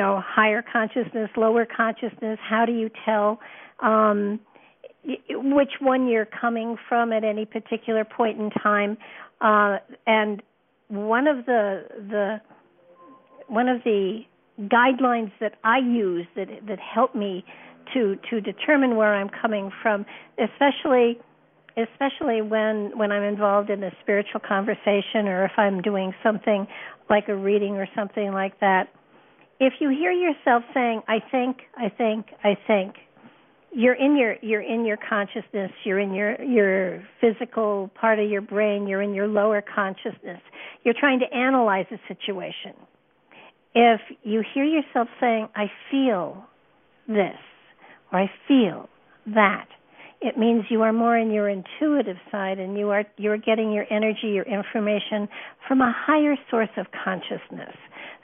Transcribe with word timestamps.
Know 0.00 0.22
higher 0.24 0.62
consciousness 0.62 1.30
lower 1.36 1.66
consciousness? 1.66 2.38
How 2.42 2.64
do 2.64 2.72
you 2.72 2.90
tell 3.04 3.38
um 3.80 4.40
which 5.30 5.72
one 5.80 6.08
you're 6.08 6.26
coming 6.26 6.76
from 6.88 7.12
at 7.12 7.24
any 7.24 7.44
particular 7.44 8.04
point 8.04 8.38
in 8.40 8.50
time? 8.50 8.96
Uh 9.40 9.78
and 10.06 10.42
one 10.88 11.26
of 11.26 11.46
the 11.46 11.84
the 12.08 12.40
one 13.46 13.68
of 13.68 13.82
the 13.84 14.20
guidelines 14.62 15.32
that 15.40 15.54
I 15.64 15.78
use 15.78 16.26
that 16.36 16.48
that 16.68 16.78
help 16.78 17.14
me 17.14 17.44
to 17.94 18.16
to 18.28 18.40
determine 18.40 18.96
where 18.96 19.14
I'm 19.14 19.30
coming 19.42 19.70
from 19.82 20.04
especially 20.38 21.18
especially 21.76 22.42
when 22.42 22.96
when 22.96 23.12
I'm 23.12 23.22
involved 23.22 23.70
in 23.70 23.82
a 23.82 23.90
spiritual 24.02 24.40
conversation 24.40 25.28
or 25.28 25.44
if 25.44 25.52
I'm 25.56 25.80
doing 25.80 26.12
something 26.22 26.66
like 27.08 27.28
a 27.28 27.36
reading 27.36 27.76
or 27.76 27.88
something 27.94 28.32
like 28.32 28.58
that 28.60 28.88
if 29.60 29.74
you 29.78 29.90
hear 29.90 30.10
yourself 30.10 30.64
saying 30.74 31.02
i 31.06 31.18
think 31.30 31.58
i 31.76 31.88
think 31.88 32.26
i 32.42 32.56
think 32.66 32.94
you're 33.72 33.94
in 33.94 34.16
your 34.16 34.36
you're 34.42 34.62
in 34.62 34.84
your 34.84 34.96
consciousness 34.96 35.70
you're 35.84 36.00
in 36.00 36.12
your 36.12 36.42
your 36.42 37.04
physical 37.20 37.90
part 38.00 38.18
of 38.18 38.28
your 38.28 38.40
brain 38.40 38.86
you're 38.86 39.02
in 39.02 39.14
your 39.14 39.28
lower 39.28 39.62
consciousness. 39.62 40.40
You're 40.82 40.94
trying 40.98 41.20
to 41.20 41.26
analyze 41.36 41.86
a 41.92 41.98
situation. 42.08 42.74
If 43.74 44.00
you 44.22 44.42
hear 44.54 44.64
yourself 44.64 45.08
saying 45.20 45.48
i 45.54 45.70
feel 45.90 46.44
this 47.06 47.38
or 48.12 48.20
i 48.20 48.30
feel 48.48 48.88
that 49.26 49.68
it 50.22 50.36
means 50.36 50.64
you 50.68 50.82
are 50.82 50.92
more 50.92 51.16
in 51.16 51.30
your 51.30 51.48
intuitive 51.48 52.16
side 52.30 52.58
and 52.58 52.76
you 52.76 52.90
are 52.90 53.04
you're 53.18 53.38
getting 53.38 53.70
your 53.72 53.86
energy 53.90 54.28
your 54.28 54.44
information 54.44 55.28
from 55.68 55.80
a 55.80 55.94
higher 55.96 56.34
source 56.50 56.70
of 56.76 56.86
consciousness 57.04 57.76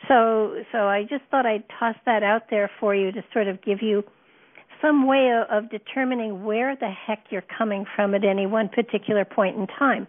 so 0.09 0.63
so 0.73 0.87
I 0.87 1.03
just 1.03 1.25
thought 1.31 1.47
I'd 1.47 1.65
toss 1.79 1.97
that 2.07 2.23
out 2.23 2.51
there 2.51 2.71
for 2.81 2.95
you 2.95 3.13
to 3.13 3.23
sort 3.33 3.49
of 3.49 3.63
give 3.63 3.83
you 3.83 4.05
some 4.83 5.07
way 5.07 5.33
of, 5.51 5.71
determining 5.71 6.45
where 6.45 6.77
the 6.77 6.91
heck 6.91 7.25
you're 7.31 7.45
coming 7.57 7.87
from 7.95 8.15
at 8.15 8.25
any 8.25 8.47
one 8.47 8.69
particular 8.69 9.25
point 9.25 9.57
in 9.57 9.67
time. 9.67 10.07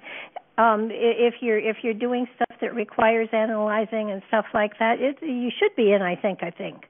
Um, 0.57 0.89
if 0.91 1.35
you're 1.41 1.59
if 1.59 1.77
you're 1.83 1.93
doing 1.93 2.27
stuff 2.35 2.57
that 2.61 2.73
requires 2.73 3.29
analyzing 3.31 4.11
and 4.11 4.21
stuff 4.27 4.45
like 4.53 4.73
that, 4.79 4.99
it, 4.99 5.17
you 5.21 5.49
should 5.57 5.75
be 5.75 5.91
in. 5.91 6.01
I 6.01 6.15
think 6.15 6.39
I 6.41 6.49
think, 6.49 6.85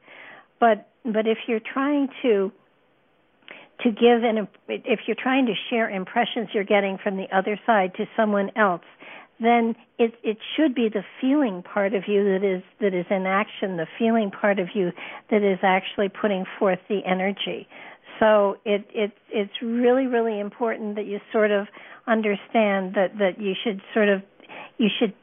but 0.59 0.89
but 1.03 1.27
if 1.27 1.37
you're 1.47 1.59
trying 1.59 2.07
to 2.21 2.51
to 3.81 3.91
give 3.91 4.23
an 4.23 4.47
if 4.67 5.01
you're 5.05 5.17
trying 5.21 5.45
to 5.47 5.53
share 5.69 5.89
impressions 5.89 6.49
you're 6.53 6.63
getting 6.63 6.97
from 6.97 7.17
the 7.17 7.27
other 7.35 7.59
side 7.65 7.93
to 7.95 8.05
someone 8.15 8.49
else 8.55 8.81
then 9.39 9.75
it 9.97 10.13
it 10.23 10.37
should 10.55 10.73
be 10.73 10.89
the 10.89 11.03
feeling 11.21 11.63
part 11.63 11.93
of 11.93 12.03
you 12.07 12.23
that 12.23 12.43
is 12.43 12.63
that 12.81 12.93
is 12.93 13.05
in 13.09 13.25
action, 13.25 13.77
the 13.77 13.87
feeling 13.97 14.31
part 14.31 14.59
of 14.59 14.69
you 14.73 14.91
that 15.29 15.43
is 15.43 15.59
actually 15.63 16.09
putting 16.09 16.45
forth 16.57 16.79
the 16.89 17.01
energy. 17.05 17.67
So 18.19 18.57
it 18.65 18.85
it 18.93 19.11
it's 19.29 19.61
really 19.61 20.07
really 20.07 20.39
important 20.39 20.95
that 20.95 21.05
you 21.05 21.19
sort 21.31 21.51
of 21.51 21.67
understand 22.07 22.95
that 22.95 23.17
that 23.19 23.39
you 23.39 23.53
should 23.63 23.81
sort 23.93 24.09
of 24.09 24.21
you 24.77 24.87
should 24.99 25.13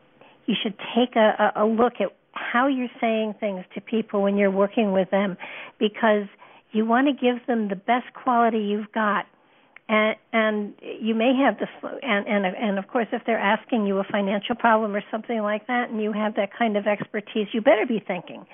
you 0.46 0.54
should 0.62 0.75
take 0.94 1.16
a, 1.16 1.52
a 1.56 1.64
look 1.64 1.94
at 2.00 2.08
how 2.32 2.66
you're 2.66 2.88
saying 3.00 3.34
things 3.41 3.64
to 3.75 3.81
people 3.81 4.22
when 4.22 4.36
you're 4.36 4.50
working 4.50 4.92
with 4.92 5.10
them 5.10 5.36
because 5.78 6.26
you 6.72 6.84
want 6.84 7.06
to 7.06 7.12
give 7.12 7.44
them 7.46 7.69
the 7.69 7.76
best 7.76 8.12
quality 8.14 8.58
you've 8.58 8.91
got 8.92 9.26
and 9.88 10.16
and 10.32 10.74
you 10.80 11.14
may 11.14 11.32
have 11.36 11.58
the 11.58 11.66
and 12.02 12.26
and 12.26 12.46
and 12.46 12.78
of 12.78 12.88
course 12.88 13.06
if 13.12 13.22
they're 13.26 13.38
asking 13.38 13.86
you 13.86 13.98
a 13.98 14.04
financial 14.04 14.54
problem 14.54 14.96
or 14.96 15.02
something 15.10 15.40
like 15.40 15.66
that 15.66 15.90
and 15.90 16.02
you 16.02 16.12
have 16.12 16.34
that 16.36 16.50
kind 16.56 16.76
of 16.76 16.86
expertise 16.86 17.48
you 17.52 17.60
better 17.60 17.86
be 17.86 18.02
thinking. 18.06 18.46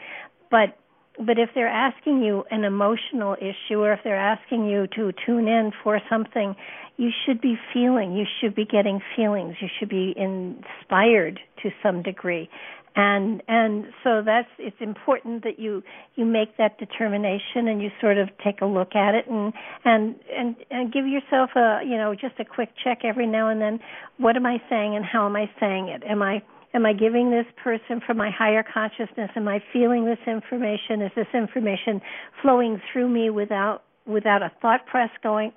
But 0.50 0.76
but 1.18 1.38
if 1.38 1.50
they're 1.54 1.68
asking 1.68 2.22
you 2.22 2.44
an 2.50 2.64
emotional 2.64 3.36
issue 3.38 3.80
or 3.80 3.92
if 3.92 4.00
they're 4.02 4.16
asking 4.16 4.66
you 4.66 4.86
to 4.96 5.12
tune 5.24 5.46
in 5.46 5.72
for 5.84 6.00
something 6.08 6.56
you 6.96 7.10
should 7.24 7.40
be 7.40 7.56
feeling 7.72 8.12
you 8.16 8.26
should 8.40 8.54
be 8.54 8.64
getting 8.64 9.00
feelings. 9.14 9.54
You 9.60 9.68
should 9.78 9.88
be 9.88 10.14
inspired 10.16 11.38
to 11.62 11.70
some 11.82 12.02
degree 12.02 12.50
and 12.96 13.42
and 13.46 13.86
so 14.02 14.22
that's 14.24 14.48
it's 14.58 14.76
important 14.80 15.44
that 15.44 15.58
you 15.58 15.82
you 16.16 16.24
make 16.24 16.56
that 16.56 16.78
determination 16.78 17.68
and 17.68 17.80
you 17.80 17.90
sort 18.00 18.18
of 18.18 18.28
take 18.44 18.60
a 18.60 18.66
look 18.66 18.94
at 18.96 19.14
it 19.14 19.28
and 19.28 19.52
and 19.84 20.16
and 20.36 20.56
and 20.70 20.92
give 20.92 21.06
yourself 21.06 21.50
a 21.56 21.80
you 21.84 21.96
know 21.96 22.14
just 22.14 22.34
a 22.40 22.44
quick 22.44 22.70
check 22.82 23.00
every 23.04 23.26
now 23.26 23.48
and 23.48 23.60
then. 23.60 23.78
What 24.18 24.36
am 24.36 24.46
i 24.46 24.60
saying 24.68 24.96
and 24.96 25.04
how 25.04 25.26
am 25.26 25.36
i 25.36 25.48
saying 25.60 25.88
it? 25.88 26.02
Am 26.04 26.20
i 26.22 26.42
am 26.74 26.84
i 26.84 26.92
giving 26.92 27.30
this 27.30 27.46
person 27.62 28.00
from 28.04 28.16
my 28.16 28.30
higher 28.30 28.64
consciousness? 28.64 29.30
Am 29.36 29.46
i 29.46 29.62
feeling 29.72 30.04
this 30.04 30.18
information? 30.26 31.02
Is 31.02 31.12
this 31.14 31.28
information 31.32 32.00
flowing 32.42 32.80
through 32.92 33.08
me 33.08 33.30
without 33.30 33.84
without 34.04 34.42
a 34.42 34.50
thought 34.60 34.84
press 34.86 35.10
going 35.22 35.52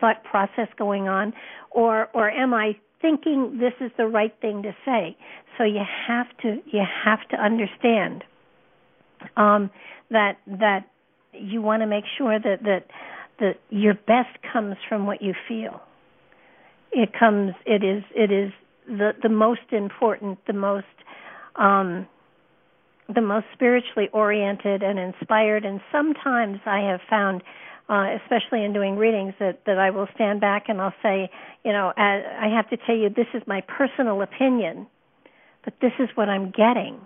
thought 0.00 0.24
process 0.24 0.68
going 0.76 1.06
on? 1.06 1.32
Or 1.70 2.08
or 2.12 2.28
am 2.28 2.54
i 2.54 2.74
thinking 3.02 3.58
this 3.58 3.74
is 3.80 3.90
the 3.98 4.06
right 4.06 4.34
thing 4.40 4.62
to 4.62 4.74
say. 4.84 5.16
So 5.58 5.64
you 5.64 5.82
have 6.08 6.26
to 6.42 6.62
you 6.66 6.82
have 7.04 7.28
to 7.30 7.36
understand 7.36 8.24
um, 9.36 9.70
that 10.10 10.38
that 10.46 10.86
you 11.32 11.60
want 11.60 11.82
to 11.82 11.86
make 11.86 12.04
sure 12.16 12.38
that 12.38 12.62
that 12.62 12.86
that 13.40 13.56
your 13.68 13.94
best 13.94 14.38
comes 14.52 14.76
from 14.88 15.06
what 15.06 15.20
you 15.20 15.34
feel. 15.48 15.82
It 16.92 17.10
comes. 17.18 17.52
It 17.66 17.82
is. 17.84 18.02
It 18.14 18.30
is 18.30 18.52
the 18.86 19.12
the 19.22 19.28
most 19.28 19.72
important, 19.72 20.38
the 20.46 20.52
most 20.52 20.86
um, 21.56 22.06
the 23.12 23.20
most 23.20 23.46
spiritually 23.52 24.08
oriented 24.12 24.82
and 24.82 24.98
inspired. 24.98 25.64
And 25.64 25.80
sometimes 25.90 26.58
I 26.66 26.80
have 26.80 27.00
found 27.08 27.42
uh, 27.92 28.16
especially 28.22 28.64
in 28.64 28.72
doing 28.72 28.96
readings, 28.96 29.34
that 29.38 29.60
that 29.66 29.78
I 29.78 29.90
will 29.90 30.08
stand 30.14 30.40
back 30.40 30.64
and 30.68 30.80
I'll 30.80 30.94
say, 31.02 31.30
you 31.62 31.72
know, 31.72 31.92
I, 31.94 32.22
I 32.46 32.56
have 32.56 32.70
to 32.70 32.78
tell 32.86 32.96
you 32.96 33.10
this 33.10 33.26
is 33.34 33.42
my 33.46 33.60
personal 33.60 34.22
opinion, 34.22 34.86
but 35.62 35.74
this 35.82 35.92
is 35.98 36.08
what 36.14 36.30
I'm 36.30 36.50
getting, 36.50 36.98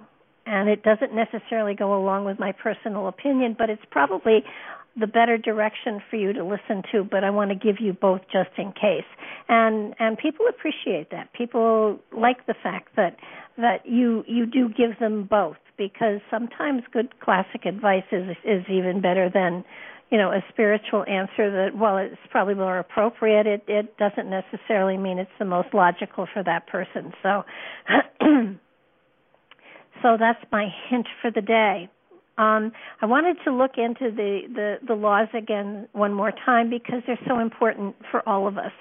and 0.46 0.68
it 0.68 0.84
doesn't 0.84 1.12
necessarily 1.12 1.74
go 1.74 1.98
along 1.98 2.24
with 2.24 2.38
my 2.38 2.52
personal 2.52 3.08
opinion, 3.08 3.56
but 3.58 3.68
it's 3.68 3.82
probably 3.90 4.44
the 4.98 5.08
better 5.08 5.36
direction 5.36 6.00
for 6.08 6.16
you 6.16 6.32
to 6.32 6.44
listen 6.44 6.82
to, 6.92 7.02
but 7.02 7.24
I 7.24 7.30
want 7.30 7.50
to 7.50 7.56
give 7.56 7.80
you 7.80 7.92
both 7.92 8.20
just 8.32 8.50
in 8.56 8.72
case. 8.72 9.10
And 9.48 9.92
and 9.98 10.16
people 10.16 10.46
appreciate 10.48 11.10
that. 11.10 11.32
People 11.32 11.98
like 12.16 12.46
the 12.46 12.54
fact 12.62 12.94
that 12.94 13.16
that 13.58 13.86
you 13.86 14.22
you 14.28 14.46
do 14.46 14.68
give 14.68 15.00
them 15.00 15.24
both 15.28 15.56
because 15.76 16.20
sometimes 16.30 16.82
good 16.92 17.18
classic 17.20 17.66
advice 17.66 18.06
is 18.12 18.36
is 18.44 18.64
even 18.70 19.00
better 19.00 19.28
than 19.28 19.64
you 20.10 20.18
know 20.18 20.30
a 20.30 20.44
spiritual 20.50 21.04
answer 21.08 21.50
that 21.50 21.76
while 21.76 21.98
it's 21.98 22.16
probably 22.30 22.54
more 22.54 22.78
appropriate 22.78 23.46
it 23.46 23.64
it 23.66 23.96
doesn't 23.98 24.30
necessarily 24.30 24.96
mean 24.96 25.18
it's 25.18 25.30
the 25.38 25.44
most 25.44 25.68
logical 25.74 26.26
for 26.32 26.42
that 26.42 26.66
person. 26.66 27.12
So 27.22 27.44
so 30.02 30.16
that's 30.18 30.44
my 30.52 30.68
hint 30.88 31.06
for 31.20 31.30
the 31.30 31.40
day. 31.40 31.90
Um, 32.38 32.72
I 33.00 33.06
wanted 33.06 33.38
to 33.44 33.52
look 33.52 33.72
into 33.78 34.14
the, 34.14 34.40
the, 34.54 34.74
the 34.86 34.94
laws 34.94 35.28
again 35.32 35.88
one 35.92 36.12
more 36.12 36.32
time 36.44 36.68
because 36.68 37.02
they're 37.06 37.18
so 37.26 37.38
important 37.38 37.96
for 38.10 38.26
all 38.28 38.46
of 38.46 38.58
us. 38.58 38.72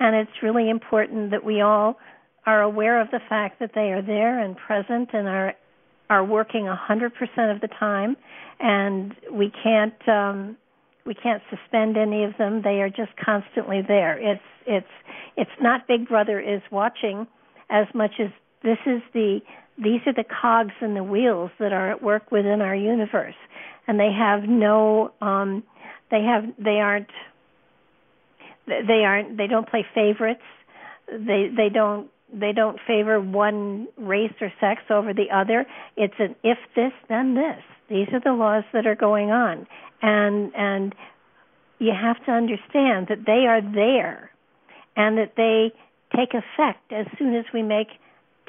And 0.00 0.16
it's 0.16 0.42
really 0.42 0.70
important 0.70 1.30
that 1.30 1.44
we 1.44 1.60
all 1.60 1.98
are 2.46 2.62
aware 2.62 3.00
of 3.00 3.10
the 3.10 3.20
fact 3.28 3.60
that 3.60 3.72
they 3.74 3.92
are 3.92 4.00
there 4.00 4.38
and 4.38 4.56
present 4.56 5.10
and 5.12 5.28
are 5.28 5.54
are 6.10 6.24
working 6.24 6.68
a 6.68 6.78
100% 6.90 7.06
of 7.54 7.62
the 7.62 7.68
time. 7.78 8.16
And 8.60 9.14
we 9.32 9.52
can't 9.62 10.08
um 10.08 10.56
we 11.04 11.14
can't 11.14 11.42
suspend 11.50 11.96
any 11.96 12.24
of 12.24 12.32
them. 12.38 12.62
They 12.62 12.80
are 12.80 12.88
just 12.88 13.12
constantly 13.22 13.82
there. 13.86 14.18
It's 14.18 14.42
it's 14.66 14.86
it's 15.36 15.50
not 15.60 15.88
big 15.88 16.08
brother 16.08 16.40
is 16.40 16.62
watching 16.70 17.26
as 17.70 17.86
much 17.94 18.12
as 18.20 18.28
this 18.62 18.78
is 18.86 19.02
the 19.12 19.40
these 19.78 20.00
are 20.06 20.12
the 20.12 20.24
cogs 20.24 20.74
and 20.80 20.96
the 20.96 21.02
wheels 21.02 21.50
that 21.58 21.72
are 21.72 21.90
at 21.90 22.02
work 22.02 22.30
within 22.30 22.60
our 22.60 22.76
universe. 22.76 23.34
And 23.88 23.98
they 23.98 24.12
have 24.16 24.44
no 24.48 25.12
um 25.20 25.62
they 26.10 26.22
have 26.22 26.44
they 26.58 26.78
aren't 26.80 27.10
they 28.66 29.04
aren't 29.04 29.36
they 29.36 29.46
don't 29.46 29.68
play 29.68 29.84
favorites. 29.94 30.42
They 31.08 31.48
they 31.54 31.68
don't 31.68 32.08
they 32.32 32.52
don't 32.52 32.78
favor 32.86 33.20
one 33.20 33.88
race 33.96 34.32
or 34.40 34.52
sex 34.60 34.82
over 34.90 35.12
the 35.12 35.30
other. 35.34 35.66
It's 35.96 36.14
an 36.18 36.34
if 36.42 36.58
this 36.74 36.92
then 37.08 37.34
this. 37.34 37.62
These 37.88 38.08
are 38.12 38.20
the 38.20 38.32
laws 38.32 38.64
that 38.72 38.86
are 38.86 38.94
going 38.94 39.30
on. 39.30 39.66
And 40.00 40.52
and 40.56 40.94
you 41.78 41.92
have 41.92 42.24
to 42.26 42.32
understand 42.32 43.08
that 43.08 43.24
they 43.26 43.46
are 43.46 43.60
there 43.60 44.30
and 44.96 45.18
that 45.18 45.32
they 45.36 45.72
take 46.16 46.30
effect 46.30 46.92
as 46.92 47.06
soon 47.18 47.34
as 47.34 47.44
we 47.52 47.62
make 47.62 47.88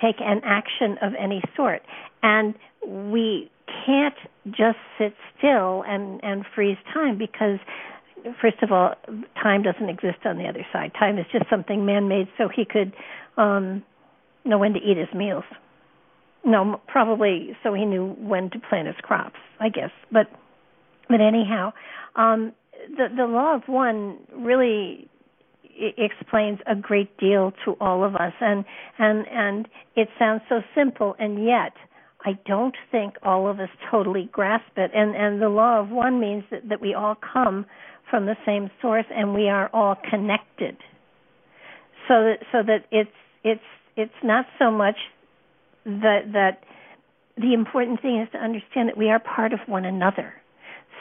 take 0.01 0.15
an 0.19 0.41
action 0.43 0.97
of 1.01 1.13
any 1.19 1.41
sort. 1.55 1.81
And 2.21 2.55
we 2.85 3.49
can't 3.85 4.15
just 4.47 4.77
sit 4.97 5.13
still 5.37 5.83
and, 5.87 6.19
and 6.23 6.45
freeze 6.53 6.77
time 6.93 7.17
because 7.17 7.59
first 8.41 8.61
of 8.61 8.71
all, 8.71 8.95
time 9.41 9.63
doesn't 9.63 9.89
exist 9.89 10.25
on 10.25 10.37
the 10.37 10.47
other 10.47 10.65
side. 10.71 10.91
Time 10.97 11.17
is 11.17 11.25
just 11.31 11.45
something 11.49 11.85
man 11.85 12.07
made 12.07 12.27
so 12.37 12.47
he 12.47 12.65
could 12.65 12.93
um 13.37 13.83
know 14.45 14.57
when 14.57 14.73
to 14.73 14.79
eat 14.79 14.97
his 14.97 15.13
meals. 15.15 15.45
No, 16.45 16.81
probably 16.87 17.55
so 17.63 17.73
he 17.73 17.85
knew 17.85 18.15
when 18.19 18.49
to 18.51 18.59
plant 18.59 18.87
his 18.87 18.97
crops, 19.01 19.39
I 19.59 19.69
guess. 19.69 19.91
But 20.11 20.27
but 21.09 21.21
anyhow, 21.21 21.73
um 22.15 22.53
the 22.97 23.07
the 23.15 23.25
law 23.25 23.55
of 23.55 23.63
one 23.67 24.17
really 24.35 25.09
explains 25.97 26.59
a 26.67 26.75
great 26.75 27.17
deal 27.17 27.51
to 27.65 27.75
all 27.79 28.03
of 28.03 28.15
us 28.15 28.33
and 28.39 28.63
and 28.99 29.25
and 29.27 29.67
it 29.95 30.07
sounds 30.19 30.41
so 30.47 30.61
simple 30.75 31.15
and 31.17 31.43
yet 31.43 31.73
I 32.25 32.37
don't 32.45 32.75
think 32.91 33.15
all 33.23 33.49
of 33.49 33.59
us 33.59 33.69
totally 33.89 34.29
grasp 34.31 34.77
it 34.77 34.91
and 34.93 35.15
and 35.15 35.41
the 35.41 35.49
law 35.49 35.79
of 35.79 35.89
one 35.89 36.19
means 36.19 36.43
that 36.51 36.69
that 36.69 36.79
we 36.79 36.93
all 36.93 37.15
come 37.15 37.65
from 38.13 38.27
the 38.27 38.37
same 38.45 38.69
source 38.79 39.07
and 39.09 39.33
we 39.33 39.49
are 39.49 39.71
all 39.73 39.95
connected. 40.07 40.77
So 42.07 42.13
that 42.25 42.37
so 42.51 42.59
that 42.61 42.85
it's 42.91 43.09
it's 43.43 43.63
it's 43.95 44.21
not 44.23 44.45
so 44.59 44.69
much 44.69 44.97
that 45.83 46.19
that 46.33 46.61
the 47.37 47.55
important 47.55 48.03
thing 48.03 48.21
is 48.21 48.29
to 48.33 48.37
understand 48.37 48.89
that 48.89 48.97
we 48.97 49.09
are 49.09 49.17
part 49.17 49.51
of 49.51 49.61
one 49.65 49.83
another. 49.83 50.31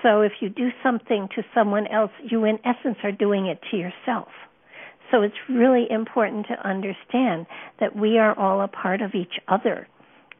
So 0.02 0.22
if 0.22 0.32
you 0.40 0.48
do 0.48 0.70
something 0.82 1.28
to 1.36 1.42
someone 1.54 1.86
else 1.86 2.12
you 2.24 2.46
in 2.46 2.58
essence 2.64 2.96
are 3.04 3.12
doing 3.12 3.44
it 3.44 3.60
to 3.70 3.76
yourself. 3.76 4.28
So 5.10 5.20
it's 5.20 5.34
really 5.50 5.86
important 5.90 6.46
to 6.46 6.66
understand 6.66 7.44
that 7.78 7.94
we 7.94 8.16
are 8.16 8.32
all 8.38 8.62
a 8.62 8.68
part 8.68 9.02
of 9.02 9.14
each 9.14 9.34
other 9.48 9.86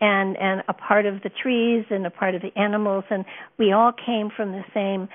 and 0.00 0.38
and 0.38 0.62
a 0.68 0.72
part 0.72 1.04
of 1.04 1.22
the 1.22 1.30
trees 1.42 1.84
and 1.90 2.06
a 2.06 2.10
part 2.10 2.34
of 2.34 2.40
the 2.40 2.58
animals 2.58 3.04
and 3.10 3.26
we 3.58 3.72
all 3.72 3.92
came 3.92 4.30
from 4.34 4.52
the 4.52 4.64
same 4.72 5.10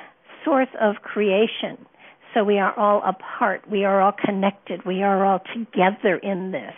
source 0.47 0.69
of 0.79 0.95
creation. 1.03 1.85
So 2.33 2.43
we 2.43 2.57
are 2.57 2.77
all 2.79 3.01
a 3.03 3.13
part. 3.13 3.69
We 3.69 3.83
are 3.83 4.01
all 4.01 4.13
connected. 4.13 4.85
We 4.85 5.03
are 5.03 5.25
all 5.25 5.41
together 5.53 6.17
in 6.17 6.51
this. 6.51 6.73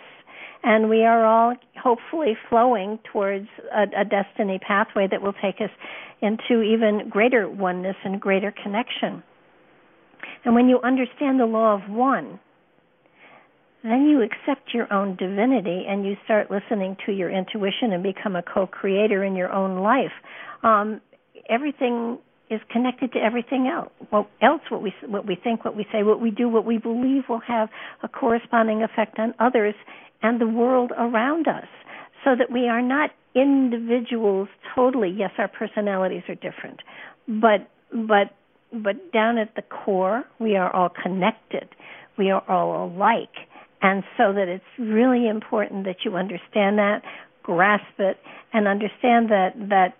And 0.62 0.90
we 0.90 1.04
are 1.04 1.24
all 1.24 1.54
hopefully 1.82 2.36
flowing 2.48 2.98
towards 3.12 3.48
a, 3.72 3.84
a 4.00 4.04
destiny 4.04 4.58
pathway 4.58 5.06
that 5.10 5.22
will 5.22 5.34
take 5.34 5.60
us 5.60 5.70
into 6.20 6.62
even 6.62 7.08
greater 7.08 7.48
oneness 7.48 7.96
and 8.04 8.20
greater 8.20 8.52
connection. 8.62 9.22
And 10.44 10.54
when 10.54 10.68
you 10.68 10.80
understand 10.82 11.38
the 11.38 11.46
law 11.46 11.74
of 11.74 11.88
one, 11.88 12.40
then 13.82 14.06
you 14.06 14.22
accept 14.22 14.74
your 14.74 14.92
own 14.92 15.16
divinity 15.16 15.84
and 15.88 16.04
you 16.04 16.16
start 16.24 16.50
listening 16.50 16.96
to 17.06 17.12
your 17.12 17.30
intuition 17.30 17.92
and 17.92 18.02
become 18.02 18.36
a 18.36 18.42
co-creator 18.42 19.24
in 19.24 19.36
your 19.36 19.52
own 19.52 19.80
life. 19.80 20.12
Um, 20.62 21.00
everything 21.48 22.18
is 22.50 22.60
connected 22.70 23.12
to 23.12 23.18
everything 23.18 23.68
else. 23.68 23.90
What 24.10 24.28
else? 24.42 24.62
What 24.68 24.82
we 24.82 24.92
what 25.06 25.26
we 25.26 25.36
think, 25.36 25.64
what 25.64 25.76
we 25.76 25.86
say, 25.92 26.02
what 26.02 26.20
we 26.20 26.30
do, 26.30 26.48
what 26.48 26.64
we 26.64 26.78
believe 26.78 27.24
will 27.28 27.40
have 27.46 27.68
a 28.02 28.08
corresponding 28.08 28.82
effect 28.82 29.18
on 29.18 29.34
others 29.38 29.74
and 30.22 30.40
the 30.40 30.48
world 30.48 30.92
around 30.98 31.48
us. 31.48 31.68
So 32.24 32.34
that 32.36 32.50
we 32.52 32.68
are 32.68 32.82
not 32.82 33.10
individuals 33.34 34.48
totally. 34.74 35.14
Yes, 35.16 35.30
our 35.38 35.48
personalities 35.48 36.22
are 36.28 36.34
different, 36.34 36.80
but 37.26 37.70
but 37.92 38.34
but 38.72 39.12
down 39.12 39.38
at 39.38 39.54
the 39.54 39.62
core, 39.62 40.24
we 40.38 40.56
are 40.56 40.74
all 40.74 40.90
connected. 40.90 41.68
We 42.18 42.30
are 42.30 42.42
all 42.48 42.86
alike 42.86 43.48
and 43.82 44.02
so 44.16 44.32
that 44.32 44.48
it's 44.48 44.64
really 44.78 45.28
important 45.28 45.84
that 45.84 46.04
you 46.04 46.16
understand 46.16 46.78
that, 46.78 47.02
grasp 47.42 47.98
it, 47.98 48.18
and 48.52 48.68
understand 48.68 49.30
that 49.30 49.52
that 49.56 49.94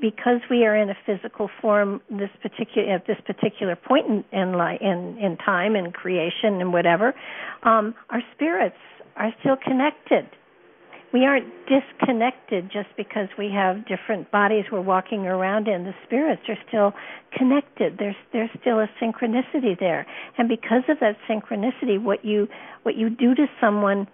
because 0.00 0.40
we 0.50 0.66
are 0.66 0.76
in 0.76 0.90
a 0.90 0.96
physical 1.06 1.48
form 1.60 2.00
this 2.10 2.30
particular 2.42 2.94
at 2.94 3.06
this 3.06 3.16
particular 3.26 3.76
point 3.76 4.06
in 4.06 4.24
in 4.32 4.54
in, 4.80 5.18
in 5.18 5.36
time 5.38 5.74
and 5.74 5.94
creation 5.94 6.60
and 6.60 6.72
whatever, 6.72 7.14
um, 7.62 7.94
our 8.10 8.20
spirits 8.34 8.76
are 9.16 9.32
still 9.40 9.56
connected 9.56 10.26
we 11.12 11.24
aren't 11.24 11.46
disconnected 11.66 12.70
just 12.72 12.88
because 12.96 13.28
we 13.36 13.50
have 13.52 13.86
different 13.86 14.30
bodies 14.30 14.64
we're 14.70 14.80
walking 14.80 15.26
around 15.26 15.66
in. 15.66 15.84
The 15.84 15.94
spirits 16.06 16.42
are 16.48 16.58
still 16.68 16.92
connected. 17.36 17.96
There's 17.98 18.16
there's 18.32 18.50
still 18.60 18.78
a 18.78 18.88
synchronicity 19.02 19.78
there, 19.78 20.06
and 20.38 20.48
because 20.48 20.82
of 20.88 20.98
that 21.00 21.16
synchronicity, 21.28 22.00
what 22.00 22.24
you 22.24 22.46
what 22.84 22.96
you 22.96 23.10
do 23.10 23.34
to 23.34 23.46
someone 23.60 24.06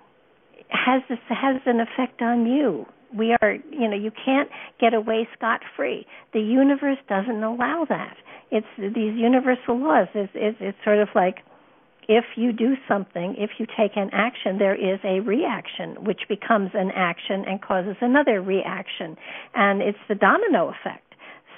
has 0.71 1.03
this 1.09 1.19
has 1.29 1.61
an 1.67 1.81
effect 1.81 2.23
on 2.23 2.47
you. 2.47 2.87
We 3.15 3.37
are, 3.41 3.55
you 3.71 3.89
know, 3.89 3.97
you 3.97 4.11
can't 4.25 4.49
get 4.81 4.95
away 4.95 5.29
scot 5.37 5.61
free. 5.77 6.07
The 6.33 6.41
universe 6.41 6.99
doesn't 7.09 7.43
allow 7.43 7.87
that. 7.89 8.17
It's 8.51 8.67
these 8.79 9.17
universal 9.17 9.79
laws. 9.79 10.09
It's, 10.15 10.33
it's, 10.35 10.57
it's 10.61 10.79
sort 10.85 10.99
of 10.99 11.09
like 11.15 11.39
if 12.09 12.25
you 12.37 12.53
do 12.53 12.75
something, 12.87 13.35
if 13.39 13.51
you 13.59 13.67
take 13.67 13.97
an 13.97 14.11
action, 14.13 14.59
there 14.59 14.75
is 14.75 15.01
a 15.05 15.21
reaction, 15.21 16.05
which 16.05 16.21
becomes 16.29 16.71
an 16.75 16.91
action 16.95 17.45
and 17.47 17.61
causes 17.61 17.97
another 18.01 18.41
reaction, 18.41 19.17
and 19.55 19.83
it's 19.83 19.99
the 20.09 20.15
domino 20.15 20.69
effect. 20.69 21.03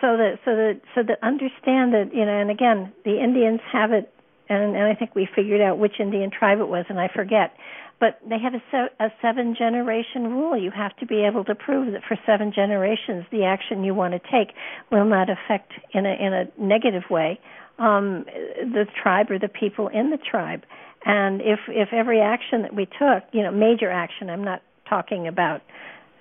So 0.00 0.16
that 0.16 0.38
so 0.44 0.54
that 0.54 0.80
so 0.94 1.02
that 1.02 1.18
understand 1.22 1.92
that 1.92 2.10
you 2.14 2.24
know, 2.24 2.40
and 2.40 2.50
again, 2.50 2.92
the 3.04 3.22
Indians 3.22 3.60
have 3.72 3.92
it, 3.92 4.12
and, 4.48 4.76
and 4.76 4.84
I 4.84 4.94
think 4.94 5.14
we 5.14 5.28
figured 5.34 5.60
out 5.60 5.78
which 5.78 6.00
Indian 6.00 6.30
tribe 6.30 6.60
it 6.60 6.68
was, 6.68 6.86
and 6.88 6.98
I 6.98 7.08
forget. 7.14 7.52
But 8.00 8.20
they 8.28 8.38
have 8.38 8.54
a, 8.54 8.62
se- 8.70 8.94
a 9.00 9.08
seven 9.20 9.56
generation 9.58 10.30
rule. 10.30 10.56
You 10.56 10.70
have 10.70 10.96
to 10.98 11.06
be 11.06 11.24
able 11.24 11.44
to 11.44 11.54
prove 11.54 11.92
that 11.92 12.02
for 12.06 12.16
seven 12.24 12.52
generations, 12.54 13.24
the 13.32 13.44
action 13.44 13.82
you 13.82 13.94
want 13.94 14.14
to 14.14 14.20
take 14.30 14.54
will 14.92 15.04
not 15.04 15.28
affect 15.28 15.72
in 15.92 16.06
a 16.06 16.14
in 16.14 16.32
a 16.32 16.44
negative 16.58 17.02
way 17.10 17.40
um, 17.78 18.24
the 18.60 18.86
tribe 19.02 19.30
or 19.30 19.38
the 19.38 19.48
people 19.48 19.88
in 19.88 20.10
the 20.10 20.18
tribe. 20.18 20.62
And 21.04 21.40
if 21.40 21.60
if 21.68 21.92
every 21.92 22.20
action 22.20 22.62
that 22.62 22.74
we 22.74 22.86
took, 22.86 23.24
you 23.32 23.42
know, 23.42 23.50
major 23.50 23.90
action, 23.90 24.30
I'm 24.30 24.44
not 24.44 24.62
talking 24.88 25.28
about, 25.28 25.62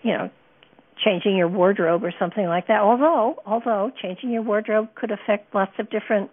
you 0.04 0.14
know, 0.14 0.30
changing 1.04 1.36
your 1.36 1.48
wardrobe 1.48 2.04
or 2.04 2.14
something 2.20 2.46
like 2.46 2.68
that. 2.68 2.82
Although, 2.82 3.42
although 3.46 3.92
changing 4.02 4.32
your 4.32 4.42
wardrobe 4.42 4.90
could 4.96 5.12
affect 5.12 5.54
lots 5.54 5.74
of 5.80 5.90
different 5.90 6.32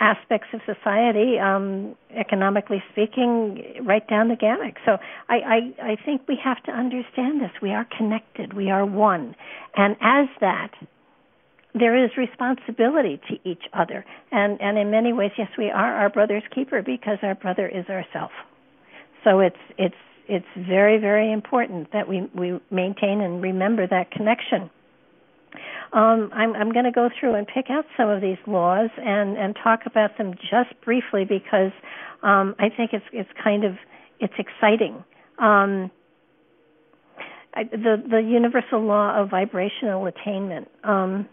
aspects 0.00 0.48
of 0.52 0.60
society, 0.66 1.38
um, 1.38 1.94
economically 2.16 2.82
speaking, 2.92 3.82
right 3.84 4.06
down 4.08 4.28
the 4.28 4.36
gamut. 4.36 4.74
So 4.84 4.98
I, 5.28 5.34
I, 5.34 5.90
I 5.92 5.96
think 6.04 6.22
we 6.28 6.38
have 6.42 6.62
to 6.64 6.72
understand 6.72 7.40
this. 7.40 7.50
We 7.62 7.70
are 7.72 7.86
connected. 7.96 8.52
We 8.52 8.70
are 8.70 8.84
one, 8.84 9.34
and 9.76 9.96
as 10.00 10.28
that, 10.40 10.70
there 11.74 12.04
is 12.04 12.10
responsibility 12.16 13.20
to 13.28 13.48
each 13.48 13.62
other, 13.72 14.04
and 14.30 14.60
and 14.60 14.78
in 14.78 14.90
many 14.90 15.12
ways, 15.12 15.32
yes, 15.36 15.48
we 15.58 15.70
are 15.70 15.94
our 15.94 16.08
brother's 16.08 16.44
keeper 16.54 16.82
because 16.82 17.18
our 17.22 17.34
brother 17.34 17.66
is 17.68 17.86
ourself. 17.88 18.30
So 19.24 19.40
it's 19.40 19.56
it's 19.78 19.94
it's 20.28 20.46
very 20.56 20.98
very 20.98 21.32
important 21.32 21.92
that 21.92 22.08
we 22.08 22.28
we 22.34 22.60
maintain 22.70 23.20
and 23.20 23.42
remember 23.42 23.86
that 23.86 24.10
connection. 24.10 24.70
Um, 25.92 26.30
I'm, 26.34 26.56
I'm 26.56 26.72
going 26.72 26.86
to 26.86 26.90
go 26.90 27.08
through 27.20 27.34
and 27.36 27.46
pick 27.46 27.66
out 27.70 27.84
some 27.96 28.08
of 28.08 28.20
these 28.20 28.38
laws 28.48 28.90
and, 28.96 29.38
and 29.38 29.56
talk 29.62 29.80
about 29.86 30.18
them 30.18 30.34
just 30.34 30.74
briefly 30.84 31.24
because 31.24 31.70
um, 32.24 32.56
I 32.58 32.68
think 32.68 32.90
it's 32.92 33.04
it's 33.12 33.30
kind 33.42 33.64
of 33.64 33.74
it's 34.18 34.34
exciting. 34.36 35.04
Um, 35.38 35.90
I, 37.54 37.64
the 37.64 38.02
the 38.10 38.18
universal 38.18 38.82
law 38.84 39.20
of 39.20 39.30
vibrational 39.30 40.06
attainment. 40.06 40.68
Um, 40.82 41.28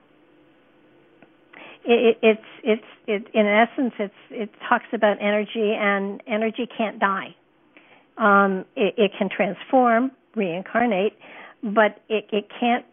it, 1.83 2.17
it's 2.21 2.41
it's 2.63 2.83
it 3.07 3.25
in 3.33 3.47
essence 3.47 3.93
it's 3.97 4.13
it 4.29 4.49
talks 4.69 4.85
about 4.93 5.17
energy 5.19 5.75
and 5.75 6.21
energy 6.27 6.67
can't 6.77 6.99
die. 6.99 7.35
Um, 8.21 8.65
it, 8.75 8.93
it 8.97 9.11
can 9.17 9.29
transform, 9.35 10.11
reincarnate, 10.35 11.17
but 11.63 12.01
it, 12.07 12.27
it 12.31 12.47
can't 12.59 12.85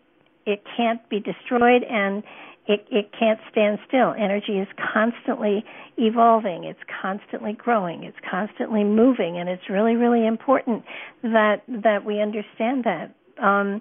it 0.46 0.62
can't 0.76 1.06
be 1.10 1.20
destroyed 1.20 1.82
and 1.84 2.22
it, 2.68 2.86
it 2.90 3.10
can't 3.18 3.40
stand 3.50 3.78
still. 3.86 4.14
Energy 4.18 4.58
is 4.58 4.68
constantly 4.92 5.64
evolving. 5.96 6.64
It's 6.64 6.80
constantly 7.02 7.54
growing. 7.54 8.04
It's 8.04 8.16
constantly 8.30 8.84
moving, 8.84 9.38
and 9.38 9.48
it's 9.48 9.70
really, 9.70 9.96
really 9.96 10.26
important 10.26 10.84
that 11.22 11.62
that 11.66 12.04
we 12.04 12.20
understand 12.20 12.84
that. 12.84 13.14
Um, 13.42 13.80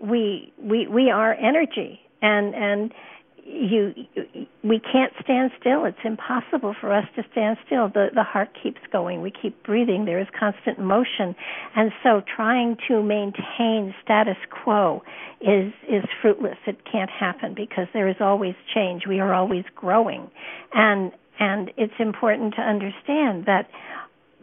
we 0.00 0.52
we 0.58 0.86
we 0.86 1.10
are 1.10 1.34
energy, 1.34 2.00
and 2.22 2.54
and 2.54 2.94
you 3.44 3.92
we 4.62 4.80
can't 4.80 5.12
stand 5.22 5.50
still. 5.60 5.84
It's 5.84 5.98
impossible 6.04 6.74
for 6.80 6.92
us 6.92 7.04
to 7.16 7.22
stand 7.32 7.56
still. 7.66 7.88
The 7.88 8.08
the 8.14 8.22
heart 8.22 8.50
keeps 8.62 8.80
going. 8.92 9.20
We 9.20 9.30
keep 9.30 9.62
breathing. 9.64 10.04
There 10.04 10.20
is 10.20 10.28
constant 10.38 10.78
motion. 10.78 11.34
And 11.74 11.90
so 12.02 12.22
trying 12.36 12.76
to 12.88 13.02
maintain 13.02 13.94
status 14.04 14.36
quo 14.62 15.02
is 15.40 15.72
is 15.88 16.04
fruitless. 16.20 16.58
It 16.66 16.78
can't 16.90 17.10
happen 17.10 17.54
because 17.54 17.86
there 17.92 18.08
is 18.08 18.16
always 18.20 18.54
change. 18.74 19.02
We 19.08 19.20
are 19.20 19.34
always 19.34 19.64
growing. 19.74 20.30
And 20.72 21.12
and 21.38 21.72
it's 21.76 21.94
important 21.98 22.54
to 22.54 22.62
understand 22.62 23.46
that 23.46 23.68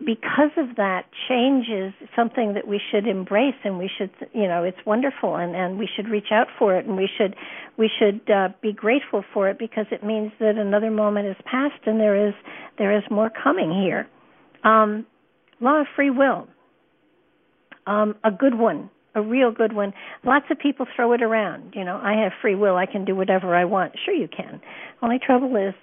because 0.05 0.51
of 0.57 0.75
that, 0.77 1.05
change 1.27 1.67
is 1.67 1.93
something 2.15 2.53
that 2.53 2.67
we 2.67 2.79
should 2.91 3.07
embrace, 3.07 3.55
and 3.63 3.77
we 3.77 3.89
should, 3.97 4.11
you 4.33 4.47
know, 4.47 4.63
it's 4.63 4.77
wonderful, 4.85 5.35
and 5.35 5.55
and 5.55 5.77
we 5.77 5.87
should 5.93 6.07
reach 6.07 6.31
out 6.31 6.47
for 6.57 6.77
it, 6.77 6.85
and 6.85 6.95
we 6.95 7.09
should 7.17 7.35
we 7.77 7.89
should 7.99 8.21
uh, 8.29 8.49
be 8.61 8.71
grateful 8.71 9.23
for 9.33 9.49
it 9.49 9.59
because 9.59 9.85
it 9.91 10.03
means 10.03 10.31
that 10.39 10.57
another 10.57 10.89
moment 10.89 11.27
has 11.27 11.35
passed, 11.45 11.85
and 11.85 11.99
there 11.99 12.27
is 12.27 12.33
there 12.77 12.95
is 12.95 13.03
more 13.11 13.29
coming 13.29 13.71
here. 13.71 14.07
Um, 14.63 15.05
law 15.59 15.81
of 15.81 15.87
free 15.95 16.09
will, 16.09 16.47
um, 17.85 18.15
a 18.23 18.31
good 18.31 18.57
one, 18.57 18.89
a 19.15 19.21
real 19.21 19.51
good 19.51 19.73
one. 19.73 19.93
Lots 20.23 20.45
of 20.49 20.59
people 20.59 20.85
throw 20.95 21.11
it 21.13 21.21
around. 21.21 21.73
You 21.75 21.83
know, 21.83 21.99
I 22.01 22.13
have 22.13 22.31
free 22.41 22.55
will; 22.55 22.77
I 22.77 22.85
can 22.85 23.03
do 23.03 23.15
whatever 23.15 23.53
I 23.55 23.65
want. 23.65 23.93
Sure, 24.05 24.13
you 24.13 24.29
can. 24.29 24.61
Only 25.01 25.19
trouble 25.19 25.55
is, 25.57 25.73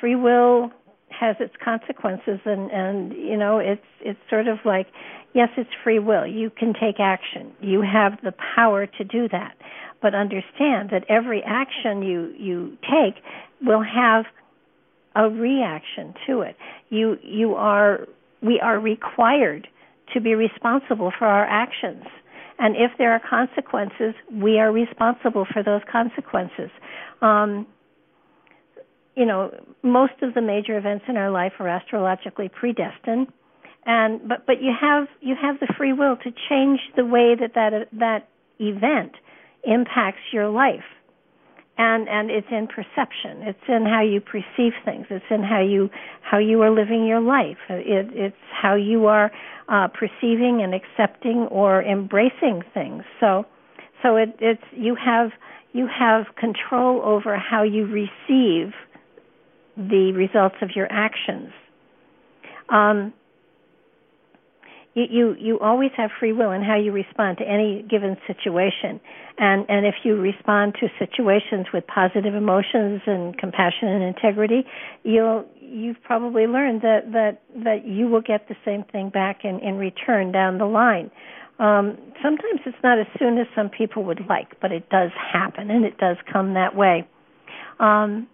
free 0.00 0.16
will 0.16 0.70
has 1.18 1.36
its 1.40 1.54
consequences 1.62 2.40
and 2.44 2.70
and 2.70 3.12
you 3.12 3.36
know 3.36 3.58
it's 3.58 3.82
it's 4.00 4.18
sort 4.30 4.48
of 4.48 4.58
like 4.64 4.86
yes 5.34 5.48
it's 5.56 5.70
free 5.82 5.98
will. 5.98 6.26
You 6.26 6.50
can 6.50 6.72
take 6.74 7.00
action. 7.00 7.52
You 7.60 7.82
have 7.82 8.18
the 8.22 8.32
power 8.56 8.86
to 8.86 9.04
do 9.04 9.28
that. 9.28 9.56
But 10.00 10.14
understand 10.14 10.90
that 10.90 11.04
every 11.08 11.42
action 11.42 12.02
you 12.02 12.32
you 12.38 12.78
take 12.82 13.22
will 13.62 13.82
have 13.82 14.24
a 15.16 15.28
reaction 15.28 16.14
to 16.26 16.40
it. 16.42 16.56
You 16.90 17.18
you 17.22 17.54
are 17.54 18.06
we 18.42 18.60
are 18.60 18.78
required 18.78 19.66
to 20.14 20.20
be 20.20 20.34
responsible 20.34 21.12
for 21.18 21.26
our 21.26 21.44
actions. 21.44 22.04
And 22.60 22.74
if 22.76 22.92
there 22.98 23.12
are 23.12 23.20
consequences 23.28 24.14
we 24.32 24.58
are 24.58 24.70
responsible 24.72 25.46
for 25.52 25.62
those 25.62 25.82
consequences. 25.90 26.70
Um 27.22 27.66
you 29.18 29.26
know, 29.26 29.50
most 29.82 30.14
of 30.22 30.34
the 30.34 30.40
major 30.40 30.78
events 30.78 31.04
in 31.08 31.16
our 31.16 31.30
life 31.30 31.52
are 31.58 31.68
astrologically 31.68 32.48
predestined, 32.48 33.26
and 33.84 34.28
but 34.28 34.46
but 34.46 34.62
you 34.62 34.72
have 34.80 35.08
you 35.20 35.34
have 35.34 35.58
the 35.58 35.66
free 35.76 35.92
will 35.92 36.16
to 36.18 36.30
change 36.48 36.78
the 36.94 37.04
way 37.04 37.34
that 37.34 37.54
that 37.54 37.88
that 37.98 38.28
event 38.60 39.12
impacts 39.64 40.20
your 40.32 40.48
life, 40.48 40.86
and 41.78 42.08
and 42.08 42.30
it's 42.30 42.46
in 42.52 42.68
perception. 42.68 43.42
It's 43.42 43.68
in 43.68 43.86
how 43.86 44.02
you 44.02 44.20
perceive 44.20 44.74
things. 44.84 45.06
It's 45.10 45.24
in 45.30 45.42
how 45.42 45.62
you 45.62 45.90
how 46.22 46.38
you 46.38 46.62
are 46.62 46.70
living 46.70 47.04
your 47.04 47.20
life. 47.20 47.58
It, 47.68 48.06
it's 48.12 48.36
how 48.52 48.76
you 48.76 49.06
are 49.06 49.32
uh, 49.68 49.88
perceiving 49.88 50.62
and 50.62 50.74
accepting 50.74 51.48
or 51.50 51.82
embracing 51.82 52.62
things. 52.72 53.02
So 53.18 53.46
so 54.00 54.14
it, 54.14 54.36
it's 54.38 54.62
you 54.70 54.94
have 54.94 55.30
you 55.72 55.88
have 55.88 56.26
control 56.36 57.02
over 57.02 57.36
how 57.36 57.62
you 57.62 57.86
receive 57.86 58.72
the 59.78 60.12
results 60.12 60.56
of 60.60 60.70
your 60.74 60.88
actions. 60.90 61.52
Um, 62.68 63.14
you, 64.94 65.04
you 65.10 65.36
you 65.38 65.60
always 65.60 65.90
have 65.96 66.10
free 66.18 66.32
will 66.32 66.50
in 66.50 66.62
how 66.62 66.76
you 66.76 66.90
respond 66.90 67.38
to 67.38 67.44
any 67.44 67.84
given 67.88 68.16
situation, 68.26 69.00
and 69.38 69.64
and 69.68 69.86
if 69.86 69.94
you 70.02 70.16
respond 70.16 70.74
to 70.80 70.88
situations 70.98 71.66
with 71.72 71.86
positive 71.86 72.34
emotions 72.34 73.02
and 73.06 73.38
compassion 73.38 73.88
and 73.88 74.02
integrity, 74.02 74.64
you'll 75.04 75.44
you've 75.60 76.02
probably 76.02 76.46
learned 76.46 76.82
that 76.82 77.12
that 77.12 77.42
that 77.64 77.86
you 77.86 78.08
will 78.08 78.22
get 78.22 78.48
the 78.48 78.56
same 78.64 78.82
thing 78.90 79.10
back 79.10 79.44
in 79.44 79.60
in 79.60 79.76
return 79.76 80.32
down 80.32 80.58
the 80.58 80.66
line. 80.66 81.10
Um, 81.60 81.98
sometimes 82.22 82.60
it's 82.66 82.76
not 82.82 82.98
as 82.98 83.06
soon 83.18 83.38
as 83.38 83.46
some 83.54 83.68
people 83.68 84.04
would 84.04 84.20
like, 84.28 84.60
but 84.60 84.72
it 84.72 84.88
does 84.90 85.10
happen, 85.32 85.70
and 85.70 85.84
it 85.84 85.98
does 85.98 86.16
come 86.32 86.54
that 86.54 86.74
way. 86.74 87.06
Um, 87.78 88.26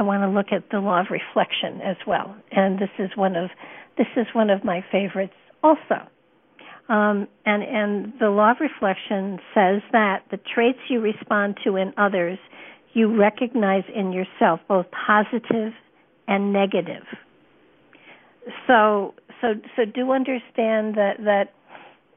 I 0.00 0.02
want 0.02 0.22
to 0.22 0.28
look 0.28 0.46
at 0.50 0.70
the 0.70 0.80
law 0.80 1.00
of 1.00 1.08
reflection 1.10 1.82
as 1.82 1.96
well, 2.06 2.34
and 2.50 2.78
this 2.78 2.88
is 2.98 3.10
one 3.16 3.36
of 3.36 3.50
this 3.98 4.06
is 4.16 4.26
one 4.32 4.48
of 4.48 4.64
my 4.64 4.82
favorites 4.90 5.34
also. 5.62 6.08
Um, 6.88 7.28
and 7.44 7.62
and 7.62 8.14
the 8.18 8.30
law 8.30 8.52
of 8.52 8.56
reflection 8.60 9.38
says 9.54 9.82
that 9.92 10.22
the 10.30 10.38
traits 10.54 10.78
you 10.88 11.02
respond 11.02 11.58
to 11.64 11.76
in 11.76 11.92
others 11.98 12.38
you 12.94 13.14
recognize 13.14 13.84
in 13.94 14.10
yourself, 14.10 14.60
both 14.68 14.86
positive 15.06 15.74
and 16.26 16.50
negative. 16.50 17.04
So 18.66 19.12
so 19.42 19.48
so 19.76 19.84
do 19.84 20.12
understand 20.12 20.94
that 20.94 21.16
that 21.24 21.52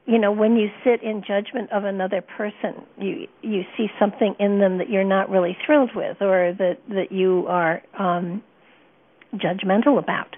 you 0.06 0.18
know 0.18 0.32
when 0.32 0.56
you 0.56 0.68
sit 0.84 1.02
in 1.02 1.22
judgment 1.26 1.70
of 1.72 1.84
another 1.84 2.20
person 2.20 2.84
you 2.98 3.26
you 3.42 3.62
see 3.76 3.86
something 3.98 4.34
in 4.38 4.58
them 4.58 4.78
that 4.78 4.90
you're 4.90 5.04
not 5.04 5.30
really 5.30 5.56
thrilled 5.64 5.90
with 5.94 6.20
or 6.20 6.54
that 6.58 6.78
that 6.88 7.10
you 7.10 7.46
are 7.48 7.82
um 7.98 8.42
judgmental 9.38 9.98
about. 9.98 10.36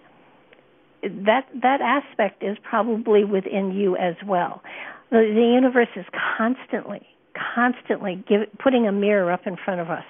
That 1.02 1.46
that 1.62 1.80
aspect 1.80 2.42
is 2.42 2.56
probably 2.68 3.24
within 3.24 3.72
you 3.72 3.96
as 3.96 4.14
well. 4.26 4.62
The, 5.10 5.18
the 5.18 5.52
universe 5.54 5.88
is 5.94 6.04
constantly 6.36 7.06
constantly 7.54 8.24
give, 8.26 8.40
putting 8.58 8.88
a 8.88 8.92
mirror 8.92 9.30
up 9.30 9.46
in 9.46 9.56
front 9.62 9.80
of 9.80 9.90
us. 9.90 10.04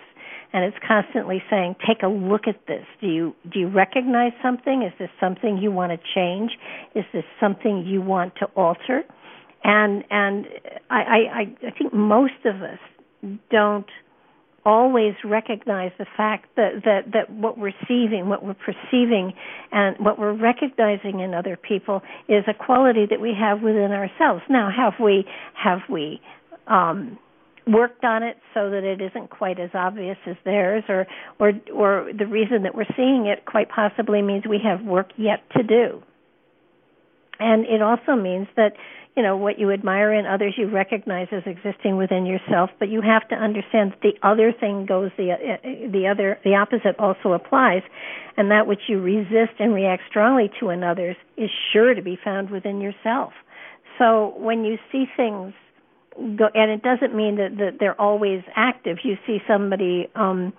And 0.52 0.64
it's 0.64 0.76
constantly 0.86 1.42
saying 1.50 1.74
take 1.86 2.02
a 2.04 2.08
look 2.08 2.42
at 2.46 2.66
this. 2.66 2.84
Do 3.00 3.08
you 3.08 3.34
do 3.52 3.58
you 3.58 3.68
recognize 3.68 4.32
something? 4.42 4.82
Is 4.82 4.92
this 4.98 5.10
something 5.20 5.58
you 5.58 5.70
want 5.70 5.92
to 5.92 5.98
change? 6.14 6.52
Is 6.94 7.04
this 7.12 7.24
something 7.40 7.84
you 7.84 8.00
want 8.00 8.36
to 8.36 8.46
alter 8.56 9.02
and 9.66 10.04
and 10.10 10.46
I, 10.88 11.00
I 11.00 11.66
I 11.66 11.70
think 11.76 11.92
most 11.92 12.44
of 12.44 12.62
us 12.62 12.78
don't 13.50 13.88
always 14.64 15.14
recognize 15.24 15.90
the 15.98 16.06
fact 16.16 16.46
that 16.56 16.82
that 16.84 17.12
that 17.12 17.30
what 17.30 17.58
we're 17.58 17.72
receiving, 17.82 18.28
what 18.28 18.44
we're 18.44 18.54
perceiving, 18.54 19.32
and 19.72 19.96
what 19.98 20.18
we're 20.18 20.36
recognizing 20.40 21.20
in 21.20 21.34
other 21.34 21.56
people 21.56 22.00
is 22.28 22.44
a 22.46 22.54
quality 22.54 23.06
that 23.10 23.20
we 23.20 23.32
have 23.38 23.60
within 23.60 23.90
ourselves. 23.90 24.42
Now, 24.48 24.70
have 24.70 24.94
we 25.02 25.24
have 25.54 25.80
we 25.90 26.20
um, 26.68 27.18
worked 27.66 28.04
on 28.04 28.22
it 28.22 28.36
so 28.54 28.70
that 28.70 28.84
it 28.84 29.00
isn't 29.00 29.30
quite 29.30 29.58
as 29.58 29.70
obvious 29.74 30.18
as 30.28 30.36
theirs, 30.44 30.84
or 30.88 31.06
or 31.40 31.52
or 31.74 32.12
the 32.16 32.26
reason 32.26 32.62
that 32.62 32.74
we're 32.76 32.94
seeing 32.96 33.26
it 33.26 33.46
quite 33.46 33.68
possibly 33.68 34.22
means 34.22 34.44
we 34.48 34.60
have 34.62 34.86
work 34.86 35.10
yet 35.16 35.40
to 35.56 35.64
do. 35.64 36.02
And 37.38 37.64
it 37.66 37.82
also 37.82 38.16
means 38.16 38.48
that 38.56 38.72
you 39.16 39.22
know 39.22 39.36
what 39.36 39.58
you 39.58 39.72
admire 39.72 40.12
in 40.12 40.26
others 40.26 40.54
you 40.58 40.68
recognize 40.68 41.28
as 41.32 41.42
existing 41.46 41.96
within 41.96 42.26
yourself 42.26 42.68
but 42.78 42.90
you 42.90 43.00
have 43.00 43.26
to 43.28 43.34
understand 43.34 43.92
that 43.92 44.02
the 44.02 44.12
other 44.22 44.52
thing 44.52 44.84
goes 44.84 45.10
the 45.16 45.32
uh, 45.32 45.90
the 45.90 46.06
other 46.06 46.38
the 46.44 46.54
opposite 46.54 46.98
also 46.98 47.32
applies. 47.32 47.82
And 48.36 48.50
that 48.50 48.66
which 48.66 48.80
you 48.88 49.00
resist 49.00 49.58
and 49.58 49.72
react 49.72 50.02
strongly 50.10 50.50
to 50.60 50.68
in 50.68 50.84
others 50.84 51.16
is 51.38 51.50
sure 51.72 51.94
to 51.94 52.02
be 52.02 52.18
found 52.22 52.50
within 52.50 52.82
yourself. 52.82 53.32
So 53.98 54.34
when 54.36 54.64
you 54.64 54.76
see 54.92 55.06
things 55.16 55.54
go 56.36 56.48
and 56.54 56.70
it 56.70 56.82
doesn't 56.82 57.14
mean 57.16 57.36
that, 57.36 57.56
that 57.56 57.76
they're 57.80 57.98
always 57.98 58.42
active. 58.54 58.98
You 59.02 59.16
see 59.26 59.38
somebody 59.48 60.08
um 60.14 60.52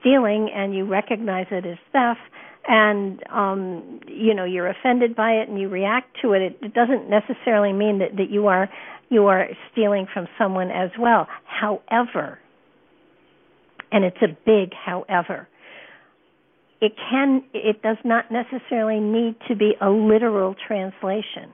stealing 0.00 0.50
and 0.54 0.74
you 0.74 0.84
recognize 0.84 1.46
it 1.50 1.64
as 1.64 1.78
theft 1.92 2.20
and 2.66 3.22
um 3.30 4.00
you 4.06 4.34
know 4.34 4.44
you're 4.44 4.68
offended 4.68 5.16
by 5.16 5.32
it 5.32 5.48
and 5.48 5.60
you 5.60 5.68
react 5.68 6.16
to 6.22 6.32
it 6.32 6.42
it, 6.42 6.58
it 6.62 6.74
doesn't 6.74 7.10
necessarily 7.10 7.72
mean 7.72 7.98
that 7.98 8.16
that 8.16 8.30
you 8.30 8.46
are 8.46 8.68
you 9.08 9.26
are 9.26 9.46
stealing 9.70 10.06
from 10.12 10.26
someone 10.38 10.70
as 10.70 10.90
well. 10.98 11.26
However 11.44 12.38
and 13.90 14.04
it's 14.04 14.22
a 14.22 14.36
big 14.46 14.72
however 14.74 15.48
it 16.82 16.92
can 17.10 17.44
it 17.54 17.80
does 17.80 17.98
not 18.04 18.26
necessarily 18.30 18.98
need 18.98 19.36
to 19.48 19.54
be 19.54 19.74
a 19.80 19.88
literal 19.88 20.56
translation. 20.66 21.52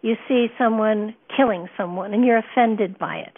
You 0.00 0.14
see 0.26 0.46
someone 0.58 1.14
killing 1.36 1.68
someone 1.76 2.14
and 2.14 2.24
you're 2.24 2.38
offended 2.38 2.98
by 2.98 3.16
it. 3.16 3.36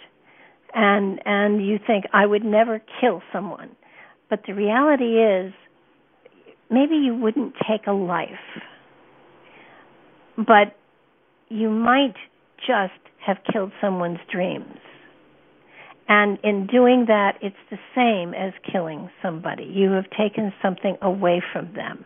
And 0.73 1.19
and 1.25 1.65
you 1.65 1.79
think 1.85 2.05
I 2.13 2.25
would 2.25 2.45
never 2.45 2.81
kill 3.01 3.21
someone. 3.33 3.75
But 4.29 4.43
the 4.47 4.53
reality 4.53 5.19
is 5.21 5.53
maybe 6.69 6.95
you 6.95 7.15
wouldn't 7.15 7.53
take 7.67 7.87
a 7.87 7.91
life 7.91 8.29
but 10.37 10.75
you 11.49 11.69
might 11.69 12.15
just 12.57 12.93
have 13.25 13.37
killed 13.51 13.71
someone's 13.81 14.19
dreams. 14.31 14.77
And 16.07 16.37
in 16.43 16.67
doing 16.67 17.05
that 17.07 17.37
it's 17.41 17.55
the 17.71 17.77
same 17.95 18.33
as 18.33 18.53
killing 18.71 19.09
somebody. 19.23 19.63
You 19.63 19.91
have 19.91 20.05
taken 20.11 20.53
something 20.61 20.97
away 21.01 21.41
from 21.51 21.73
them. 21.73 22.05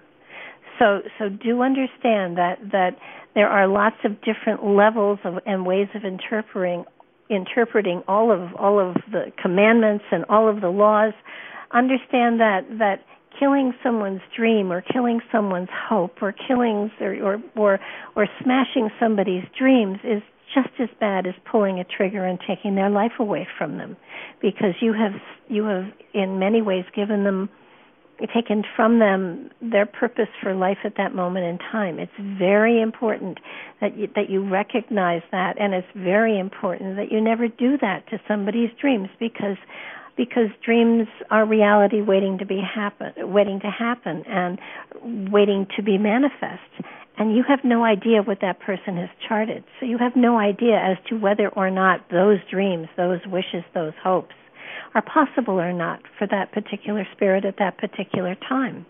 So 0.77 1.01
so 1.17 1.27
do 1.27 1.61
understand 1.61 2.37
that 2.37 2.59
that 2.71 2.91
there 3.35 3.49
are 3.49 3.67
lots 3.67 3.97
of 4.05 4.21
different 4.21 4.65
levels 4.65 5.19
of 5.25 5.35
and 5.45 5.65
ways 5.65 5.87
of 5.93 6.05
interpreting 6.05 6.85
interpreting 7.29 8.01
all 8.07 8.31
of 8.31 8.55
all 8.55 8.79
of 8.79 8.95
the 9.11 9.31
commandments 9.41 10.05
and 10.11 10.23
all 10.29 10.47
of 10.47 10.61
the 10.61 10.69
laws. 10.69 11.13
Understand 11.73 12.39
that 12.39 12.61
that 12.79 13.03
killing 13.39 13.73
someone's 13.83 14.21
dream 14.35 14.71
or 14.71 14.81
killing 14.81 15.21
someone's 15.31 15.69
hope 15.71 16.21
or 16.21 16.33
killing 16.47 16.91
or 16.99 17.15
or 17.15 17.43
or, 17.55 17.79
or 18.15 18.27
smashing 18.43 18.89
somebody's 18.99 19.43
dreams 19.57 19.97
is 20.03 20.21
just 20.53 20.69
as 20.79 20.89
bad 20.99 21.27
as 21.27 21.33
pulling 21.49 21.79
a 21.79 21.83
trigger 21.83 22.25
and 22.25 22.39
taking 22.47 22.75
their 22.75 22.89
life 22.89 23.13
away 23.19 23.47
from 23.57 23.77
them 23.77 23.95
because 24.41 24.73
you 24.81 24.93
have 24.93 25.13
you 25.47 25.63
have 25.65 25.85
in 26.13 26.39
many 26.39 26.61
ways 26.61 26.85
given 26.95 27.23
them 27.23 27.49
taken 28.33 28.63
from 28.75 28.99
them 28.99 29.49
their 29.61 29.85
purpose 29.85 30.27
for 30.41 30.53
life 30.53 30.79
at 30.83 30.97
that 30.97 31.15
moment 31.15 31.45
in 31.45 31.57
time. 31.57 31.99
It's 31.99 32.11
very 32.37 32.81
important 32.81 33.39
that 33.79 33.97
you, 33.97 34.07
that 34.15 34.29
you 34.29 34.47
recognize 34.47 35.21
that, 35.31 35.59
and 35.59 35.73
it's 35.73 35.87
very 35.95 36.37
important 36.37 36.97
that 36.97 37.11
you 37.11 37.21
never 37.21 37.47
do 37.47 37.77
that 37.77 38.07
to 38.09 38.19
somebody's 38.27 38.69
dreams 38.79 39.09
because 39.19 39.57
because 40.19 40.49
dreams 40.65 41.07
are 41.31 41.45
reality 41.45 42.01
waiting 42.01 42.39
to 42.39 42.45
be 42.45 42.59
happen, 42.59 43.13
waiting 43.31 43.61
to 43.61 43.71
happen, 43.71 44.21
and 44.27 44.59
waiting 45.31 45.65
to 45.77 45.81
be 45.81 45.97
manifest. 45.97 46.59
And 47.17 47.33
you 47.37 47.43
have 47.47 47.59
no 47.63 47.85
idea 47.85 48.21
what 48.21 48.39
that 48.41 48.59
person 48.59 48.97
has 48.97 49.07
charted. 49.25 49.63
So 49.79 49.85
you 49.85 49.97
have 49.97 50.17
no 50.17 50.37
idea 50.37 50.75
as 50.75 50.97
to 51.07 51.15
whether 51.15 51.47
or 51.47 51.71
not 51.71 52.09
those 52.11 52.39
dreams, 52.51 52.89
those 52.97 53.21
wishes, 53.27 53.63
those 53.73 53.93
hopes 54.03 54.35
are 54.93 55.01
possible 55.01 55.57
or 55.57 55.71
not 55.71 56.01
for 56.17 56.27
that 56.27 56.51
particular 56.51 57.07
spirit 57.15 57.45
at 57.45 57.55
that 57.59 57.77
particular 57.77 58.35
time. 58.35 58.85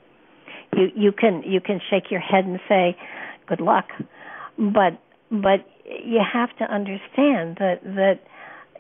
You 0.75 0.87
you 0.95 1.11
can 1.11 1.43
you 1.45 1.61
can 1.61 1.79
shake 1.91 2.09
your 2.09 2.21
head 2.21 2.45
and 2.45 2.59
say, 2.67 2.97
"Good 3.45 3.61
luck," 3.61 3.89
but 4.57 4.97
but 5.29 5.67
you 5.85 6.21
have 6.33 6.57
to 6.57 6.63
understand 6.63 7.57
that 7.57 7.81
that 7.83 8.19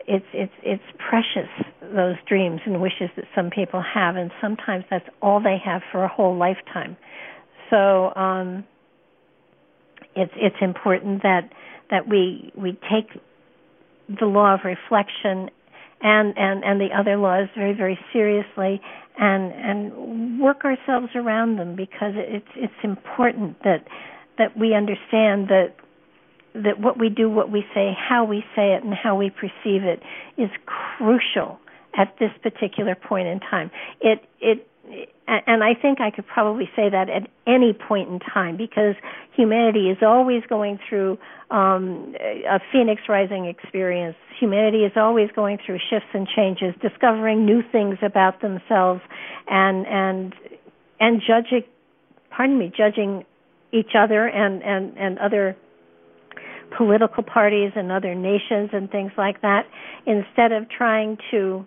it's 0.09 0.25
it's 0.33 0.53
it's 0.63 0.83
precious 0.97 1.49
those 1.81 2.15
dreams 2.27 2.61
and 2.65 2.81
wishes 2.81 3.09
that 3.15 3.25
some 3.35 3.51
people 3.51 3.81
have, 3.81 4.15
and 4.15 4.31
sometimes 4.41 4.83
that's 4.89 5.07
all 5.21 5.39
they 5.39 5.57
have 5.63 5.81
for 5.91 6.03
a 6.03 6.07
whole 6.07 6.35
lifetime. 6.35 6.97
So 7.69 8.11
um, 8.15 8.65
it's 10.15 10.33
it's 10.35 10.55
important 10.61 11.21
that 11.21 11.51
that 11.91 12.09
we 12.09 12.51
we 12.57 12.71
take 12.89 13.21
the 14.19 14.25
law 14.25 14.55
of 14.55 14.61
reflection 14.65 15.51
and 16.01 16.33
and 16.37 16.63
and 16.63 16.81
the 16.81 16.89
other 16.97 17.15
laws 17.15 17.47
very 17.55 17.73
very 17.73 17.99
seriously 18.11 18.81
and 19.19 19.51
and 19.53 20.41
work 20.41 20.65
ourselves 20.65 21.09
around 21.13 21.57
them 21.57 21.75
because 21.75 22.13
it's 22.15 22.49
it's 22.55 22.81
important 22.83 23.61
that 23.63 23.85
that 24.39 24.57
we 24.57 24.73
understand 24.73 25.49
that 25.49 25.75
that 26.63 26.79
what 26.79 26.99
we 26.99 27.09
do, 27.09 27.29
what 27.29 27.51
we 27.51 27.63
say, 27.73 27.95
how 27.97 28.25
we 28.25 28.43
say 28.55 28.73
it, 28.73 28.83
and 28.83 28.93
how 28.93 29.15
we 29.15 29.29
perceive 29.29 29.83
it 29.83 30.01
is 30.37 30.49
crucial 30.65 31.59
at 31.97 32.15
this 32.19 32.31
particular 32.41 32.95
point 32.95 33.27
in 33.27 33.39
time. 33.39 33.71
It 34.01 34.23
it 34.39 34.67
and 35.27 35.63
I 35.63 35.75
think 35.79 36.01
I 36.01 36.09
could 36.09 36.25
probably 36.25 36.67
say 36.75 36.89
that 36.89 37.09
at 37.09 37.29
any 37.45 37.73
point 37.73 38.09
in 38.09 38.19
time 38.19 38.57
because 38.57 38.95
humanity 39.35 39.89
is 39.89 39.97
always 40.01 40.41
going 40.49 40.79
through 40.89 41.19
um, 41.51 42.15
a 42.19 42.59
phoenix 42.71 43.03
rising 43.07 43.45
experience. 43.45 44.15
Humanity 44.39 44.79
is 44.85 44.93
always 44.95 45.29
going 45.35 45.59
through 45.63 45.77
shifts 45.89 46.09
and 46.13 46.27
changes, 46.27 46.73
discovering 46.81 47.45
new 47.45 47.61
things 47.71 47.97
about 48.01 48.41
themselves, 48.41 49.01
and 49.47 49.85
and 49.85 50.33
and 50.99 51.21
judging, 51.21 51.63
pardon 52.31 52.57
me, 52.57 52.71
judging 52.75 53.23
each 53.71 53.91
other 53.95 54.27
and 54.27 54.63
and 54.63 54.97
and 54.97 55.19
other 55.19 55.55
political 56.77 57.23
parties 57.23 57.71
and 57.75 57.91
other 57.91 58.15
nations 58.15 58.69
and 58.73 58.89
things 58.91 59.11
like 59.17 59.41
that 59.41 59.65
instead 60.05 60.51
of 60.51 60.69
trying 60.69 61.17
to 61.31 61.65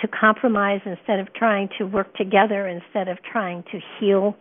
to 0.00 0.08
compromise 0.08 0.80
instead 0.86 1.20
of 1.20 1.32
trying 1.34 1.68
to 1.76 1.84
work 1.84 2.14
together 2.16 2.66
instead 2.66 3.08
of 3.08 3.18
trying 3.22 3.62
to 3.64 3.78
heal 3.98 4.34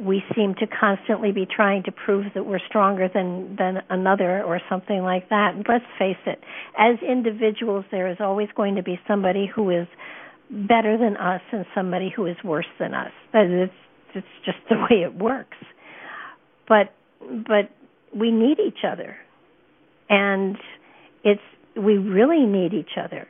we 0.00 0.22
seem 0.34 0.54
to 0.56 0.66
constantly 0.66 1.30
be 1.30 1.46
trying 1.46 1.82
to 1.84 1.92
prove 1.92 2.26
that 2.34 2.44
we're 2.44 2.60
stronger 2.68 3.08
than 3.12 3.56
than 3.56 3.78
another 3.90 4.42
or 4.42 4.60
something 4.68 5.02
like 5.02 5.28
that. 5.28 5.54
And 5.54 5.64
let's 5.68 5.84
face 5.98 6.16
it 6.26 6.40
as 6.78 6.96
individuals 7.00 7.84
there 7.90 8.10
is 8.10 8.16
always 8.20 8.48
going 8.56 8.74
to 8.74 8.82
be 8.82 8.98
somebody 9.06 9.46
who 9.54 9.70
is 9.70 9.86
better 10.50 10.98
than 10.98 11.16
us 11.16 11.40
and 11.52 11.64
somebody 11.74 12.12
who 12.14 12.26
is 12.26 12.36
worse 12.44 12.66
than 12.78 12.92
us. 12.94 13.12
That 13.32 13.46
it's 13.46 13.72
it's 14.14 14.26
just 14.44 14.58
the 14.68 14.76
way 14.90 15.02
it 15.02 15.14
works. 15.14 15.56
But 16.68 16.92
but 17.20 17.70
we 18.14 18.30
need 18.30 18.58
each 18.60 18.84
other. 18.86 19.16
And 20.08 20.56
it's 21.22 21.40
we 21.76 21.98
really 21.98 22.46
need 22.46 22.72
each 22.72 22.96
other 23.02 23.26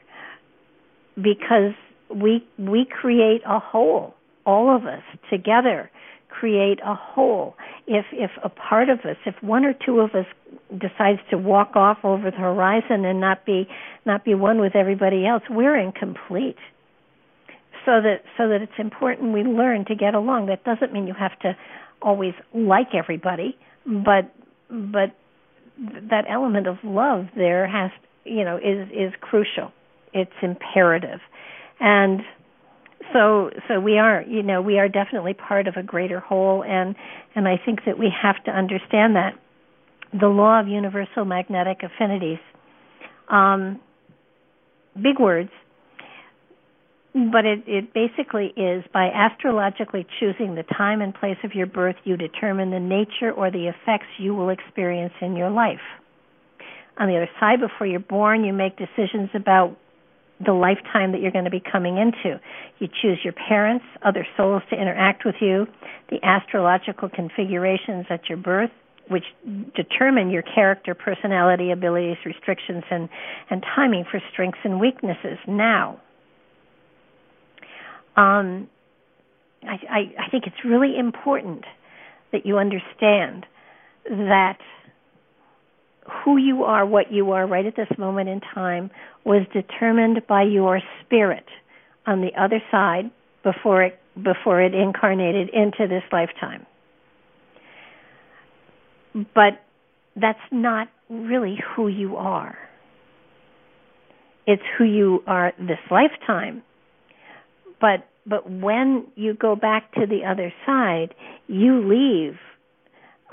because 1.16 1.72
we 2.14 2.46
we 2.58 2.84
create 2.84 3.42
a 3.46 3.58
whole 3.58 4.14
all 4.44 4.74
of 4.74 4.84
us 4.84 5.02
together 5.30 5.90
create 6.28 6.80
a 6.84 6.94
whole. 6.94 7.54
If 7.86 8.06
if 8.12 8.30
a 8.42 8.48
part 8.48 8.88
of 8.88 9.00
us 9.00 9.16
if 9.24 9.34
one 9.42 9.64
or 9.64 9.72
two 9.72 10.00
of 10.00 10.14
us 10.14 10.26
decides 10.70 11.20
to 11.30 11.38
walk 11.38 11.76
off 11.76 11.98
over 12.02 12.30
the 12.30 12.36
horizon 12.36 13.04
and 13.04 13.20
not 13.20 13.46
be 13.46 13.68
not 14.04 14.24
be 14.24 14.34
one 14.34 14.60
with 14.60 14.74
everybody 14.74 15.26
else 15.26 15.42
we're 15.48 15.78
incomplete. 15.78 16.58
So 17.86 18.00
that 18.00 18.22
so 18.36 18.48
that 18.48 18.62
it's 18.62 18.78
important 18.78 19.32
we 19.32 19.42
learn 19.42 19.84
to 19.86 19.94
get 19.94 20.14
along. 20.14 20.46
That 20.46 20.64
doesn't 20.64 20.92
mean 20.92 21.06
you 21.06 21.14
have 21.14 21.38
to 21.40 21.56
always 22.02 22.34
like 22.52 22.88
everybody 22.94 23.56
but 23.86 24.30
but 24.70 25.14
that 26.10 26.24
element 26.28 26.66
of 26.66 26.76
love 26.84 27.26
there 27.36 27.66
has 27.66 27.90
you 28.24 28.44
know 28.44 28.56
is 28.56 28.88
is 28.90 29.12
crucial. 29.20 29.72
It's 30.12 30.32
imperative. 30.42 31.20
And 31.80 32.20
so 33.12 33.50
so 33.68 33.80
we 33.80 33.98
are 33.98 34.22
you 34.22 34.42
know 34.42 34.62
we 34.62 34.78
are 34.78 34.88
definitely 34.88 35.34
part 35.34 35.66
of 35.66 35.76
a 35.76 35.82
greater 35.82 36.20
whole 36.20 36.62
and 36.64 36.94
and 37.34 37.48
I 37.48 37.60
think 37.64 37.80
that 37.86 37.98
we 37.98 38.10
have 38.22 38.42
to 38.44 38.50
understand 38.50 39.16
that 39.16 39.34
the 40.18 40.28
law 40.28 40.60
of 40.60 40.68
universal 40.68 41.24
magnetic 41.24 41.82
affinities 41.82 42.38
um 43.28 43.80
big 45.02 45.18
words 45.18 45.50
but 47.14 47.44
it, 47.46 47.62
it 47.68 47.94
basically 47.94 48.52
is 48.56 48.84
by 48.92 49.06
astrologically 49.06 50.04
choosing 50.18 50.56
the 50.56 50.64
time 50.76 51.00
and 51.00 51.14
place 51.14 51.36
of 51.44 51.54
your 51.54 51.66
birth, 51.66 51.94
you 52.02 52.16
determine 52.16 52.70
the 52.70 52.80
nature 52.80 53.30
or 53.30 53.52
the 53.52 53.68
effects 53.68 54.08
you 54.18 54.34
will 54.34 54.50
experience 54.50 55.12
in 55.20 55.36
your 55.36 55.50
life. 55.50 55.84
On 56.98 57.08
the 57.08 57.16
other 57.16 57.30
side, 57.38 57.60
before 57.60 57.86
you're 57.86 58.00
born, 58.00 58.44
you 58.44 58.52
make 58.52 58.76
decisions 58.76 59.30
about 59.32 59.76
the 60.44 60.52
lifetime 60.52 61.12
that 61.12 61.20
you're 61.20 61.30
going 61.30 61.44
to 61.44 61.50
be 61.50 61.62
coming 61.62 61.98
into. 61.98 62.40
You 62.80 62.88
choose 63.00 63.18
your 63.22 63.32
parents, 63.32 63.84
other 64.02 64.26
souls 64.36 64.62
to 64.70 64.76
interact 64.76 65.24
with 65.24 65.36
you, 65.40 65.66
the 66.10 66.18
astrological 66.24 67.08
configurations 67.08 68.06
at 68.10 68.28
your 68.28 68.38
birth, 68.38 68.70
which 69.08 69.24
determine 69.76 70.30
your 70.30 70.42
character, 70.42 70.94
personality, 70.94 71.70
abilities, 71.70 72.16
restrictions, 72.26 72.82
and, 72.90 73.08
and 73.50 73.62
timing 73.74 74.04
for 74.10 74.20
strengths 74.32 74.58
and 74.64 74.80
weaknesses. 74.80 75.38
Now, 75.46 76.00
um, 78.16 78.68
I, 79.62 79.78
I, 79.90 79.98
I 80.26 80.30
think 80.30 80.44
it's 80.46 80.64
really 80.64 80.98
important 80.98 81.64
that 82.32 82.46
you 82.46 82.58
understand 82.58 83.46
that 84.06 84.58
who 86.24 86.36
you 86.36 86.64
are, 86.64 86.84
what 86.84 87.12
you 87.12 87.30
are 87.32 87.46
right 87.46 87.64
at 87.64 87.76
this 87.76 87.88
moment 87.98 88.28
in 88.28 88.40
time 88.40 88.90
was 89.24 89.46
determined 89.52 90.26
by 90.28 90.42
your 90.42 90.80
spirit 91.04 91.46
on 92.06 92.20
the 92.20 92.30
other 92.38 92.62
side 92.70 93.10
before 93.42 93.82
it 93.82 93.98
before 94.22 94.62
it 94.62 94.74
incarnated 94.74 95.48
into 95.52 95.88
this 95.88 96.02
lifetime. 96.12 96.66
But 99.34 99.60
that's 100.14 100.38
not 100.52 100.88
really 101.08 101.58
who 101.74 101.88
you 101.88 102.16
are. 102.16 102.56
It's 104.46 104.62
who 104.78 104.84
you 104.84 105.22
are 105.26 105.52
this 105.58 105.78
lifetime. 105.90 106.62
But 107.80 108.06
but 108.26 108.50
when 108.50 109.06
you 109.16 109.34
go 109.34 109.54
back 109.54 109.92
to 109.94 110.06
the 110.06 110.24
other 110.24 110.52
side, 110.64 111.14
you 111.46 111.86
leave 111.86 112.38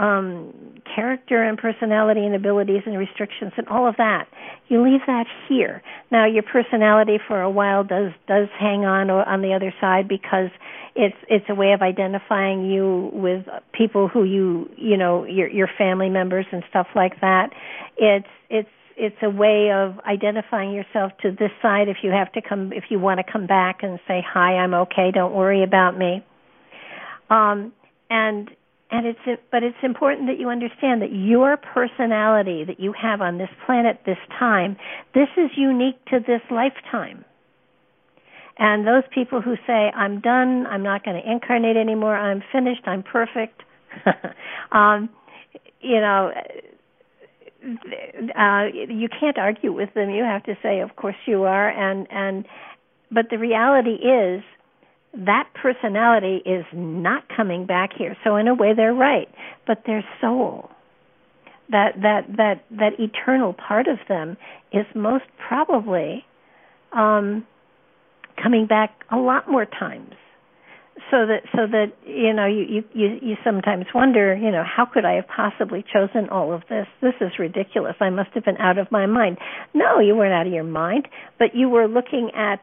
um, 0.01 0.53
character 0.95 1.43
and 1.43 1.57
personality 1.57 2.25
and 2.25 2.33
abilities 2.33 2.81
and 2.85 2.97
restrictions 2.97 3.53
and 3.55 3.67
all 3.67 3.87
of 3.87 3.95
that. 3.97 4.27
You 4.67 4.83
leave 4.83 5.01
that 5.05 5.27
here. 5.47 5.83
Now, 6.11 6.25
your 6.25 6.43
personality 6.43 7.19
for 7.27 7.41
a 7.41 7.49
while 7.49 7.83
does 7.83 8.11
does 8.27 8.47
hang 8.59 8.85
on 8.85 9.09
on 9.09 9.41
the 9.41 9.53
other 9.53 9.73
side 9.79 10.07
because 10.07 10.49
it's 10.95 11.15
it's 11.29 11.45
a 11.49 11.55
way 11.55 11.73
of 11.73 11.81
identifying 11.81 12.69
you 12.69 13.11
with 13.13 13.45
people 13.73 14.07
who 14.07 14.23
you 14.23 14.69
you 14.75 14.97
know 14.97 15.23
your 15.25 15.47
your 15.47 15.69
family 15.77 16.09
members 16.09 16.45
and 16.51 16.63
stuff 16.69 16.87
like 16.95 17.21
that. 17.21 17.51
It's 17.97 18.27
it's 18.49 18.69
it's 19.01 19.17
a 19.23 19.29
way 19.31 19.71
of 19.71 19.99
identifying 20.05 20.71
yourself 20.71 21.11
to 21.23 21.31
this 21.31 21.49
side 21.59 21.89
if 21.89 21.97
you 22.03 22.11
have 22.11 22.31
to 22.33 22.41
come 22.41 22.71
if 22.71 22.83
you 22.89 22.99
want 22.99 23.19
to 23.19 23.29
come 23.29 23.47
back 23.47 23.81
and 23.81 23.99
say 24.07 24.23
hi 24.25 24.53
i'm 24.57 24.75
okay 24.75 25.09
don't 25.11 25.33
worry 25.33 25.63
about 25.63 25.97
me. 25.97 26.23
Um 27.31 27.73
and 28.11 28.51
and 28.91 29.07
it's 29.07 29.41
but 29.51 29.63
it's 29.63 29.77
important 29.81 30.27
that 30.27 30.39
you 30.39 30.49
understand 30.49 31.01
that 31.01 31.11
your 31.11 31.57
personality 31.57 32.63
that 32.63 32.79
you 32.79 32.93
have 32.93 33.21
on 33.21 33.39
this 33.39 33.49
planet 33.65 33.99
this 34.05 34.19
time 34.37 34.77
this 35.15 35.29
is 35.35 35.49
unique 35.57 35.97
to 36.05 36.19
this 36.19 36.41
lifetime. 36.51 37.25
And 38.59 38.85
those 38.85 39.03
people 39.11 39.41
who 39.41 39.55
say 39.65 39.91
i'm 39.95 40.21
done 40.21 40.67
i'm 40.67 40.83
not 40.83 41.03
going 41.03 41.19
to 41.19 41.27
incarnate 41.27 41.75
anymore 41.75 42.15
i'm 42.15 42.43
finished 42.51 42.83
i'm 42.85 43.01
perfect 43.01 43.63
um 44.71 45.09
you 45.81 45.99
know 45.99 46.31
uh 47.63 48.65
you 48.73 49.07
can't 49.07 49.37
argue 49.37 49.71
with 49.71 49.93
them. 49.93 50.09
You 50.09 50.23
have 50.23 50.43
to 50.43 50.55
say 50.63 50.79
of 50.81 50.95
course 50.95 51.15
you 51.25 51.43
are. 51.43 51.69
And 51.69 52.07
and 52.11 52.45
but 53.11 53.25
the 53.29 53.37
reality 53.37 53.95
is 53.95 54.43
that 55.13 55.49
personality 55.53 56.41
is 56.45 56.65
not 56.73 57.23
coming 57.35 57.65
back 57.65 57.91
here. 57.97 58.15
So 58.23 58.35
in 58.37 58.47
a 58.47 58.55
way 58.55 58.73
they're 58.73 58.93
right. 58.93 59.27
But 59.67 59.83
their 59.85 60.03
soul 60.19 60.69
that 61.71 61.93
that 62.01 62.25
that 62.37 62.63
that 62.71 62.99
eternal 62.99 63.53
part 63.53 63.87
of 63.87 63.97
them 64.07 64.37
is 64.71 64.85
most 64.95 65.25
probably 65.47 66.25
um 66.91 67.45
coming 68.41 68.65
back 68.65 69.03
a 69.11 69.17
lot 69.17 69.49
more 69.49 69.65
times 69.65 70.13
so 71.09 71.25
that 71.25 71.41
so 71.55 71.67
that 71.67 71.87
you 72.05 72.33
know 72.33 72.45
you 72.45 72.83
you 72.93 73.19
you 73.21 73.35
sometimes 73.43 73.85
wonder 73.93 74.35
you 74.35 74.51
know 74.51 74.63
how 74.63 74.85
could 74.85 75.05
i 75.05 75.13
have 75.13 75.27
possibly 75.27 75.83
chosen 75.91 76.29
all 76.29 76.53
of 76.53 76.61
this? 76.69 76.87
This 77.01 77.13
is 77.21 77.31
ridiculous. 77.39 77.95
I 77.99 78.09
must 78.09 78.29
have 78.33 78.45
been 78.45 78.57
out 78.57 78.77
of 78.77 78.91
my 78.91 79.05
mind. 79.05 79.37
No 79.73 79.99
you 79.99 80.15
weren't 80.15 80.33
out 80.33 80.47
of 80.47 80.53
your 80.53 80.63
mind 80.63 81.07
but 81.39 81.55
you 81.55 81.69
were 81.69 81.87
looking 81.87 82.31
at 82.35 82.61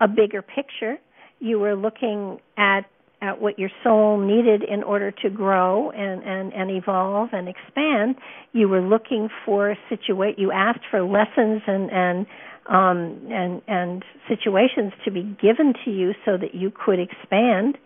a 0.00 0.08
bigger 0.08 0.42
picture. 0.42 0.96
You 1.40 1.58
were 1.58 1.76
looking 1.76 2.38
at 2.56 2.82
at 3.20 3.40
what 3.40 3.58
your 3.58 3.70
soul 3.82 4.18
needed 4.18 4.62
in 4.62 4.82
order 4.82 5.10
to 5.10 5.30
grow 5.30 5.90
and 5.90 6.22
and 6.22 6.52
and 6.52 6.70
evolve 6.70 7.30
and 7.32 7.48
expand. 7.48 8.16
You 8.52 8.68
were 8.68 8.80
looking 8.80 9.28
for 9.44 9.76
situate 9.88 10.38
you 10.38 10.52
asked 10.52 10.84
for 10.90 11.02
lessons 11.02 11.62
and 11.66 11.90
and 11.90 12.26
um, 12.68 13.18
and 13.30 13.62
and 13.66 14.04
situations 14.28 14.92
to 15.04 15.10
be 15.10 15.22
given 15.40 15.74
to 15.84 15.90
you 15.90 16.12
so 16.24 16.36
that 16.36 16.54
you 16.54 16.70
could 16.70 16.98
expand, 17.00 17.78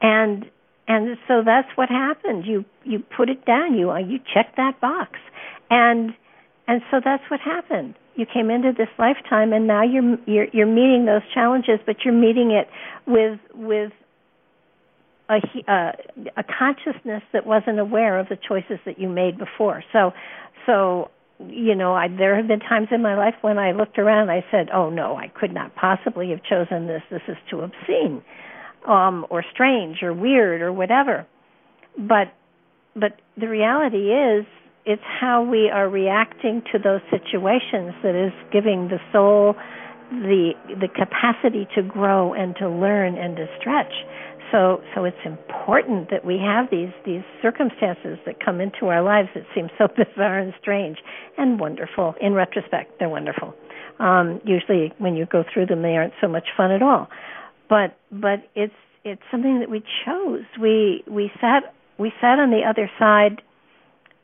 and 0.00 0.46
and 0.88 1.16
so 1.28 1.42
that's 1.44 1.68
what 1.76 1.88
happened. 1.88 2.46
You 2.46 2.64
you 2.84 3.00
put 3.16 3.28
it 3.28 3.44
down. 3.44 3.74
You 3.74 3.90
uh, 3.90 3.98
you 3.98 4.18
checked 4.18 4.56
that 4.56 4.80
box, 4.80 5.18
and 5.70 6.12
and 6.66 6.82
so 6.90 7.00
that's 7.04 7.24
what 7.30 7.40
happened. 7.40 7.94
You 8.14 8.26
came 8.26 8.50
into 8.50 8.72
this 8.76 8.88
lifetime, 8.98 9.52
and 9.52 9.66
now 9.66 9.82
you're 9.82 10.16
you're 10.26 10.46
you're 10.52 10.66
meeting 10.66 11.04
those 11.04 11.22
challenges, 11.34 11.78
but 11.84 11.96
you're 12.04 12.14
meeting 12.14 12.50
it 12.50 12.68
with 13.06 13.38
with 13.54 13.92
a, 15.30 15.40
uh, 15.70 15.92
a 16.36 16.44
consciousness 16.44 17.22
that 17.32 17.46
wasn't 17.46 17.78
aware 17.78 18.18
of 18.18 18.28
the 18.28 18.36
choices 18.36 18.78
that 18.84 18.98
you 18.98 19.08
made 19.08 19.38
before. 19.38 19.82
So, 19.92 20.12
so 20.66 21.10
you 21.48 21.74
know, 21.74 21.94
I, 21.94 22.08
there 22.08 22.36
have 22.36 22.48
been 22.48 22.60
times 22.60 22.88
in 22.90 23.02
my 23.02 23.16
life 23.16 23.34
when 23.40 23.58
I 23.58 23.72
looked 23.72 23.98
around, 23.98 24.30
I 24.30 24.44
said, 24.50 24.68
"Oh 24.72 24.90
no, 24.90 25.16
I 25.16 25.28
could 25.28 25.52
not 25.52 25.74
possibly 25.74 26.30
have 26.30 26.42
chosen 26.42 26.86
this. 26.86 27.02
This 27.10 27.22
is 27.28 27.36
too 27.50 27.60
obscene, 27.60 28.22
um, 28.86 29.26
or 29.30 29.44
strange, 29.52 30.02
or 30.02 30.12
weird, 30.12 30.62
or 30.62 30.72
whatever." 30.72 31.26
But, 31.98 32.32
but 32.94 33.20
the 33.36 33.48
reality 33.48 34.12
is, 34.12 34.46
it's 34.84 35.02
how 35.20 35.42
we 35.42 35.70
are 35.70 35.88
reacting 35.88 36.62
to 36.72 36.78
those 36.78 37.00
situations 37.10 37.94
that 38.02 38.14
is 38.14 38.32
giving 38.52 38.88
the 38.88 38.98
soul 39.12 39.54
the 40.10 40.52
the 40.80 40.88
capacity 40.88 41.66
to 41.74 41.82
grow 41.82 42.34
and 42.34 42.54
to 42.56 42.68
learn 42.68 43.16
and 43.16 43.36
to 43.36 43.46
stretch 43.58 43.92
so 44.52 44.82
so 44.94 45.04
it's 45.04 45.16
important 45.24 46.10
that 46.10 46.24
we 46.24 46.38
have 46.38 46.66
these 46.70 46.92
these 47.04 47.22
circumstances 47.40 48.18
that 48.26 48.44
come 48.44 48.60
into 48.60 48.86
our 48.86 49.02
lives 49.02 49.28
that 49.34 49.44
seem 49.54 49.68
so 49.78 49.88
bizarre 49.96 50.38
and 50.38 50.52
strange 50.60 50.98
and 51.38 51.58
wonderful. 51.58 52.14
In 52.20 52.34
retrospect 52.34 52.98
they're 52.98 53.08
wonderful. 53.08 53.54
Um 53.98 54.40
usually 54.44 54.92
when 54.98 55.16
you 55.16 55.26
go 55.26 55.42
through 55.52 55.66
them 55.66 55.82
they 55.82 55.96
aren't 55.96 56.14
so 56.20 56.28
much 56.28 56.48
fun 56.56 56.70
at 56.70 56.82
all. 56.82 57.08
But 57.68 57.96
but 58.12 58.44
it's 58.54 58.74
it's 59.04 59.22
something 59.30 59.58
that 59.60 59.70
we 59.70 59.82
chose. 60.04 60.44
We 60.60 61.02
we 61.08 61.32
sat 61.40 61.74
we 61.98 62.12
sat 62.20 62.38
on 62.38 62.50
the 62.50 62.62
other 62.68 62.90
side 62.98 63.42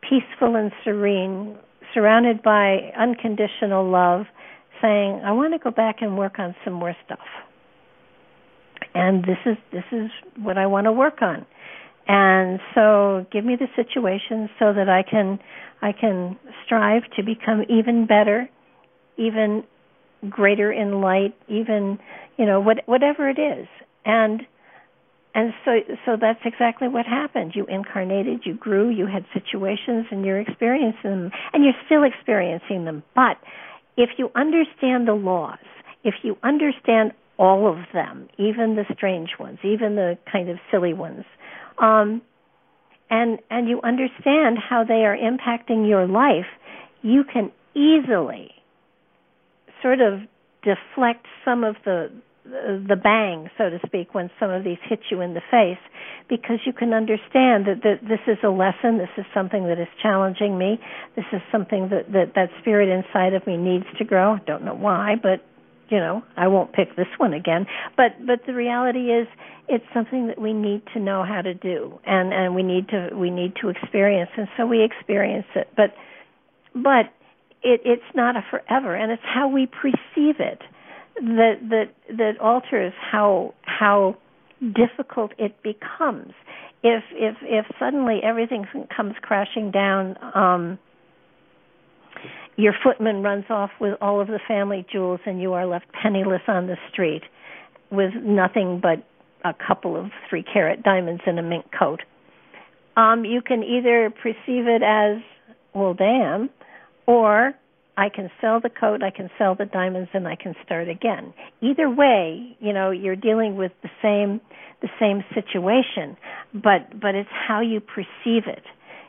peaceful 0.03 0.55
and 0.55 0.71
serene 0.85 1.57
surrounded 1.95 2.43
by 2.43 2.93
unconditional 2.99 3.88
love 3.88 4.27
saying 4.81 5.21
i 5.25 5.33
want 5.33 5.53
to 5.53 5.59
go 5.59 5.71
back 5.71 5.97
and 6.01 6.17
work 6.17 6.38
on 6.38 6.55
some 6.64 6.73
more 6.73 6.95
stuff 7.05 7.27
and 8.99 9.23
this 9.23 9.39
is 9.47 9.57
this 9.71 9.85
is 9.93 10.11
what 10.37 10.59
I 10.59 10.67
want 10.67 10.87
to 10.87 10.93
work 10.93 11.23
on. 11.23 11.47
And 12.09 12.59
so 12.75 13.27
give 13.31 13.45
me 13.45 13.55
the 13.55 13.69
situation 13.77 14.51
so 14.59 14.73
that 14.73 14.89
I 14.89 15.05
can 15.09 15.39
I 15.81 15.93
can 15.93 16.37
strive 16.65 17.03
to 17.17 17.23
become 17.23 17.63
even 17.69 18.07
better, 18.07 18.51
even 19.17 19.63
greater 20.29 20.73
in 20.73 21.01
light, 21.01 21.37
even 21.47 22.01
you 22.37 22.45
know 22.45 22.61
what 22.61 22.79
whatever 22.87 23.29
it 23.29 23.39
is. 23.39 23.69
And 24.05 24.43
and 25.33 25.53
so 25.65 25.71
so 26.05 26.17
that's 26.21 26.41
exactly 26.45 26.89
what 26.89 27.07
happened. 27.07 27.53
You 27.55 27.67
incarnated, 27.67 28.41
you 28.45 28.55
grew, 28.55 28.91
you 28.91 29.07
had 29.07 29.25
situations 29.33 30.07
and 30.11 30.25
you're 30.25 30.41
experiencing 30.41 31.11
them 31.11 31.31
and 31.53 31.63
you're 31.63 31.81
still 31.87 32.03
experiencing 32.03 32.85
them. 32.85 33.05
But 33.15 33.37
if 33.97 34.11
you 34.19 34.31
understand 34.35 35.07
the 35.07 35.15
laws, 35.15 35.59
if 36.03 36.15
you 36.25 36.37
understand 36.43 37.13
all 37.38 37.70
of 37.70 37.79
them, 37.92 38.29
even 38.38 38.74
the 38.77 38.85
strange 38.94 39.31
ones, 39.38 39.59
even 39.62 39.96
the 39.96 40.18
kind 40.31 40.48
of 40.48 40.57
silly 40.70 40.92
ones. 40.92 41.24
Um, 41.81 42.22
and 43.11 43.38
and 43.51 43.68
you 43.68 43.81
understand 43.83 44.59
how 44.59 44.85
they 44.85 45.05
are 45.05 45.16
impacting 45.16 45.88
your 45.88 46.07
life, 46.07 46.46
you 47.03 47.24
can 47.24 47.51
easily 47.74 48.51
sort 49.83 50.01
of 50.01 50.20
deflect 50.62 51.27
some 51.44 51.64
of 51.64 51.77
the 51.85 52.11
the 52.88 52.96
bang, 52.96 53.51
so 53.59 53.68
to 53.68 53.79
speak, 53.87 54.14
when 54.14 54.31
some 54.40 54.51
of 54.51 54.64
these 54.64 54.79
hit 54.88 55.01
you 55.11 55.20
in 55.20 55.35
the 55.35 55.42
face, 55.51 55.79
because 56.31 56.59
you 56.64 56.72
can 56.72 56.94
understand 56.94 57.66
that, 57.66 57.81
that 57.83 58.01
this 58.09 58.20
is 58.27 58.38
a 58.42 58.48
lesson, 58.48 58.96
this 58.96 59.12
is 59.18 59.27
something 59.35 59.64
that 59.64 59.79
is 59.79 59.88
challenging 60.03 60.57
me, 60.57 60.81
this 61.14 61.27
is 61.33 61.42
something 61.53 61.90
that, 61.90 62.11
that 62.12 62.33
that 62.37 62.48
spirit 62.61 62.88
inside 62.88 63.35
of 63.35 63.46
me 63.46 63.59
needs 63.59 63.85
to 63.98 64.05
grow. 64.05 64.35
I 64.35 64.40
don't 64.46 64.64
know 64.64 64.74
why, 64.74 65.16
but 65.22 65.44
you 65.90 65.98
know 65.98 66.22
i 66.37 66.46
won't 66.46 66.72
pick 66.72 66.96
this 66.96 67.09
one 67.18 67.33
again. 67.35 67.66
But 67.96 68.27
but 68.27 68.40
the 68.46 68.55
reality 68.55 69.11
is 69.11 69.27
it's 69.68 69.85
something 69.92 70.29
that 70.29 70.40
we 70.40 70.53
need 70.53 70.83
to 70.94 71.01
know 71.01 71.24
how 71.24 71.42
to 71.42 71.55
do. 71.55 71.98
And 72.05 72.33
and 72.33 72.55
we 72.55 72.62
need 72.62 72.88
to 72.88 73.11
we 73.14 73.31
need 73.31 73.55
to 73.61 73.68
experience. 73.68 74.31
And 74.37 74.48
so 74.57 74.66
we 74.66 74.83
experience 74.83 75.46
it. 75.55 75.68
But 75.77 75.94
but 76.74 77.12
it 77.62 77.83
it's 77.85 78.14
not 78.14 78.37
a 78.37 78.44
forever. 78.51 78.94
And 78.94 79.12
it's 79.12 79.22
how 79.24 79.48
we 79.48 79.66
perceive 79.66 80.40
it 80.40 80.62
that 81.20 81.55
that 81.68 82.16
that 82.16 82.40
alters 82.40 82.92
how 83.01 83.55
how 83.62 84.16
difficult 84.61 85.33
it 85.38 85.62
becomes. 85.62 86.33
If 86.83 87.05
if 87.12 87.37
if 87.42 87.66
suddenly 87.79 88.20
everything 88.22 88.64
comes 88.94 89.14
crashing 89.20 89.70
down 89.70 90.16
um 90.35 90.79
your 92.59 92.75
footman 92.83 93.23
runs 93.23 93.44
off 93.49 93.71
with 93.81 93.94
all 94.01 94.21
of 94.21 94.27
the 94.27 94.40
family 94.49 94.85
jewels 94.92 95.21
and 95.25 95.40
you 95.40 95.53
are 95.53 95.64
left 95.64 95.87
penniless 95.92 96.42
on 96.49 96.66
the 96.66 96.77
street 96.92 97.23
with 97.90 98.11
nothing 98.23 98.81
but 98.83 99.07
a 99.49 99.55
couple 99.55 99.97
of 99.97 100.11
three 100.29 100.42
carat 100.42 100.83
diamonds 100.83 101.23
in 101.25 101.38
a 101.38 101.42
mink 101.42 101.64
coat. 101.79 102.01
Um, 102.97 103.25
you 103.25 103.42
can 103.42 103.62
either 103.62 104.11
perceive 104.11 104.66
it 104.66 104.83
as, 104.83 105.23
well, 105.73 105.94
damn, 105.94 106.51
or 107.07 107.55
I 107.97 108.09
can 108.09 108.29
sell 108.40 108.61
the 108.61 108.71
coat, 108.71 109.05
I 109.05 109.11
can 109.11 109.31
sell 109.38 109.55
the 109.55 109.64
diamonds, 109.64 110.11
and 110.12 110.27
I 110.27 110.35
can 110.35 110.57
start 110.64 110.88
again. 110.88 111.33
Either 111.61 111.88
way, 111.88 112.57
you 112.59 112.73
know, 112.73 112.90
you're 112.90 113.16
dealing 113.16 113.57
with 113.57 113.73
the 113.83 113.90
same 114.03 114.40
the 114.81 114.88
same 115.01 115.25
situation, 115.33 116.16
but 116.55 117.01
but 117.01 117.14
it's 117.14 117.31
how 117.31 117.61
you 117.61 117.81
perceive 117.81 118.44
it. 118.47 118.62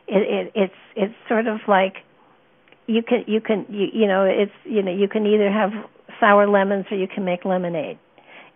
It, 0.07 0.47
it 0.47 0.51
it's 0.55 0.73
it's 0.95 1.13
sort 1.27 1.47
of 1.47 1.57
like 1.67 1.97
you 2.89 3.04
can 3.04 3.23
you 3.28 3.39
can 3.39 3.65
you, 3.69 3.88
you 3.93 4.08
know 4.08 4.23
it's 4.25 4.52
you 4.65 4.82
know 4.82 4.91
you 4.91 5.08
can 5.08 5.25
either 5.25 5.52
have 5.52 5.71
sour 6.19 6.47
lemons 6.47 6.86
or 6.91 6.97
you 6.97 7.08
can 7.08 7.23
make 7.23 7.45
lemonade. 7.45 7.99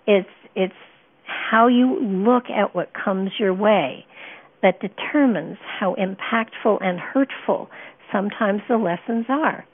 It's 0.07 0.27
it's 0.55 0.73
how 1.25 1.67
you 1.67 1.99
look 2.01 2.45
at 2.49 2.75
what 2.75 2.91
comes 2.93 3.31
your 3.39 3.53
way 3.53 4.05
that 4.61 4.79
determines 4.79 5.57
how 5.79 5.95
impactful 5.95 6.77
and 6.81 6.99
hurtful 6.99 7.69
sometimes 8.11 8.61
the 8.67 8.77
lessons 8.77 9.25
are. 9.29 9.65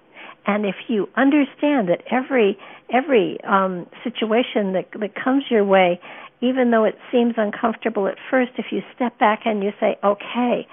And 0.45 0.65
if 0.65 0.75
you 0.87 1.07
understand 1.15 1.87
that 1.89 2.01
every 2.11 2.57
every 2.93 3.39
um, 3.43 3.87
situation 4.03 4.73
that 4.73 4.87
that 4.99 5.15
comes 5.15 5.45
your 5.49 5.63
way, 5.63 6.01
even 6.41 6.71
though 6.71 6.83
it 6.83 6.95
seems 7.11 7.35
uncomfortable 7.37 8.07
at 8.07 8.15
first, 8.29 8.51
if 8.57 8.65
you 8.71 8.81
step 8.93 9.17
back 9.19 9.41
and 9.45 9.63
you 9.63 9.71
say, 9.79 9.97
"Okay, 10.03 10.67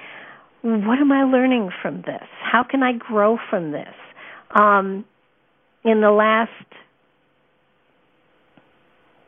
what 0.66 0.98
am 0.98 1.12
I 1.12 1.22
learning 1.22 1.70
from 1.81 2.02
this? 2.02 2.26
How 2.42 2.64
can 2.68 2.83
I 2.83 2.92
grow 2.92 3.38
from 3.50 3.72
this?" 3.72 3.94
Um, 4.50 5.05
in 5.85 6.00
the 6.00 6.11
last 6.11 6.50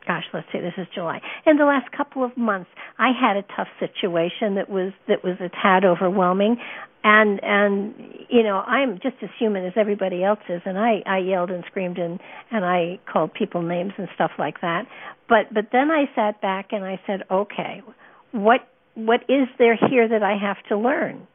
gosh, 0.09 0.23
let's 0.33 0.47
see, 0.51 0.59
this 0.59 0.73
is 0.75 0.87
July. 0.95 1.21
In 1.45 1.57
the 1.57 1.65
last 1.65 1.91
couple 1.91 2.23
of 2.23 2.35
months, 2.35 2.69
I 2.97 3.11
had 3.11 3.37
a 3.37 3.43
tough 3.55 3.67
situation 3.79 4.55
that 4.55 4.67
was 4.67 4.91
that 5.07 5.23
was 5.23 5.37
a 5.39 5.49
tad 5.49 5.85
overwhelming, 5.85 6.57
and 7.03 7.39
and 7.43 7.93
you 8.27 8.41
know 8.41 8.57
I'm 8.57 8.95
just 8.95 9.17
as 9.21 9.29
human 9.37 9.63
as 9.65 9.73
everybody 9.75 10.23
else 10.23 10.39
is, 10.49 10.61
and 10.65 10.79
I 10.79 11.03
I 11.05 11.19
yelled 11.19 11.51
and 11.51 11.63
screamed 11.67 11.99
and 11.99 12.19
and 12.51 12.65
I 12.65 12.99
called 13.11 13.35
people 13.35 13.61
names 13.61 13.93
and 13.99 14.07
stuff 14.15 14.31
like 14.39 14.61
that. 14.61 14.87
But 15.29 15.53
but 15.53 15.65
then 15.71 15.91
I 15.91 16.05
sat 16.15 16.41
back 16.41 16.69
and 16.71 16.83
I 16.83 16.99
said, 17.05 17.21
okay, 17.29 17.83
what 18.31 18.61
what 19.05 19.21
is 19.29 19.47
there 19.57 19.75
here 19.75 20.07
that 20.07 20.23
I 20.23 20.37
have 20.37 20.57
to 20.69 20.77
learn? 20.77 21.27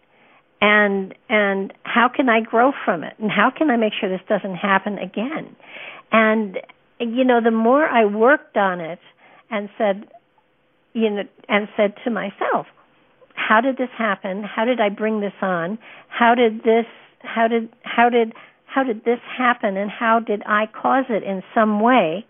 and 0.61 1.15
and 1.29 1.75
how 1.83 2.09
can 2.09 2.29
I 2.29 2.41
grow 2.41 2.73
from 2.85 3.03
it 3.03 3.15
and 3.19 3.29
how 3.29 3.51
can 3.51 3.71
I 3.71 3.77
make 3.77 3.93
sure 3.93 4.09
this 4.09 4.27
doesn't 4.29 4.55
happen 4.55 4.99
again 4.99 5.57
and 6.13 6.59
you 7.01 7.25
know, 7.25 7.41
the 7.43 7.51
more 7.51 7.87
I 7.87 8.05
worked 8.05 8.57
on 8.57 8.81
it 8.81 9.01
and 9.51 9.69
said, 9.77 10.05
you 10.93 11.11
know, 11.11 11.23
and 11.49 11.69
said 11.77 11.95
to 12.05 12.11
myself, 12.11 12.67
how 13.35 13.61
did 13.61 13.77
this 13.77 13.89
happen? 13.97 14.45
How 14.45 14.65
did 14.65 14.81
I 14.81 14.89
bring 14.89 15.21
this 15.21 15.33
on? 15.43 15.79
How 16.09 16.35
did 16.35 16.63
this, 16.63 16.87
how 17.21 17.49
did, 17.49 17.69
how 17.83 18.09
did, 18.09 18.33
how 18.67 18.85
did 18.85 19.05
this 19.05 19.19
happen 19.37 19.77
and 19.77 19.91
how 19.91 20.21
did 20.21 20.43
I 20.47 20.67
cause 20.67 21.05
it 21.09 21.23
in 21.23 21.43
some 21.55 21.81
way? 21.81 22.25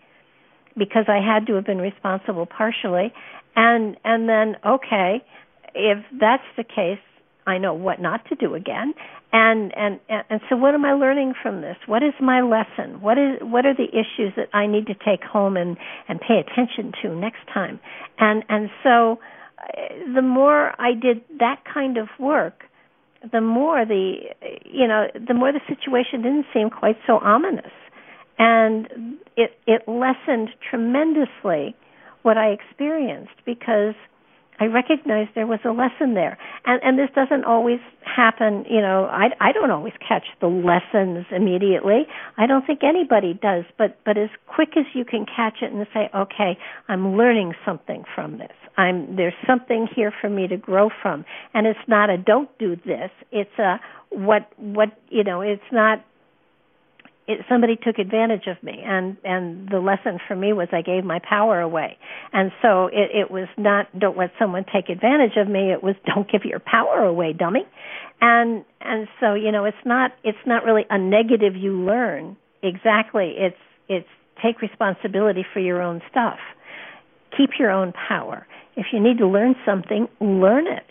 Because 0.76 1.04
I 1.08 1.20
had 1.24 1.46
to 1.46 1.54
have 1.54 1.64
been 1.64 1.78
responsible 1.78 2.46
partially. 2.46 3.12
And, 3.56 3.96
and 4.04 4.28
then, 4.28 4.56
okay, 4.66 5.24
if 5.74 5.98
that's 6.18 6.42
the 6.56 6.64
case, 6.64 6.98
I 7.46 7.58
know 7.58 7.74
what 7.74 8.00
not 8.00 8.26
to 8.28 8.34
do 8.34 8.54
again. 8.54 8.94
And, 9.32 9.76
and 9.76 10.00
and 10.08 10.40
so 10.48 10.56
what 10.56 10.74
am 10.74 10.84
I 10.84 10.92
learning 10.92 11.34
from 11.42 11.60
this? 11.60 11.76
What 11.86 12.04
is 12.04 12.12
my 12.20 12.40
lesson? 12.40 13.00
What 13.00 13.18
is 13.18 13.40
what 13.42 13.66
are 13.66 13.74
the 13.74 13.88
issues 13.88 14.32
that 14.36 14.48
I 14.54 14.68
need 14.68 14.86
to 14.86 14.94
take 14.94 15.24
home 15.24 15.56
and 15.56 15.76
and 16.08 16.20
pay 16.20 16.38
attention 16.38 16.92
to 17.02 17.16
next 17.16 17.40
time? 17.52 17.80
And 18.18 18.44
and 18.48 18.70
so 18.84 19.18
the 20.14 20.22
more 20.22 20.72
I 20.80 20.92
did 20.94 21.22
that 21.40 21.62
kind 21.72 21.98
of 21.98 22.08
work, 22.20 22.62
the 23.32 23.40
more 23.40 23.84
the 23.84 24.14
you 24.64 24.86
know, 24.86 25.06
the 25.14 25.34
more 25.34 25.52
the 25.52 25.60
situation 25.68 26.22
didn't 26.22 26.46
seem 26.54 26.70
quite 26.70 26.96
so 27.06 27.18
ominous. 27.18 27.72
And 28.38 29.18
it 29.36 29.52
it 29.66 29.82
lessened 29.86 30.50
tremendously 30.68 31.74
what 32.22 32.38
I 32.38 32.48
experienced 32.48 33.34
because 33.44 33.94
I 34.60 34.66
recognized 34.66 35.30
there 35.34 35.46
was 35.46 35.58
a 35.64 35.70
lesson 35.70 36.14
there. 36.14 36.38
And 36.64 36.80
and 36.82 36.98
this 36.98 37.10
doesn't 37.14 37.44
always 37.44 37.80
happen, 38.04 38.64
you 38.70 38.80
know, 38.80 39.06
I 39.06 39.28
I 39.40 39.52
don't 39.52 39.70
always 39.70 39.94
catch 40.06 40.24
the 40.40 40.46
lessons 40.46 41.26
immediately. 41.30 42.06
I 42.36 42.46
don't 42.46 42.66
think 42.66 42.80
anybody 42.82 43.34
does, 43.34 43.64
but 43.78 43.98
but 44.04 44.16
as 44.16 44.30
quick 44.46 44.76
as 44.76 44.84
you 44.94 45.04
can 45.04 45.26
catch 45.26 45.58
it 45.62 45.72
and 45.72 45.86
say, 45.92 46.08
"Okay, 46.14 46.56
I'm 46.88 47.16
learning 47.16 47.54
something 47.64 48.04
from 48.14 48.38
this. 48.38 48.52
I'm 48.76 49.16
there's 49.16 49.34
something 49.46 49.88
here 49.94 50.12
for 50.20 50.30
me 50.30 50.46
to 50.48 50.56
grow 50.56 50.88
from." 51.02 51.24
And 51.52 51.66
it's 51.66 51.88
not 51.88 52.10
a 52.10 52.16
don't 52.16 52.56
do 52.58 52.76
this. 52.76 53.10
It's 53.32 53.58
a 53.58 53.80
what 54.10 54.48
what, 54.56 54.90
you 55.08 55.24
know, 55.24 55.40
it's 55.40 55.70
not 55.72 56.04
it, 57.26 57.40
somebody 57.48 57.76
took 57.76 57.98
advantage 57.98 58.46
of 58.46 58.62
me 58.62 58.82
and 58.84 59.16
and 59.24 59.68
the 59.70 59.78
lesson 59.78 60.18
for 60.28 60.36
me 60.36 60.52
was 60.52 60.68
I 60.72 60.82
gave 60.82 61.04
my 61.04 61.20
power 61.26 61.60
away. 61.60 61.96
And 62.32 62.52
so 62.60 62.86
it 62.88 63.10
it 63.14 63.30
was 63.30 63.48
not 63.56 63.86
don't 63.98 64.16
let 64.16 64.30
someone 64.38 64.64
take 64.70 64.90
advantage 64.90 65.36
of 65.36 65.48
me 65.48 65.72
it 65.72 65.82
was 65.82 65.94
don't 66.06 66.30
give 66.30 66.44
your 66.44 66.60
power 66.60 67.04
away 67.04 67.32
dummy. 67.32 67.66
And 68.20 68.64
and 68.80 69.08
so 69.20 69.34
you 69.34 69.52
know 69.52 69.64
it's 69.64 69.76
not 69.86 70.12
it's 70.22 70.38
not 70.46 70.64
really 70.64 70.84
a 70.90 70.98
negative 70.98 71.56
you 71.56 71.72
learn. 71.72 72.36
Exactly 72.62 73.34
it's 73.38 73.56
it's 73.88 74.08
take 74.42 74.60
responsibility 74.60 75.44
for 75.52 75.60
your 75.60 75.80
own 75.80 76.02
stuff. 76.10 76.38
Keep 77.36 77.50
your 77.58 77.70
own 77.70 77.92
power. 78.08 78.46
If 78.76 78.86
you 78.92 79.00
need 79.00 79.18
to 79.18 79.26
learn 79.26 79.54
something 79.64 80.08
learn 80.20 80.66
it. 80.66 80.86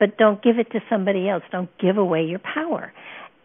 But 0.00 0.16
don't 0.16 0.42
give 0.42 0.58
it 0.58 0.72
to 0.72 0.80
somebody 0.88 1.28
else. 1.28 1.42
Don't 1.52 1.70
give 1.78 1.98
away 1.98 2.24
your 2.24 2.40
power 2.40 2.92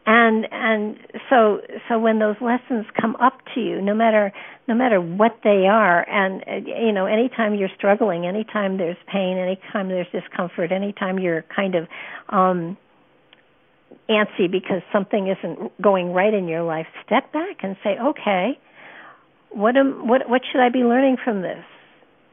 and 0.06 0.48
and 0.52 0.98
so 1.30 1.62
so 1.90 1.98
when 1.98 2.20
those 2.20 2.36
lessons 2.42 2.86
come 3.00 3.16
up 3.18 3.40
to 3.54 3.62
you 3.62 3.82
no 3.82 3.94
matter 3.94 4.32
no 4.68 4.76
matter 4.76 5.00
what 5.02 5.40
they 5.44 5.68
are 5.68 6.08
and 6.10 6.44
uh, 6.48 6.70
you 6.70 6.92
know 6.92 7.06
anytime 7.06 7.56
you're 7.56 7.70
struggling 7.76 8.26
anytime 8.26 8.78
there's 8.78 8.98
pain 9.12 9.38
anytime 9.38 9.88
there's 9.90 10.08
discomfort 10.12 10.72
anytime 10.72 11.18
you're 11.18 11.44
kind 11.56 11.76
of 11.76 11.88
um 12.30 12.78
antsy 14.10 14.52
because 14.52 14.82
something 14.94 15.28
isn't 15.28 15.82
going 15.82 16.12
right 16.12 16.34
in 16.34 16.48
your 16.48 16.64
life 16.64 16.86
step 17.06 17.32
back 17.34 17.58
and 17.64 17.76
say 17.84 17.98
okay 18.00 18.60
what 19.56 19.78
am 19.78 20.08
what 20.08 20.30
what 20.30 20.42
should 20.52 20.62
i 20.62 20.70
be 20.70 20.80
learning 20.80 21.16
from 21.24 21.42
this? 21.42 21.64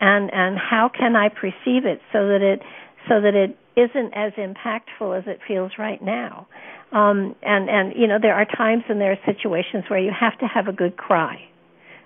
And 0.00 0.30
and 0.32 0.58
how 0.58 0.90
can 0.92 1.14
i 1.14 1.28
perceive 1.28 1.86
it 1.86 2.00
so 2.12 2.26
that 2.28 2.42
it 2.42 2.60
so 3.08 3.20
that 3.20 3.34
it 3.34 3.56
isn't 3.76 4.12
as 4.14 4.32
impactful 4.34 5.18
as 5.18 5.24
it 5.26 5.40
feels 5.46 5.72
right 5.78 6.02
now 6.02 6.46
um, 6.92 7.34
and 7.42 7.70
and 7.70 7.94
you 7.96 8.06
know 8.06 8.18
there 8.20 8.34
are 8.34 8.44
times 8.44 8.84
and 8.88 9.00
there 9.00 9.12
are 9.12 9.18
situations 9.24 9.84
where 9.88 9.98
you 9.98 10.12
have 10.18 10.38
to 10.38 10.46
have 10.46 10.68
a 10.68 10.72
good 10.72 10.96
cry, 10.96 11.36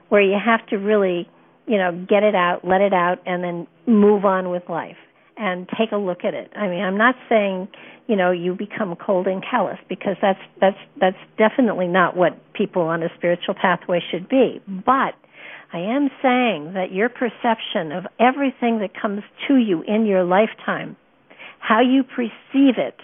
where 0.08 0.22
you 0.22 0.38
have 0.42 0.64
to 0.68 0.76
really 0.76 1.28
you 1.66 1.76
know 1.76 1.92
get 2.08 2.22
it 2.22 2.34
out, 2.34 2.60
let 2.64 2.80
it 2.80 2.92
out, 2.92 3.18
and 3.26 3.42
then 3.42 3.66
move 3.86 4.24
on 4.24 4.50
with 4.50 4.62
life 4.68 4.96
and 5.36 5.68
take 5.76 5.92
a 5.92 5.96
look 5.96 6.24
at 6.24 6.34
it. 6.34 6.50
I 6.56 6.68
mean, 6.68 6.82
I'm 6.82 6.96
not 6.96 7.16
saying 7.28 7.68
you 8.06 8.14
know 8.14 8.30
you 8.30 8.54
become 8.54 8.94
cold 8.94 9.26
and 9.26 9.42
callous 9.42 9.78
because 9.88 10.16
that's 10.22 10.38
that's 10.60 10.78
that's 11.00 11.18
definitely 11.36 11.88
not 11.88 12.16
what 12.16 12.38
people 12.52 12.82
on 12.82 13.02
a 13.02 13.08
spiritual 13.18 13.54
pathway 13.60 14.00
should 14.12 14.28
be. 14.28 14.62
But 14.68 15.14
I 15.72 15.78
am 15.78 16.10
saying 16.22 16.74
that 16.74 16.92
your 16.92 17.08
perception 17.08 17.90
of 17.90 18.06
everything 18.20 18.78
that 18.78 18.90
comes 18.94 19.22
to 19.48 19.56
you 19.56 19.82
in 19.82 20.06
your 20.06 20.22
lifetime, 20.22 20.96
how 21.58 21.80
you 21.80 22.02
perceive 22.02 22.78
it, 22.78 22.96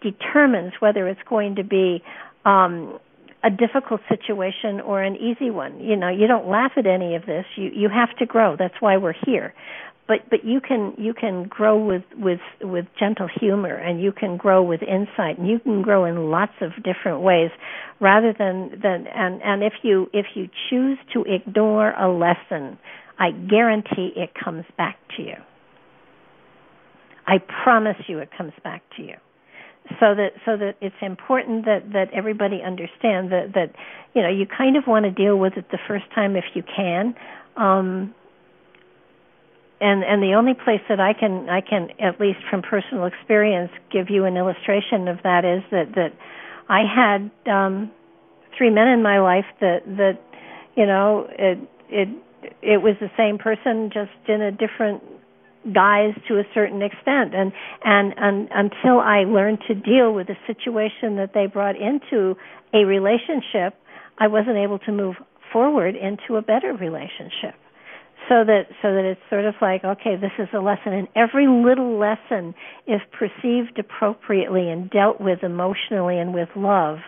determines 0.00 0.72
whether 0.80 1.08
it's 1.08 1.20
going 1.28 1.56
to 1.56 1.64
be 1.64 2.02
um, 2.44 2.98
a 3.44 3.50
difficult 3.50 4.00
situation 4.08 4.80
or 4.80 5.02
an 5.02 5.16
easy 5.16 5.50
one. 5.50 5.80
You 5.80 5.96
know, 5.96 6.08
you 6.08 6.26
don't 6.26 6.48
laugh 6.48 6.72
at 6.76 6.86
any 6.86 7.14
of 7.14 7.26
this. 7.26 7.44
You 7.56 7.70
you 7.74 7.88
have 7.88 8.16
to 8.18 8.26
grow. 8.26 8.56
That's 8.58 8.74
why 8.80 8.96
we're 8.96 9.14
here. 9.24 9.54
But 10.08 10.30
but 10.30 10.44
you 10.44 10.60
can 10.60 10.94
you 10.98 11.12
can 11.14 11.44
grow 11.44 11.76
with 11.78 12.04
with 12.16 12.40
with 12.60 12.86
gentle 12.98 13.28
humor 13.40 13.74
and 13.74 14.00
you 14.00 14.12
can 14.12 14.36
grow 14.36 14.62
with 14.62 14.80
insight 14.82 15.38
and 15.38 15.48
you 15.48 15.58
can 15.58 15.82
grow 15.82 16.04
in 16.04 16.30
lots 16.30 16.52
of 16.60 16.70
different 16.82 17.20
ways 17.22 17.50
rather 18.00 18.32
than 18.32 18.80
than 18.82 19.06
and 19.08 19.42
and 19.42 19.62
if 19.62 19.74
you 19.82 20.08
if 20.12 20.26
you 20.34 20.48
choose 20.70 20.98
to 21.12 21.24
ignore 21.24 21.90
a 21.92 22.08
lesson, 22.08 22.78
I 23.18 23.32
guarantee 23.32 24.12
it 24.16 24.30
comes 24.34 24.64
back 24.76 24.96
to 25.16 25.22
you. 25.22 25.36
I 27.26 27.38
promise 27.38 27.96
you 28.06 28.18
it 28.18 28.30
comes 28.36 28.52
back 28.62 28.82
to 28.96 29.02
you. 29.02 29.14
So 30.00 30.14
that 30.14 30.30
so 30.44 30.56
that 30.56 30.74
it's 30.80 30.96
important 31.00 31.64
that 31.66 31.92
that 31.92 32.12
everybody 32.12 32.60
understand 32.64 33.30
that 33.30 33.52
that 33.54 33.72
you 34.14 34.22
know 34.22 34.28
you 34.28 34.46
kind 34.46 34.76
of 34.76 34.84
want 34.86 35.04
to 35.04 35.10
deal 35.12 35.36
with 35.38 35.56
it 35.56 35.70
the 35.70 35.78
first 35.86 36.04
time 36.14 36.34
if 36.34 36.44
you 36.54 36.62
can. 36.64 37.14
Um 37.56 38.14
and 39.80 40.02
and 40.02 40.22
the 40.22 40.34
only 40.34 40.54
place 40.54 40.80
that 40.88 40.98
I 41.00 41.12
can 41.12 41.48
I 41.48 41.60
can 41.60 41.90
at 42.00 42.20
least 42.20 42.40
from 42.50 42.62
personal 42.62 43.04
experience 43.04 43.70
give 43.92 44.10
you 44.10 44.24
an 44.24 44.36
illustration 44.36 45.06
of 45.06 45.18
that 45.22 45.44
is 45.44 45.62
that 45.70 45.94
that 45.94 46.12
I 46.68 46.82
had 46.82 47.30
um 47.52 47.90
three 48.56 48.70
men 48.70 48.88
in 48.88 49.02
my 49.02 49.20
life 49.20 49.46
that 49.60 49.80
that 49.86 50.18
you 50.74 50.86
know 50.86 51.28
it 51.38 51.58
it 51.88 52.08
it 52.62 52.82
was 52.82 52.94
the 53.00 53.10
same 53.16 53.38
person 53.38 53.90
just 53.92 54.10
in 54.28 54.40
a 54.42 54.50
different 54.50 55.02
guys 55.72 56.14
to 56.28 56.38
a 56.38 56.44
certain 56.54 56.82
extent. 56.82 57.34
And 57.34 57.52
and, 57.84 58.14
and 58.16 58.48
until 58.52 59.00
I 59.00 59.24
learned 59.24 59.58
to 59.68 59.74
deal 59.74 60.12
with 60.12 60.28
the 60.28 60.36
situation 60.46 61.16
that 61.16 61.30
they 61.34 61.46
brought 61.46 61.76
into 61.76 62.36
a 62.74 62.84
relationship 62.84 63.74
I 64.18 64.28
wasn't 64.28 64.56
able 64.56 64.78
to 64.80 64.92
move 64.92 65.16
forward 65.52 65.94
into 65.94 66.36
a 66.36 66.42
better 66.42 66.72
relationship. 66.72 67.54
So 68.28 68.42
that 68.44 68.62
so 68.82 68.92
that 68.92 69.04
it's 69.04 69.20
sort 69.30 69.44
of 69.44 69.54
like 69.62 69.84
okay 69.84 70.16
this 70.16 70.32
is 70.38 70.48
a 70.52 70.58
lesson. 70.58 70.92
And 70.92 71.08
every 71.14 71.46
little 71.46 71.98
lesson 71.98 72.54
if 72.86 73.02
perceived 73.12 73.78
appropriately 73.78 74.68
and 74.68 74.90
dealt 74.90 75.20
with 75.20 75.44
emotionally 75.44 76.18
and 76.18 76.34
with 76.34 76.48
love 76.56 76.98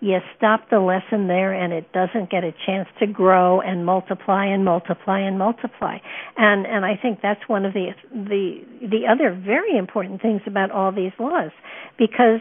you 0.00 0.18
stop 0.36 0.70
the 0.70 0.80
lesson 0.80 1.28
there 1.28 1.52
and 1.52 1.72
it 1.72 1.92
doesn't 1.92 2.30
get 2.30 2.42
a 2.42 2.52
chance 2.66 2.88
to 2.98 3.06
grow 3.06 3.60
and 3.60 3.84
multiply 3.84 4.46
and 4.46 4.64
multiply 4.64 5.20
and 5.20 5.38
multiply. 5.38 5.98
And 6.36 6.66
and 6.66 6.84
i 6.84 6.96
think 7.00 7.20
that's 7.22 7.46
one 7.48 7.64
of 7.64 7.74
the 7.74 7.90
the 8.12 8.60
the 8.80 9.06
other 9.10 9.32
very 9.32 9.76
important 9.76 10.22
things 10.22 10.40
about 10.46 10.70
all 10.70 10.90
these 10.90 11.12
laws. 11.18 11.50
Because 11.98 12.40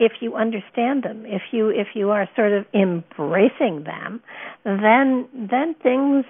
if 0.00 0.12
you 0.20 0.34
understand 0.34 1.02
them 1.02 1.24
if 1.26 1.42
you 1.52 1.70
if 1.70 1.88
you 1.94 2.10
are 2.10 2.28
sort 2.36 2.52
of 2.52 2.64
embracing 2.74 3.84
them 3.84 4.20
then 4.64 5.28
then 5.32 5.74
things 5.82 6.24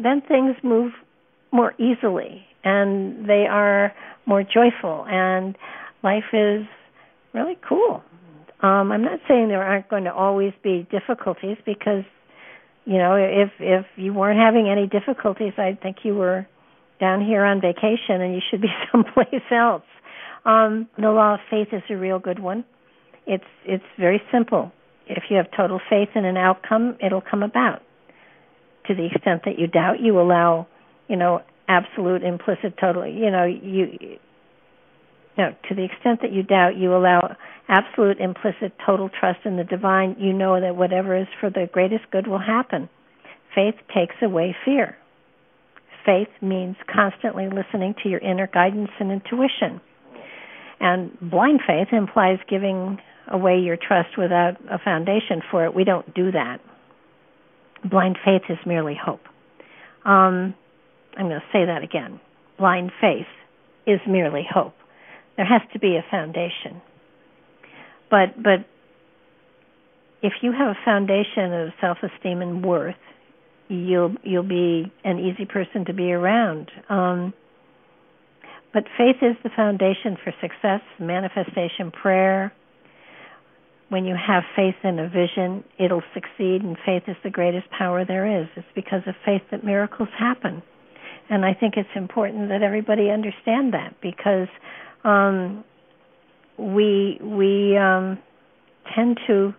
then 0.00 0.20
things 0.22 0.56
move 0.62 0.92
more 1.52 1.72
easily 1.78 2.44
and 2.64 3.28
they 3.28 3.46
are 3.48 3.92
more 4.26 4.42
joyful 4.42 5.04
and 5.08 5.56
life 6.02 6.24
is 6.32 6.64
really 7.32 7.56
cool 7.68 8.02
um, 8.62 8.92
I'm 8.92 9.02
not 9.02 9.18
saying 9.28 9.48
there 9.48 9.62
aren't 9.62 9.88
going 9.88 10.04
to 10.04 10.12
always 10.12 10.52
be 10.62 10.86
difficulties 10.90 11.56
because, 11.66 12.04
you 12.84 12.96
know, 12.96 13.16
if 13.16 13.50
if 13.58 13.86
you 13.96 14.14
weren't 14.14 14.38
having 14.38 14.68
any 14.68 14.86
difficulties, 14.86 15.52
I'd 15.58 15.80
think 15.82 15.98
you 16.04 16.14
were 16.14 16.46
down 17.00 17.24
here 17.24 17.44
on 17.44 17.60
vacation 17.60 18.20
and 18.20 18.32
you 18.32 18.40
should 18.50 18.62
be 18.62 18.68
someplace 18.92 19.42
else. 19.50 19.82
Um, 20.44 20.88
the 20.96 21.10
law 21.10 21.34
of 21.34 21.40
faith 21.50 21.68
is 21.72 21.82
a 21.90 21.96
real 21.96 22.20
good 22.20 22.38
one. 22.38 22.64
It's 23.26 23.44
it's 23.64 23.84
very 23.98 24.22
simple. 24.30 24.70
If 25.06 25.24
you 25.28 25.36
have 25.36 25.46
total 25.56 25.80
faith 25.90 26.10
in 26.14 26.24
an 26.24 26.36
outcome, 26.36 26.96
it'll 27.04 27.20
come 27.20 27.42
about. 27.42 27.82
To 28.86 28.94
the 28.94 29.06
extent 29.06 29.42
that 29.44 29.58
you 29.58 29.66
doubt, 29.66 30.00
you 30.00 30.20
allow, 30.20 30.66
you 31.08 31.16
know, 31.16 31.42
absolute, 31.68 32.22
implicit, 32.22 32.74
total. 32.80 33.06
You 33.06 33.30
know, 33.30 33.44
you 33.44 34.18
no, 35.36 35.54
to 35.68 35.74
the 35.74 35.84
extent 35.84 36.20
that 36.22 36.32
you 36.32 36.42
doubt, 36.42 36.76
you 36.76 36.94
allow 36.94 37.36
absolute, 37.68 38.18
implicit, 38.20 38.72
total 38.84 39.08
trust 39.08 39.40
in 39.44 39.56
the 39.56 39.64
divine. 39.64 40.16
You 40.18 40.32
know 40.32 40.60
that 40.60 40.76
whatever 40.76 41.16
is 41.16 41.28
for 41.40 41.50
the 41.50 41.68
greatest 41.72 42.04
good 42.10 42.26
will 42.26 42.38
happen. 42.38 42.88
Faith 43.54 43.74
takes 43.94 44.16
away 44.22 44.56
fear. 44.64 44.96
Faith 46.04 46.28
means 46.40 46.76
constantly 46.92 47.46
listening 47.46 47.94
to 48.02 48.08
your 48.08 48.20
inner 48.20 48.48
guidance 48.48 48.90
and 48.98 49.12
intuition. 49.12 49.80
And 50.80 51.16
blind 51.20 51.60
faith 51.66 51.88
implies 51.92 52.38
giving 52.48 52.98
away 53.30 53.58
your 53.58 53.76
trust 53.76 54.18
without 54.18 54.54
a 54.70 54.78
foundation 54.78 55.42
for 55.50 55.64
it. 55.64 55.74
We 55.74 55.84
don't 55.84 56.12
do 56.12 56.32
that. 56.32 56.58
Blind 57.88 58.18
faith 58.24 58.42
is 58.48 58.58
merely 58.66 58.98
hope. 59.00 59.20
Um, 60.04 60.54
I'm 61.16 61.28
going 61.28 61.40
to 61.40 61.46
say 61.52 61.66
that 61.66 61.82
again. 61.84 62.20
Blind 62.58 62.90
faith 63.00 63.26
is 63.86 64.00
merely 64.08 64.46
hope. 64.48 64.74
There 65.36 65.46
has 65.46 65.62
to 65.72 65.78
be 65.78 65.96
a 65.96 66.04
foundation. 66.10 66.82
But 68.12 68.40
but 68.40 68.66
if 70.22 70.34
you 70.42 70.52
have 70.52 70.68
a 70.68 70.78
foundation 70.84 71.52
of 71.52 71.70
self-esteem 71.80 72.42
and 72.42 72.64
worth, 72.64 72.94
you'll 73.68 74.14
you'll 74.22 74.42
be 74.42 74.92
an 75.02 75.18
easy 75.18 75.46
person 75.46 75.86
to 75.86 75.94
be 75.94 76.12
around. 76.12 76.70
Um, 76.90 77.32
but 78.74 78.84
faith 78.98 79.16
is 79.22 79.36
the 79.42 79.50
foundation 79.56 80.18
for 80.22 80.32
success, 80.42 80.82
manifestation, 81.00 81.90
prayer. 81.90 82.52
When 83.88 84.04
you 84.04 84.14
have 84.14 84.42
faith 84.56 84.76
in 84.84 84.98
a 84.98 85.08
vision, 85.08 85.64
it'll 85.78 86.02
succeed, 86.12 86.62
and 86.62 86.76
faith 86.84 87.02
is 87.08 87.16
the 87.24 87.30
greatest 87.30 87.68
power 87.70 88.04
there 88.04 88.42
is. 88.42 88.48
It's 88.56 88.66
because 88.74 89.02
of 89.06 89.14
faith 89.24 89.42
that 89.50 89.64
miracles 89.64 90.08
happen. 90.18 90.62
And 91.28 91.44
I 91.44 91.54
think 91.54 91.74
it's 91.76 91.88
important 91.94 92.48
that 92.48 92.62
everybody 92.62 93.10
understand 93.10 93.72
that 93.74 93.94
because 94.02 94.48
um, 95.04 95.64
we 96.62 97.18
we 97.22 97.76
um, 97.76 98.18
tend 98.94 99.18
to 99.26 99.54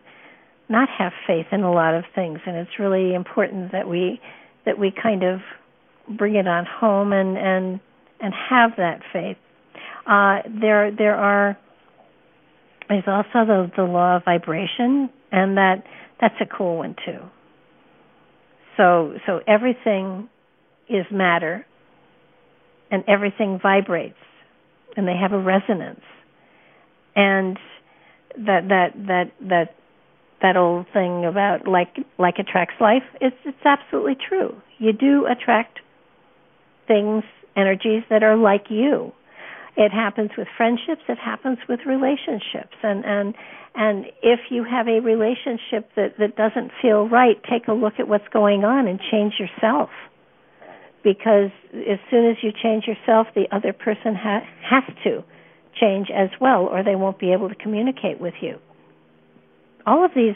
not 0.70 0.89
have 0.98 1.12
faith 1.28 1.48
in 1.52 1.62
a 1.62 1.72
lot 1.72 1.94
of 1.94 2.04
things, 2.16 2.39
and 2.46 2.56
it's 2.56 2.80
really 2.80 3.13
important 3.13 3.72
that 3.72 3.88
we 3.88 4.20
that 4.66 4.80
we 4.80 4.92
kind 4.92 5.24
of 5.24 5.39
bring 6.18 6.36
it 6.36 6.48
on 6.48 6.66
home 6.66 7.13
and 7.13 7.38
and 7.38 7.80
and 8.22 8.34
have 8.50 8.72
that 8.78 9.02
faith. 9.12 9.38
Uh, 10.08 10.39
there 10.62 10.92
there 10.96 11.16
are 11.16 11.58
there's 12.89 13.04
also 13.08 13.46
the 13.46 13.72
the 13.76 13.84
law 13.84 14.18
of 14.18 14.26
vibration, 14.26 15.10
and 15.32 15.58
that 15.58 15.84
that's 16.22 16.36
a 16.42 16.46
cool 16.46 16.78
one 16.78 16.96
too. 17.06 17.20
So 18.78 19.13
so 19.26 19.42
everything 19.48 20.30
is 20.89 21.06
matter, 21.12 21.66
and 22.92 23.04
everything 23.08 23.60
vibrates 23.62 24.16
and 24.96 25.08
they 25.08 25.16
have 25.16 25.34
a 25.34 25.39
resonance 25.39 26.02
and 27.15 27.58
that 28.38 28.67
that 28.69 28.89
that 29.08 29.32
that 29.41 29.76
that 30.41 30.58
old 30.58 30.86
thing 30.93 31.26
about 31.26 31.67
like 31.67 31.95
like 32.17 32.36
attracts 32.39 32.76
life 32.82 33.04
it's 33.21 33.36
it's 33.45 33.65
absolutely 33.65 34.15
true. 34.15 34.56
You 34.80 34.93
do 34.93 35.26
attract 35.26 35.80
things 36.88 37.23
energies 37.56 38.04
that 38.10 38.23
are 38.23 38.36
like 38.36 38.65
you. 38.69 39.13
It 39.78 39.91
happens 39.91 40.32
with 40.38 40.47
friendships 40.58 41.02
it 41.08 41.17
happens 41.17 41.60
with 41.69 41.82
relationships 41.86 42.76
and 42.82 43.06
and 43.06 43.36
and 43.76 44.06
if 44.21 44.39
you 44.52 44.63
have 44.63 44.88
a 44.88 44.99
relationship 44.99 45.89
that 45.95 46.17
that 46.19 46.36
doesn't 46.36 46.71
feel 46.82 47.08
right 47.08 47.41
take 47.49 47.67
a 47.67 47.73
look 47.73 47.93
at 47.99 48.08
what's 48.08 48.28
going 48.32 48.63
on 48.63 48.88
and 48.88 48.99
change 49.12 49.34
yourself. 49.39 49.89
Because 51.04 51.52
as 51.73 51.99
soon 52.10 52.30
as 52.30 52.38
you 52.41 52.52
change 52.63 52.86
yourself, 52.88 53.28
the 53.36 53.45
other 53.52 53.73
person 53.73 54.15
ha- 54.15 54.47
has 54.63 54.84
to 55.04 55.21
change 55.80 56.08
as 56.14 56.30
well, 56.40 56.62
or 56.62 56.84
they 56.84 56.96
won't 56.96 57.20
be 57.20 57.32
able 57.34 57.50
to 57.50 57.56
communicate 57.56 58.20
with 58.20 58.34
you. 58.42 58.58
All 59.86 60.06
of 60.06 60.12
these, 60.16 60.36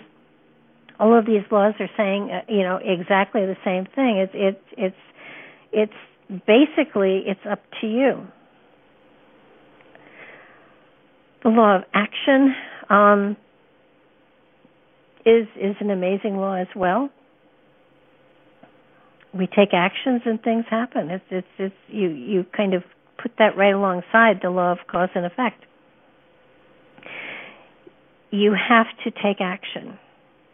all 0.99 1.17
of 1.17 1.25
these 1.25 1.43
laws 1.51 1.73
are 1.79 1.89
saying, 1.95 2.29
uh, 2.31 2.51
you 2.51 2.63
know, 2.63 2.79
exactly 2.83 3.45
the 3.45 3.57
same 3.63 3.85
thing. 3.95 4.17
It's 4.17 4.31
it's 4.33 4.95
it's 5.71 5.91
it's 6.31 6.43
basically 6.45 7.23
it's 7.25 7.45
up 7.49 7.61
to 7.81 7.87
you. 7.87 8.27
The 11.43 11.49
law 11.49 11.77
of 11.77 11.83
action 11.93 12.55
um, 12.89 13.37
is 15.25 15.47
is 15.55 15.75
an 15.79 15.91
amazing 15.91 16.37
law 16.37 16.55
as 16.55 16.67
well 16.75 17.09
we 19.37 19.47
take 19.47 19.73
actions 19.73 20.21
and 20.25 20.41
things 20.41 20.65
happen. 20.69 21.09
It's 21.09 21.25
it's 21.29 21.47
it's 21.57 21.75
you 21.87 22.09
you 22.09 22.45
kind 22.55 22.73
of 22.73 22.83
put 23.21 23.31
that 23.39 23.57
right 23.57 23.73
alongside 23.73 24.39
the 24.41 24.49
law 24.49 24.71
of 24.71 24.79
cause 24.89 25.09
and 25.15 25.25
effect. 25.25 25.63
You 28.31 28.53
have 28.53 28.87
to 29.03 29.11
take 29.11 29.39
action. 29.39 29.97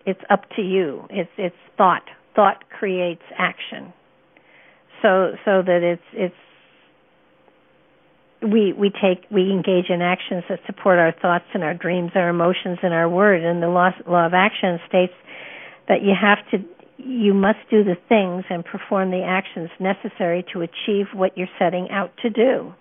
It's 0.06 0.20
up 0.30 0.44
to 0.56 0.62
you. 0.62 1.06
It's 1.10 1.32
it's 1.38 1.56
thought. 1.78 2.04
Thought 2.36 2.64
creates 2.70 3.24
action. 3.38 3.94
So 5.02 5.32
so 5.46 5.62
that 5.62 5.82
it's 5.82 6.02
it's 6.14 6.36
we 8.42 8.74
we 8.74 8.90
take 8.90 9.26
we 9.32 9.52
engage 9.52 9.90
in 9.90 10.02
actions 10.02 10.44
that 10.50 10.60
support 10.66 11.00
our 11.00 11.14
thoughts 11.22 11.46
and 11.54 11.64
our 11.64 11.74
dreams, 11.74 12.12
our 12.16 12.30
emotions, 12.30 12.80
and 12.84 12.94
our 12.94 13.10
word. 13.10 13.44
And 13.44 13.64
the 13.64 13.70
law 13.70 13.92
law 14.08 14.26
of 14.26 14.34
action 14.34 14.80
states 14.88 15.14
that 15.88 16.02
you 16.02 16.14
have 16.20 16.40
to 16.52 16.66
you 16.98 17.34
must 17.34 17.60
do 17.70 17.84
the 17.84 17.98
things 18.08 18.46
and 18.50 18.64
perform 18.64 19.12
the 19.12 19.24
actions 19.24 19.70
necessary 19.80 20.46
to 20.54 20.62
achieve 20.62 21.08
what 21.14 21.38
you're 21.38 21.48
setting 21.60 21.90
out 21.90 22.12
to 22.22 22.30
do. 22.30 22.74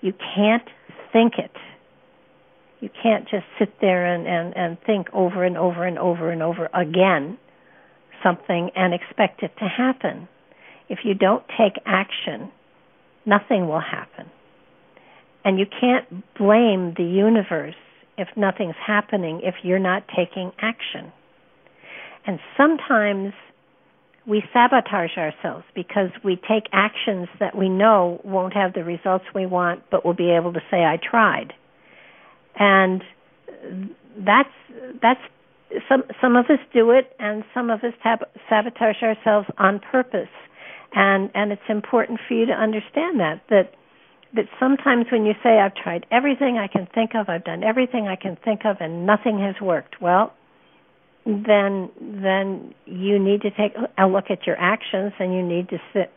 You 0.00 0.12
can't 0.34 0.68
think 1.12 1.34
it. 1.38 1.50
You 2.80 2.90
can't 3.02 3.24
just 3.28 3.44
sit 3.58 3.80
there 3.80 4.04
and, 4.04 4.26
and, 4.26 4.56
and 4.56 4.78
think 4.84 5.08
over 5.12 5.44
and 5.44 5.56
over 5.56 5.86
and 5.86 5.98
over 5.98 6.30
and 6.30 6.42
over 6.42 6.68
again 6.74 7.38
something 8.22 8.70
and 8.74 8.92
expect 8.92 9.42
it 9.42 9.52
to 9.58 9.64
happen. 9.64 10.28
If 10.88 11.00
you 11.04 11.14
don't 11.14 11.44
take 11.58 11.82
action, 11.86 12.50
nothing 13.24 13.68
will 13.68 13.80
happen. 13.80 14.30
And 15.44 15.58
you 15.58 15.66
can't 15.66 16.08
blame 16.36 16.94
the 16.96 17.04
universe 17.04 17.74
if 18.16 18.28
nothing's 18.36 18.76
happening 18.86 19.40
if 19.42 19.54
you're 19.62 19.78
not 19.78 20.04
taking 20.14 20.52
action. 20.58 21.12
And 22.26 22.38
sometimes 22.56 23.32
we 24.26 24.42
sabotage 24.52 25.16
ourselves 25.18 25.64
because 25.74 26.10
we 26.24 26.36
take 26.36 26.64
actions 26.72 27.28
that 27.40 27.56
we 27.56 27.68
know 27.68 28.20
won't 28.24 28.54
have 28.54 28.72
the 28.72 28.84
results 28.84 29.24
we 29.34 29.44
want, 29.46 29.82
but 29.90 30.04
we'll 30.04 30.14
be 30.14 30.30
able 30.30 30.52
to 30.54 30.60
say, 30.70 30.84
I 30.84 30.98
tried. 30.98 31.52
And 32.58 33.02
that's, 34.18 34.48
that's, 35.02 35.20
some, 35.88 36.04
some 36.20 36.36
of 36.36 36.46
us 36.46 36.60
do 36.72 36.92
it 36.92 37.14
and 37.18 37.42
some 37.52 37.68
of 37.68 37.80
us 37.80 37.92
tab- 38.02 38.28
sabotage 38.48 39.02
ourselves 39.02 39.48
on 39.58 39.80
purpose. 39.80 40.28
And, 40.94 41.30
and 41.34 41.50
it's 41.52 41.68
important 41.68 42.20
for 42.26 42.34
you 42.34 42.46
to 42.46 42.52
understand 42.52 43.18
that, 43.20 43.42
that 43.50 43.74
that 44.34 44.46
sometimes 44.58 45.06
when 45.12 45.24
you 45.24 45.34
say 45.42 45.60
I've 45.60 45.74
tried 45.74 46.06
everything 46.10 46.58
I 46.58 46.66
can 46.66 46.88
think 46.92 47.14
of, 47.14 47.28
I've 47.28 47.44
done 47.44 47.62
everything 47.62 48.08
I 48.08 48.16
can 48.16 48.36
think 48.44 48.64
of 48.64 48.76
and 48.80 49.06
nothing 49.06 49.38
has 49.38 49.54
worked. 49.60 50.00
Well, 50.00 50.32
then 51.26 51.90
then 52.22 52.74
you 52.84 53.18
need 53.18 53.42
to 53.42 53.50
take 53.50 53.72
a 53.98 54.06
look 54.06 54.26
at 54.30 54.46
your 54.46 54.56
actions 54.58 55.12
and 55.18 55.32
you 55.32 55.42
need 55.42 55.68
to 55.70 55.78
sit 55.92 56.12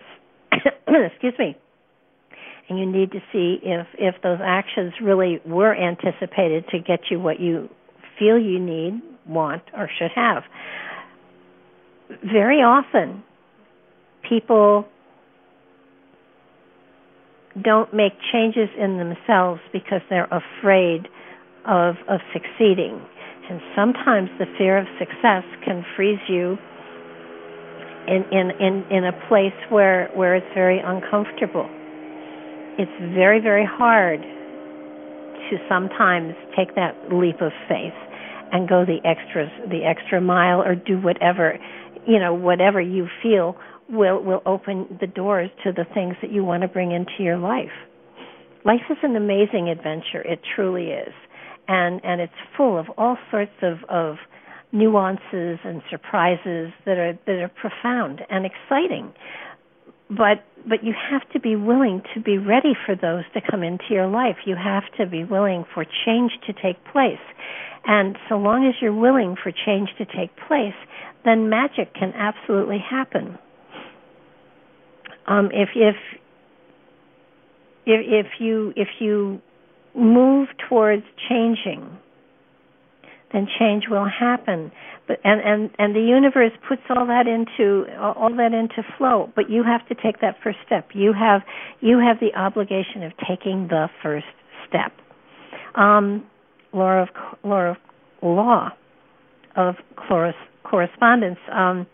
excuse 0.87 1.33
me 1.39 1.55
and 2.69 2.77
you 2.77 2.85
need 2.85 3.11
to 3.11 3.19
see 3.31 3.59
if 3.63 3.87
if 3.97 4.15
those 4.21 4.39
actions 4.43 4.93
really 5.01 5.39
were 5.45 5.75
anticipated 5.75 6.65
to 6.69 6.79
get 6.79 6.99
you 7.09 7.19
what 7.19 7.39
you 7.39 7.69
feel 8.19 8.37
you 8.37 8.59
need, 8.59 9.01
want, 9.27 9.63
or 9.75 9.89
should 9.97 10.11
have. 10.15 10.43
Very 12.23 12.57
often, 12.57 13.23
people 14.27 14.85
don't 17.63 17.93
make 17.93 18.13
changes 18.31 18.69
in 18.77 18.97
themselves 18.97 19.61
because 19.71 20.01
they're 20.09 20.29
afraid 20.31 21.07
of 21.65 21.95
of 22.09 22.19
succeeding. 22.33 23.01
And 23.49 23.61
sometimes 23.75 24.29
the 24.39 24.45
fear 24.57 24.77
of 24.77 24.85
success 24.99 25.43
can 25.63 25.85
freeze 25.95 26.19
you 26.27 26.57
in 28.07 28.23
in 28.31 28.51
in, 28.59 28.83
in 28.91 29.05
a 29.05 29.13
place 29.27 29.55
where 29.69 30.09
where 30.15 30.35
it's 30.35 30.53
very 30.53 30.79
uncomfortable. 30.79 31.69
It's 32.77 32.91
very 33.15 33.39
very 33.39 33.65
hard 33.65 34.19
to 34.21 35.57
sometimes 35.69 36.33
take 36.57 36.75
that 36.75 36.95
leap 37.11 37.39
of 37.41 37.51
faith 37.69 37.95
and 38.51 38.67
go 38.67 38.83
the 38.85 38.99
extras 39.07 39.49
the 39.69 39.83
extra 39.85 40.19
mile 40.19 40.61
or 40.61 40.75
do 40.75 40.99
whatever 40.99 41.57
you 42.05 42.19
know 42.19 42.33
whatever 42.33 42.81
you 42.81 43.07
feel 43.23 43.55
will 43.89 44.21
will 44.21 44.41
open 44.45 44.97
the 44.99 45.07
doors 45.07 45.49
to 45.63 45.71
the 45.71 45.85
things 45.93 46.15
that 46.21 46.31
you 46.31 46.43
want 46.43 46.63
to 46.63 46.67
bring 46.67 46.91
into 46.91 47.23
your 47.23 47.37
life. 47.37 47.71
Life 48.65 48.81
is 48.89 48.97
an 49.03 49.15
amazing 49.15 49.69
adventure. 49.69 50.21
It 50.25 50.41
truly 50.55 50.87
is 50.87 51.13
and 51.67 52.01
and 52.03 52.21
it's 52.21 52.33
full 52.55 52.77
of 52.77 52.87
all 52.97 53.17
sorts 53.31 53.51
of 53.61 53.77
of 53.89 54.15
nuances 54.71 55.59
and 55.63 55.81
surprises 55.89 56.71
that 56.85 56.97
are 56.97 57.17
that 57.25 57.35
are 57.41 57.51
profound 57.61 58.21
and 58.29 58.45
exciting. 58.45 59.13
But 60.09 60.43
but 60.67 60.83
you 60.83 60.93
have 61.11 61.27
to 61.31 61.39
be 61.39 61.55
willing 61.55 62.01
to 62.13 62.21
be 62.21 62.37
ready 62.37 62.73
for 62.85 62.95
those 62.95 63.23
to 63.33 63.41
come 63.49 63.63
into 63.63 63.85
your 63.91 64.07
life. 64.07 64.37
You 64.45 64.55
have 64.55 64.83
to 64.97 65.05
be 65.05 65.23
willing 65.23 65.65
for 65.73 65.85
change 66.05 66.31
to 66.47 66.53
take 66.53 66.83
place. 66.91 67.23
And 67.89 68.17
so 68.27 68.35
long 68.35 68.67
as 68.67 68.75
you're 68.81 68.93
willing 68.93 69.37
for 69.41 69.51
change 69.51 69.89
to 69.97 70.05
take 70.05 70.35
place 70.47 70.75
then 71.27 71.49
magic 71.49 71.93
can 71.93 72.13
absolutely 72.15 72.79
happen. 72.89 73.37
Um, 75.27 75.49
if 75.51 75.69
if 75.75 75.95
if 77.85 78.25
if 78.25 78.27
you 78.39 78.73
if 78.77 78.87
you 78.99 79.41
move 79.95 80.49
towards 80.69 81.03
changing 81.29 81.97
then 83.33 83.47
change 83.59 83.85
will 83.89 84.07
happen. 84.07 84.71
But 85.07 85.19
and 85.23 85.41
and 85.41 85.69
and 85.77 85.95
the 85.95 86.01
universe 86.01 86.51
puts 86.67 86.81
all 86.89 87.05
that 87.07 87.27
into 87.27 87.85
all 87.99 88.33
that 88.35 88.53
into 88.53 88.83
flow. 88.97 89.31
But 89.35 89.49
you 89.49 89.63
have 89.63 89.85
to 89.87 89.95
take 89.95 90.21
that 90.21 90.35
first 90.43 90.59
step. 90.65 90.89
You 90.93 91.13
have 91.13 91.41
you 91.81 91.99
have 91.99 92.19
the 92.19 92.37
obligation 92.37 93.03
of 93.03 93.11
taking 93.27 93.67
the 93.67 93.89
first 94.01 94.25
step. 94.67 94.93
Um 95.75 96.25
law 96.73 97.03
of 97.03 97.09
law 97.43 97.71
of 97.71 97.77
law 98.21 98.69
of 99.55 99.75
correspondence. 100.63 101.39
Um 101.51 101.87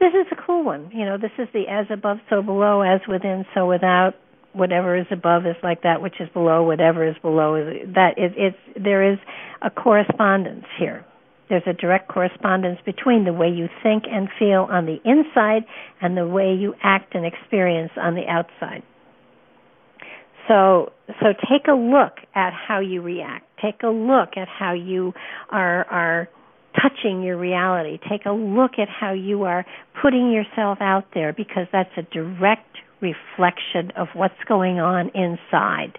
this 0.00 0.12
is 0.14 0.26
a 0.32 0.46
cool 0.46 0.64
one. 0.64 0.90
You 0.92 1.04
know 1.04 1.18
this 1.18 1.32
is 1.38 1.48
the 1.52 1.64
as 1.68 1.86
above 1.90 2.18
so 2.30 2.42
below 2.42 2.82
as 2.82 3.00
within 3.08 3.44
so 3.54 3.66
without 3.66 4.14
whatever 4.52 4.96
is 4.96 5.06
above 5.10 5.46
is 5.46 5.56
like 5.62 5.82
that 5.82 6.02
which 6.02 6.14
is 6.20 6.28
below 6.32 6.62
whatever 6.62 7.06
is 7.06 7.16
below 7.22 7.54
is 7.54 7.94
that 7.94 8.14
it, 8.16 8.32
it's 8.36 8.56
there 8.82 9.12
is 9.12 9.18
a 9.62 9.70
correspondence 9.70 10.64
here. 10.78 11.04
There's 11.48 11.62
a 11.66 11.72
direct 11.72 12.08
correspondence 12.08 12.78
between 12.84 13.24
the 13.24 13.32
way 13.32 13.48
you 13.48 13.68
think 13.82 14.04
and 14.10 14.28
feel 14.38 14.66
on 14.70 14.86
the 14.86 14.98
inside 15.04 15.64
and 16.00 16.16
the 16.16 16.26
way 16.26 16.54
you 16.54 16.74
act 16.82 17.14
and 17.14 17.26
experience 17.26 17.92
on 17.96 18.14
the 18.14 18.26
outside. 18.26 18.82
So 20.48 20.92
so 21.20 21.28
take 21.50 21.68
a 21.68 21.74
look 21.74 22.14
at 22.34 22.52
how 22.52 22.80
you 22.80 23.02
react. 23.02 23.46
Take 23.62 23.82
a 23.82 23.88
look 23.88 24.30
at 24.36 24.48
how 24.48 24.72
you 24.72 25.12
are 25.50 25.84
are 25.86 26.28
touching 26.80 27.22
your 27.22 27.36
reality. 27.36 27.98
Take 28.08 28.26
a 28.26 28.32
look 28.32 28.72
at 28.78 28.88
how 28.88 29.12
you 29.12 29.44
are 29.44 29.64
putting 30.00 30.32
yourself 30.32 30.78
out 30.80 31.04
there 31.14 31.32
because 31.32 31.66
that's 31.70 31.90
a 31.96 32.02
direct 32.02 32.78
reflection 33.02 33.90
of 33.96 34.08
what's 34.14 34.42
going 34.48 34.78
on 34.78 35.10
inside. 35.10 35.98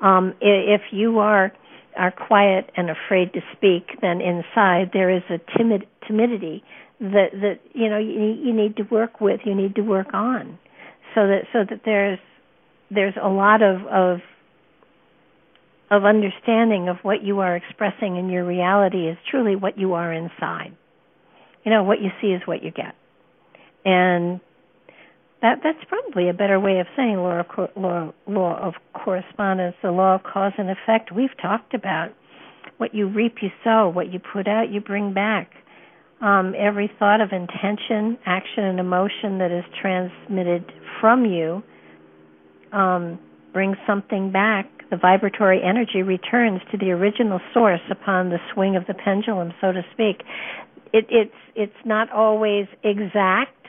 Um, 0.00 0.34
if 0.40 0.82
you 0.92 1.18
are 1.18 1.52
are 1.96 2.10
quiet 2.10 2.70
and 2.76 2.90
afraid 2.90 3.32
to 3.32 3.40
speak, 3.56 4.00
then 4.02 4.20
inside 4.20 4.90
there 4.92 5.10
is 5.10 5.22
a 5.30 5.38
timid 5.56 5.86
timidity 6.06 6.62
that 7.00 7.28
that 7.32 7.60
you 7.72 7.88
know 7.88 7.98
you, 7.98 8.36
you 8.42 8.52
need 8.52 8.76
to 8.76 8.82
work 8.84 9.20
with, 9.20 9.40
you 9.44 9.54
need 9.54 9.74
to 9.76 9.82
work 9.82 10.12
on, 10.12 10.58
so 11.14 11.26
that 11.26 11.42
so 11.52 11.60
that 11.68 11.80
there's 11.84 12.18
there's 12.90 13.14
a 13.20 13.28
lot 13.28 13.62
of 13.62 13.86
of 13.86 14.18
of 15.90 16.04
understanding 16.04 16.88
of 16.88 16.96
what 17.02 17.22
you 17.22 17.40
are 17.40 17.56
expressing 17.56 18.16
in 18.16 18.28
your 18.28 18.44
reality 18.44 19.08
is 19.08 19.16
truly 19.30 19.54
what 19.54 19.78
you 19.78 19.94
are 19.94 20.12
inside. 20.12 20.76
You 21.64 21.70
know, 21.70 21.84
what 21.84 22.00
you 22.00 22.10
see 22.20 22.28
is 22.28 22.42
what 22.46 22.62
you 22.62 22.70
get. 22.70 22.94
And 23.84 24.40
that 25.44 25.60
that's 25.62 25.84
probably 25.90 26.30
a 26.30 26.32
better 26.32 26.58
way 26.58 26.78
of 26.78 26.86
saying 26.96 27.18
law 27.18 27.40
of 27.40 27.48
co- 27.48 27.68
law, 27.76 28.10
law 28.26 28.58
of 28.66 28.72
correspondence, 28.94 29.76
the 29.82 29.90
law 29.90 30.14
of 30.14 30.22
cause 30.22 30.52
and 30.56 30.70
effect. 30.70 31.12
We've 31.14 31.36
talked 31.40 31.74
about 31.74 32.14
what 32.78 32.94
you 32.94 33.08
reap, 33.08 33.36
you 33.42 33.50
sow. 33.62 33.90
What 33.90 34.10
you 34.10 34.18
put 34.18 34.48
out, 34.48 34.70
you 34.72 34.80
bring 34.80 35.12
back. 35.12 35.50
Um, 36.22 36.54
every 36.56 36.90
thought 36.98 37.20
of 37.20 37.28
intention, 37.32 38.16
action, 38.24 38.64
and 38.64 38.80
emotion 38.80 39.36
that 39.38 39.50
is 39.52 39.64
transmitted 39.82 40.64
from 40.98 41.26
you 41.26 41.62
um, 42.72 43.18
brings 43.52 43.76
something 43.86 44.32
back. 44.32 44.66
The 44.90 44.96
vibratory 44.96 45.60
energy 45.62 46.00
returns 46.00 46.62
to 46.72 46.78
the 46.78 46.90
original 46.92 47.40
source 47.52 47.84
upon 47.90 48.30
the 48.30 48.38
swing 48.54 48.76
of 48.76 48.86
the 48.86 48.94
pendulum, 48.94 49.52
so 49.60 49.72
to 49.72 49.82
speak. 49.92 50.22
It, 50.94 51.04
it's 51.10 51.34
it's 51.54 51.84
not 51.84 52.10
always 52.10 52.66
exact 52.82 53.63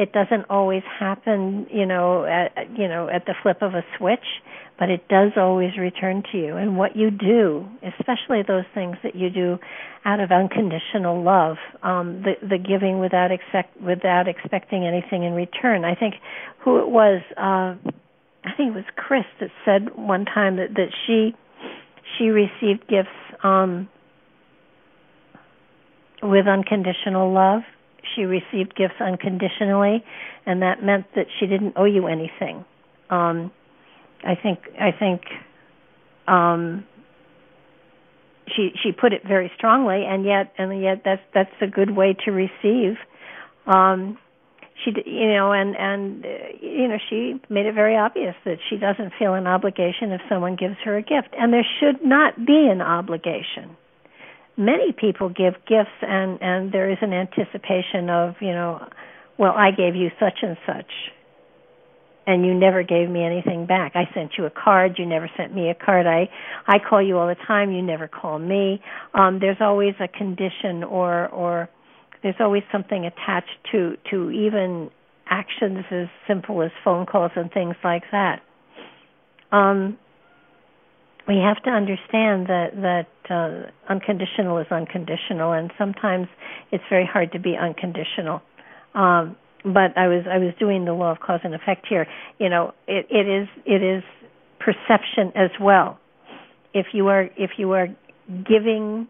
it 0.00 0.12
doesn't 0.12 0.46
always 0.48 0.82
happen, 0.98 1.66
you 1.70 1.84
know, 1.84 2.24
at, 2.24 2.70
you 2.78 2.88
know, 2.88 3.10
at 3.10 3.26
the 3.26 3.34
flip 3.42 3.58
of 3.60 3.74
a 3.74 3.84
switch, 3.98 4.24
but 4.78 4.88
it 4.88 5.06
does 5.08 5.32
always 5.36 5.76
return 5.76 6.22
to 6.32 6.38
you. 6.38 6.56
And 6.56 6.78
what 6.78 6.96
you 6.96 7.10
do, 7.10 7.68
especially 7.82 8.40
those 8.48 8.64
things 8.72 8.96
that 9.02 9.14
you 9.14 9.28
do 9.28 9.58
out 10.06 10.20
of 10.20 10.32
unconditional 10.32 11.22
love, 11.22 11.58
um, 11.82 12.22
the 12.22 12.32
the 12.40 12.56
giving 12.56 12.98
without 12.98 13.30
expect 13.30 13.78
without 13.78 14.26
expecting 14.26 14.86
anything 14.86 15.22
in 15.22 15.34
return. 15.34 15.84
I 15.84 15.94
think 15.94 16.14
who 16.64 16.78
it 16.78 16.88
was, 16.88 17.20
uh, 17.36 17.76
I 18.42 18.52
think 18.56 18.70
it 18.70 18.74
was 18.74 18.88
Chris 18.96 19.26
that 19.40 19.50
said 19.66 19.94
one 19.96 20.24
time 20.24 20.56
that 20.56 20.72
that 20.76 20.94
she 21.06 21.34
she 22.16 22.28
received 22.28 22.88
gifts 22.88 23.10
um, 23.44 23.86
with 26.22 26.46
unconditional 26.46 27.30
love 27.34 27.60
she 28.14 28.22
received 28.22 28.74
gifts 28.76 29.00
unconditionally, 29.00 30.04
and 30.46 30.62
that 30.62 30.82
meant 30.82 31.06
that 31.14 31.26
she 31.38 31.46
didn't 31.46 31.74
owe 31.76 31.84
you 31.84 32.06
anything. 32.06 32.64
Um, 33.10 33.50
I 34.24 34.34
think 34.34 34.60
I 34.78 34.92
think 34.92 35.22
um, 36.28 36.84
she 38.54 38.70
she 38.82 38.92
put 38.92 39.12
it 39.12 39.22
very 39.26 39.50
strongly, 39.56 40.04
and 40.06 40.24
yet 40.24 40.52
and 40.58 40.80
yet 40.82 41.02
that's 41.04 41.22
that's 41.34 41.50
a 41.60 41.66
good 41.66 41.90
way 41.96 42.16
to 42.24 42.30
receive. 42.30 42.96
Um, 43.66 44.18
she 44.84 44.92
you 45.06 45.32
know 45.32 45.52
and 45.52 45.76
and 45.76 46.24
uh, 46.24 46.28
you 46.60 46.88
know 46.88 46.98
she 47.08 47.40
made 47.48 47.66
it 47.66 47.74
very 47.74 47.96
obvious 47.96 48.34
that 48.44 48.58
she 48.68 48.76
doesn't 48.76 49.12
feel 49.18 49.34
an 49.34 49.46
obligation 49.46 50.12
if 50.12 50.20
someone 50.28 50.56
gives 50.56 50.76
her 50.84 50.96
a 50.96 51.02
gift, 51.02 51.34
and 51.38 51.52
there 51.52 51.66
should 51.80 52.04
not 52.04 52.36
be 52.46 52.68
an 52.70 52.80
obligation 52.80 53.76
many 54.60 54.92
people 54.92 55.28
give 55.30 55.54
gifts 55.66 55.96
and 56.02 56.38
and 56.42 56.72
there 56.72 56.90
is 56.90 56.98
an 57.00 57.12
anticipation 57.12 58.10
of 58.10 58.34
you 58.40 58.52
know 58.52 58.86
well 59.38 59.52
i 59.56 59.70
gave 59.70 59.96
you 59.96 60.10
such 60.20 60.38
and 60.42 60.56
such 60.66 60.92
and 62.26 62.44
you 62.44 62.54
never 62.54 62.82
gave 62.82 63.08
me 63.08 63.24
anything 63.24 63.66
back. 63.66 63.92
I 63.94 64.04
sent 64.14 64.32
you 64.38 64.44
a 64.44 64.50
card. 64.50 64.98
You 64.98 65.06
never 65.06 65.28
sent 65.36 65.54
me 65.54 65.70
a 65.70 65.74
card. 65.74 66.06
I 66.06 66.28
i 66.66 66.78
call 66.78 67.02
you 67.02 67.18
all 67.18 67.26
the 67.26 67.36
time. 67.46 67.72
You 67.72 67.82
never 67.82 68.06
call 68.06 68.38
me. 68.38 68.80
Um 69.14 69.38
there's 69.40 69.56
always 69.60 69.94
a 70.00 70.06
condition 70.06 70.84
or 70.84 71.28
or 71.28 71.68
there's 72.22 72.36
always 72.38 72.62
something 72.70 73.06
attached 73.06 73.58
to 73.72 73.96
to 74.10 74.30
even 74.30 74.90
actions 75.26 75.84
as 75.90 76.08
simple 76.28 76.62
as 76.62 76.70
phone 76.84 77.06
calls 77.06 77.32
and 77.34 77.50
things 77.52 77.76
like 77.82 78.04
that. 78.12 78.42
Um 79.50 79.98
we 81.28 81.36
have 81.36 81.62
to 81.64 81.70
understand 81.70 82.46
that 82.46 82.70
that 82.76 83.08
uh, 83.30 83.70
unconditional 83.92 84.58
is 84.58 84.66
unconditional, 84.70 85.52
and 85.52 85.72
sometimes 85.78 86.28
it's 86.72 86.84
very 86.90 87.06
hard 87.06 87.32
to 87.32 87.38
be 87.38 87.56
unconditional. 87.56 88.42
Um, 88.94 89.36
but 89.62 89.96
I 89.96 90.08
was 90.08 90.24
I 90.30 90.38
was 90.38 90.54
doing 90.58 90.84
the 90.84 90.92
law 90.92 91.12
of 91.12 91.20
cause 91.20 91.40
and 91.44 91.54
effect 91.54 91.86
here. 91.88 92.06
You 92.38 92.48
know, 92.48 92.72
it, 92.86 93.06
it 93.10 93.28
is 93.28 93.48
it 93.66 93.82
is 93.82 94.02
perception 94.58 95.32
as 95.36 95.50
well. 95.60 95.98
If 96.72 96.86
you 96.92 97.08
are 97.08 97.28
if 97.36 97.52
you 97.58 97.72
are 97.72 97.88
giving 98.28 99.08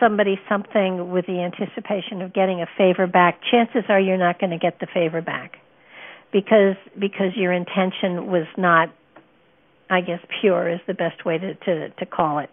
somebody 0.00 0.38
something 0.48 1.10
with 1.10 1.26
the 1.26 1.40
anticipation 1.40 2.22
of 2.22 2.32
getting 2.32 2.62
a 2.62 2.66
favor 2.76 3.06
back, 3.06 3.40
chances 3.50 3.82
are 3.88 3.98
you're 3.98 4.16
not 4.16 4.38
going 4.38 4.50
to 4.50 4.58
get 4.58 4.78
the 4.80 4.86
favor 4.92 5.20
back 5.20 5.56
because 6.32 6.76
because 6.98 7.36
your 7.36 7.52
intention 7.52 8.26
was 8.30 8.46
not 8.56 8.90
I 9.90 10.00
guess 10.00 10.20
pure 10.40 10.68
is 10.68 10.80
the 10.86 10.94
best 10.94 11.24
way 11.24 11.38
to 11.38 11.54
to, 11.54 11.88
to 11.90 12.06
call 12.06 12.38
it. 12.38 12.50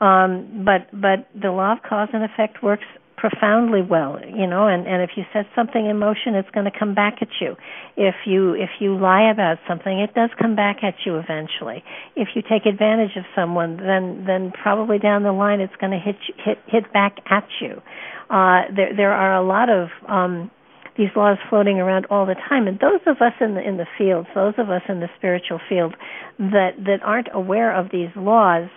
Um, 0.00 0.64
but 0.64 0.88
but 0.92 1.28
the 1.40 1.50
law 1.50 1.72
of 1.72 1.78
cause 1.88 2.08
and 2.12 2.24
effect 2.24 2.62
works 2.62 2.84
profoundly 3.22 3.82
well 3.82 4.18
you 4.26 4.48
know 4.48 4.66
and 4.66 4.84
and 4.84 5.00
if 5.00 5.10
you 5.16 5.22
set 5.32 5.46
something 5.54 5.86
in 5.86 5.96
motion 5.96 6.34
it's 6.34 6.50
going 6.50 6.64
to 6.64 6.76
come 6.76 6.92
back 6.92 7.18
at 7.20 7.28
you. 7.40 7.54
If 7.96 8.16
you 8.26 8.54
if 8.54 8.70
you 8.80 8.98
lie 8.98 9.30
about 9.30 9.58
something 9.68 10.00
it 10.00 10.12
does 10.12 10.30
come 10.40 10.56
back 10.56 10.82
at 10.82 10.94
you 11.06 11.18
eventually. 11.18 11.84
If 12.16 12.30
you 12.34 12.42
take 12.42 12.66
advantage 12.66 13.16
of 13.16 13.24
someone 13.36 13.76
then 13.76 14.24
then 14.26 14.50
probably 14.50 14.98
down 14.98 15.22
the 15.22 15.30
line 15.30 15.60
it's 15.60 15.76
going 15.80 15.92
to 15.92 16.00
hit 16.00 16.16
hit 16.44 16.58
hit 16.66 16.92
back 16.92 17.18
at 17.30 17.46
you. 17.60 17.80
Uh 18.28 18.62
there 18.74 18.96
there 18.96 19.12
are 19.12 19.36
a 19.36 19.46
lot 19.46 19.68
of 19.70 19.88
um 20.08 20.50
these 20.96 21.08
laws 21.16 21.38
floating 21.48 21.78
around 21.78 22.06
all 22.10 22.26
the 22.26 22.36
time 22.48 22.66
and 22.66 22.78
those 22.80 23.00
of 23.06 23.16
us 23.16 23.32
in 23.40 23.54
the 23.54 23.66
in 23.66 23.76
the 23.76 23.86
fields 23.96 24.28
those 24.34 24.54
of 24.58 24.70
us 24.70 24.82
in 24.88 25.00
the 25.00 25.08
spiritual 25.16 25.60
field 25.68 25.94
that 26.38 26.70
that 26.78 26.98
aren't 27.02 27.28
aware 27.32 27.74
of 27.74 27.90
these 27.90 28.10
laws 28.16 28.68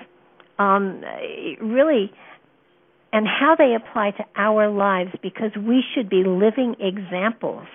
um 0.59 1.01
really 1.61 2.11
and 3.15 3.27
how 3.27 3.55
they 3.57 3.73
apply 3.75 4.11
to 4.11 4.25
our 4.35 4.69
lives 4.69 5.11
because 5.23 5.51
we 5.55 5.81
should 5.93 6.09
be 6.09 6.23
living 6.25 6.75
examples 6.81 7.65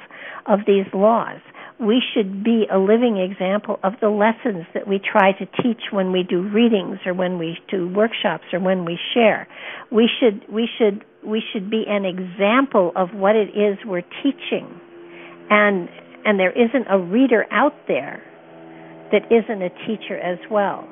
of 0.47 0.61
these 0.67 0.85
laws. 0.93 1.41
We 1.81 2.03
should 2.13 2.45
be 2.45 2.67
a 2.71 2.77
living 2.77 3.17
example 3.17 3.81
of 3.83 3.95
the 4.03 4.11
lessons 4.11 4.67
that 4.75 4.87
we 4.87 5.01
try 5.01 5.33
to 5.33 5.47
teach 5.63 5.81
when 5.93 6.13
we 6.13 6.25
do 6.29 6.43
readings 6.43 6.99
or 7.07 7.15
when 7.15 7.39
we 7.39 7.57
do 7.71 7.89
workshops 7.89 8.45
or 8.53 8.61
when 8.61 8.85
we 8.85 8.99
share. 9.15 9.49
We 9.91 10.11
should 10.21 10.45
we 10.53 10.69
should 10.79 11.07
we 11.25 11.43
should 11.53 11.71
be 11.71 11.85
an 11.87 12.05
example 12.05 12.93
of 12.97 13.09
what 13.15 13.37
it 13.37 13.51
is 13.51 13.79
we're 13.85 14.03
teaching. 14.23 14.81
And 15.51 15.89
and 16.25 16.39
there 16.39 16.53
isn't 16.53 16.87
a 16.89 16.99
reader 16.99 17.47
out 17.51 17.75
there 17.89 18.23
that 19.13 19.23
isn't 19.31 19.63
a 19.63 19.71
teacher 19.87 20.19
as 20.19 20.39
well 20.51 20.87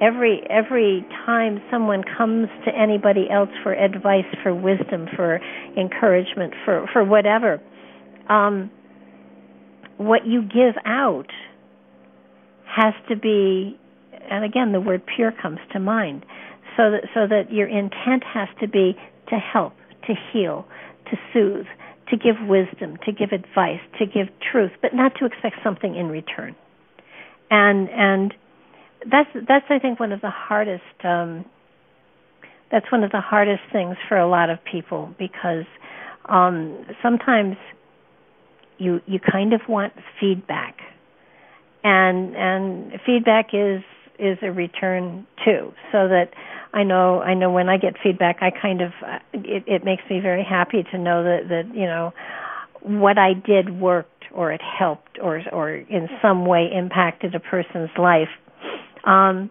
every 0.00 0.42
every 0.50 1.06
time 1.24 1.60
someone 1.70 2.02
comes 2.16 2.48
to 2.64 2.72
anybody 2.76 3.28
else 3.30 3.50
for 3.62 3.72
advice 3.72 4.24
for 4.42 4.54
wisdom 4.54 5.06
for 5.14 5.40
encouragement 5.76 6.52
for 6.64 6.86
for 6.92 7.04
whatever 7.04 7.60
um 8.28 8.70
what 9.96 10.26
you 10.26 10.42
give 10.42 10.74
out 10.84 11.30
has 12.66 12.94
to 13.08 13.16
be 13.16 13.78
and 14.30 14.44
again 14.44 14.72
the 14.72 14.80
word 14.80 15.02
pure 15.16 15.32
comes 15.40 15.58
to 15.72 15.78
mind 15.78 16.24
so 16.76 16.90
that 16.90 17.02
so 17.14 17.26
that 17.26 17.52
your 17.52 17.68
intent 17.68 18.22
has 18.24 18.48
to 18.60 18.68
be 18.68 18.96
to 19.28 19.36
help 19.36 19.74
to 20.06 20.14
heal 20.32 20.66
to 21.10 21.16
soothe 21.32 21.66
to 22.08 22.16
give 22.16 22.36
wisdom 22.46 22.96
to 23.04 23.12
give 23.12 23.30
advice 23.32 23.80
to 23.98 24.06
give 24.06 24.28
truth 24.52 24.72
but 24.82 24.94
not 24.94 25.12
to 25.18 25.24
expect 25.24 25.56
something 25.62 25.94
in 25.96 26.08
return. 26.08 26.54
And 27.50 27.88
and 27.90 28.34
that's 29.10 29.30
that's 29.46 29.66
I 29.68 29.78
think 29.78 30.00
one 30.00 30.12
of 30.12 30.20
the 30.20 30.30
hardest 30.30 30.82
um 31.04 31.44
that's 32.70 32.90
one 32.90 33.04
of 33.04 33.12
the 33.12 33.20
hardest 33.20 33.62
things 33.72 33.96
for 34.08 34.16
a 34.16 34.28
lot 34.28 34.50
of 34.50 34.58
people 34.70 35.14
because 35.18 35.66
um 36.28 36.84
sometimes 37.02 37.56
you 38.78 39.00
you 39.06 39.18
kind 39.20 39.52
of 39.52 39.60
want 39.68 39.92
feedback. 40.20 40.78
And 41.82 42.34
and 42.34 42.92
feedback 43.04 43.48
is 43.52 43.82
is 44.18 44.38
a 44.42 44.50
return 44.50 45.26
too 45.44 45.72
so 45.92 46.08
that 46.08 46.30
I 46.74 46.82
know 46.82 47.20
I 47.22 47.34
know 47.34 47.50
when 47.50 47.68
I 47.68 47.78
get 47.78 47.94
feedback 48.02 48.38
I 48.40 48.50
kind 48.50 48.82
of 48.82 48.92
it 49.32 49.64
it 49.66 49.84
makes 49.84 50.02
me 50.10 50.20
very 50.20 50.44
happy 50.44 50.82
to 50.92 50.98
know 50.98 51.22
that 51.24 51.48
that 51.48 51.74
you 51.74 51.86
know 51.86 52.12
what 52.82 53.16
I 53.16 53.32
did 53.32 53.80
worked 53.80 54.24
or 54.32 54.52
it 54.52 54.60
helped 54.60 55.18
or 55.22 55.40
or 55.52 55.72
in 55.72 56.08
some 56.20 56.44
way 56.44 56.68
impacted 56.74 57.34
a 57.34 57.40
person's 57.40 57.90
life 57.96 58.28
um, 59.04 59.50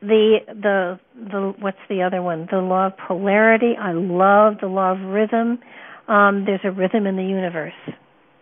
the 0.00 0.38
the 0.48 1.00
the 1.14 1.54
what's 1.58 1.78
the 1.88 2.02
other 2.02 2.22
one? 2.22 2.48
The 2.50 2.58
law 2.58 2.86
of 2.86 2.92
polarity. 2.96 3.74
I 3.78 3.92
love 3.92 4.54
the 4.60 4.66
law 4.66 4.92
of 4.92 5.00
rhythm. 5.00 5.58
Um, 6.08 6.44
there's 6.44 6.60
a 6.64 6.70
rhythm 6.70 7.06
in 7.06 7.16
the 7.16 7.24
universe. 7.24 7.72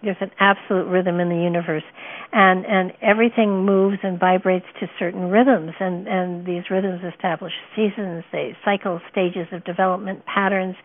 There's 0.03 0.17
an 0.21 0.31
absolute 0.41 0.87
rhythm 0.89 1.21
in 1.21 1.29
the 1.29 1.37
universe, 1.37 1.85
and 2.33 2.67
and 2.67 2.93
everything 3.03 3.65
moves 3.65 3.99
and 4.03 4.19
vibrates 4.19 4.67
to 4.81 4.87
certain 4.99 5.31
rhythms, 5.31 5.73
and 5.79 6.09
and 6.09 6.47
these 6.47 6.65
rhythms 6.71 7.03
establish 7.15 7.53
seasons, 7.77 8.25
they 8.33 8.57
cycle 8.65 9.01
stages 9.11 9.47
of 9.53 9.65
development 9.65 10.25
patterns, 10.27 10.77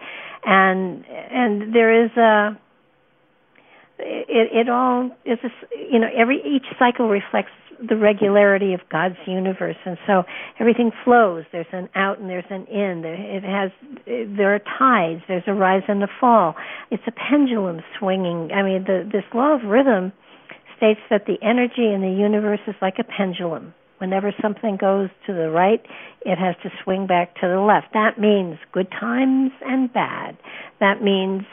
and 0.46 1.04
and 1.08 1.74
there 1.74 2.06
is 2.06 2.12
a 2.18 2.58
it, 4.00 4.68
it 4.68 4.70
all 4.70 5.10
is 5.26 5.40
a, 5.44 5.50
you 5.92 6.00
know 6.00 6.08
every 6.16 6.38
each 6.38 6.66
cycle 6.78 7.10
reflects 7.10 7.52
the 7.90 7.96
regularity 7.96 8.74
of 8.74 8.82
God's 8.90 9.18
universe, 9.28 9.76
and 9.86 9.98
so 10.08 10.24
everything 10.60 10.92
flows. 11.04 11.46
There's 11.52 11.68
an 11.72 11.90
out 11.96 12.20
and 12.20 12.30
there's 12.30 12.50
an 12.50 12.66
in. 12.66 13.02
There, 13.02 13.14
It 13.14 13.44
has 13.44 13.72
there 14.06 14.56
are 14.56 14.62
tides. 14.80 15.22
There's 15.28 15.44
a 15.48 15.54
rise 15.54 15.84
and 15.88 16.04
a 16.04 16.08
fall. 16.20 16.56
It's 16.92 17.04
a 17.08 17.12
pendulum 17.12 17.82
swinging. 18.00 18.52
I 18.54 18.64
mean, 18.64 18.84
the, 18.86 19.08
this 19.12 19.24
law 19.34 19.56
of 19.56 19.64
rhythm 19.64 20.12
states 20.76 21.00
that 21.10 21.26
the 21.26 21.38
energy 21.42 21.92
in 21.94 22.02
the 22.02 22.16
universe 22.18 22.60
is 22.68 22.76
like 22.82 22.96
a 23.00 23.04
pendulum. 23.04 23.74
Whenever 24.00 24.32
something 24.42 24.78
goes 24.78 25.10
to 25.26 25.34
the 25.34 25.50
right, 25.50 25.82
it 26.22 26.38
has 26.38 26.56
to 26.62 26.70
swing 26.84 27.08
back 27.08 27.34
to 27.36 27.48
the 27.48 27.60
left. 27.60 27.94
That 27.94 28.20
means 28.20 28.58
good 28.72 28.90
times 28.92 29.52
and 29.66 29.92
bad. 29.92 30.38
That 30.80 31.02
means 31.02 31.44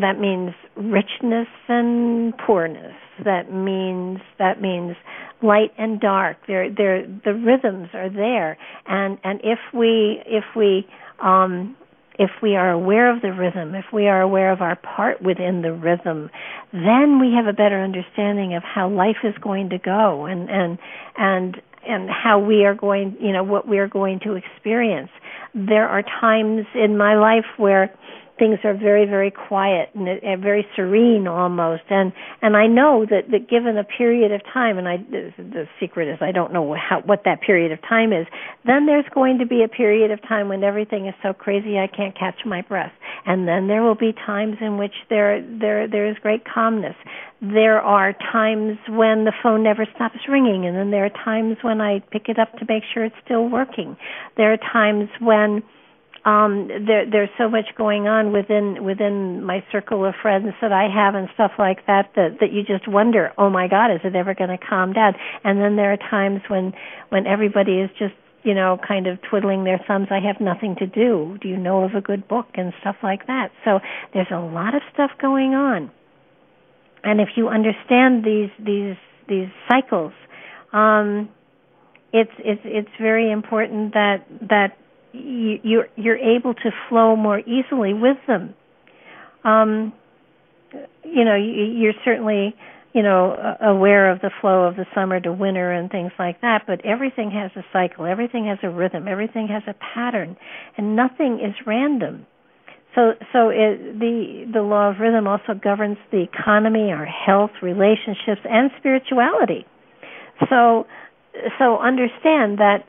that 0.00 0.18
means 0.18 0.50
richness 0.76 1.48
and 1.68 2.36
poorness. 2.38 2.94
That 3.24 3.52
means 3.52 4.20
that 4.38 4.60
means 4.60 4.96
light 5.42 5.72
and 5.78 6.00
dark. 6.00 6.36
They're, 6.46 6.72
they're, 6.72 7.06
the 7.24 7.34
rhythms 7.34 7.88
are 7.94 8.10
there, 8.10 8.58
and 8.86 9.18
and 9.24 9.40
if 9.42 9.58
we 9.74 10.22
if 10.26 10.44
we 10.56 10.86
um, 11.22 11.76
if 12.18 12.30
we 12.42 12.56
are 12.56 12.70
aware 12.70 13.14
of 13.14 13.22
the 13.22 13.32
rhythm, 13.32 13.74
if 13.74 13.86
we 13.92 14.08
are 14.08 14.20
aware 14.20 14.52
of 14.52 14.60
our 14.60 14.76
part 14.76 15.22
within 15.22 15.62
the 15.62 15.72
rhythm, 15.72 16.30
then 16.72 17.20
we 17.20 17.32
have 17.32 17.46
a 17.46 17.52
better 17.52 17.82
understanding 17.82 18.54
of 18.54 18.62
how 18.62 18.88
life 18.88 19.18
is 19.22 19.34
going 19.40 19.70
to 19.70 19.78
go 19.78 20.26
and 20.26 20.50
and 20.50 20.78
and 21.16 21.56
and 21.86 22.10
how 22.10 22.38
we 22.38 22.64
are 22.64 22.74
going, 22.74 23.16
you 23.20 23.32
know, 23.32 23.42
what 23.42 23.66
we 23.66 23.78
are 23.78 23.88
going 23.88 24.20
to 24.20 24.34
experience. 24.34 25.10
There 25.54 25.88
are 25.88 26.02
times 26.02 26.66
in 26.74 26.98
my 26.98 27.14
life 27.14 27.46
where 27.56 27.94
things 28.38 28.58
are 28.64 28.74
very 28.74 29.04
very 29.04 29.30
quiet 29.30 29.90
and, 29.94 30.08
and 30.08 30.42
very 30.42 30.66
serene 30.76 31.26
almost. 31.26 31.82
And 31.90 32.12
and 32.42 32.56
I 32.56 32.66
know 32.66 33.06
that 33.08 33.30
that 33.30 33.48
given 33.48 33.76
a 33.76 33.84
period 33.84 34.32
of 34.32 34.42
time 34.52 34.78
and 34.78 34.88
I 34.88 34.96
the, 34.98 35.32
the 35.38 35.68
secret 35.80 36.08
is 36.08 36.18
I 36.20 36.32
don't 36.32 36.52
know 36.52 36.74
how 36.74 37.00
what 37.00 37.22
that 37.24 37.40
period 37.40 37.72
of 37.72 37.80
time 37.82 38.12
is 38.12 38.26
then 38.64 38.86
there's 38.86 39.04
going 39.14 39.38
to 39.38 39.46
be 39.46 39.62
a 39.62 39.68
period 39.68 40.10
of 40.10 40.20
time 40.22 40.48
when 40.48 40.62
everything 40.62 41.06
is 41.06 41.14
so 41.22 41.32
crazy 41.32 41.78
I 41.78 41.86
can't 41.86 42.16
catch 42.18 42.40
my 42.44 42.62
breath. 42.62 42.92
And 43.26 43.48
then 43.48 43.66
there 43.68 43.82
will 43.82 43.94
be 43.94 44.12
times 44.12 44.56
in 44.60 44.78
which 44.78 44.94
there 45.10 45.42
there 45.42 45.88
there 45.88 46.06
is 46.06 46.16
great 46.22 46.44
calmness. 46.44 46.96
There 47.40 47.80
are 47.80 48.14
times 48.32 48.78
when 48.88 49.24
the 49.24 49.32
phone 49.42 49.62
never 49.62 49.86
stops 49.94 50.18
ringing 50.28 50.66
and 50.66 50.76
then 50.76 50.90
there 50.90 51.04
are 51.04 51.24
times 51.24 51.56
when 51.62 51.80
I 51.80 52.00
pick 52.10 52.28
it 52.28 52.38
up 52.38 52.52
to 52.58 52.66
make 52.68 52.82
sure 52.92 53.04
it's 53.04 53.16
still 53.24 53.48
working. 53.48 53.96
There 54.36 54.52
are 54.52 54.58
times 54.58 55.08
when 55.20 55.62
um 56.28 56.68
there 56.86 57.08
there's 57.10 57.30
so 57.38 57.48
much 57.48 57.66
going 57.76 58.06
on 58.06 58.32
within 58.32 58.84
within 58.84 59.42
my 59.42 59.64
circle 59.72 60.04
of 60.04 60.14
friends 60.20 60.52
that 60.60 60.72
I 60.72 60.88
have 60.92 61.14
and 61.14 61.28
stuff 61.34 61.52
like 61.58 61.86
that 61.86 62.10
that 62.16 62.38
that 62.40 62.52
you 62.52 62.62
just 62.62 62.86
wonder 62.86 63.32
oh 63.38 63.48
my 63.48 63.68
god 63.68 63.90
is 63.90 64.00
it 64.04 64.14
ever 64.14 64.34
going 64.34 64.50
to 64.50 64.58
calm 64.58 64.92
down? 64.92 65.14
And 65.44 65.60
then 65.60 65.76
there 65.76 65.92
are 65.92 65.96
times 65.96 66.40
when 66.48 66.72
when 67.08 67.26
everybody 67.26 67.80
is 67.80 67.90
just 67.98 68.14
you 68.42 68.54
know 68.54 68.78
kind 68.86 69.06
of 69.06 69.18
twiddling 69.30 69.64
their 69.64 69.80
thumbs 69.88 70.08
I 70.10 70.20
have 70.26 70.40
nothing 70.40 70.76
to 70.80 70.86
do. 70.86 71.38
Do 71.40 71.48
you 71.48 71.56
know 71.56 71.84
of 71.84 71.94
a 71.94 72.00
good 72.00 72.28
book? 72.28 72.48
And 72.54 72.72
stuff 72.80 72.96
like 73.02 73.26
that. 73.26 73.50
So 73.64 73.80
there's 74.12 74.30
a 74.30 74.40
lot 74.40 74.74
of 74.74 74.82
stuff 74.92 75.10
going 75.20 75.54
on. 75.54 75.90
And 77.04 77.20
if 77.20 77.30
you 77.36 77.48
understand 77.48 78.24
these 78.24 78.50
these 78.58 78.96
these 79.28 79.48
cycles 79.68 80.12
um 80.72 81.28
it's 82.12 82.32
it's 82.38 82.62
it's 82.64 82.94
very 83.00 83.30
important 83.30 83.94
that 83.94 84.26
that 84.48 84.76
you're 85.62 85.88
you're 85.96 86.18
able 86.18 86.54
to 86.54 86.70
flow 86.88 87.16
more 87.16 87.40
easily 87.40 87.94
with 87.94 88.16
them. 88.26 88.54
Um, 89.44 89.92
you 91.04 91.24
know, 91.24 91.36
you, 91.36 91.64
you're 91.64 91.94
certainly 92.04 92.54
you 92.94 93.02
know 93.02 93.36
aware 93.60 94.10
of 94.10 94.20
the 94.20 94.30
flow 94.40 94.64
of 94.64 94.76
the 94.76 94.86
summer 94.94 95.20
to 95.20 95.32
winter 95.32 95.72
and 95.72 95.90
things 95.90 96.12
like 96.18 96.40
that, 96.40 96.62
but 96.66 96.84
everything 96.84 97.30
has 97.30 97.50
a 97.56 97.64
cycle, 97.72 98.06
everything 98.06 98.46
has 98.46 98.58
a 98.62 98.70
rhythm, 98.70 99.06
everything 99.08 99.48
has 99.48 99.62
a 99.66 99.74
pattern, 99.94 100.36
and 100.76 100.96
nothing 100.96 101.40
is 101.42 101.54
random. 101.66 102.26
so 102.94 103.12
so 103.32 103.48
it, 103.50 103.98
the 103.98 104.50
the 104.52 104.62
law 104.62 104.90
of 104.90 105.00
rhythm 105.00 105.26
also 105.26 105.54
governs 105.54 105.98
the 106.10 106.22
economy, 106.22 106.90
our 106.92 107.06
health, 107.06 107.50
relationships, 107.62 108.42
and 108.44 108.70
spirituality. 108.78 109.66
So 110.48 110.86
so 111.58 111.78
understand 111.78 112.58
that, 112.58 112.84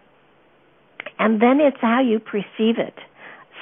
and 1.19 1.41
then 1.41 1.59
it's 1.59 1.77
how 1.81 2.01
you 2.01 2.19
perceive 2.19 2.79
it. 2.79 2.95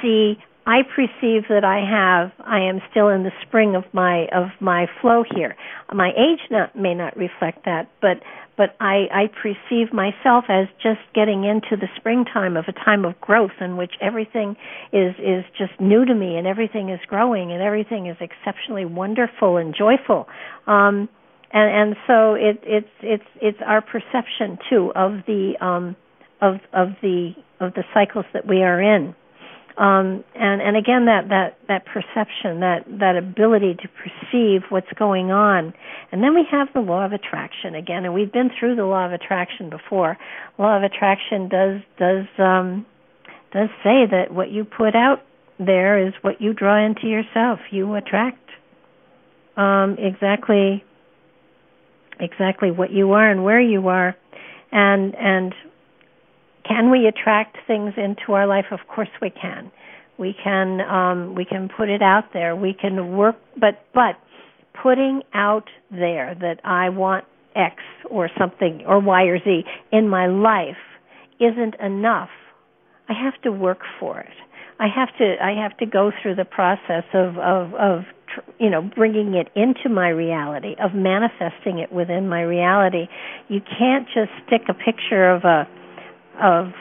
See, 0.02 0.38
I 0.68 0.84
perceive 0.84 1.44
that 1.50 1.64
I 1.64 1.80
have 1.80 2.32
I 2.46 2.60
am 2.68 2.82
still 2.92 3.08
in 3.10 3.24
the 3.24 3.32
spring 3.42 3.76
of 3.76 3.84
my 3.94 4.28
of 4.34 4.50
my 4.60 4.88
flow 5.02 5.24
here. 5.36 5.56
My 5.94 6.10
age 6.10 6.40
not, 6.52 6.76
may 6.76 6.94
not 6.94 7.16
reflect 7.18 7.66
that, 7.66 7.90
but 8.02 8.22
but 8.58 8.76
I, 8.80 9.06
I 9.14 9.28
perceive 9.28 9.94
myself 9.94 10.46
as 10.50 10.68
just 10.82 11.00
getting 11.14 11.44
into 11.44 11.78
the 11.78 11.88
springtime 11.96 12.58
of 12.58 12.66
a 12.68 12.74
time 12.74 13.06
of 13.06 13.20
growth 13.22 13.52
in 13.62 13.78
which 13.78 13.94
everything 14.02 14.58
is 14.92 15.16
is 15.20 15.46
just 15.58 15.80
new 15.80 16.04
to 16.04 16.14
me 16.14 16.36
and 16.36 16.46
everything 16.46 16.90
is 16.90 17.00
growing 17.08 17.52
and 17.52 17.62
everything 17.62 18.08
is 18.08 18.18
exceptionally 18.20 18.86
wonderful 18.86 19.58
and 19.58 19.74
joyful. 19.74 20.28
Um, 20.66 21.08
and 21.54 21.72
and 21.72 21.96
so 22.08 22.34
it 22.34 22.60
it's 22.64 22.90
it's 23.02 23.30
it's 23.42 23.60
our 23.66 23.82
perception 23.82 24.58
too 24.70 24.92
of 24.96 25.24
the 25.28 25.54
um, 25.62 25.96
of 26.42 26.56
of 26.74 26.90
the 27.02 27.34
of 27.60 27.74
the 27.74 27.84
cycles 27.94 28.26
that 28.34 28.48
we 28.48 28.64
are 28.64 28.82
in. 28.82 29.16
Um, 29.78 30.24
and 30.34 30.60
and 30.60 30.76
again 30.76 31.06
that 31.06 31.30
that 31.30 31.60
that 31.68 31.86
perception 31.86 32.62
that 32.62 32.86
that 33.00 33.16
ability 33.16 33.76
to 33.76 33.88
perceive 33.88 34.64
what's 34.70 34.92
going 34.98 35.30
on. 35.30 35.72
And 36.12 36.24
then 36.24 36.34
we 36.34 36.48
have 36.50 36.70
the 36.74 36.80
law 36.80 37.06
of 37.06 37.14
attraction 37.14 37.76
again 37.76 38.04
and 38.04 38.12
we've 38.12 38.32
been 38.32 38.50
through 38.60 38.76
the 38.76 38.86
law 38.86 39.06
of 39.06 39.14
attraction 39.14 39.70
before. 39.70 40.18
Law 40.58 40.78
of 40.78 40.82
attraction 40.82 41.48
does 41.48 41.82
does 42.00 42.26
um 42.40 42.88
does 43.54 43.70
say 43.84 44.08
that 44.10 44.34
what 44.34 44.50
you 44.50 44.66
put 44.66 44.96
out 44.96 45.22
there 45.60 46.08
is 46.08 46.14
what 46.22 46.42
you 46.42 46.54
draw 46.54 46.84
into 46.84 47.06
yourself. 47.06 47.60
You 47.70 47.94
attract 47.94 48.50
um 49.58 49.96
exactly 50.00 50.84
exactly 52.20 52.72
what 52.72 52.90
you 52.92 53.12
are 53.12 53.30
and 53.30 53.44
where 53.44 53.62
you 53.62 53.90
are. 53.90 54.16
And 54.72 55.14
and 55.16 55.54
can 56.68 56.92
we 56.92 57.08
attract 57.08 57.58
things 57.66 57.94
into 57.98 58.34
our 58.34 58.48
life? 58.48 58.66
Of 58.72 58.80
course 58.94 59.10
we 59.22 59.30
can. 59.30 59.72
We 60.18 60.36
can 60.44 60.82
um, 60.82 61.36
we 61.36 61.46
can 61.46 61.70
put 61.70 61.90
it 61.90 62.02
out 62.02 62.34
there. 62.34 62.56
We 62.56 62.74
can 62.74 63.16
work, 63.16 63.36
but 63.60 63.86
but 63.94 64.16
putting 64.82 65.22
out 65.34 65.70
there 65.92 66.36
that 66.40 66.60
I 66.64 66.90
want 66.90 67.26
X 67.56 67.76
or 68.10 68.30
something 68.38 68.84
or 68.88 69.00
Y 69.00 69.24
or 69.24 69.40
Z 69.40 69.64
in 69.92 70.10
my 70.10 70.28
life 70.28 70.78
isn't 71.40 71.76
enough. 71.80 72.30
I 73.10 73.14
have 73.14 73.40
to 73.44 73.52
work 73.52 73.80
for 74.00 74.20
it. 74.20 74.34
I 74.80 74.88
have 74.94 75.10
to 75.18 75.36
I 75.42 75.54
have 75.62 75.78
to 75.78 75.86
go 75.86 76.12
through 76.22 76.36
the 76.36 76.46
process 76.46 77.04
of 77.14 77.38
of 77.38 77.74
of 77.76 78.02
you 78.60 78.70
know 78.70 78.82
bringing 78.82 79.34
it 79.36 79.50
into 79.56 79.90
my 79.90 80.10
reality 80.10 80.76
of 80.84 80.94
manifesting 80.94 81.80
it 81.80 81.92
within 81.92 82.28
my 82.28 82.42
reality. 82.42 83.08
You 83.50 83.62
can't 83.62 84.08
just 84.08 84.32
stick 84.46 84.64
a 84.70 84.74
picture 84.74 85.30
of 85.30 85.44
a 85.44 85.68
of 86.42 86.72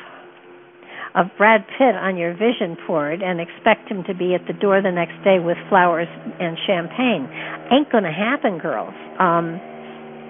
of 1.14 1.32
Brad 1.38 1.64
Pitt 1.78 1.96
on 1.96 2.18
your 2.18 2.34
vision 2.34 2.76
board 2.86 3.22
and 3.22 3.40
expect 3.40 3.88
him 3.88 4.04
to 4.04 4.14
be 4.14 4.34
at 4.34 4.46
the 4.46 4.52
door 4.52 4.82
the 4.82 4.92
next 4.92 5.16
day 5.24 5.38
with 5.40 5.56
flowers 5.70 6.08
and 6.12 6.58
champagne. 6.66 7.24
Ain't 7.72 7.90
gonna 7.90 8.12
happen, 8.12 8.58
girls. 8.58 8.92
Um, 9.18 9.58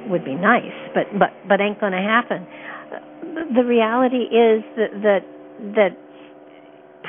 would 0.08 0.24
be 0.24 0.34
nice, 0.34 0.76
but 0.94 1.06
but 1.18 1.34
but 1.48 1.60
ain't 1.60 1.80
gonna 1.80 2.02
happen. 2.02 2.46
The 3.54 3.64
reality 3.64 4.30
is 4.30 4.62
that 4.78 4.90
that 5.02 5.22
that 5.74 5.92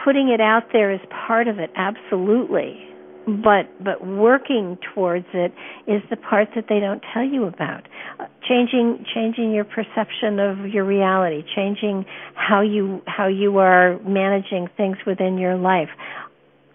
putting 0.04 0.30
it 0.30 0.42
out 0.42 0.64
there 0.74 0.92
is 0.92 1.00
part 1.28 1.48
of 1.48 1.60
it, 1.60 1.70
absolutely 1.76 2.87
but 3.28 3.68
but 3.84 4.06
working 4.08 4.78
towards 4.96 5.26
it 5.34 5.54
is 5.86 6.02
the 6.10 6.16
part 6.16 6.48
that 6.56 6.66
they 6.70 6.80
don't 6.80 7.04
tell 7.14 7.24
you 7.26 7.44
about. 7.44 7.84
Uh, 8.20 8.26
changing 8.48 9.06
changing 9.14 9.52
your 9.52 9.66
perception 9.66 10.40
of 10.40 10.66
your 10.68 10.86
reality 10.86 11.44
changing 11.56 12.06
how 12.36 12.62
you 12.62 13.02
how 13.06 13.28
you 13.28 13.58
are 13.58 14.00
managing 14.08 14.70
things 14.78 14.96
within 15.06 15.38
your 15.38 15.58
life 15.58 15.90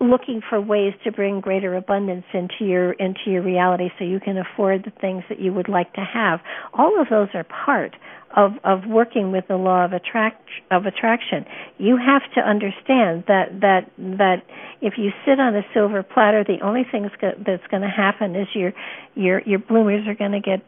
looking 0.03 0.41
for 0.49 0.61
ways 0.61 0.93
to 1.05 1.13
bring 1.13 1.41
greater 1.41 1.77
abundance 1.77 2.25
into 2.35 2.65
your 2.65 2.93
into 2.93 3.21
your 3.27 3.43
reality 3.43 3.89
so 3.99 4.05
you 4.05 4.21
can 4.21 4.37
afford 4.37 4.85
the 4.85 4.93
things 5.01 5.23
that 5.29 5.41
you 5.41 5.53
would 5.53 5.69
like 5.69 5.93
to 5.95 6.01
have. 6.01 6.41
All 6.75 7.01
of 7.01 7.09
those 7.09 7.29
are 7.35 7.45
part 7.45 7.95
of 8.37 8.53
of 8.65 8.87
working 8.89 9.33
with 9.33 9.45
the 9.49 9.57
law 9.57 9.85
of 9.85 9.93
attract 9.93 10.49
of 10.71 10.87
attraction. 10.87 11.45
You 11.79 11.97
have 11.97 12.23
to 12.35 12.41
understand 12.41 13.25
that 13.29 13.61
that 13.61 13.91
that 13.97 14.43
if 14.81 14.95
you 14.97 15.11
sit 15.27 15.39
on 15.41 15.55
a 15.55 15.63
silver 15.75 16.03
platter 16.03 16.45
the 16.45 16.59
only 16.65 16.85
thing 16.91 17.09
that's 17.21 17.67
going 17.71 17.83
to 17.83 17.89
happen 17.89 18.35
is 18.37 18.49
your 18.55 18.73
your 19.15 19.43
your 19.43 19.59
bloomers 19.59 20.07
are 20.07 20.15
going 20.15 20.33
to 20.33 20.41
get 20.41 20.63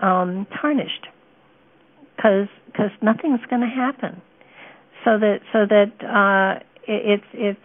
um 0.00 0.46
tarnished. 0.60 1.06
Cuz 2.20 2.48
cuz 2.76 2.90
nothing's 3.02 3.44
going 3.48 3.62
to 3.62 3.68
happen. 3.68 4.20
So 5.04 5.18
that 5.18 5.40
so 5.52 5.66
that 5.66 5.92
uh 6.04 6.60
it, 6.86 7.20
it's 7.20 7.30
it's 7.32 7.60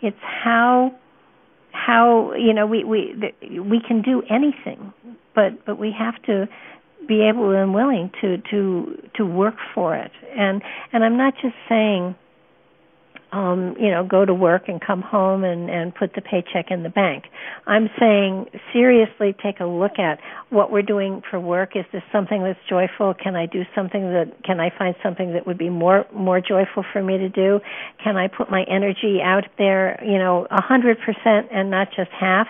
it's 0.00 0.22
how 0.22 0.94
how 1.72 2.32
you 2.34 2.52
know 2.52 2.66
we 2.66 2.84
we 2.84 3.14
we 3.60 3.80
can 3.80 4.02
do 4.02 4.22
anything 4.30 4.92
but 5.34 5.64
but 5.64 5.78
we 5.78 5.92
have 5.96 6.20
to 6.22 6.48
be 7.08 7.26
able 7.28 7.50
and 7.56 7.74
willing 7.74 8.10
to 8.20 8.38
to 8.50 9.08
to 9.16 9.24
work 9.26 9.56
for 9.74 9.96
it. 9.96 10.12
And 10.36 10.62
and 10.92 11.04
i'm 11.04 11.16
not 11.16 11.34
just 11.42 11.54
saying 11.68 12.14
um 13.32 13.74
you 13.78 13.90
know 13.90 14.06
go 14.06 14.24
to 14.24 14.32
work 14.32 14.68
and 14.68 14.80
come 14.80 15.02
home 15.02 15.44
and 15.44 15.68
and 15.68 15.94
put 15.94 16.14
the 16.14 16.20
paycheck 16.20 16.70
in 16.70 16.82
the 16.82 16.88
bank. 16.88 17.24
I'm 17.66 17.88
saying 17.98 18.46
seriously 18.72 19.34
take 19.42 19.60
a 19.60 19.66
look 19.66 19.98
at 19.98 20.18
what 20.50 20.72
we're 20.72 20.82
doing 20.82 21.22
for 21.30 21.38
work. 21.38 21.76
Is 21.76 21.84
this 21.92 22.02
something 22.10 22.42
that's 22.42 22.58
joyful? 22.68 23.14
Can 23.14 23.36
i 23.36 23.46
do 23.46 23.64
something 23.74 24.02
that 24.12 24.32
can 24.44 24.60
i 24.60 24.70
find 24.76 24.94
something 25.02 25.32
that 25.34 25.46
would 25.46 25.58
be 25.58 25.68
more 25.68 26.06
more 26.14 26.40
joyful 26.40 26.84
for 26.92 27.02
me 27.02 27.18
to 27.18 27.28
do? 27.28 27.60
Can 28.02 28.16
i 28.16 28.28
put 28.28 28.50
my 28.50 28.64
energy 28.64 29.20
out 29.22 29.44
there 29.58 30.02
you 30.04 30.18
know 30.18 30.46
a 30.50 30.62
hundred 30.62 30.98
percent 31.00 31.48
and 31.52 31.70
not 31.70 31.88
just 31.94 32.10
half 32.18 32.48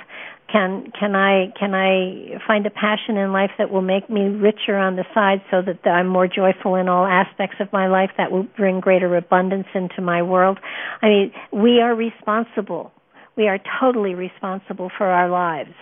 can 0.50 0.90
can 0.98 1.14
I 1.14 1.52
can 1.58 1.74
I 1.74 2.38
find 2.46 2.66
a 2.66 2.70
passion 2.70 3.16
in 3.16 3.32
life 3.32 3.50
that 3.58 3.70
will 3.70 3.82
make 3.82 4.08
me 4.08 4.22
richer 4.22 4.76
on 4.76 4.96
the 4.96 5.04
side 5.14 5.42
so 5.50 5.60
that 5.62 5.88
I'm 5.88 6.08
more 6.08 6.26
joyful 6.26 6.74
in 6.76 6.88
all 6.88 7.06
aspects 7.06 7.56
of 7.60 7.72
my 7.72 7.86
life 7.86 8.10
that 8.16 8.32
will 8.32 8.44
bring 8.56 8.80
greater 8.80 9.14
abundance 9.16 9.66
into 9.74 10.00
my 10.00 10.22
world? 10.22 10.58
I 11.02 11.06
mean 11.06 11.32
we 11.52 11.80
are 11.80 11.94
responsible. 11.94 12.92
We 13.36 13.46
are 13.48 13.58
totally 13.80 14.14
responsible 14.14 14.90
for 14.96 15.06
our 15.06 15.28
lives. 15.28 15.74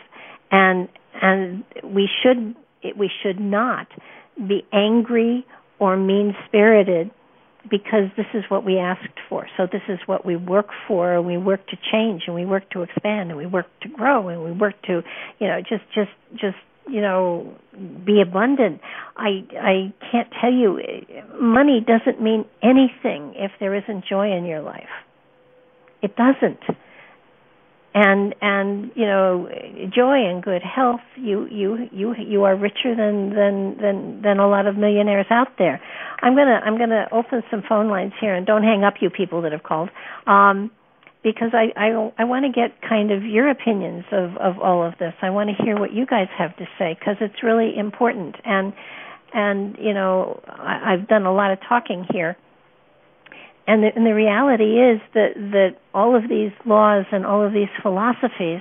And 0.51 0.89
and 1.23 1.65
we 1.85 2.09
should 2.23 2.55
we 2.97 3.11
should 3.23 3.41
not 3.41 3.87
be 4.37 4.67
angry 4.73 5.47
or 5.79 5.97
mean 5.97 6.35
spirited 6.47 7.11
because 7.71 8.11
this 8.17 8.27
is 8.35 8.45
what 8.49 8.65
we 8.65 8.79
asked 8.79 9.19
for. 9.29 9.47
So 9.57 9.67
this 9.71 9.83
is 9.89 9.99
what 10.07 10.25
we 10.25 10.37
work 10.37 10.69
for, 10.87 11.15
and 11.15 11.27
we 11.27 11.37
work 11.37 11.67
to 11.69 11.77
change, 11.93 12.23
and 12.27 12.35
we 12.35 12.45
work 12.45 12.71
to 12.71 12.83
expand, 12.83 13.31
and 13.31 13.37
we 13.37 13.47
work 13.47 13.67
to 13.83 13.89
grow, 13.89 14.29
and 14.29 14.43
we 14.45 14.53
work 14.53 14.75
to, 14.83 15.03
you 15.39 15.49
know, 15.49 15.61
just 15.61 15.85
just 15.95 16.11
just 16.33 16.57
you 16.89 17.01
know 17.01 17.55
be 18.05 18.21
abundant. 18.21 18.81
I 19.17 19.45
i 19.61 19.93
can't 20.11 20.29
tell 20.41 20.53
you. 20.53 20.81
Money 21.41 21.85
doesn't 21.87 22.23
mean 22.23 22.45
anything 22.63 23.35
if 23.37 23.53
there 23.61 23.75
isn't 23.75 24.05
joy 24.09 24.37
in 24.37 24.45
your 24.45 24.63
life. 24.63 24.89
It 26.03 26.15
doesn't 26.17 26.61
and 27.97 28.35
and 28.43 28.91
you 28.95 29.07
know 29.07 29.49
joy 29.89 30.29
and 30.29 30.43
good 30.43 30.63
health 30.63 31.01
you 31.17 31.49
you 31.51 31.89
you 31.91 32.15
you 32.15 32.45
are 32.45 32.55
richer 32.55 32.95
than 32.95 33.31
than 33.31 33.79
than 33.81 34.21
than 34.21 34.39
a 34.39 34.47
lot 34.47 34.67
of 34.67 34.77
millionaires 34.77 35.27
out 35.31 35.49
there. 35.59 35.81
I'm 36.21 36.35
going 36.35 36.47
to 36.47 36.61
i'm 36.63 36.77
going 36.77 36.91
to 36.91 37.07
open 37.11 37.43
some 37.51 37.63
phone 37.67 37.89
lines 37.89 38.13
here 38.21 38.35
and 38.35 38.47
don't 38.47 38.63
hang 38.63 38.85
up 38.85 38.95
you 39.01 39.09
people 39.09 39.41
that 39.43 39.53
have 39.53 39.63
called 39.63 39.89
um 40.27 40.71
because 41.25 41.53
i 41.55 41.73
i 41.75 42.13
i 42.19 42.25
want 42.25 42.45
to 42.45 42.53
get 42.53 42.83
kind 42.87 43.11
of 43.11 43.25
your 43.25 43.49
opinions 43.49 44.05
of 44.13 44.37
of 44.37 44.59
all 44.59 44.87
of 44.87 44.93
this. 44.99 45.15
I 45.23 45.31
want 45.31 45.49
to 45.57 45.65
hear 45.65 45.79
what 45.79 45.95
you 45.95 46.05
guys 46.05 46.29
have 46.37 46.55
to 46.59 46.69
say 46.79 46.97
because 46.99 47.17
it's 47.23 47.43
really 47.43 47.79
important. 47.79 48.37
And 48.45 48.75
and 49.33 49.77
you 49.81 49.95
know 49.95 50.43
I, 50.47 50.93
i've 50.93 51.09
done 51.09 51.25
a 51.25 51.33
lot 51.33 51.51
of 51.51 51.59
talking 51.67 52.07
here 52.13 52.37
and 53.67 53.83
the, 53.83 53.89
and 53.95 54.07
the 54.07 54.15
reality 54.15 54.79
is 54.79 55.01
that 55.15 55.35
that 55.35 55.77
all 55.93 56.15
of 56.17 56.29
these 56.29 56.53
laws 56.65 57.05
and 57.13 57.27
all 57.27 57.45
of 57.45 57.53
these 57.53 57.69
philosophies 57.83 58.61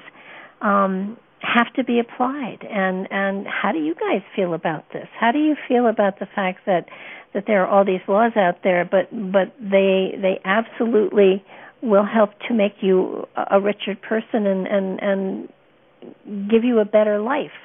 um, 0.61 1.17
have 1.41 1.71
to 1.75 1.83
be 1.83 1.99
applied. 1.99 2.59
And 2.69 3.07
and 3.11 3.45
how 3.47 3.71
do 3.71 3.79
you 3.79 3.93
guys 3.95 4.21
feel 4.35 4.53
about 4.53 4.85
this? 4.93 5.07
How 5.19 5.31
do 5.31 5.39
you 5.39 5.55
feel 5.67 5.87
about 5.87 6.19
the 6.19 6.27
fact 6.33 6.61
that 6.65 6.85
that 7.33 7.43
there 7.47 7.63
are 7.63 7.67
all 7.67 7.85
these 7.85 8.01
laws 8.07 8.31
out 8.35 8.63
there, 8.63 8.85
but 8.89 9.09
but 9.11 9.53
they 9.59 10.17
they 10.19 10.39
absolutely 10.43 11.43
will 11.83 12.05
help 12.05 12.31
to 12.47 12.53
make 12.53 12.75
you 12.81 13.27
a 13.51 13.59
richer 13.59 13.95
person 13.95 14.47
and 14.47 14.67
and 14.67 14.99
and 15.01 16.49
give 16.49 16.63
you 16.63 16.79
a 16.79 16.85
better 16.85 17.19
life. 17.19 17.57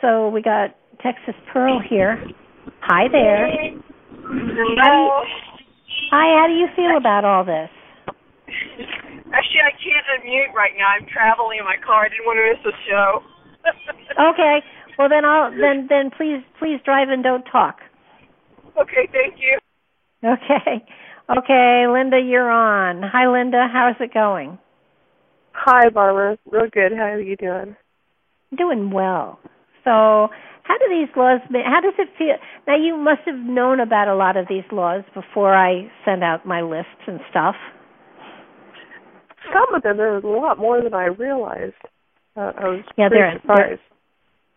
So 0.00 0.28
we 0.28 0.42
got 0.42 0.76
Texas 1.02 1.34
Pearl 1.52 1.80
here. 1.80 2.22
Hi 2.82 3.08
there. 3.10 3.48
Hello. 4.22 5.22
Hi, 6.10 6.40
how 6.40 6.46
do 6.46 6.54
you 6.54 6.68
feel 6.74 6.96
about 6.96 7.24
all 7.24 7.44
this? 7.44 7.68
Actually, 9.28 9.60
I 9.60 9.74
can't 9.76 10.06
unmute 10.16 10.54
right 10.54 10.72
now. 10.78 10.88
I'm 10.88 11.06
traveling 11.06 11.58
in 11.58 11.64
my 11.64 11.76
car. 11.84 12.06
I 12.06 12.08
didn't 12.08 12.24
want 12.24 12.40
to 12.40 12.44
miss 12.48 12.62
the 12.64 12.72
show. 12.88 13.20
okay. 14.32 14.64
Well, 14.98 15.08
then 15.08 15.24
I'll 15.24 15.50
then 15.50 15.86
then 15.88 16.10
please 16.10 16.40
please 16.58 16.80
drive 16.84 17.08
and 17.10 17.22
don't 17.22 17.44
talk. 17.44 17.76
Okay. 18.80 19.08
Thank 19.12 19.36
you. 19.38 19.58
Okay. 20.24 20.84
Okay, 21.30 21.84
Linda, 21.92 22.18
you're 22.18 22.50
on. 22.50 23.02
Hi, 23.02 23.28
Linda. 23.30 23.68
How's 23.70 23.96
it 24.00 24.14
going? 24.14 24.58
Hi, 25.52 25.90
Barbara. 25.90 26.38
Real 26.50 26.70
good. 26.72 26.92
How 26.96 27.04
are 27.04 27.20
you 27.20 27.36
doing? 27.36 27.76
Doing 28.56 28.90
well. 28.90 29.38
So, 29.84 30.28
how 30.68 30.76
do 30.76 30.84
these 30.90 31.08
laws? 31.16 31.40
How 31.50 31.80
does 31.80 31.94
it 31.98 32.08
feel? 32.18 32.36
Now, 32.66 32.76
you 32.76 32.94
must 32.94 33.22
have 33.24 33.36
known 33.36 33.80
about 33.80 34.06
a 34.06 34.14
lot 34.14 34.36
of 34.36 34.46
these 34.48 34.68
laws 34.70 35.02
before 35.14 35.56
I 35.56 35.90
sent 36.04 36.22
out 36.22 36.44
my 36.44 36.60
lists 36.60 37.02
and 37.06 37.20
stuff. 37.30 37.54
Some 39.50 39.74
of 39.74 39.82
them. 39.82 39.96
There's 39.96 40.22
a 40.22 40.26
lot 40.26 40.58
more 40.58 40.82
than 40.82 40.92
I 40.92 41.06
realized. 41.06 41.80
Uh, 42.36 42.52
I 42.54 42.64
was 42.68 42.84
yeah, 42.98 43.08
pretty 43.08 43.22
they're, 43.22 43.40
surprised. 43.40 43.80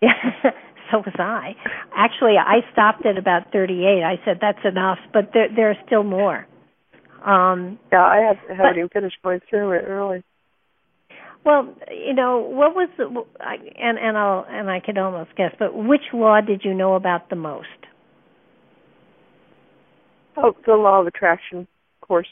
They're, 0.02 0.54
so 0.92 0.98
was 0.98 1.16
I. 1.18 1.56
Actually, 1.96 2.36
I 2.38 2.60
stopped 2.74 3.06
at 3.06 3.18
about 3.18 3.54
38. 3.54 4.04
I 4.04 4.20
said 4.26 4.40
that's 4.42 4.66
enough, 4.66 5.00
but 5.14 5.30
there 5.34 5.48
there 5.56 5.72
are 5.72 5.78
still 5.86 6.04
more. 6.04 6.46
Um, 7.26 7.80
yeah, 7.92 8.04
I 8.04 8.18
have, 8.28 8.38
haven't 8.50 8.58
but, 8.58 8.78
even 8.78 8.90
finished 8.90 9.18
going 9.24 9.40
through 9.50 9.72
it 9.72 9.88
really. 9.88 10.24
Well, 11.44 11.74
you 11.90 12.14
know, 12.14 12.40
what 12.40 12.76
was 12.76 12.90
the 12.98 13.06
and 13.80 13.98
and 13.98 14.18
I'll 14.18 14.46
and 14.48 14.70
I 14.70 14.80
can 14.80 14.98
almost 14.98 15.36
guess, 15.36 15.54
but 15.58 15.76
which 15.76 16.02
law 16.14 16.40
did 16.42 16.62
you 16.64 16.74
know 16.74 16.94
about 16.94 17.30
the 17.30 17.36
most? 17.36 17.68
Oh, 20.38 20.56
the 20.66 20.74
law 20.74 21.02
of 21.02 21.08
attraction, 21.08 21.68
of 22.02 22.08
course. 22.08 22.28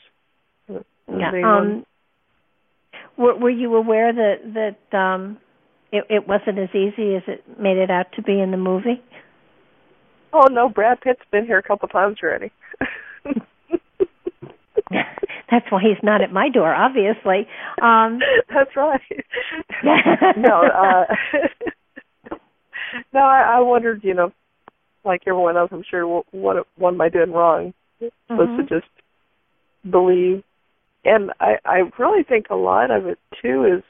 Yeah. 0.68 1.32
Um, 1.44 1.86
were, 3.18 3.36
were 3.36 3.50
you 3.50 3.76
aware 3.76 4.14
that 4.14 4.76
that 4.92 4.98
um, 4.98 5.40
it, 5.92 6.06
it 6.10 6.28
wasn't 6.28 6.60
as 6.60 6.70
easy 6.70 7.16
as 7.16 7.24
it 7.28 7.44
made 7.60 7.78
it 7.78 7.90
out 7.90 8.12
to 8.16 8.22
be 8.22 8.40
in 8.40 8.52
the 8.52 8.58
movie? 8.58 9.02
Oh 10.32 10.48
no, 10.52 10.70
Brad 10.70 11.02
Pitt's 11.02 11.22
been 11.32 11.48
here 11.48 11.58
a 11.58 11.64
couple 11.64 11.88
times 11.88 12.18
already. 12.24 12.52
That's 15.52 15.66
why 15.72 15.82
he's 15.82 16.02
not 16.04 16.22
at 16.22 16.32
my 16.32 16.50
door, 16.50 16.74
obviously. 16.74 17.48
Um 17.82 18.20
That's 18.54 18.76
right. 18.76 19.02
no, 20.38 20.62
uh 20.64 21.06
No, 23.14 23.20
I, 23.20 23.58
I 23.58 23.60
wondered, 23.60 24.04
you 24.04 24.14
know, 24.14 24.32
like 25.06 25.22
everyone 25.28 25.58
else, 25.58 25.70
I'm 25.72 25.84
sure 25.90 26.08
what 26.32 26.68
what 26.76 26.94
am 26.94 27.02
I 27.02 27.10
doing 27.10 27.32
wrong? 27.32 27.74
Mm-hmm. 28.02 28.36
Was 28.36 28.48
to 28.68 28.76
just 28.80 28.92
believe, 29.90 30.44
and 31.06 31.32
I 31.40 31.56
I 31.66 31.82
really 31.98 32.24
think 32.24 32.48
a 32.50 32.56
lot 32.56 32.92
of 32.92 33.06
it 33.06 33.18
too 33.42 33.66
is 33.78 33.84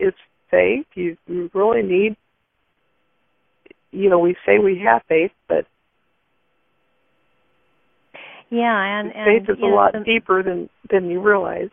is 0.00 0.14
faith. 0.50 0.86
You 0.94 1.16
you 1.26 1.50
really 1.54 1.82
need, 1.82 2.16
you 3.90 4.08
know, 4.08 4.18
we 4.18 4.36
say 4.46 4.58
we 4.58 4.82
have 4.84 5.02
faith, 5.08 5.32
but 5.48 5.66
yeah, 8.54 9.00
and, 9.00 9.12
and 9.14 9.46
faith 9.46 9.56
is 9.56 9.62
a 9.62 9.66
lot 9.66 9.94
know, 9.94 10.04
deeper 10.04 10.42
than 10.42 10.68
than 10.90 11.10
you 11.10 11.20
realize. 11.20 11.70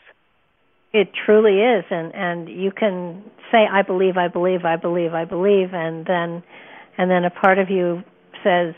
It 0.94 1.10
truly 1.26 1.60
is, 1.60 1.86
and 1.90 2.14
and 2.14 2.50
you 2.50 2.72
can 2.72 3.24
say, 3.52 3.66
"I 3.72 3.82
believe, 3.82 4.18
I 4.18 4.28
believe, 4.28 4.66
I 4.66 4.76
believe, 4.76 5.14
I 5.14 5.26
believe," 5.26 5.74
and 5.74 6.06
then 6.06 6.44
and 6.98 7.10
then 7.10 7.24
a 7.24 7.30
part 7.30 7.60
of 7.60 7.70
you 7.70 8.04
says, 8.44 8.74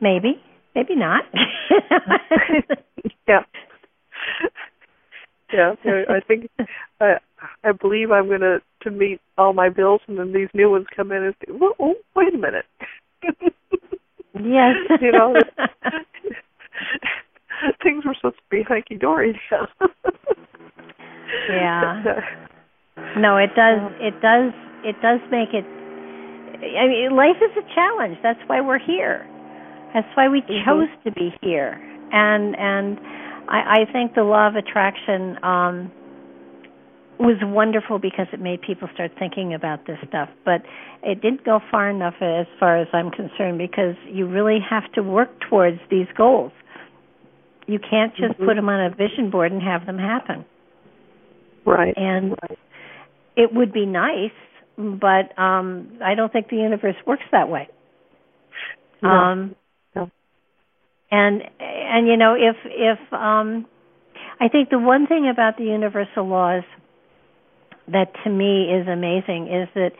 "Maybe, 0.00 0.42
maybe 0.74 0.96
not." 0.96 1.24
yeah. 3.28 3.44
Yeah, 5.52 5.74
I 5.84 6.20
think 6.26 6.50
I 7.00 7.18
I 7.62 7.72
believe 7.72 8.10
I'm 8.10 8.28
going 8.28 8.40
to 8.40 8.62
to 8.82 8.90
meet 8.90 9.20
all 9.36 9.52
my 9.52 9.68
bills, 9.68 10.00
and 10.08 10.18
then 10.18 10.32
these 10.32 10.48
new 10.54 10.70
ones 10.70 10.86
come 10.94 11.12
in 11.12 11.22
and 11.22 11.34
say, 11.40 11.52
"Well, 11.52 11.74
oh, 11.78 11.94
wait 12.16 12.34
a 12.34 12.38
minute." 12.38 12.64
yes, 13.22 14.76
you 15.00 15.12
know, 15.12 15.34
things 17.82 18.04
were 18.04 18.14
supposed 18.14 18.36
to 18.36 18.42
be 18.50 18.62
hunky 18.62 18.96
dory. 18.96 19.40
yeah. 21.50 22.02
No, 23.16 23.38
it 23.38 23.50
does. 23.56 23.80
It 24.00 24.20
does. 24.20 24.52
It 24.84 24.96
does 25.00 25.20
make 25.30 25.54
it. 25.54 25.64
I 25.64 26.86
mean, 26.86 27.16
life 27.16 27.40
is 27.40 27.50
a 27.56 27.74
challenge. 27.74 28.18
That's 28.22 28.38
why 28.46 28.60
we're 28.60 28.78
here. 28.78 29.26
That's 29.94 30.08
why 30.14 30.28
we 30.28 30.42
mm-hmm. 30.42 30.64
chose 30.64 30.88
mm-hmm. 30.88 31.08
to 31.08 31.12
be 31.12 31.34
here. 31.40 31.80
And 32.12 32.54
and 32.56 32.98
I, 33.48 33.82
I 33.88 33.92
think 33.92 34.14
the 34.14 34.24
law 34.24 34.46
of 34.48 34.56
attraction 34.56 35.42
um, 35.42 35.90
was 37.18 37.36
wonderful 37.42 37.98
because 37.98 38.26
it 38.32 38.40
made 38.40 38.60
people 38.62 38.88
start 38.94 39.12
thinking 39.18 39.54
about 39.54 39.86
this 39.86 39.98
stuff. 40.08 40.28
But 40.44 40.62
it 41.02 41.22
didn't 41.22 41.44
go 41.44 41.60
far 41.70 41.88
enough 41.90 42.14
as 42.20 42.46
far 42.58 42.78
as 42.78 42.88
I'm 42.92 43.10
concerned 43.10 43.58
because 43.58 43.96
you 44.06 44.26
really 44.26 44.58
have 44.68 44.90
to 44.92 45.02
work 45.02 45.30
towards 45.48 45.78
these 45.90 46.06
goals. 46.16 46.52
You 47.66 47.78
can't 47.78 48.14
just 48.16 48.34
mm-hmm. 48.34 48.44
put 48.46 48.54
them 48.54 48.68
on 48.68 48.92
a 48.92 48.94
vision 48.94 49.30
board 49.30 49.52
and 49.52 49.62
have 49.62 49.86
them 49.86 49.98
happen. 49.98 50.44
Right. 51.64 51.94
And 51.96 52.30
right. 52.30 52.58
it 53.36 53.52
would 53.52 53.72
be 53.72 53.86
nice, 53.86 54.32
but 54.76 55.38
um 55.40 55.98
I 56.04 56.14
don't 56.14 56.32
think 56.32 56.48
the 56.48 56.56
universe 56.56 56.96
works 57.06 57.22
that 57.30 57.48
way. 57.48 57.68
No. 59.02 59.08
Um 59.08 59.56
no. 59.94 60.10
and 61.10 61.42
and 61.60 62.06
you 62.06 62.16
know 62.16 62.34
if 62.34 62.56
if 62.64 63.12
um 63.12 63.66
I 64.40 64.48
think 64.48 64.70
the 64.70 64.78
one 64.78 65.06
thing 65.06 65.28
about 65.28 65.56
the 65.56 65.64
universal 65.64 66.26
laws 66.26 66.64
that 67.88 68.12
to 68.24 68.30
me 68.30 68.72
is 68.72 68.88
amazing 68.88 69.46
is 69.46 69.68
that 69.74 69.92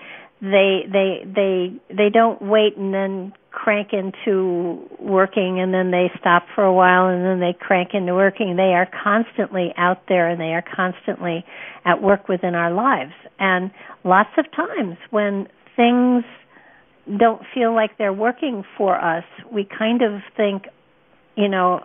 they 0.42 0.82
they 0.92 1.22
they 1.24 1.72
they 1.88 2.10
don't 2.12 2.42
wait 2.42 2.76
and 2.76 2.92
then 2.92 3.32
crank 3.52 3.90
into 3.92 4.82
working 4.98 5.60
and 5.60 5.72
then 5.72 5.92
they 5.92 6.10
stop 6.18 6.44
for 6.54 6.64
a 6.64 6.72
while 6.72 7.06
and 7.06 7.24
then 7.24 7.38
they 7.38 7.56
crank 7.58 7.90
into 7.94 8.12
working. 8.12 8.56
They 8.56 8.74
are 8.74 8.88
constantly 9.04 9.72
out 9.76 10.02
there 10.08 10.28
and 10.28 10.40
they 10.40 10.52
are 10.52 10.64
constantly 10.74 11.44
at 11.84 12.02
work 12.02 12.28
within 12.28 12.56
our 12.56 12.72
lives. 12.72 13.12
And 13.38 13.70
lots 14.04 14.30
of 14.36 14.46
times 14.50 14.96
when 15.10 15.46
things 15.76 16.24
don't 17.20 17.42
feel 17.54 17.72
like 17.72 17.96
they're 17.98 18.12
working 18.12 18.64
for 18.76 18.96
us 18.96 19.24
we 19.52 19.64
kind 19.64 20.02
of 20.02 20.20
think 20.36 20.64
you 21.36 21.48
know 21.48 21.80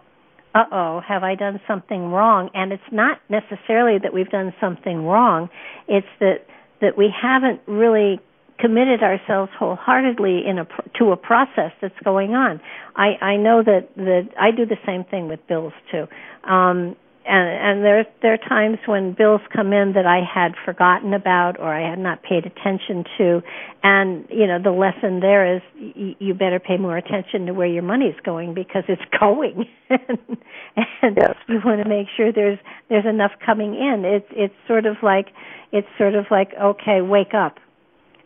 uh 0.56 0.64
oh, 0.72 1.02
have 1.08 1.24
I 1.24 1.36
done 1.36 1.60
something 1.68 2.10
wrong? 2.10 2.50
And 2.56 2.72
it's 2.72 2.92
not 2.92 3.20
necessarily 3.30 4.00
that 4.02 4.14
we've 4.14 4.30
done 4.30 4.54
something 4.60 5.06
wrong, 5.06 5.50
it's 5.88 6.08
that 6.20 6.48
that 6.82 6.98
we 6.98 7.14
haven't 7.14 7.62
really 7.68 8.20
committed 8.60 9.04
ourselves 9.04 9.52
wholeheartedly 9.58 10.44
in 10.48 10.60
a 10.60 10.68
to 11.00 11.12
a 11.12 11.18
process 11.18 11.72
that's 11.82 12.00
going 12.04 12.34
on. 12.34 12.60
I 12.96 13.16
I 13.22 13.36
know 13.38 13.64
that 13.64 13.90
that 13.96 14.30
I 14.40 14.52
do 14.52 14.66
the 14.66 14.78
same 14.86 15.04
thing 15.04 15.28
with 15.28 15.46
bills 15.48 15.74
too. 15.92 16.08
Um 16.44 16.96
and 17.28 17.50
and 17.50 17.86
there 17.86 18.06
there 18.22 18.34
are 18.34 18.50
times 18.50 18.78
when 18.86 19.14
bills 19.14 19.42
come 19.54 19.74
in 19.74 19.94
that 19.94 20.06
I 20.06 20.22
had 20.24 20.54
forgotten 20.64 21.14
about 21.14 21.60
or 21.60 21.74
I 21.74 21.88
had 21.88 22.00
not 22.00 22.24
paid 22.24 22.46
attention 22.46 23.04
to, 23.18 23.42
and 23.84 24.26
you 24.30 24.48
know 24.48 24.60
the 24.64 24.72
lesson 24.72 25.20
there 25.20 25.58
is 25.58 25.62
y- 25.76 26.16
you 26.20 26.34
better 26.34 26.60
pay 26.60 26.78
more 26.78 26.98
attention 26.98 27.46
to 27.48 27.54
where 27.54 27.68
your 27.68 27.84
money's 27.84 28.16
going 28.24 28.54
because 28.54 28.84
it's 28.88 29.02
going, 29.20 29.66
and, 29.90 30.38
and 31.02 31.18
yes. 31.18 31.36
you 31.50 31.60
want 31.64 31.84
to 31.84 31.90
make 31.90 32.08
sure 32.16 32.32
there's 32.32 32.60
there's 32.90 33.06
enough 33.06 33.32
coming 33.46 33.74
in. 33.76 34.06
It's 34.06 34.28
it's 34.32 34.56
sort 34.66 34.86
of 34.86 34.96
like 35.04 35.28
it's 35.74 35.88
sort 35.98 36.16
of 36.16 36.26
like 36.32 36.54
okay, 36.60 37.02
wake 37.02 37.34
up. 37.34 37.58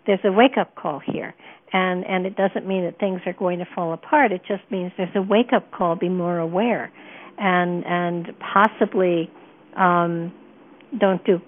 There's 0.06 0.20
a 0.24 0.32
wake 0.32 0.58
up 0.60 0.76
call 0.76 1.02
here 1.06 1.34
and 1.74 2.06
and 2.06 2.26
it 2.26 2.36
doesn't 2.36 2.68
mean 2.68 2.84
that 2.84 3.00
things 3.00 3.22
are 3.26 3.34
going 3.34 3.60
to 3.60 3.66
fall 3.74 3.94
apart 3.94 4.32
it 4.34 4.42
just 4.48 4.64
means 4.70 4.92
there's 4.98 5.16
a 5.16 5.22
wake 5.22 5.54
up 5.56 5.72
call 5.72 5.96
be 5.96 6.10
more 6.10 6.38
aware 6.38 6.92
and 7.38 7.86
and 7.86 8.28
possibly 8.40 9.30
um, 9.78 10.34
don't 11.00 11.24
do 11.26 11.40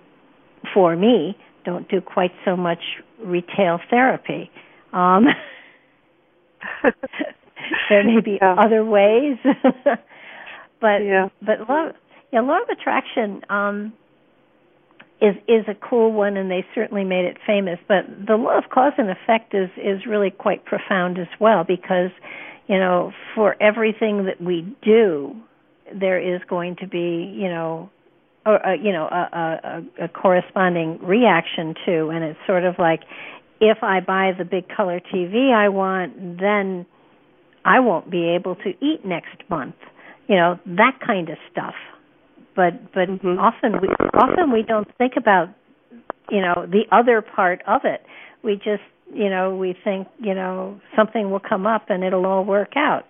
for 0.74 0.96
me 0.96 1.36
don't 1.64 1.90
do 1.90 2.02
quite 2.02 2.32
so 2.46 2.56
much 2.56 2.80
retail 3.24 3.80
therapy. 3.90 4.50
Um, 4.92 5.26
there 7.90 8.04
may 8.04 8.22
be 8.22 8.38
yeah. 8.42 8.56
other 8.58 8.84
ways, 8.86 9.38
but 10.82 11.00
yeah. 11.04 11.30
but 11.42 11.68
law 11.70 11.90
yeah 12.32 12.42
law 12.42 12.60
of 12.62 12.70
attraction 12.70 13.42
um, 13.50 13.94
is 15.24 15.36
is 15.48 15.66
a 15.68 15.76
cool 15.76 16.12
one, 16.12 16.38
and 16.38 16.52
they 16.52 16.66
certainly 16.76 17.04
made 17.04 17.26
it 17.26 17.38
famous. 17.48 17.80
But 17.88 18.06
the 18.28 18.36
law 18.36 18.58
of 18.58 18.66
cause 18.70 18.94
and 18.98 19.10
effect 19.10 19.54
is 19.56 19.70
is 19.78 20.06
really 20.06 20.30
quite 20.30 20.66
profound 20.66 21.18
as 21.18 21.28
well 21.40 21.64
because 21.64 22.12
you 22.68 22.78
know 22.78 23.12
for 23.34 23.56
everything 23.62 24.26
that 24.26 24.40
we 24.42 24.76
do 24.84 25.36
there 26.00 26.20
is 26.20 26.42
going 26.50 26.76
to 26.78 26.88
be, 26.88 27.34
you 27.36 27.50
know, 27.50 27.90
or 28.46 28.66
uh, 28.66 28.74
you 28.74 28.92
know, 28.92 29.06
a, 29.06 29.82
a, 30.02 30.06
a 30.06 30.08
corresponding 30.10 31.00
reaction 31.02 31.76
to, 31.86 32.10
and 32.10 32.24
it's 32.24 32.40
sort 32.46 32.66
of 32.66 32.76
like, 32.78 33.02
if 33.62 33.78
I 33.82 34.00
buy 34.02 34.32
the 34.38 34.44
big 34.44 34.68
color 34.68 35.00
TV 35.00 35.54
I 35.54 35.70
want, 35.70 36.40
then 36.40 36.86
I 37.64 37.80
won't 37.80 38.12
be 38.12 38.36
able 38.36 38.56
to 38.56 38.70
eat 38.82 39.06
next 39.06 39.38
month. 39.50 39.76
You 40.28 40.36
know, 40.36 40.60
that 40.66 41.00
kind 41.06 41.30
of 41.30 41.38
stuff. 41.52 41.76
But 42.56 42.92
but 42.94 43.10
Mhm. 43.10 43.40
often 43.40 43.80
we 43.82 43.88
often 44.14 44.52
we 44.52 44.64
don't 44.64 44.88
think 44.98 45.16
about 45.18 45.50
you 46.30 46.42
know 46.42 46.66
the 46.68 46.86
other 46.92 47.22
part 47.22 47.62
of 47.68 47.86
it. 47.86 48.06
We 48.44 48.56
just 48.56 48.84
you 49.14 49.30
know 49.30 49.56
we 49.56 49.74
think 49.74 50.08
you 50.20 50.34
know 50.34 50.80
something 50.96 51.32
will 51.32 51.40
come 51.40 51.68
up 51.68 51.90
and 51.90 52.04
it'll 52.04 52.26
all 52.26 52.44
work 52.44 52.76
out. 52.76 53.06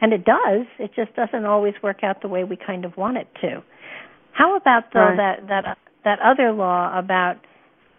And 0.00 0.12
it 0.12 0.24
does 0.24 0.66
it 0.78 0.92
just 0.94 1.14
doesn't 1.14 1.44
always 1.44 1.74
work 1.82 2.02
out 2.04 2.20
the 2.20 2.28
way 2.28 2.44
we 2.44 2.56
kind 2.56 2.84
of 2.84 2.96
want 2.96 3.16
it 3.16 3.28
to. 3.40 3.62
How 4.32 4.56
about 4.56 4.92
though 4.92 5.00
Right. 5.00 5.16
that 5.16 5.48
that 5.48 5.78
that 6.04 6.20
other 6.20 6.52
law 6.52 6.96
about 6.96 7.38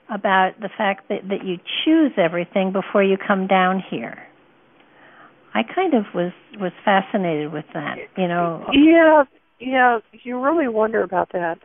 about 0.10 0.60
the 0.60 0.70
fact 0.70 1.10
that 1.10 1.28
that 1.30 1.44
you 1.44 1.60
choose 1.84 2.14
everything 2.18 2.72
before 2.72 3.04
you 3.04 3.18
come 3.18 3.48
down 3.48 3.80
here? 3.80 4.18
I 5.54 5.64
kind 5.64 5.94
of 5.96 6.06
was 6.14 6.32
was 6.60 6.72
fascinated 6.86 7.52
with 7.52 7.66
that 7.74 7.98
you 8.16 8.28
know. 8.28 8.64
Yeah, 8.72 9.24
yeah. 9.60 10.00
You 10.24 10.40
really 10.42 10.68
wonder 10.68 11.04
about 11.04 11.32
that. 11.34 11.58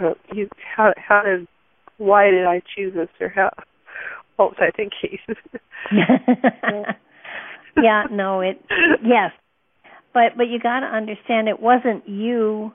Uh, 0.00 0.14
you, 0.32 0.48
how 0.76 0.92
how 0.96 1.22
did 1.24 1.46
why 1.98 2.30
did 2.30 2.46
I 2.46 2.62
choose 2.76 2.94
this 2.94 3.08
or 3.20 3.28
how 3.28 3.50
what 4.36 4.50
was 4.50 4.58
I 4.60 4.70
thinking? 4.76 5.18
yeah, 7.82 8.04
no, 8.10 8.40
it 8.40 8.60
yes. 9.04 9.32
But 10.14 10.36
but 10.36 10.44
you 10.44 10.58
got 10.60 10.80
to 10.80 10.86
understand 10.86 11.48
it 11.48 11.60
wasn't 11.60 12.08
you 12.08 12.72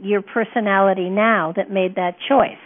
your 0.00 0.22
personality 0.22 1.08
now 1.10 1.52
that 1.56 1.70
made 1.70 1.96
that 1.96 2.16
choice. 2.28 2.58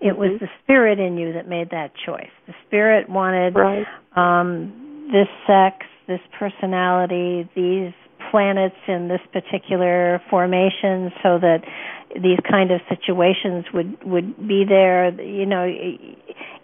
It 0.00 0.16
was 0.18 0.30
Mhm. 0.30 0.40
the 0.40 0.48
spirit 0.62 0.98
in 0.98 1.16
you 1.16 1.32
that 1.34 1.46
made 1.48 1.70
that 1.70 1.92
choice. 1.94 2.30
The 2.46 2.54
spirit 2.66 3.08
wanted 3.08 3.54
Right. 3.54 3.86
um 4.16 5.08
this 5.12 5.28
sex, 5.46 5.86
this 6.06 6.20
personality, 6.38 7.48
these 7.54 7.92
planets 8.32 8.74
in 8.88 9.08
this 9.08 9.20
particular 9.32 10.20
formation 10.30 11.12
so 11.22 11.38
that 11.38 11.60
these 12.14 12.38
kind 12.50 12.70
of 12.70 12.80
situations 12.88 13.66
would 13.72 14.02
would 14.04 14.48
be 14.48 14.64
there. 14.68 15.12
You 15.20 15.46
know 15.46 15.64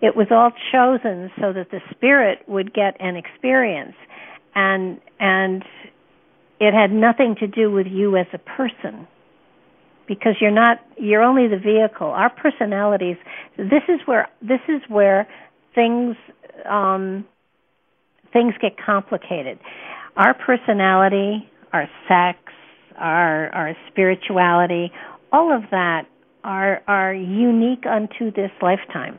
it, 0.00 0.16
was 0.16 0.28
all 0.30 0.50
chosen 0.72 1.30
so 1.40 1.52
that 1.52 1.70
the 1.70 1.80
spirit 1.90 2.40
would 2.48 2.72
get 2.74 2.96
an 3.00 3.16
experience. 3.16 3.94
And 4.54 5.00
and 5.20 5.62
it 6.58 6.74
had 6.74 6.90
nothing 6.90 7.36
to 7.40 7.46
do 7.46 7.70
with 7.70 7.86
you 7.86 8.16
as 8.16 8.26
a 8.32 8.38
person. 8.38 9.06
Because 10.06 10.36
you're 10.40 10.50
not 10.50 10.78
you're 10.96 11.22
only 11.22 11.48
the 11.48 11.58
vehicle. 11.58 12.08
Our 12.08 12.30
personalities 12.30 13.16
this 13.58 13.84
is 13.88 14.00
where 14.06 14.28
this 14.40 14.60
is 14.68 14.80
where 14.88 15.28
things 15.74 16.16
um 16.68 17.26
things 18.32 18.54
get 18.60 18.72
complicated. 18.84 19.58
Our 20.16 20.34
personality 20.34 21.48
our 21.72 21.88
sex 22.08 22.38
our 22.96 23.48
our 23.54 23.76
spirituality 23.90 24.90
all 25.32 25.54
of 25.54 25.62
that 25.70 26.02
are 26.44 26.82
are 26.86 27.14
unique 27.14 27.84
unto 27.86 28.30
this 28.32 28.50
lifetime 28.62 29.18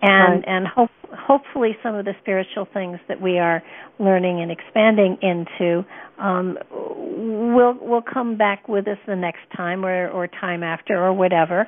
and 0.00 0.34
Right. 0.36 0.44
and 0.46 0.66
hope, 0.66 0.90
hopefully 1.12 1.76
some 1.82 1.94
of 1.94 2.04
the 2.04 2.14
spiritual 2.20 2.66
things 2.72 2.98
that 3.08 3.20
we 3.20 3.38
are 3.38 3.62
learning 3.98 4.40
and 4.40 4.50
expanding 4.50 5.18
into 5.22 5.84
um, 6.18 6.56
will 6.70 7.74
will 7.80 8.02
come 8.02 8.36
back 8.36 8.68
with 8.68 8.86
us 8.86 8.98
the 9.06 9.16
next 9.16 9.40
time 9.56 9.84
or 9.84 10.08
or 10.10 10.28
time 10.28 10.62
after 10.62 10.96
or 10.96 11.12
whatever 11.12 11.66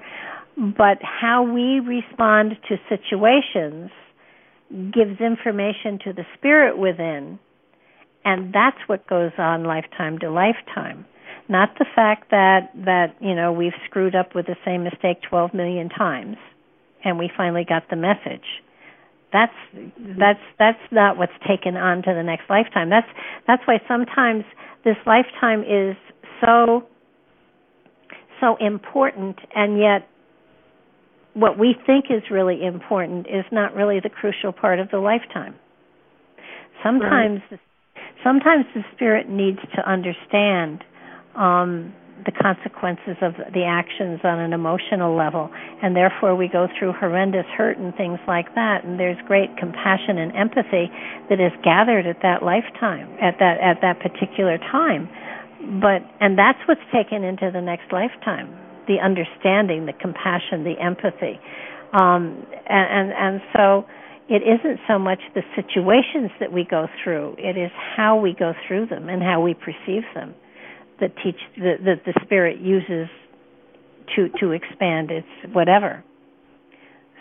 but 0.57 0.99
how 1.03 1.43
we 1.43 1.81
respond 1.81 2.57
to 2.69 2.77
situations 2.89 3.91
gives 4.93 5.21
information 5.21 5.99
to 6.05 6.13
the 6.13 6.25
spirit 6.37 6.79
within 6.79 7.39
and 8.25 8.53
that's 8.53 8.77
what 8.87 9.07
goes 9.07 9.33
on 9.39 9.65
lifetime 9.65 10.19
to 10.19 10.31
lifetime. 10.31 11.07
Not 11.49 11.71
the 11.79 11.87
fact 11.95 12.31
that 12.31 12.71
that 12.85 13.17
you 13.21 13.35
know 13.35 13.53
we've 13.53 13.77
screwed 13.87 14.15
up 14.15 14.35
with 14.35 14.47
the 14.47 14.57
same 14.65 14.85
mistake 14.85 15.23
12 15.29 15.55
million 15.55 15.89
times 15.89 16.37
and 17.05 17.19
we 17.19 17.31
finally 17.37 17.65
got 17.69 17.89
the 17.91 17.97
message. 17.97 18.63
That's 19.33 19.53
mm-hmm. 19.75 20.19
that's 20.19 20.41
that's 20.59 20.83
not 20.91 21.17
what's 21.17 21.33
taken 21.47 21.77
on 21.77 22.03
to 22.03 22.15
the 22.15 22.23
next 22.23 22.49
lifetime. 22.51 22.91
That's 22.91 23.09
that's 23.47 23.63
why 23.67 23.81
sometimes 23.89 24.45
this 24.85 24.97
lifetime 25.07 25.63
is 25.63 25.97
so 26.41 26.87
so 28.41 28.57
important 28.57 29.39
and 29.55 29.79
yet 29.79 30.09
what 31.35 31.59
we 31.59 31.77
think 31.87 32.07
is 32.11 32.23
really 32.31 32.65
important 32.65 33.27
is 33.27 33.45
not 33.53 33.75
really 33.75 34.01
the 34.01 34.09
crucial 34.09 34.53
part 34.53 34.81
of 34.81 34.91
the 34.91 34.99
lifetime. 34.99 35.55
Sometimes 36.83 37.41
sometimes 38.25 38.65
the 38.75 38.83
spirit 38.95 39.29
needs 39.29 39.59
to 39.77 39.89
understand 39.89 40.85
um, 41.35 41.95
the 42.25 42.33
consequences 42.33 43.17
of 43.23 43.33
the 43.53 43.65
actions 43.65 44.21
on 44.25 44.39
an 44.39 44.53
emotional 44.53 45.17
level, 45.17 45.49
and 45.83 45.97
therefore 45.97 46.37
we 46.37 46.49
go 46.49 46.69
through 46.79 46.93
horrendous 46.93 47.47
hurt 47.57 47.79
and 47.79 47.95
things 47.97 48.19
like 48.29 48.55
that. 48.55 48.85
And 48.85 49.01
there's 49.01 49.17
great 49.27 49.57
compassion 49.57 50.19
and 50.19 50.35
empathy 50.37 50.91
that 51.29 51.41
is 51.41 51.53
gathered 51.65 52.07
at 52.07 52.21
that 52.23 52.43
lifetime, 52.43 53.09
at 53.21 53.39
that 53.39 53.61
at 53.61 53.81
that 53.81 54.01
particular 54.01 54.59
time. 54.59 55.09
But 55.81 56.05
and 56.21 56.37
that's 56.37 56.61
what's 56.67 56.85
taken 56.93 57.25
into 57.25 57.51
the 57.53 57.61
next 57.61 57.93
lifetime: 57.93 58.53
the 58.87 59.01
understanding, 59.01 59.87
the 59.87 59.97
compassion, 59.97 60.65
the 60.65 60.77
empathy, 60.81 61.41
um, 61.93 62.45
and, 62.69 62.87
and 62.93 63.13
and 63.13 63.41
so 63.57 63.87
it 64.31 64.43
isn't 64.43 64.79
so 64.87 64.97
much 64.99 65.19
the 65.35 65.43
situations 65.57 66.31
that 66.39 66.53
we 66.53 66.65
go 66.65 66.87
through; 67.03 67.35
it 67.37 67.59
is 67.59 67.71
how 67.97 68.17
we 68.17 68.33
go 68.33 68.53
through 68.67 68.87
them 68.87 69.09
and 69.09 69.23
how 69.23 69.43
we 69.43 69.55
perceive 69.55 70.05
them 70.15 70.35
that 71.01 71.11
teach 71.23 71.37
that, 71.57 71.79
that 71.85 72.05
the 72.07 72.19
spirit 72.25 72.61
uses 72.61 73.09
to 74.15 74.29
to 74.39 74.53
expand 74.53 75.11
its 75.11 75.27
whatever. 75.53 76.05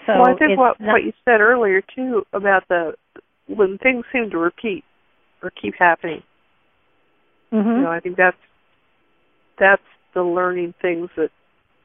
So 0.06 0.14
well, 0.14 0.30
I 0.30 0.38
think 0.38 0.58
what 0.58 0.80
not, 0.80 0.94
what 0.94 1.04
you 1.04 1.14
said 1.26 1.42
earlier 1.42 1.82
too 1.96 2.24
about 2.32 2.68
the 2.70 2.94
when 3.48 3.80
things 3.80 4.06
seem 4.14 4.30
to 4.30 4.38
repeat 4.38 4.84
or 5.42 5.50
keep 5.50 5.74
happening. 5.80 6.22
mhm. 7.52 7.78
You 7.78 7.82
know, 7.84 7.92
I 7.92 8.00
think 8.02 8.18
that's 8.18 8.38
that's 9.60 9.82
the 10.14 10.24
learning 10.24 10.76
things 10.82 11.10
that, 11.18 11.32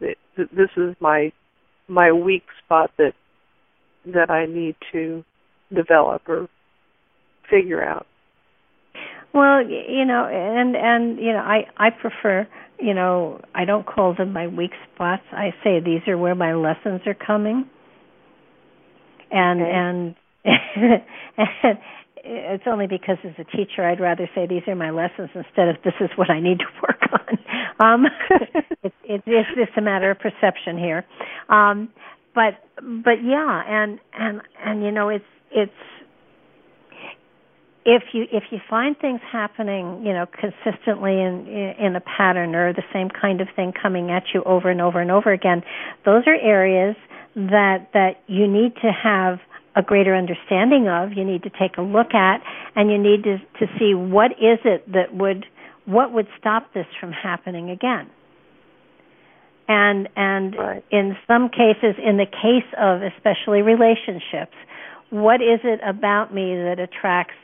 that 0.01 0.17
that 0.37 0.49
this 0.55 0.71
is 0.77 0.95
my 1.01 1.33
my 1.89 2.13
weak 2.13 2.45
spot 2.65 2.91
that 2.99 3.13
that 4.07 4.31
I 4.31 4.47
need 4.47 4.77
to 4.93 5.25
develop 5.75 6.23
or 6.29 6.49
figure 7.51 7.83
out. 7.83 8.07
Well, 9.33 9.63
you 9.69 10.05
know, 10.05 10.27
and 10.27 10.77
and 10.77 11.19
you 11.19 11.33
know, 11.33 11.41
I 11.41 11.65
I 11.77 11.91
prefer, 11.91 12.47
you 12.79 12.95
know, 12.95 13.41
I 13.55 13.65
don't 13.65 13.85
call 13.87 14.15
them 14.15 14.33
my 14.33 14.47
weak 14.47 14.71
spots. 14.95 15.25
I 15.33 15.51
say 15.65 15.81
these 15.81 16.03
are 16.07 16.17
where 16.17 16.37
my 16.37 16.55
lessons 16.55 17.01
are 17.07 17.15
coming. 17.15 17.69
And 19.31 19.61
Okay. 19.61 19.73
and 19.73 20.15
it's 22.25 22.65
only 22.67 22.87
because 22.87 23.17
as 23.25 23.33
a 23.39 23.45
teacher 23.45 23.85
I'd 23.85 24.01
rather 24.01 24.29
say 24.35 24.47
these 24.47 24.63
are 24.69 24.77
my 24.77 24.91
lessons 24.91 25.31
instead 25.35 25.69
of 25.69 25.77
this 25.85 25.95
is 26.01 26.11
what 26.17 26.31
I 26.31 26.41
need 26.41 26.61
to 26.61 26.67
work 26.83 27.01
on. 27.13 27.39
Um 27.85 28.07
it's 28.85 28.95
it's 29.05 29.25
it's 29.27 29.49
just 29.57 29.77
a 29.77 29.81
matter 29.81 30.11
of 30.13 30.19
perception 30.21 30.79
here. 30.79 31.05
Um 31.49 31.89
but 32.35 32.55
but 32.81 33.23
yeah, 33.25 33.63
and 33.67 33.99
and 34.13 34.43
and 34.65 34.83
you 34.83 34.91
know, 34.91 35.09
it's 35.09 35.25
it's 35.51 35.73
if 37.85 38.03
you 38.13 38.25
if 38.33 38.45
you 38.51 38.59
find 38.69 38.97
things 38.99 39.21
happening 39.31 40.05
you 40.05 40.13
know 40.13 40.27
consistently 40.27 41.13
in 41.21 41.47
in 41.79 41.97
a 41.97 42.01
pattern 42.01 42.55
or 42.55 42.73
the 42.73 42.83
same 42.93 43.09
kind 43.09 43.41
of 43.41 43.49
thing 43.55 43.73
coming 43.73 44.11
at 44.11 44.23
you 44.33 44.43
over 44.45 44.71
and 44.71 44.81
over 44.81 45.01
and 45.01 45.11
over 45.11 45.33
again 45.33 45.63
those 46.05 46.23
are 46.27 46.35
areas 46.37 46.97
that 47.35 47.89
that 47.93 48.23
you 48.27 48.49
need 48.49 48.75
to 48.77 48.91
have 48.91 49.39
a 49.77 49.83
greater 49.83 50.15
understanding 50.15 50.89
of 50.89 51.13
you 51.13 51.25
need 51.25 51.43
to 51.43 51.51
take 51.51 51.77
a 51.77 51.83
look 51.83 52.15
at 52.15 52.43
and 52.75 52.91
you 52.91 52.99
need 52.99 53.23
to 53.23 53.39
to 53.59 53.67
see 53.79 53.95
what 53.95 54.33
is 54.33 54.59
it 54.65 54.91
that 54.91 55.15
would 55.15 55.45
what 55.85 56.13
would 56.13 56.27
stop 56.39 56.73
this 56.73 56.87
from 56.99 57.13
happening 57.13 57.69
again 57.69 58.09
and 59.69 60.09
and 60.17 60.57
Right. 60.57 60.85
in 60.91 61.17
some 61.27 61.49
cases 61.49 61.97
in 62.03 62.17
the 62.17 62.27
case 62.27 62.69
of 62.79 63.03
especially 63.03 63.63
relationships 63.63 64.55
what 65.11 65.41
is 65.41 65.61
it 65.65 65.81
about 65.85 66.35
me 66.35 66.55
that 66.57 66.79
attracts 66.79 67.35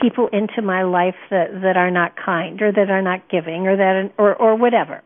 people 0.00 0.28
into 0.32 0.60
my 0.60 0.82
life 0.82 1.14
that 1.30 1.60
that 1.62 1.76
are 1.76 1.90
not 1.90 2.14
kind 2.16 2.60
or 2.60 2.72
that 2.72 2.90
are 2.90 3.02
not 3.02 3.28
giving 3.28 3.66
or 3.66 3.76
that 3.76 4.10
or 4.18 4.34
or 4.34 4.56
whatever 4.56 5.02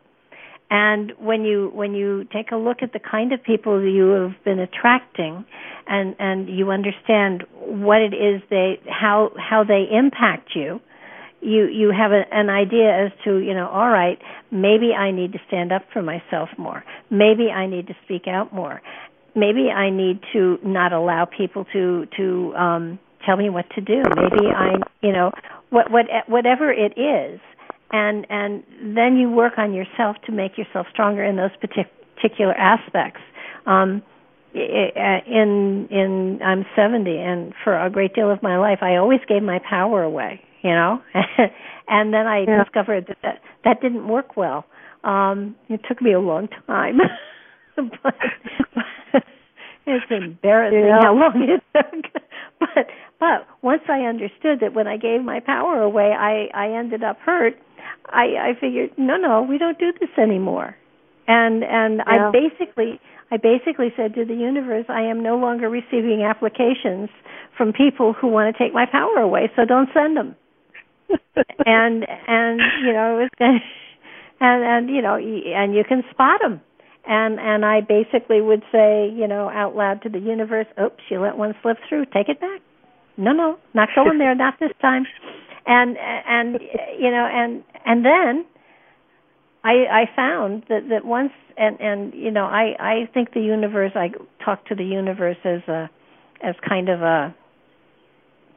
and 0.71 1.13
when 1.19 1.43
you 1.43 1.71
when 1.73 1.93
you 1.93 2.25
take 2.33 2.51
a 2.51 2.55
look 2.55 2.77
at 2.81 2.93
the 2.93 2.99
kind 2.99 3.31
of 3.33 3.41
people 3.43 3.81
you 3.83 4.09
have 4.09 4.43
been 4.43 4.59
attracting 4.59 5.45
and 5.87 6.15
and 6.19 6.49
you 6.49 6.71
understand 6.71 7.43
what 7.53 8.01
it 8.01 8.13
is 8.13 8.41
they 8.49 8.79
how 8.87 9.31
how 9.37 9.63
they 9.63 9.85
impact 9.91 10.49
you 10.55 10.79
you 11.41 11.67
you 11.67 11.91
have 11.91 12.11
a, 12.11 12.23
an 12.31 12.49
idea 12.49 13.05
as 13.05 13.11
to 13.23 13.37
you 13.37 13.53
know 13.53 13.67
all 13.67 13.89
right 13.89 14.19
maybe 14.51 14.91
i 14.93 15.11
need 15.11 15.31
to 15.31 15.39
stand 15.47 15.71
up 15.71 15.83
for 15.93 16.01
myself 16.01 16.49
more. 16.57 16.83
Maybe 17.09 17.49
i 17.49 17.65
need 17.67 17.87
to 17.87 17.95
speak 18.05 18.27
out 18.27 18.53
more. 18.53 18.81
Maybe 19.35 19.69
i 19.69 19.89
need 19.89 20.19
to 20.33 20.57
not 20.63 20.93
allow 20.93 21.25
people 21.25 21.65
to 21.73 22.07
to 22.17 22.53
um 22.55 22.99
tell 23.25 23.37
me 23.37 23.49
what 23.49 23.65
to 23.75 23.81
do. 23.81 24.03
Maybe 24.15 24.47
i 24.47 24.75
you 25.01 25.11
know 25.11 25.31
what 25.69 25.91
what 25.91 26.05
whatever 26.27 26.71
it 26.71 26.97
is. 26.97 27.39
And 27.91 28.27
and 28.29 28.63
then 28.95 29.17
you 29.17 29.29
work 29.29 29.53
on 29.57 29.73
yourself 29.73 30.17
to 30.25 30.31
make 30.31 30.57
yourself 30.57 30.87
stronger 30.91 31.23
in 31.23 31.35
those 31.35 31.51
particular 31.61 32.53
aspects. 32.53 33.21
Um 33.65 34.03
in 34.53 35.87
in 35.91 36.39
I'm 36.43 36.65
70 36.75 37.17
and 37.17 37.53
for 37.63 37.79
a 37.79 37.89
great 37.89 38.15
deal 38.15 38.31
of 38.31 38.41
my 38.41 38.57
life 38.57 38.79
I 38.81 38.95
always 38.97 39.19
gave 39.27 39.43
my 39.43 39.59
power 39.59 40.01
away 40.01 40.41
you 40.63 40.71
know 40.71 41.01
and 41.87 42.13
then 42.13 42.27
I 42.27 42.45
yeah. 42.47 42.63
discovered 42.63 43.05
that, 43.07 43.17
that 43.23 43.41
that 43.63 43.81
didn't 43.81 44.07
work 44.07 44.37
well 44.37 44.65
um 45.03 45.55
it 45.69 45.81
took 45.87 46.01
me 46.01 46.13
a 46.13 46.19
long 46.19 46.47
time 46.67 46.97
but, 47.75 47.85
but 48.03 49.23
it's 49.85 50.05
embarrassing 50.09 50.85
yeah. 50.87 50.99
how 51.01 51.13
long 51.13 51.47
it 51.47 51.63
took 51.75 52.21
but 52.59 52.87
but 53.19 53.47
once 53.61 53.83
I 53.89 54.01
understood 54.01 54.59
that 54.61 54.73
when 54.73 54.87
I 54.87 54.97
gave 54.97 55.21
my 55.21 55.39
power 55.39 55.81
away 55.81 56.13
I 56.17 56.47
I 56.53 56.77
ended 56.77 57.03
up 57.03 57.17
hurt 57.19 57.53
I 58.07 58.51
I 58.51 58.53
figured 58.59 58.91
no 58.97 59.17
no 59.17 59.41
we 59.41 59.57
don't 59.57 59.79
do 59.79 59.93
this 59.99 60.09
anymore 60.17 60.75
and 61.27 61.63
and 61.63 62.01
yeah. 62.05 62.29
I 62.29 62.31
basically 62.31 62.99
I 63.31 63.37
basically 63.37 63.93
said 63.95 64.15
to 64.15 64.25
the 64.25 64.33
universe, 64.33 64.85
I 64.89 65.01
am 65.01 65.21
no 65.21 65.37
longer 65.37 65.69
receiving 65.69 66.23
applications 66.23 67.09
from 67.57 67.73
people 67.73 68.13
who 68.13 68.27
want 68.27 68.55
to 68.55 68.63
take 68.63 68.73
my 68.73 68.85
power 68.91 69.17
away, 69.17 69.51
so 69.55 69.65
don't 69.65 69.89
send 69.93 70.17
them. 70.17 70.35
And 71.65 72.05
and 72.27 72.61
you 72.85 72.93
know 72.93 73.19
it 73.19 73.29
was 73.29 73.29
and 74.39 74.63
and 74.63 74.89
you 74.89 75.01
know 75.01 75.15
and 75.15 75.73
you 75.73 75.83
can 75.83 76.03
spot 76.11 76.41
them 76.41 76.61
and 77.09 77.39
and 77.39 77.65
I 77.65 77.81
basically 77.81 78.39
would 78.39 78.63
say 78.71 79.09
you 79.13 79.27
know 79.27 79.49
out 79.49 79.75
loud 79.75 80.01
to 80.03 80.09
the 80.09 80.19
universe, 80.19 80.67
"Oops, 80.81 81.03
you 81.09 81.19
let 81.19 81.37
one 81.37 81.55
slip 81.61 81.77
through. 81.89 82.05
Take 82.05 82.29
it 82.29 82.39
back. 82.39 82.61
No, 83.17 83.31
no, 83.31 83.57
not 83.73 83.89
going 83.95 84.19
there. 84.19 84.35
Not 84.35 84.55
this 84.59 84.71
time." 84.81 85.05
And 85.65 85.97
and 85.97 86.59
you 86.99 87.09
know 87.09 87.27
and 87.31 87.63
and 87.85 88.05
then 88.05 88.45
I 89.63 90.03
I 90.03 90.15
found 90.15 90.63
that 90.69 90.89
that 90.89 91.03
once 91.03 91.33
and 91.57 91.79
and 91.81 92.13
you 92.13 92.31
know 92.31 92.45
I 92.45 92.75
I 92.79 93.09
think 93.13 93.33
the 93.33 93.41
universe 93.41 93.91
I 93.95 94.11
talk 94.43 94.65
to 94.67 94.75
the 94.75 94.85
universe 94.85 95.37
as 95.43 95.61
a 95.67 95.89
as 96.43 96.55
kind 96.67 96.89
of 96.89 97.01
a 97.01 97.35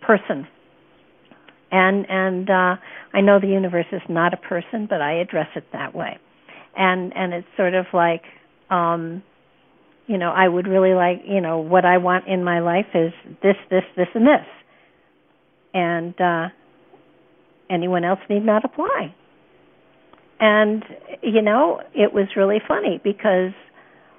person 0.02 0.46
and 1.72 2.06
and 2.08 2.48
uh 2.50 2.76
I 3.12 3.20
know 3.20 3.40
the 3.40 3.48
universe 3.48 3.86
is 3.92 4.02
not 4.08 4.34
a 4.34 4.36
person 4.36 4.86
but 4.88 5.00
I 5.00 5.14
address 5.14 5.48
it 5.56 5.64
that 5.72 5.94
way. 5.94 6.18
And 6.76 7.12
and 7.16 7.32
it's 7.32 7.48
sort 7.56 7.74
of 7.74 7.86
like 7.92 8.22
um 8.70 9.22
you 10.06 10.18
know 10.18 10.30
I 10.30 10.46
would 10.46 10.68
really 10.68 10.94
like 10.94 11.22
you 11.26 11.40
know 11.40 11.58
what 11.58 11.84
I 11.84 11.98
want 11.98 12.28
in 12.28 12.44
my 12.44 12.60
life 12.60 12.86
is 12.94 13.12
this 13.42 13.56
this 13.70 13.84
this 13.96 14.08
and 14.14 14.26
this. 14.26 14.46
And 15.74 16.20
uh 16.20 16.48
anyone 17.70 18.04
else 18.04 18.20
need 18.28 18.44
not 18.44 18.64
apply. 18.64 19.14
And, 20.42 20.84
you 21.22 21.40
know, 21.40 21.80
it 21.94 22.12
was 22.12 22.26
really 22.36 22.60
funny 22.66 23.00
because 23.02 23.52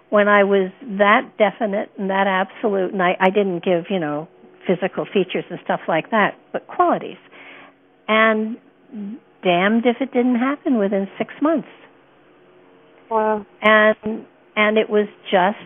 when 0.10 0.30
I 0.30 0.46
was 0.46 0.72
that 0.98 1.38
definite 1.38 1.92
and 1.98 2.10
that 2.10 2.28
absolute, 2.28 2.94
and 2.94 3.04
I, 3.04 3.18
I 3.20 3.30
didn't 3.30 3.64
give, 3.64 3.86
you 3.90 4.00
know, 4.00 4.30
physical 4.66 5.06
features 5.06 5.44
and 5.50 5.60
stuff 5.66 5.82
like 5.88 6.12
that, 6.12 6.36
but 6.54 6.66
qualities. 6.68 7.18
And 8.08 8.58
damned 9.44 9.86
if 9.86 9.98
it 10.00 10.12
didn't 10.14 10.36
happen 10.36 10.78
within 10.78 11.08
six 11.18 11.34
months. 11.42 11.68
Wow. 13.10 13.46
And 13.62 14.26
and 14.56 14.78
it 14.78 14.90
was 14.90 15.08
just 15.32 15.58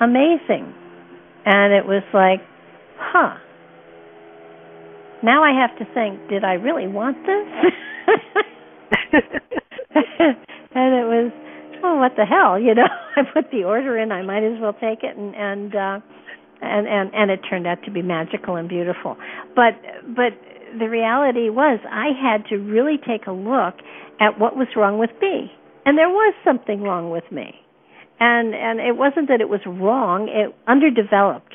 amazing. 0.00 0.72
And 1.46 1.72
it 1.72 1.86
was 1.86 2.02
like, 2.12 2.40
huh. 2.98 3.36
Now 5.22 5.42
I 5.42 5.52
have 5.58 5.76
to 5.78 5.94
think, 5.94 6.28
did 6.28 6.44
I 6.44 6.54
really 6.54 6.86
want 6.86 7.16
this? 7.26 7.46
and 10.74 10.94
it 10.94 11.06
was 11.06 11.32
oh 11.84 11.96
what 11.96 12.12
the 12.16 12.24
hell 12.24 12.58
you 12.58 12.74
know 12.74 12.86
i 13.16 13.22
put 13.32 13.50
the 13.50 13.64
order 13.64 13.98
in 13.98 14.12
i 14.12 14.22
might 14.22 14.42
as 14.42 14.60
well 14.60 14.72
take 14.72 15.02
it 15.02 15.16
and 15.16 15.34
and 15.34 15.74
uh 15.74 16.00
and 16.60 16.86
and 16.86 17.14
and 17.14 17.30
it 17.30 17.40
turned 17.48 17.66
out 17.66 17.78
to 17.84 17.90
be 17.90 18.02
magical 18.02 18.56
and 18.56 18.68
beautiful 18.68 19.16
but 19.54 19.74
but 20.16 20.32
the 20.78 20.88
reality 20.88 21.50
was 21.50 21.80
i 21.90 22.08
had 22.20 22.44
to 22.48 22.56
really 22.56 22.98
take 23.06 23.26
a 23.26 23.32
look 23.32 23.74
at 24.20 24.38
what 24.38 24.56
was 24.56 24.68
wrong 24.76 24.98
with 24.98 25.10
me. 25.20 25.50
And 25.86 25.98
there 25.98 26.08
was 26.08 26.34
something 26.44 26.82
wrong 26.82 27.10
with 27.10 27.24
me. 27.30 27.54
And 28.20 28.54
and 28.54 28.80
it 28.80 28.96
wasn't 28.96 29.28
that 29.28 29.40
it 29.40 29.48
was 29.48 29.60
wrong 29.66 30.28
it 30.28 30.54
underdeveloped. 30.68 31.52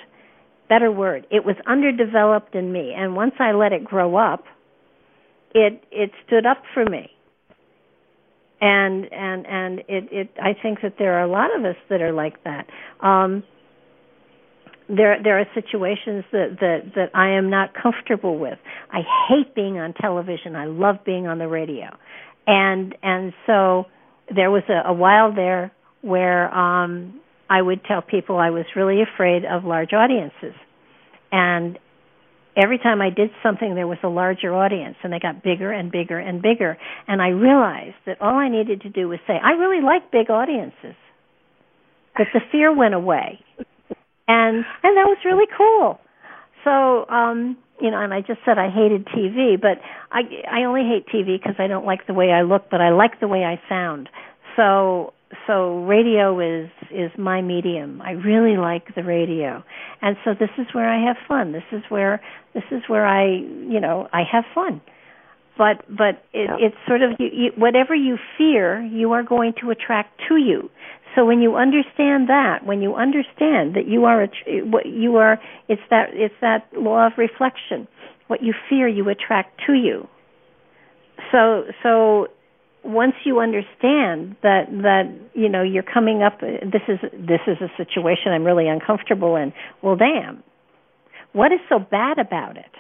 Better 0.67 0.91
word 0.91 1.26
it 1.32 1.45
was 1.45 1.55
underdeveloped 1.67 2.53
in 2.53 2.72
me. 2.72 2.93
And 2.95 3.15
once 3.15 3.34
i 3.39 3.51
let 3.51 3.72
it 3.72 3.84
grow 3.84 4.15
up 4.17 4.43
it 5.55 5.84
it 5.91 6.11
stood 6.28 6.45
up 6.45 6.61
for 6.74 6.86
me. 6.86 7.09
And 8.61 9.11
and 9.11 9.47
and 9.47 9.80
it 9.88 10.09
it 10.11 10.30
I 10.41 10.53
think 10.61 10.80
that 10.82 10.95
there 10.99 11.13
are 11.13 11.24
a 11.24 11.32
lot 11.32 11.55
of 11.57 11.63
us 11.63 11.78
that 11.89 12.01
are 12.01 12.11
like 12.11 12.43
that. 12.43 12.67
Um, 12.99 13.43
there 14.90 15.22
there 15.24 15.40
are 15.40 15.46
situations 15.54 16.26
that 16.32 16.58
that 16.60 16.80
that 16.96 17.10
I 17.14 17.38
am 17.38 17.50
not 17.50 17.74
comfortable 17.74 18.38
with. 18.38 18.58
I 18.92 19.02
hate 19.30 19.54
being 19.54 19.78
on 19.78 19.94
television. 19.94 20.56
I 20.56 20.66
love 20.66 20.98
being 21.06 21.28
on 21.28 21.38
the 21.38 21.48
radio, 21.48 21.88
and 22.48 22.96
and 23.04 23.34
so 23.46 23.86
there 24.34 24.50
was 24.50 24.64
a, 24.68 24.90
a 24.90 24.94
while 24.94 25.34
there 25.34 25.72
where 26.02 26.54
um, 26.54 27.20
I 27.50 27.62
would 27.62 27.84
tell 27.86 28.02
people 28.02 28.38
I 28.38 28.50
was 28.50 28.66
really 28.76 29.02
afraid 29.02 29.44
of 29.46 29.64
large 29.64 29.94
audiences, 29.94 30.56
and 31.32 31.78
every 32.58 32.80
time 32.80 33.02
I 33.02 33.10
did 33.10 33.30
something, 33.44 33.76
there 33.76 33.88
was 33.88 34.00
a 34.04 34.10
larger 34.10 34.56
audience, 34.56 34.96
and 35.04 35.14
they 35.14 35.20
got 35.20 35.44
bigger 35.44 35.72
and 35.72 35.92
bigger 35.92 36.18
and 36.18 36.42
bigger. 36.42 36.78
And 37.08 37.22
I 37.22 37.30
realized 37.30 37.96
that 38.06 38.22
all 38.22 38.36
I 38.36 38.50
needed 38.50 38.82
to 38.82 38.90
do 38.90 39.08
was 39.08 39.20
say, 39.28 39.34
I 39.42 39.52
really 39.52 39.84
like 39.84 40.12
big 40.12 40.30
audiences. 40.30 40.96
That 42.18 42.28
the 42.34 42.42
fear 42.52 42.76
went 42.76 42.96
away, 42.96 43.40
and 44.30 44.58
and 44.84 44.96
that 44.96 45.08
was 45.10 45.18
really 45.26 45.48
cool. 45.58 46.00
So, 46.64 47.10
um, 47.10 47.58
you 47.82 47.90
know, 47.90 48.00
and 48.02 48.14
I 48.14 48.22
just 48.22 48.40
said 48.46 48.58
I 48.58 48.70
hated 48.70 49.06
TV, 49.08 49.60
but 49.60 49.80
I 50.12 50.22
I 50.50 50.64
only 50.64 50.84
hate 50.84 51.08
TV 51.08 51.40
because 51.42 51.56
I 51.58 51.68
don't 51.68 51.86
like 51.86 52.06
the 52.08 52.14
way 52.14 52.32
I 52.32 52.44
look, 52.44 52.70
but 52.70 52.80
I 52.80 52.92
like 52.92 53.20
the 53.20 53.28
way 53.28 53.44
I 53.44 53.60
sound. 53.68 54.08
So 54.56 55.14
so 55.48 55.84
radio 55.86 56.40
is 56.40 56.70
is 56.92 57.12
my 57.18 57.42
medium. 57.42 58.02
I 58.02 58.12
really 58.12 58.58
like 58.58 58.94
the 58.96 59.04
radio, 59.04 59.64
and 60.02 60.16
so 60.24 60.34
this 60.40 60.50
is 60.58 60.68
where 60.74 60.90
I 60.90 61.04
have 61.08 61.18
fun. 61.28 61.52
This 61.52 61.64
is 61.72 61.82
where 61.90 62.22
this 62.54 62.64
is 62.72 62.84
where 62.88 63.08
I 63.08 63.26
you 63.26 63.80
know 63.80 64.08
I 64.14 64.24
have 64.32 64.44
fun. 64.54 64.82
But 65.60 65.84
but 65.89 66.24
it, 66.32 66.47
yeah. 66.47 66.55
it's 66.57 66.78
sort 66.88 67.01
of 67.01 67.12
you, 67.20 67.28
you, 67.34 67.51
whatever 67.57 67.93
you 67.93 68.18
fear, 68.38 68.82
you 68.82 69.12
are 69.12 69.24
going 69.24 69.53
to 69.62 69.72
attract 69.72 70.22
to 70.30 70.38
you. 70.38 70.70
So 71.16 71.26
when 71.26 71.41
you 71.41 71.57
understand 71.57 72.30
that, 72.30 72.66
when 72.66 72.82
you 72.82 72.95
understand 72.95 73.76
that 73.76 73.84
you 73.86 74.05
are 74.05 74.24
a, 74.24 74.30
what 74.64 74.86
you 74.86 75.18
are, 75.18 75.38
it's 75.68 75.82
that 75.89 76.12
it's 76.14 76.34
that 76.39 76.68
law 76.72 77.07
of 77.07 77.14
reflection. 77.18 77.89
What 78.28 78.41
you 78.41 78.53
fear, 78.70 78.88
you 78.88 79.10
attract 79.10 79.60
to 79.68 79.74
you. 79.74 80.07
So 81.34 81.66
so 81.84 82.28
once 82.86 83.16
you 83.26 83.41
understand 83.41 84.38
that 84.41 84.68
that 84.72 85.14
you 85.34 85.49
know 85.49 85.62
you're 85.62 85.84
coming 85.84 86.24
up 86.24 86.39
this 86.39 86.84
is 86.88 86.99
this 87.12 87.41
is 87.47 87.57
a 87.60 87.68
situation 87.76 88.32
I'm 88.32 88.45
really 88.45 88.70
uncomfortable 88.70 89.36
in 89.36 89.51
well 89.82 89.97
damn 89.97 90.41
what 91.34 91.51
is 91.51 91.60
so 91.68 91.78
bad 91.78 92.18
about 92.18 92.55
it 92.55 92.72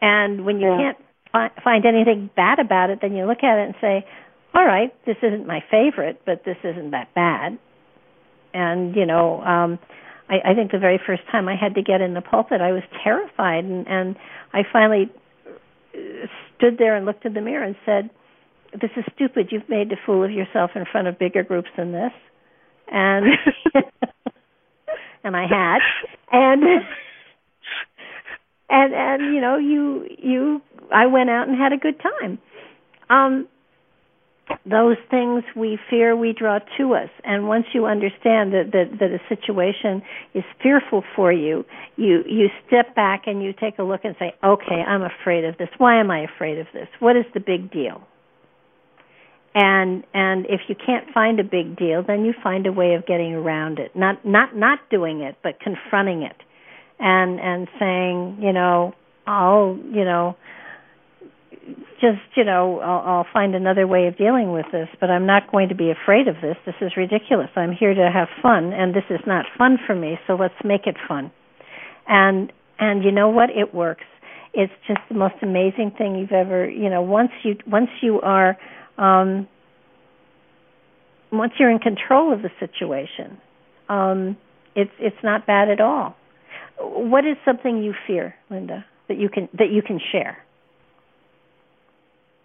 and 0.00 0.44
when 0.44 0.58
you 0.58 0.70
yeah. 0.70 0.92
can't 0.92 1.07
fi- 1.38 1.62
find 1.62 1.84
anything 1.86 2.30
bad 2.34 2.58
about 2.58 2.90
it 2.90 2.98
then 3.00 3.14
you 3.14 3.26
look 3.26 3.42
at 3.42 3.58
it 3.58 3.66
and 3.66 3.74
say 3.80 4.06
all 4.54 4.64
right 4.64 4.94
this 5.06 5.16
isn't 5.22 5.46
my 5.46 5.60
favorite 5.70 6.20
but 6.26 6.42
this 6.44 6.56
isn't 6.64 6.90
that 6.90 7.12
bad 7.14 7.58
and 8.54 8.96
you 8.96 9.06
know 9.06 9.40
um 9.42 9.78
I, 10.28 10.50
I 10.50 10.54
think 10.54 10.72
the 10.72 10.78
very 10.78 11.00
first 11.04 11.22
time 11.30 11.48
I 11.48 11.56
had 11.56 11.74
to 11.76 11.82
get 11.82 12.00
in 12.00 12.14
the 12.14 12.20
pulpit 12.20 12.60
I 12.60 12.72
was 12.72 12.82
terrified 13.04 13.64
and 13.64 13.86
and 13.86 14.16
I 14.52 14.62
finally 14.72 15.10
stood 16.56 16.78
there 16.78 16.96
and 16.96 17.06
looked 17.06 17.24
in 17.24 17.34
the 17.34 17.40
mirror 17.40 17.64
and 17.64 17.76
said 17.86 18.10
this 18.72 18.90
is 18.96 19.04
stupid. 19.14 19.48
You've 19.50 19.68
made 19.68 19.90
a 19.92 19.96
fool 20.04 20.24
of 20.24 20.30
yourself 20.30 20.72
in 20.74 20.84
front 20.90 21.08
of 21.08 21.18
bigger 21.18 21.42
groups 21.42 21.68
than 21.76 21.92
this. 21.92 22.12
And 22.88 23.26
and 25.24 25.36
I 25.36 25.46
had. 25.46 25.78
And 26.30 26.62
and 28.70 28.94
and 28.94 29.34
you 29.34 29.40
know, 29.40 29.56
you 29.58 30.06
you 30.18 30.62
I 30.92 31.06
went 31.06 31.30
out 31.30 31.48
and 31.48 31.56
had 31.56 31.72
a 31.72 31.78
good 31.78 32.00
time. 32.00 32.38
Um 33.10 33.48
those 34.64 34.96
things 35.10 35.44
we 35.56 35.78
fear 35.90 36.16
we 36.16 36.32
draw 36.32 36.58
to 36.78 36.94
us. 36.94 37.10
And 37.24 37.48
once 37.48 37.66
you 37.74 37.86
understand 37.86 38.52
that, 38.52 38.70
that 38.72 38.98
that 38.98 39.10
a 39.10 39.20
situation 39.28 40.02
is 40.34 40.44
fearful 40.62 41.04
for 41.14 41.32
you 41.32 41.64
you 41.96 42.22
you 42.26 42.48
step 42.66 42.94
back 42.94 43.22
and 43.26 43.42
you 43.42 43.52
take 43.52 43.78
a 43.78 43.82
look 43.82 44.02
and 44.04 44.14
say 44.18 44.32
okay 44.44 44.82
i'm 44.86 45.02
afraid 45.02 45.44
of 45.44 45.58
this. 45.58 45.68
Why 45.78 46.00
am 46.00 46.10
i 46.10 46.20
afraid 46.20 46.58
of 46.58 46.66
this? 46.72 46.88
What 46.98 47.16
is 47.16 47.24
the 47.34 47.40
big 47.40 47.70
deal? 47.70 48.02
And 49.54 50.04
and 50.14 50.46
if 50.46 50.60
you 50.68 50.74
can't 50.74 51.12
find 51.12 51.40
a 51.40 51.44
big 51.44 51.76
deal 51.76 52.02
then 52.06 52.24
you 52.24 52.32
find 52.42 52.66
a 52.66 52.72
way 52.72 52.94
of 52.94 53.06
getting 53.06 53.34
around 53.34 53.78
it. 53.78 53.94
Not 53.94 54.24
not 54.24 54.56
not 54.56 54.78
doing 54.90 55.20
it 55.20 55.36
but 55.42 55.60
confronting 55.60 56.22
it 56.22 56.36
and 56.98 57.40
and 57.40 57.68
saying 57.78 58.38
you 58.40 58.52
know 58.52 58.92
i'll 59.26 59.78
you 59.92 60.04
know 60.04 60.36
just 62.00 62.20
you 62.36 62.44
know 62.44 62.78
I'll, 62.80 63.18
I'll 63.18 63.26
find 63.32 63.54
another 63.54 63.86
way 63.86 64.06
of 64.06 64.16
dealing 64.16 64.52
with 64.52 64.66
this 64.72 64.88
but 65.00 65.10
i'm 65.10 65.26
not 65.26 65.50
going 65.50 65.68
to 65.68 65.74
be 65.74 65.90
afraid 65.90 66.28
of 66.28 66.36
this. 66.40 66.56
This 66.64 66.74
is 66.80 66.92
ridiculous. 66.96 67.48
I'm 67.56 67.72
here 67.72 67.94
to 67.94 68.10
have 68.12 68.28
fun 68.42 68.72
and 68.72 68.94
this 68.94 69.04
is 69.10 69.20
not 69.26 69.44
fun 69.56 69.78
for 69.86 69.94
me 69.94 70.18
so 70.26 70.34
let's 70.34 70.54
make 70.64 70.86
it 70.86 70.96
fun. 71.08 71.30
And 72.06 72.52
and 72.78 73.02
you 73.02 73.10
know 73.10 73.28
what? 73.28 73.50
It 73.50 73.74
works. 73.74 74.04
It's 74.54 74.72
just 74.86 75.00
the 75.08 75.16
most 75.16 75.34
amazing 75.42 75.92
thing 75.98 76.16
you've 76.16 76.32
ever 76.32 76.68
you 76.68 76.88
know 76.90 77.02
once 77.02 77.30
you 77.42 77.56
once 77.66 77.90
you 78.00 78.20
are 78.20 78.56
um 78.96 79.48
once 81.30 81.52
you're 81.58 81.70
in 81.70 81.78
control 81.78 82.32
of 82.32 82.40
the 82.42 82.50
situation 82.58 83.38
um 83.88 84.36
it's 84.74 84.90
it's 84.98 85.22
not 85.22 85.46
bad 85.46 85.68
at 85.68 85.80
all 85.80 86.16
what 86.80 87.24
is 87.24 87.36
something 87.44 87.82
you 87.82 87.94
fear 88.06 88.34
linda 88.50 88.84
that 89.08 89.18
you 89.18 89.28
can 89.28 89.48
that 89.58 89.70
you 89.70 89.82
can 89.82 90.00
share 90.12 90.38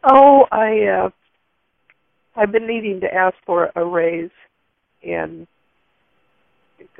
Oh, 0.04 0.46
I 0.52 0.84
uh 0.88 1.10
I've 2.36 2.52
been 2.52 2.68
needing 2.68 3.00
to 3.02 3.14
ask 3.14 3.36
for 3.46 3.72
a 3.76 3.86
raise 3.86 4.32
and 5.04 5.48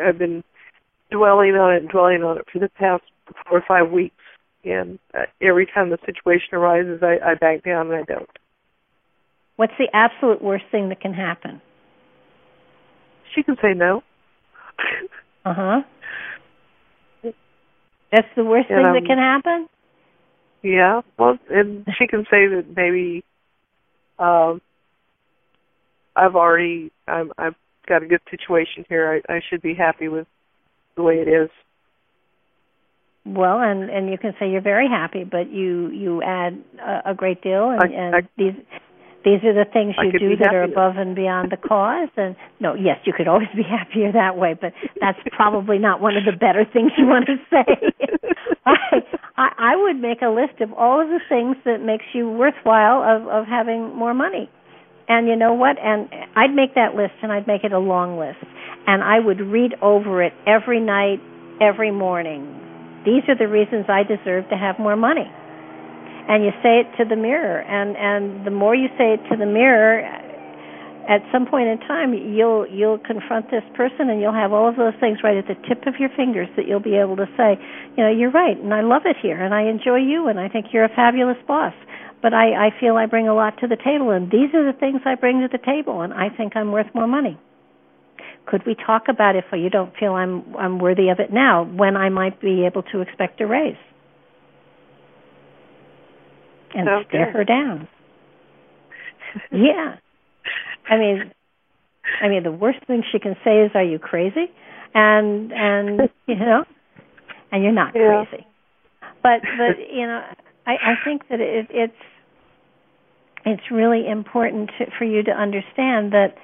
I've 0.02 0.18
been 0.18 0.44
dwelling 1.12 1.56
on 1.56 1.74
it 1.74 1.82
and 1.82 1.90
dwelling 1.90 2.24
on 2.24 2.38
it 2.38 2.46
for 2.52 2.60
the 2.60 2.70
past 2.70 3.04
four 3.48 3.58
or 3.58 3.64
five 3.68 3.92
weeks 3.92 4.16
and 4.64 5.00
uh, 5.14 5.24
every 5.42 5.66
time 5.66 5.90
the 5.90 5.98
situation 6.06 6.50
arises 6.54 7.02
I, 7.04 7.32
I 7.32 7.36
back 7.36 7.64
down 7.64 7.92
and 7.92 7.96
I 7.96 8.04
don't. 8.04 8.30
What's 9.58 9.74
the 9.78 9.90
absolute 9.94 10.42
worst 10.42 10.66
thing 10.72 10.90
that 10.90 11.02
can 11.02 11.14
happen? 11.14 11.62
She 13.36 13.44
can 13.44 13.58
say 13.62 13.74
no. 13.74 14.02
uh 15.46 15.54
huh. 15.54 15.82
That's 18.14 18.28
the 18.36 18.44
worst 18.44 18.70
and, 18.70 18.78
thing 18.78 18.86
um, 18.86 18.94
that 18.94 19.06
can 19.08 19.18
happen? 19.18 19.68
Yeah, 20.62 21.02
well, 21.18 21.40
and 21.50 21.86
she 21.98 22.06
can 22.06 22.26
say 22.30 22.46
that 22.48 22.66
maybe 22.76 23.24
um, 24.20 24.62
I've 26.16 26.36
already 26.36 26.92
I'm 27.08 27.32
I've 27.40 27.56
got 27.88 28.04
a 28.04 28.06
good 28.06 28.22
situation 28.30 28.86
here. 28.88 29.22
I, 29.28 29.34
I 29.34 29.42
should 29.50 29.64
be 29.64 29.74
happy 29.74 30.10
with 30.10 30.28
the 30.96 31.02
way 31.02 31.16
it 31.16 31.28
is. 31.28 31.50
Well, 33.26 33.60
and 33.60 33.90
and 33.90 34.12
you 34.12 34.18
can 34.20 34.36
say 34.40 34.52
you're 34.52 34.62
very 34.62 34.88
happy, 34.88 35.24
but 35.24 35.52
you 35.52 35.90
you 35.90 36.22
add 36.22 36.62
a, 36.80 37.12
a 37.12 37.14
great 37.16 37.42
deal, 37.42 37.72
and, 37.72 37.82
I, 37.82 37.88
and 37.88 38.16
I, 38.16 38.20
these 38.38 38.54
these 39.24 39.40
are 39.44 39.54
the 39.54 39.66
things 39.72 39.96
you 40.04 40.12
do 40.20 40.36
that 40.38 40.54
are 40.54 40.64
above 40.64 40.98
and 40.98 41.16
beyond 41.16 41.52
the 41.52 41.58
cause 41.58 42.10
and 42.18 42.36
no 42.60 42.74
yes 42.76 43.00
you 43.06 43.14
could 43.16 43.28
always 43.28 43.48
be 43.56 43.64
happier 43.70 44.12
that 44.12 44.38
way 44.38 44.54
but 44.60 44.74
that's 45.00 45.20
probably 45.32 45.78
not 45.78 46.02
one 46.02 46.18
of 46.18 46.26
the 46.26 46.32
better 46.32 46.66
things 46.72 46.92
you 46.98 47.06
want 47.06 47.26
to 47.26 47.36
say. 47.50 47.66
I, 48.66 49.04
I 49.38 49.48
i 49.58 49.76
would 49.76 50.00
make 50.00 50.22
a 50.22 50.30
list 50.30 50.62
of 50.62 50.74
all 50.74 51.02
of 51.02 51.08
the 51.08 51.20
things 51.28 51.56
that 51.66 51.82
makes 51.82 52.06
you 52.14 52.30
worthwhile 52.30 53.04
of 53.04 53.28
of 53.28 53.46
having 53.48 53.96
more 53.96 54.14
money. 54.14 54.50
And 55.08 55.28
you 55.28 55.36
know 55.36 55.54
what? 55.54 55.78
And 55.80 56.10
i'd 56.36 56.54
make 56.54 56.76
that 56.76 56.96
list 56.96 57.14
and 57.22 57.32
i'd 57.32 57.48
make 57.48 57.64
it 57.64 57.72
a 57.72 57.80
long 57.80 58.18
list. 58.20 58.44
And 58.88 59.04
i 59.04 59.20
would 59.20 59.40
read 59.40 59.74
over 59.82 60.22
it 60.22 60.34
every 60.46 60.80
night 60.80 61.20
every 61.62 61.92
morning. 61.92 62.60
These 63.06 63.24
are 63.28 63.38
the 63.38 63.48
reasons 63.48 63.86
i 63.88 64.04
deserve 64.04 64.50
to 64.50 64.58
have 64.58 64.80
more 64.80 64.96
money 64.96 65.32
and 66.30 66.44
you 66.44 66.52
say 66.64 66.80
it 66.80 66.88
to 66.98 67.06
the 67.06 67.16
mirror. 67.16 67.62
And 67.62 67.96
and 67.98 68.46
the 68.46 68.52
more 68.52 68.76
you 68.76 68.88
say 68.98 69.14
it 69.14 69.22
to 69.30 69.38
the 69.38 69.46
mirror 69.46 70.02
at 71.08 71.20
some 71.32 71.46
point 71.46 71.68
in 71.68 71.78
time 71.80 72.14
you'll 72.14 72.68
you'll 72.68 72.98
confront 73.00 73.52
this 73.52 73.64
person 73.76 74.10
and 74.10 74.22
you'll 74.22 74.34
have 74.34 74.54
all 74.54 74.68
of 74.68 74.76
those 74.76 74.94
things 75.00 75.20
right 75.24 75.36
at 75.36 75.48
the 75.48 75.56
tip 75.68 75.86
of 75.86 75.96
your 76.00 76.10
fingers 76.16 76.48
that 76.56 76.68
you'll 76.68 76.80
be 76.80 76.96
able 76.96 77.16
to 77.16 77.28
say 77.36 77.60
you 77.98 78.04
know 78.04 78.10
you're 78.10 78.32
right 78.32 78.58
and 78.58 78.74
I 78.74 78.82
love 78.82 79.04
it 79.06 79.18
here 79.22 79.42
and 79.44 79.54
I 79.54 79.64
enjoy 79.64 79.98
you 79.98 80.28
and 80.28 80.40
I 80.40 80.48
think 80.48 80.68
you're 80.72 80.86
a 80.86 80.96
fabulous 80.96 81.38
boss 81.48 81.74
but 82.22 82.34
I 82.34 82.68
I 82.68 82.80
feel 82.80 82.96
I 82.96 83.06
bring 83.06 83.28
a 83.28 83.36
lot 83.36 83.60
to 83.60 83.68
the 83.68 83.76
table 83.76 84.12
and 84.12 84.32
these 84.32 84.54
are 84.54 84.64
the 84.64 84.78
things 84.78 85.02
I 85.06 85.16
bring 85.16 85.42
to 85.42 85.50
the 85.52 85.64
table 85.64 86.02
and 86.02 86.14
I 86.14 86.30
think 86.30 86.56
I'm 86.56 86.72
worth 86.72 86.88
more 86.96 87.08
money. 87.08 87.38
Could 88.46 88.66
we 88.66 88.76
talk 88.76 89.04
about 89.10 89.36
if 89.36 89.46
you 89.52 89.70
don't 89.70 89.94
feel 89.98 90.14
I'm 90.14 90.56
I'm 90.58 90.80
worthy 90.80 91.10
of 91.10 91.20
it 91.20 91.34
now 91.34 91.66
when 91.66 91.98
I 91.98 92.10
might 92.10 92.40
be 92.40 92.66
able 92.66 92.84
to 92.94 93.02
expect 93.02 93.42
a 93.42 93.48
raise 93.48 93.76
and 96.74 96.90
okay. 96.90 97.08
stare 97.10 97.32
her 97.32 97.44
down. 97.44 97.88
yeah. 99.52 99.98
I 100.90 100.98
mean 100.98 101.32
I 102.22 102.28
mean 102.28 102.44
the 102.44 102.52
worst 102.52 102.80
thing 102.86 103.04
she 103.12 103.20
can 103.20 103.36
say 103.44 103.62
is 103.62 103.72
are 103.76 103.84
you 103.84 104.00
crazy? 104.00 104.46
And 104.94 105.52
and 105.52 106.02
you 106.28 106.36
know 106.36 106.66
and 107.52 107.64
you're 107.64 107.72
not 107.72 107.94
yeah. 107.96 108.26
crazy. 108.26 108.46
But 109.22 109.42
but 109.58 109.78
you 109.92 110.06
know 110.06 110.22
I 110.66 110.72
I 110.72 110.94
think 111.06 111.28
that 111.30 111.40
it 111.40 111.68
it's 111.70 111.94
it's 113.46 113.64
really 113.72 114.08
important 114.08 114.72
to, 114.78 114.86
for 114.98 115.06
you 115.06 115.24
to 115.24 115.32
understand 115.32 116.14
that 116.14 116.36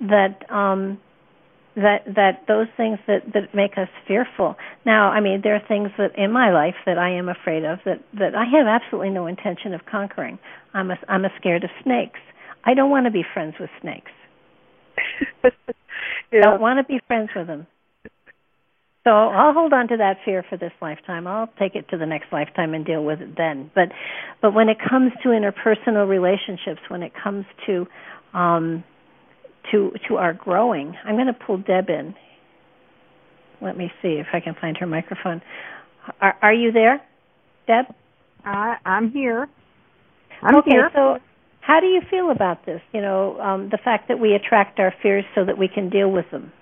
that 0.00 0.50
um 0.50 0.98
that 1.74 2.04
that 2.06 2.44
those 2.46 2.66
things 2.76 2.98
that 3.06 3.22
that 3.32 3.54
make 3.54 3.72
us 3.78 3.88
fearful 4.06 4.56
now 4.84 5.08
i 5.10 5.20
mean 5.20 5.40
there 5.42 5.54
are 5.54 5.68
things 5.68 5.90
that 5.96 6.10
in 6.18 6.30
my 6.30 6.52
life 6.52 6.74
that 6.84 6.98
i 6.98 7.10
am 7.10 7.28
afraid 7.28 7.64
of 7.64 7.78
that 7.84 8.00
that 8.12 8.34
i 8.34 8.44
have 8.44 8.66
absolutely 8.66 9.10
no 9.10 9.26
intention 9.26 9.72
of 9.72 9.80
conquering 9.90 10.38
i'm 10.74 10.90
a 10.90 10.98
i'm 11.08 11.24
a 11.24 11.30
scared 11.38 11.64
of 11.64 11.70
snakes 11.82 12.20
i 12.64 12.74
don't 12.74 12.90
want 12.90 13.06
to 13.06 13.10
be 13.10 13.24
friends 13.32 13.54
with 13.58 13.70
snakes 13.80 14.10
yeah. 16.32 16.40
don't 16.42 16.60
want 16.60 16.78
to 16.78 16.84
be 16.84 17.00
friends 17.06 17.30
with 17.34 17.46
them 17.46 17.66
so 19.04 19.10
I'll 19.10 19.52
hold 19.52 19.72
on 19.72 19.88
to 19.88 19.96
that 19.96 20.18
fear 20.24 20.44
for 20.48 20.56
this 20.56 20.70
lifetime. 20.80 21.26
I'll 21.26 21.50
take 21.58 21.74
it 21.74 21.88
to 21.88 21.98
the 21.98 22.06
next 22.06 22.26
lifetime 22.32 22.72
and 22.72 22.86
deal 22.86 23.04
with 23.04 23.20
it 23.20 23.36
then. 23.36 23.68
But 23.74 23.88
but 24.40 24.54
when 24.54 24.68
it 24.68 24.76
comes 24.78 25.10
to 25.24 25.30
interpersonal 25.30 26.08
relationships, 26.08 26.80
when 26.88 27.02
it 27.02 27.12
comes 27.12 27.44
to 27.66 27.86
um 28.32 28.84
to 29.70 29.92
to 30.08 30.16
our 30.16 30.32
growing. 30.32 30.96
I'm 31.04 31.14
going 31.14 31.26
to 31.26 31.32
pull 31.32 31.58
Deb 31.58 31.88
in. 31.88 32.14
Let 33.60 33.76
me 33.76 33.92
see 34.02 34.14
if 34.14 34.26
I 34.32 34.40
can 34.40 34.54
find 34.60 34.76
her 34.78 34.86
microphone. 34.86 35.40
Are, 36.20 36.36
are 36.42 36.52
you 36.52 36.72
there, 36.72 37.00
Deb? 37.66 37.86
Uh, 38.44 38.74
I'm 38.84 39.10
here. 39.12 39.48
I'm 40.42 40.56
okay, 40.56 40.70
here. 40.70 40.90
so 40.92 41.18
how 41.60 41.78
do 41.78 41.86
you 41.86 42.00
feel 42.10 42.30
about 42.30 42.66
this? 42.66 42.80
You 42.92 43.00
know, 43.00 43.40
um, 43.40 43.68
the 43.70 43.78
fact 43.78 44.08
that 44.08 44.18
we 44.18 44.34
attract 44.34 44.80
our 44.80 44.92
fears 45.00 45.24
so 45.34 45.44
that 45.44 45.56
we 45.56 45.68
can 45.68 45.88
deal 45.88 46.10
with 46.10 46.28
them. 46.32 46.52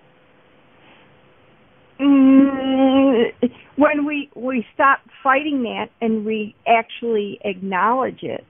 Mm, 1.98 3.32
when 3.76 4.06
we 4.06 4.30
we 4.34 4.66
stop 4.74 5.00
fighting 5.22 5.62
that 5.62 5.88
and 6.00 6.24
we 6.24 6.54
actually 6.66 7.38
acknowledge 7.44 8.22
it, 8.22 8.44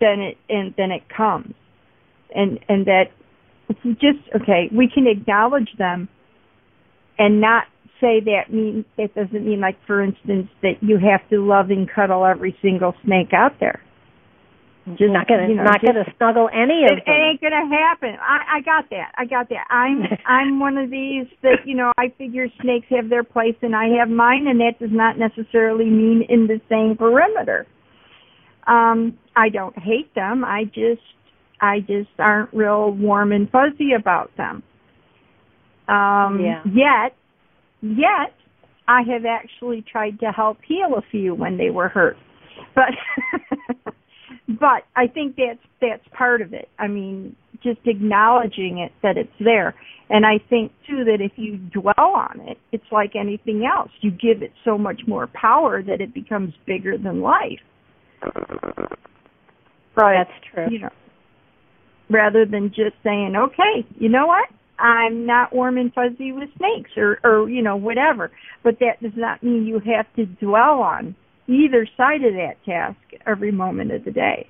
then 0.00 0.20
it 0.20 0.38
and 0.48 0.74
then 0.76 0.90
it 0.92 1.02
comes, 1.08 1.54
and 2.34 2.58
and 2.68 2.86
that 2.86 3.10
just 3.84 4.18
okay, 4.34 4.68
we 4.72 4.88
can 4.92 5.06
acknowledge 5.06 5.70
them 5.78 6.08
and 7.18 7.40
not 7.40 7.64
say 8.00 8.20
that 8.20 8.52
mean 8.52 8.84
that 8.96 9.14
doesn't 9.14 9.44
mean 9.44 9.60
like 9.60 9.76
for 9.86 10.02
instance 10.02 10.48
that 10.62 10.80
you 10.80 10.96
have 10.96 11.20
to 11.30 11.44
love 11.44 11.70
and 11.70 11.88
cuddle 11.88 12.24
every 12.24 12.56
single 12.62 12.94
snake 13.04 13.32
out 13.32 13.52
there. 13.60 13.80
Just 14.96 15.12
not 15.12 15.28
gonna 15.28 15.46
you 15.46 15.54
know, 15.54 15.62
not 15.62 15.80
just, 15.80 15.92
gonna 15.92 16.04
snuggle 16.16 16.48
any 16.52 16.84
of 16.84 16.96
it, 16.98 17.04
them. 17.04 17.14
It 17.14 17.20
ain't 17.20 17.40
gonna 17.40 17.68
happen. 17.68 18.16
I, 18.18 18.58
I 18.58 18.60
got 18.62 18.88
that. 18.90 19.12
I 19.16 19.24
got 19.26 19.48
that. 19.50 19.66
I'm 19.68 20.02
I'm 20.26 20.58
one 20.58 20.78
of 20.78 20.90
these 20.90 21.26
that 21.42 21.66
you 21.66 21.76
know 21.76 21.92
I 21.98 22.08
figure 22.16 22.46
snakes 22.62 22.86
have 22.90 23.10
their 23.10 23.22
place 23.22 23.56
and 23.62 23.76
I 23.76 23.88
have 23.98 24.08
mine, 24.08 24.46
and 24.48 24.58
that 24.60 24.80
does 24.80 24.90
not 24.90 25.18
necessarily 25.18 25.84
mean 25.84 26.24
in 26.28 26.46
the 26.46 26.60
same 26.68 26.96
perimeter. 26.96 27.66
Um, 28.66 29.18
I 29.36 29.48
don't 29.48 29.78
hate 29.78 30.14
them. 30.14 30.44
I 30.44 30.64
just 30.64 31.02
I 31.60 31.80
just 31.80 32.10
aren't 32.18 32.52
real 32.54 32.90
warm 32.90 33.32
and 33.32 33.50
fuzzy 33.50 33.90
about 33.98 34.30
them. 34.36 34.62
Um, 35.88 36.40
yeah. 36.40 36.62
Yet, 36.64 37.16
yet, 37.82 38.34
I 38.86 39.02
have 39.02 39.24
actually 39.24 39.84
tried 39.90 40.20
to 40.20 40.26
help 40.26 40.58
heal 40.66 40.96
a 40.96 41.02
few 41.10 41.34
when 41.34 41.58
they 41.58 41.70
were 41.70 41.88
hurt, 41.88 42.16
but 42.74 42.90
but 44.48 44.82
I 44.96 45.06
think 45.06 45.36
that's 45.36 45.60
that's 45.80 46.02
part 46.16 46.42
of 46.42 46.52
it. 46.52 46.68
I 46.78 46.86
mean, 46.86 47.36
just 47.62 47.80
acknowledging 47.86 48.78
it 48.78 48.92
that 49.02 49.16
it's 49.16 49.32
there, 49.38 49.74
and 50.08 50.24
I 50.24 50.38
think 50.48 50.72
too 50.88 51.04
that 51.04 51.18
if 51.20 51.32
you 51.36 51.56
dwell 51.56 51.94
on 51.98 52.40
it, 52.48 52.58
it's 52.72 52.84
like 52.90 53.12
anything 53.14 53.64
else. 53.64 53.90
You 54.00 54.10
give 54.10 54.42
it 54.42 54.52
so 54.64 54.78
much 54.78 55.02
more 55.06 55.28
power 55.32 55.82
that 55.82 56.00
it 56.00 56.14
becomes 56.14 56.54
bigger 56.66 56.96
than 56.98 57.20
life. 57.20 57.60
Right. 59.96 60.24
That's 60.24 60.54
true. 60.54 60.66
You 60.70 60.80
know, 60.80 60.90
rather 62.10 62.44
than 62.44 62.68
just 62.68 62.96
saying, 63.04 63.34
okay, 63.36 63.86
you 63.98 64.08
know 64.08 64.26
what? 64.26 64.48
I'm 64.78 65.26
not 65.26 65.54
warm 65.54 65.76
and 65.76 65.92
fuzzy 65.92 66.32
with 66.32 66.48
snakes 66.56 66.90
or, 66.96 67.18
or, 67.22 67.48
you 67.48 67.62
know, 67.62 67.76
whatever. 67.76 68.30
But 68.64 68.78
that 68.80 69.02
does 69.02 69.12
not 69.16 69.42
mean 69.42 69.66
you 69.66 69.80
have 69.94 70.06
to 70.16 70.26
dwell 70.44 70.80
on 70.80 71.14
either 71.46 71.86
side 71.96 72.24
of 72.24 72.34
that 72.34 72.54
task 72.64 72.98
every 73.26 73.52
moment 73.52 73.92
of 73.92 74.04
the 74.04 74.10
day. 74.10 74.46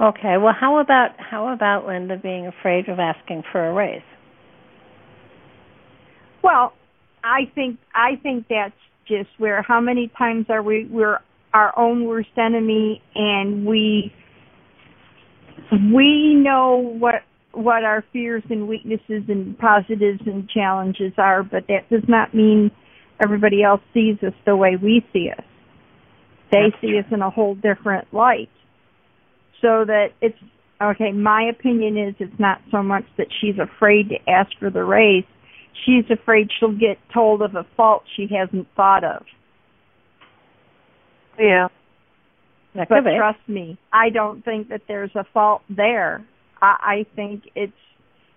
Okay. 0.00 0.36
Well, 0.40 0.54
how 0.58 0.78
about 0.78 1.10
how 1.18 1.52
about 1.52 1.86
Linda 1.86 2.16
being 2.16 2.46
afraid 2.46 2.88
of 2.88 3.00
asking 3.00 3.42
for 3.50 3.66
a 3.66 3.72
raise? 3.72 4.02
Well, 6.42 6.72
I 7.24 7.50
think 7.54 7.78
I 7.94 8.10
think 8.22 8.46
that's 8.48 8.74
just 9.08 9.30
where 9.38 9.62
how 9.62 9.80
many 9.80 10.10
times 10.16 10.46
are 10.50 10.62
we 10.62 10.86
we're 10.90 11.18
our 11.52 11.76
own 11.76 12.04
worst 12.04 12.28
enemy 12.36 13.02
and 13.14 13.66
we 13.66 14.12
we 15.92 16.34
know 16.34 16.76
what 16.98 17.22
what 17.52 17.82
our 17.82 18.04
fears 18.12 18.42
and 18.50 18.68
weaknesses 18.68 19.24
and 19.28 19.58
positives 19.58 20.20
and 20.26 20.48
challenges 20.48 21.12
are, 21.16 21.42
but 21.42 21.66
that 21.68 21.88
does 21.90 22.06
not 22.06 22.34
mean 22.34 22.70
everybody 23.20 23.62
else 23.62 23.80
sees 23.92 24.16
us 24.22 24.34
the 24.46 24.54
way 24.54 24.76
we 24.76 25.04
see 25.12 25.30
us. 25.30 25.44
They 26.52 26.70
That's 26.70 26.80
see 26.80 26.88
true. 26.88 27.00
us 27.00 27.06
in 27.10 27.22
a 27.22 27.30
whole 27.30 27.54
different 27.54 28.12
light. 28.12 28.50
So 29.60 29.84
that 29.86 30.08
it's 30.20 30.38
okay, 30.80 31.12
my 31.12 31.44
opinion 31.50 31.98
is 31.98 32.14
it's 32.18 32.38
not 32.38 32.60
so 32.70 32.82
much 32.82 33.04
that 33.16 33.26
she's 33.40 33.56
afraid 33.58 34.10
to 34.10 34.30
ask 34.30 34.50
for 34.58 34.70
the 34.70 34.84
raise. 34.84 35.24
She's 35.84 36.04
afraid 36.10 36.48
she'll 36.58 36.76
get 36.76 36.98
told 37.12 37.42
of 37.42 37.54
a 37.54 37.66
fault 37.76 38.04
she 38.16 38.28
hasn't 38.30 38.68
thought 38.76 39.04
of. 39.04 39.24
Yeah. 41.38 41.68
That 42.78 42.88
But 42.88 42.98
could 43.02 43.04
be. 43.06 43.16
trust 43.16 43.48
me, 43.48 43.76
I 43.92 44.08
don't 44.10 44.44
think 44.44 44.68
that 44.68 44.82
there's 44.86 45.10
a 45.16 45.24
fault 45.34 45.62
there. 45.68 46.24
I, 46.62 46.76
I 46.80 47.06
think 47.16 47.42
it's, 47.56 47.72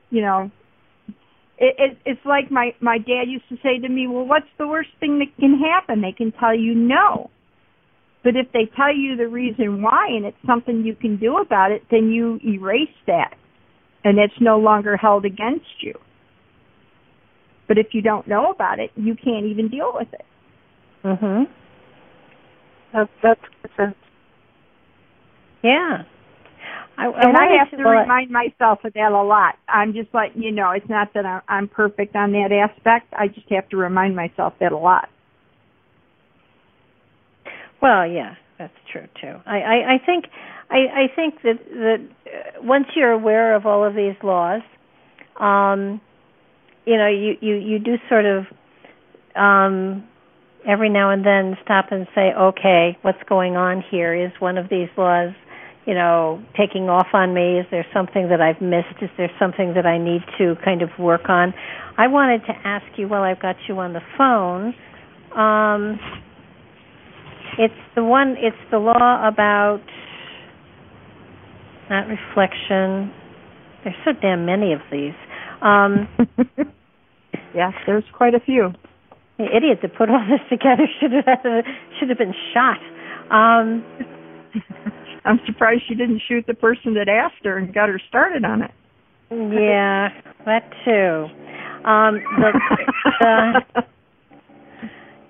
you 0.10 0.22
know, 0.24 0.50
it, 1.60 1.76
it, 1.78 1.98
it's 2.08 2.26
like 2.26 2.50
my 2.50 2.74
my 2.82 2.98
dad 2.98 3.26
used 3.28 3.48
to 3.50 3.58
say 3.58 3.78
to 3.78 3.88
me, 3.88 4.08
"Well, 4.08 4.26
what's 4.26 4.50
the 4.58 4.68
worst 4.68 4.90
thing 5.00 5.20
that 5.20 5.28
can 5.40 5.60
happen? 5.60 6.02
They 6.02 6.12
can 6.12 6.32
tell 6.32 6.58
you 6.58 6.74
no." 6.74 7.30
But 8.24 8.36
if 8.36 8.52
they 8.52 8.68
tell 8.76 8.92
you 8.96 9.16
the 9.16 9.28
reason 9.28 9.84
why 9.84 10.08
and 10.10 10.26
it's 10.26 10.38
something 10.48 10.84
you 10.84 10.96
can 10.96 11.18
do 11.18 11.38
about 11.38 11.72
it, 11.72 11.84
then 11.92 12.10
you 12.10 12.40
erase 12.44 12.98
that, 13.06 13.36
and 14.04 14.18
it's 14.18 14.34
no 14.42 14.58
longer 14.58 14.98
held 14.98 15.24
against 15.24 15.84
you. 15.84 15.94
But 17.68 17.78
if 17.78 17.94
you 17.94 18.02
don't 18.02 18.28
know 18.28 18.50
about 18.50 18.80
it, 18.80 18.90
you 18.96 19.14
can't 19.16 19.46
even 19.46 19.68
deal 19.68 19.92
with 19.94 20.12
it. 20.14 20.26
Mhm. 21.04 21.48
That 22.94 23.08
that 23.22 23.38
makes 23.64 23.76
sense. 23.78 23.96
Yeah. 25.64 26.04
I, 26.98 27.06
I 27.06 27.22
and 27.22 27.38
I 27.38 27.58
have 27.60 27.72
to 27.72 27.88
I- 27.88 28.02
remind 28.02 28.32
myself 28.32 28.80
of 28.84 28.94
that 28.94 29.12
a 29.12 29.24
lot. 29.24 29.56
I'm 29.68 29.94
just 29.94 30.14
like, 30.14 30.32
you 30.36 30.52
know, 30.52 30.72
it's 30.72 30.90
not 30.90 31.14
that 31.14 31.26
I'm, 31.26 31.42
I'm 31.48 31.68
perfect 31.68 32.16
on 32.16 32.32
that 32.34 32.52
aspect. 32.52 33.14
I 33.14 33.28
just 33.28 33.50
have 33.50 33.68
to 33.70 33.78
remind 33.78 34.16
myself 34.16 34.54
that 34.60 34.72
a 34.72 34.78
lot. 34.78 35.10
Well, 37.82 38.06
yeah, 38.06 38.36
that's 38.60 38.74
true 38.92 39.08
too. 39.20 39.36
I, 39.46 39.58
I, 39.58 39.94
I 39.96 40.06
think 40.06 40.26
I, 40.70 40.78
I 40.78 41.16
think 41.16 41.42
that 41.44 41.60
that 41.70 42.08
uh, 42.28 42.62
once 42.64 42.86
you're 42.96 43.12
aware 43.12 43.56
of 43.56 43.66
all 43.66 43.84
of 43.84 43.96
these 43.96 44.16
laws, 44.22 44.62
um, 45.40 46.00
you 46.86 46.98
know, 46.98 47.08
you, 47.08 47.34
you, 47.42 47.56
you 47.56 47.80
do 47.80 47.96
sort 48.10 48.26
of 48.26 48.46
um, 49.36 50.08
every 50.68 50.90
now 50.90 51.12
and 51.12 51.26
then 51.26 51.58
stop 51.64 51.86
and 51.92 52.08
say, 52.14 52.32
okay, 52.38 52.98
what's 53.02 53.22
going 53.28 53.56
on 53.56 53.84
here? 53.90 54.14
Is 54.14 54.32
one 54.40 54.58
of 54.58 54.70
these 54.70 54.90
laws, 54.98 55.32
you 55.86 55.94
know, 55.94 56.44
taking 56.58 56.90
off 56.90 57.08
on 57.14 57.34
me? 57.34 57.60
Is 57.60 57.66
there 57.72 57.86
something 57.94 58.30
that 58.30 58.42
I've 58.42 58.62
missed? 58.62 59.02
Is 59.02 59.10
there 59.18 59.32
something 59.40 59.74
that 59.76 59.86
I 59.86 59.98
need 59.98 60.22
to 60.38 60.56
kind 60.64 60.82
of 60.82 60.90
work 61.00 61.30
on? 61.30 61.54
I 61.98 62.08
wanted 62.08 62.42
to 62.46 62.54
ask 62.64 62.86
you 62.98 63.08
while 63.08 63.24
I've 63.24 63.42
got 63.42 63.56
you 63.68 63.80
on 63.80 63.94
the 63.94 64.02
phone. 64.18 64.74
Um, 65.38 66.00
it's 67.58 67.74
the 67.96 68.04
one. 68.04 68.36
It's 68.38 68.56
the 68.70 68.78
law 68.78 69.28
about 69.28 69.82
not 71.90 72.08
reflection. 72.08 73.12
There's 73.84 73.96
so 74.06 74.12
damn 74.22 74.46
many 74.46 74.74
of 74.74 74.80
these. 74.92 75.14
Um, 75.62 76.08
yes, 77.56 77.74
there's 77.86 78.04
quite 78.16 78.34
a 78.36 78.40
few. 78.40 78.72
the 79.38 79.46
idiot 79.46 79.80
that 79.82 79.96
put 79.98 80.10
all 80.10 80.26
this 80.30 80.40
together 80.50 80.88
should 81.00 81.12
have 81.12 81.66
should 82.00 82.10
have 82.10 82.18
been 82.18 82.34
shot. 82.54 82.80
Um, 83.30 83.84
I'm 85.26 85.40
surprised 85.46 85.84
she 85.88 85.96
didn't 85.96 86.22
shoot 86.28 86.46
the 86.48 86.54
person 86.54 86.94
that 86.96 87.08
asked 87.08 87.44
her 87.44 87.58
and 87.58 87.74
got 87.74 87.90
her 87.90 88.02
started 88.08 88.44
on 88.44 88.64
it. 88.64 88.72
yeah, 89.30 90.10
that 90.46 90.70
too. 90.84 91.28
Um, 91.88 92.22
the, 92.38 92.52
the, 93.20 93.84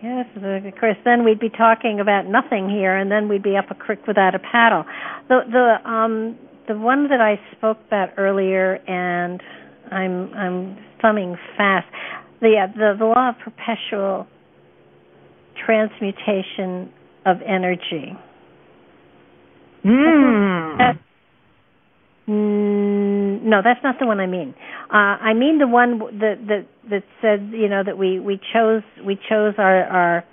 yes, 0.04 0.26
the, 0.36 0.68
of 0.68 0.80
course. 0.80 0.98
Then 1.06 1.24
we'd 1.24 1.40
be 1.40 1.50
talking 1.50 2.00
about 2.00 2.26
nothing 2.26 2.70
here, 2.70 2.96
and 2.96 3.12
then 3.12 3.28
we'd 3.28 3.44
be 3.44 3.58
up 3.58 3.70
a 3.70 3.76
creek 3.76 4.06
without 4.08 4.34
a 4.36 4.40
paddle. 4.40 4.86
The 5.30 5.42
the 5.50 5.90
um 5.90 6.38
the 6.68 6.78
one 6.78 7.10
that 7.10 7.22
I 7.22 7.40
spoke 7.56 7.78
about 7.88 8.10
earlier, 8.18 8.76
and 8.88 9.42
I'm 9.92 10.34
I'm 10.34 10.78
thumbing 11.02 11.38
fast. 11.58 11.88
The 12.42 12.56
uh, 12.58 12.68
the, 12.76 12.96
the 12.98 13.06
law 13.06 13.30
of 13.30 13.36
perpetual 13.40 14.28
transmutation 15.66 16.92
of 17.26 17.38
energy. 17.46 18.18
That- 19.84 20.98
Mm, 22.30 23.42
no, 23.44 23.62
that's 23.64 23.84
not 23.84 23.96
the 24.00 24.06
one 24.06 24.20
I 24.20 24.28
mean. 24.28 24.54
Uh, 24.90 25.18
I 25.20 25.34
mean 25.34 25.58
the 25.58 25.68
one 25.68 26.00
that 26.20 26.36
that 26.48 26.66
that 26.90 27.04
said, 27.20 27.50
you 27.52 27.68
know, 27.68 27.84
that 27.84 27.98
we 27.98 28.20
we 28.20 28.40
chose 28.54 28.84
we 29.06 29.16
chose 29.28 29.56
our 29.58 29.84
our 29.84 30.24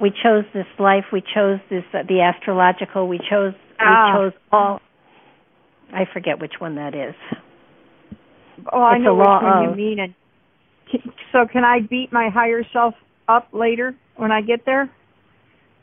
we 0.00 0.10
chose 0.10 0.44
this 0.54 0.66
life, 0.78 1.04
we 1.12 1.20
chose 1.20 1.58
this 1.70 1.82
uh, 1.92 2.04
the 2.08 2.20
astrological, 2.22 3.08
we 3.08 3.18
chose 3.18 3.52
Ah. 3.80 4.12
we 4.12 4.18
chose 4.18 4.32
all. 4.52 4.80
I 5.92 6.04
forget 6.12 6.40
which 6.40 6.54
one 6.60 6.76
that 6.76 6.94
is. 6.94 7.14
Oh, 8.72 8.80
I 8.82 8.96
It's 8.96 9.04
know 9.04 9.14
which 9.14 9.26
one 9.26 9.70
you 9.70 9.74
mean. 9.76 9.98
And 9.98 10.14
so, 11.32 11.46
can 11.50 11.64
I 11.64 11.80
beat 11.80 12.12
my 12.12 12.30
higher 12.32 12.62
self 12.72 12.94
up 13.26 13.48
later 13.52 13.94
when 14.16 14.32
I 14.32 14.40
get 14.40 14.64
there? 14.64 14.90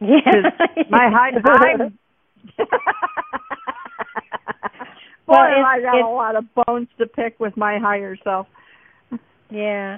Yeah, 0.02 0.50
My 0.90 1.10
high, 1.10 1.32
I'm. 1.82 1.98
Boy, 5.28 5.34
Well, 5.34 5.40
I 5.40 5.80
got 5.82 5.96
a 6.02 6.08
lot 6.08 6.36
of 6.36 6.46
bones 6.54 6.88
to 7.00 7.08
pick 7.08 7.40
with 7.40 7.58
my 7.58 7.80
higher 7.80 8.16
self. 8.24 8.48
Yeah. 9.50 9.98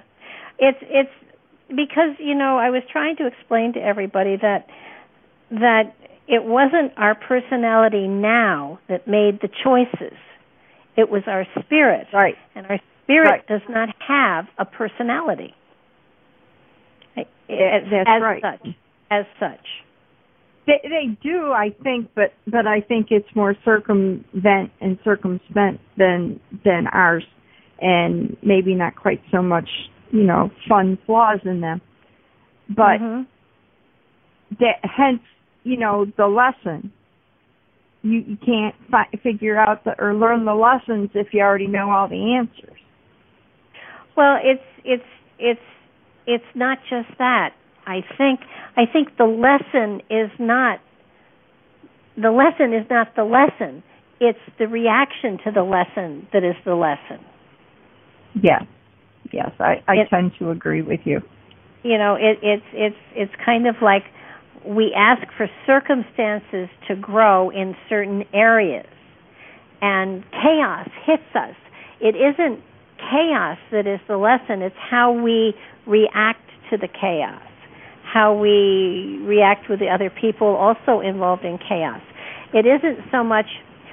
It's 0.60 0.78
it's 0.82 1.10
because, 1.70 2.16
you 2.20 2.34
know, 2.36 2.58
I 2.58 2.70
was 2.70 2.84
trying 2.92 3.18
to 3.18 3.28
explain 3.28 3.74
to 3.74 3.80
everybody 3.80 4.38
that 4.42 4.68
that 5.52 5.96
it 6.28 6.44
wasn't 6.44 6.92
our 6.98 7.16
personality 7.16 8.08
now 8.08 8.80
that 8.90 9.08
made 9.08 9.40
the 9.42 9.50
choices. 9.64 10.18
It 10.96 11.10
was 11.10 11.24
our 11.28 11.46
spirit. 11.64 12.08
Right. 12.14 12.36
And 12.56 12.66
our 12.68 12.80
spirit 13.04 13.30
Right. 13.30 13.48
does 13.48 13.62
not 13.70 13.90
have 14.06 14.46
a 14.58 14.66
personality. 14.66 15.54
As, 17.18 17.26
that's 17.50 18.10
as 18.10 18.22
right. 18.22 18.42
such. 18.42 18.68
As 19.10 19.26
such. 19.40 19.66
They 20.68 20.82
they 20.84 21.18
do, 21.24 21.54
I 21.54 21.74
think, 21.82 22.10
but 22.14 22.34
but 22.46 22.68
I 22.68 22.82
think 22.82 23.08
it's 23.10 23.28
more 23.36 23.56
circumvent 23.64 24.72
and 24.82 25.00
circumspect 25.04 25.80
than 25.98 26.42
than 26.66 26.88
ours, 26.92 27.26
and 27.80 28.36
maybe 28.44 28.76
not 28.76 28.96
quite 28.96 29.22
so 29.32 29.42
much, 29.42 29.70
you 30.12 30.24
know, 30.24 30.52
fun 30.68 30.98
flaws 31.06 31.40
in 31.46 31.62
them. 31.62 31.80
But 32.70 33.00
Mhm. 33.00 33.26
that 34.60 34.84
hence, 34.84 35.22
you 35.64 35.78
know, 35.78 36.06
the 36.18 36.28
lesson. 36.28 36.92
You 38.04 38.20
you 38.20 38.38
can't 38.38 38.76
fi- 38.92 39.10
figure 39.24 39.58
out 39.58 39.86
the 39.86 40.00
or 40.02 40.14
learn 40.14 40.44
the 40.44 40.54
lessons 40.54 41.12
if 41.14 41.34
you 41.34 41.42
already 41.42 41.68
know 41.68 41.90
all 41.90 42.10
the 42.10 42.34
answers. 42.36 42.78
Well, 44.16 44.38
it's 44.44 44.64
it's 44.84 45.10
it's 45.40 45.62
it's 46.26 46.56
not 46.56 46.80
just 46.90 47.18
that. 47.20 47.54
I 47.88 48.02
think 48.18 48.42
I 48.76 48.86
think 48.86 49.18
the 49.18 49.24
lesson 49.26 50.02
is 50.10 50.30
not 50.40 50.80
the 52.22 52.32
lesson 52.32 52.74
is 52.74 52.86
not 52.90 53.16
the 53.16 53.24
lesson. 53.24 53.82
It's 54.20 54.40
the 54.60 54.68
reaction 54.68 55.38
to 55.46 55.52
the 55.52 55.64
lesson 55.64 56.28
that 56.34 56.44
is 56.44 56.56
the 56.66 56.76
lesson. 56.76 57.24
Yes, 58.42 58.64
yes, 59.32 59.52
I 59.60 59.82
I 59.88 59.96
It- 59.98 60.10
tend 60.10 60.34
to 60.40 60.52
agree 60.52 60.82
with 60.82 61.00
you. 61.06 61.22
You 61.84 61.98
know, 61.98 62.16
it, 62.16 62.40
it's 62.42 62.66
it's 62.74 62.98
it's 63.16 63.36
kind 63.46 63.68
of 63.68 63.76
like 63.82 64.04
we 64.66 64.94
ask 64.94 65.22
for 65.38 65.48
circumstances 65.66 66.68
to 66.88 66.96
grow 66.96 67.50
in 67.52 67.76
certain 67.88 68.26
areas, 68.34 68.88
and 69.82 70.24
chaos 70.32 70.90
hits 71.06 71.36
us. 71.36 71.56
It 72.02 72.16
isn't 72.16 72.62
chaos 72.98 73.58
that 73.72 73.88
is 73.88 74.02
the 74.08 74.18
lesson; 74.18 74.62
it's 74.62 74.76
how 74.78 75.12
we 75.14 75.54
react 75.86 76.42
to 76.72 76.78
the 76.78 76.88
chaos, 76.90 77.42
how 78.12 78.34
we 78.34 79.20
react 79.24 79.70
with 79.70 79.80
the 79.80 79.90
other 79.90 80.10
people 80.10 80.48
also 80.48 81.02
involved 81.02 81.44
in 81.44 81.58
chaos. 81.58 82.02
It 82.54 82.66
isn't 82.66 83.06
so 83.12 83.24
much 83.24 83.48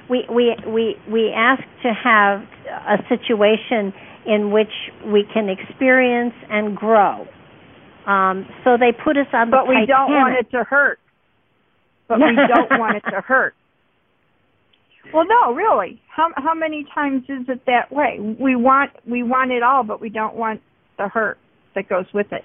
we 0.09 0.25
we 0.29 0.55
we 0.67 0.95
we 1.11 1.31
ask 1.35 1.63
to 1.83 1.93
have 1.93 2.41
a 2.87 2.97
situation 3.09 3.93
in 4.25 4.51
which 4.51 4.71
we 5.05 5.25
can 5.33 5.49
experience 5.49 6.33
and 6.49 6.75
grow. 6.75 7.27
Um, 8.07 8.47
so 8.63 8.77
they 8.77 8.91
put 8.91 9.17
us 9.17 9.27
on 9.33 9.49
the 9.49 9.57
But 9.57 9.67
we 9.67 9.85
don't 9.87 10.11
want 10.11 10.37
it 10.39 10.49
to 10.51 10.63
hurt. 10.63 10.99
But 12.07 12.19
we 12.19 12.35
don't 12.35 12.79
want 12.79 12.97
it 12.97 13.09
to 13.09 13.21
hurt. 13.21 13.55
Well, 15.13 15.25
no, 15.27 15.53
really. 15.53 16.01
How 16.07 16.29
how 16.35 16.53
many 16.53 16.85
times 16.93 17.23
is 17.29 17.47
it 17.47 17.61
that 17.65 17.91
way? 17.91 18.19
We 18.19 18.55
want 18.55 18.91
we 19.09 19.23
want 19.23 19.51
it 19.51 19.63
all, 19.63 19.83
but 19.83 20.01
we 20.01 20.09
don't 20.09 20.35
want 20.35 20.61
the 20.97 21.07
hurt 21.07 21.37
that 21.73 21.89
goes 21.89 22.05
with 22.13 22.27
it. 22.31 22.43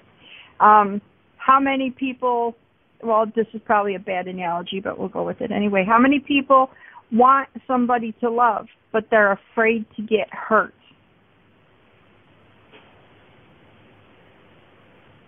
Um, 0.59 1.01
how 1.45 1.59
many 1.59 1.91
people 1.91 2.55
well, 3.03 3.25
this 3.35 3.47
is 3.53 3.61
probably 3.65 3.95
a 3.95 3.99
bad 3.99 4.27
analogy, 4.27 4.79
but 4.79 4.99
we'll 4.99 5.09
go 5.09 5.23
with 5.23 5.41
it 5.41 5.51
anyway. 5.51 5.83
How 5.87 5.99
many 5.99 6.19
people 6.19 6.69
want 7.11 7.49
somebody 7.67 8.13
to 8.21 8.29
love, 8.29 8.67
but 8.91 9.05
they're 9.09 9.31
afraid 9.31 9.85
to 9.95 10.01
get 10.01 10.27
hurt? 10.31 10.73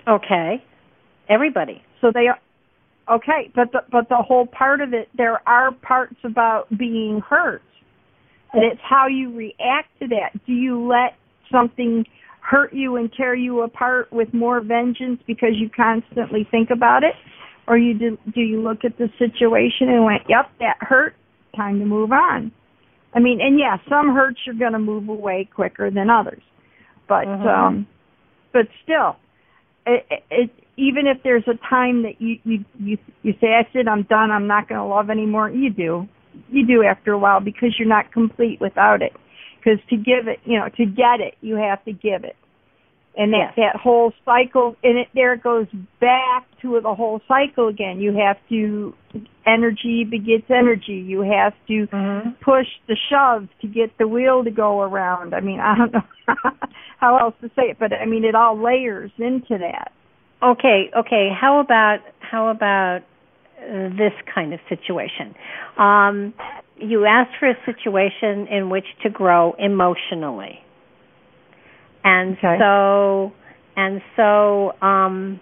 Okay. 0.07 0.63
Everybody. 1.29 1.81
So 2.01 2.11
they 2.13 2.27
are 2.27 2.39
okay, 3.15 3.49
but 3.55 3.71
the, 3.71 3.79
but 3.91 4.09
the 4.09 4.17
whole 4.17 4.45
part 4.45 4.81
of 4.81 4.93
it, 4.93 5.09
there 5.17 5.41
are 5.47 5.71
parts 5.71 6.17
about 6.23 6.67
being 6.77 7.21
hurt, 7.27 7.61
and 8.51 8.63
it's 8.63 8.81
how 8.87 9.07
you 9.07 9.33
react 9.33 9.87
to 9.99 10.07
that. 10.09 10.45
Do 10.45 10.51
you 10.51 10.85
let 10.85 11.15
something 11.49 12.05
hurt 12.43 12.73
you 12.73 12.97
and 12.97 13.11
tear 13.13 13.33
you 13.33 13.61
apart 13.61 14.11
with 14.11 14.33
more 14.33 14.59
vengeance 14.61 15.21
because 15.25 15.51
you 15.55 15.69
constantly 15.69 16.47
think 16.51 16.69
about 16.69 17.03
it, 17.03 17.13
or 17.67 17.77
you 17.77 17.93
do 17.93 18.17
do 18.33 18.41
you 18.41 18.61
look 18.61 18.83
at 18.83 18.97
the 18.97 19.09
situation 19.17 19.89
and 19.89 20.03
went, 20.03 20.23
"Yep, 20.27 20.51
that 20.59 20.77
hurt. 20.81 21.15
Time 21.55 21.79
to 21.79 21.85
move 21.85 22.11
on." 22.11 22.51
I 23.13 23.19
mean, 23.19 23.39
and 23.41 23.59
yeah, 23.59 23.77
some 23.87 24.13
hurts 24.13 24.39
you're 24.45 24.55
going 24.55 24.73
to 24.73 24.79
move 24.79 25.07
away 25.07 25.47
quicker 25.53 25.89
than 25.89 26.09
others, 26.09 26.41
but 27.07 27.25
Mhm. 27.25 27.47
um, 27.47 27.87
but 28.51 28.67
still, 28.83 29.15
it, 29.85 30.05
it, 30.29 30.49
even 30.77 31.07
if 31.07 31.21
there's 31.23 31.47
a 31.47 31.55
time 31.69 32.01
that 32.03 32.19
you 32.19 32.39
you 32.43 32.65
you 32.79 32.97
you 33.21 33.33
say 33.33 33.47
that's 33.51 33.73
it, 33.73 33.87
I'm 33.87 34.03
done, 34.03 34.31
I'm 34.31 34.47
not 34.47 34.67
going 34.67 34.79
to 34.79 34.85
love 34.85 35.09
anymore. 35.09 35.49
You 35.49 35.69
do, 35.69 36.07
you 36.49 36.65
do 36.65 36.83
after 36.83 37.13
a 37.13 37.17
while 37.17 37.39
because 37.39 37.77
you're 37.77 37.87
not 37.87 38.11
complete 38.11 38.59
without 38.59 39.01
it. 39.01 39.13
Because 39.63 39.79
to 39.89 39.95
give 39.95 40.27
it, 40.27 40.39
you 40.45 40.59
know, 40.59 40.67
to 40.77 40.85
get 40.85 41.21
it, 41.21 41.35
you 41.41 41.55
have 41.55 41.83
to 41.85 41.93
give 41.93 42.23
it, 42.25 42.35
and 43.15 43.31
that 43.33 43.53
Yes. 43.55 43.73
that 43.73 43.75
whole 43.81 44.11
cycle, 44.25 44.75
and 44.83 44.97
it 44.97 45.07
there 45.13 45.33
it 45.33 45.43
goes 45.43 45.67
back 46.01 46.45
to 46.61 46.79
the 46.81 46.93
whole 46.93 47.21
cycle 47.27 47.67
again. 47.69 47.99
You 48.01 48.13
have 48.17 48.37
to 48.49 48.93
energy 49.45 50.03
begets 50.03 50.49
energy. 50.49 50.93
You 51.05 51.21
have 51.21 51.53
to 51.67 51.87
Mm-hmm. 51.87 52.29
push 52.41 52.67
the 52.87 52.97
shove 53.09 53.47
to 53.61 53.67
get 53.67 53.97
the 53.97 54.07
wheel 54.07 54.43
to 54.43 54.51
go 54.51 54.81
around. 54.81 55.33
I 55.35 55.39
mean, 55.41 55.59
I 55.61 55.75
don't 55.77 55.93
know 55.93 56.01
how 56.99 57.17
else 57.17 57.35
to 57.41 57.49
say 57.49 57.63
it, 57.69 57.77
but 57.79 57.93
I 57.93 58.05
mean, 58.05 58.23
it 58.25 58.35
all 58.35 58.57
layers 58.61 59.11
into 59.17 59.57
that. 59.59 59.91
Okay, 60.41 60.89
okay. 60.97 61.29
How 61.39 61.59
about 61.59 61.99
how 62.19 62.49
about 62.49 63.01
uh, 63.59 63.89
this 63.89 64.13
kind 64.33 64.53
of 64.53 64.59
situation? 64.67 65.35
Um, 65.77 66.33
you 66.77 67.05
asked 67.05 67.31
for 67.39 67.49
a 67.49 67.55
situation 67.65 68.47
in 68.47 68.69
which 68.69 68.85
to 69.03 69.09
grow 69.09 69.53
emotionally, 69.59 70.59
and 72.03 72.37
Okay. 72.37 72.57
so 72.59 73.31
and 73.75 74.01
so 74.15 74.71
um, 74.85 75.39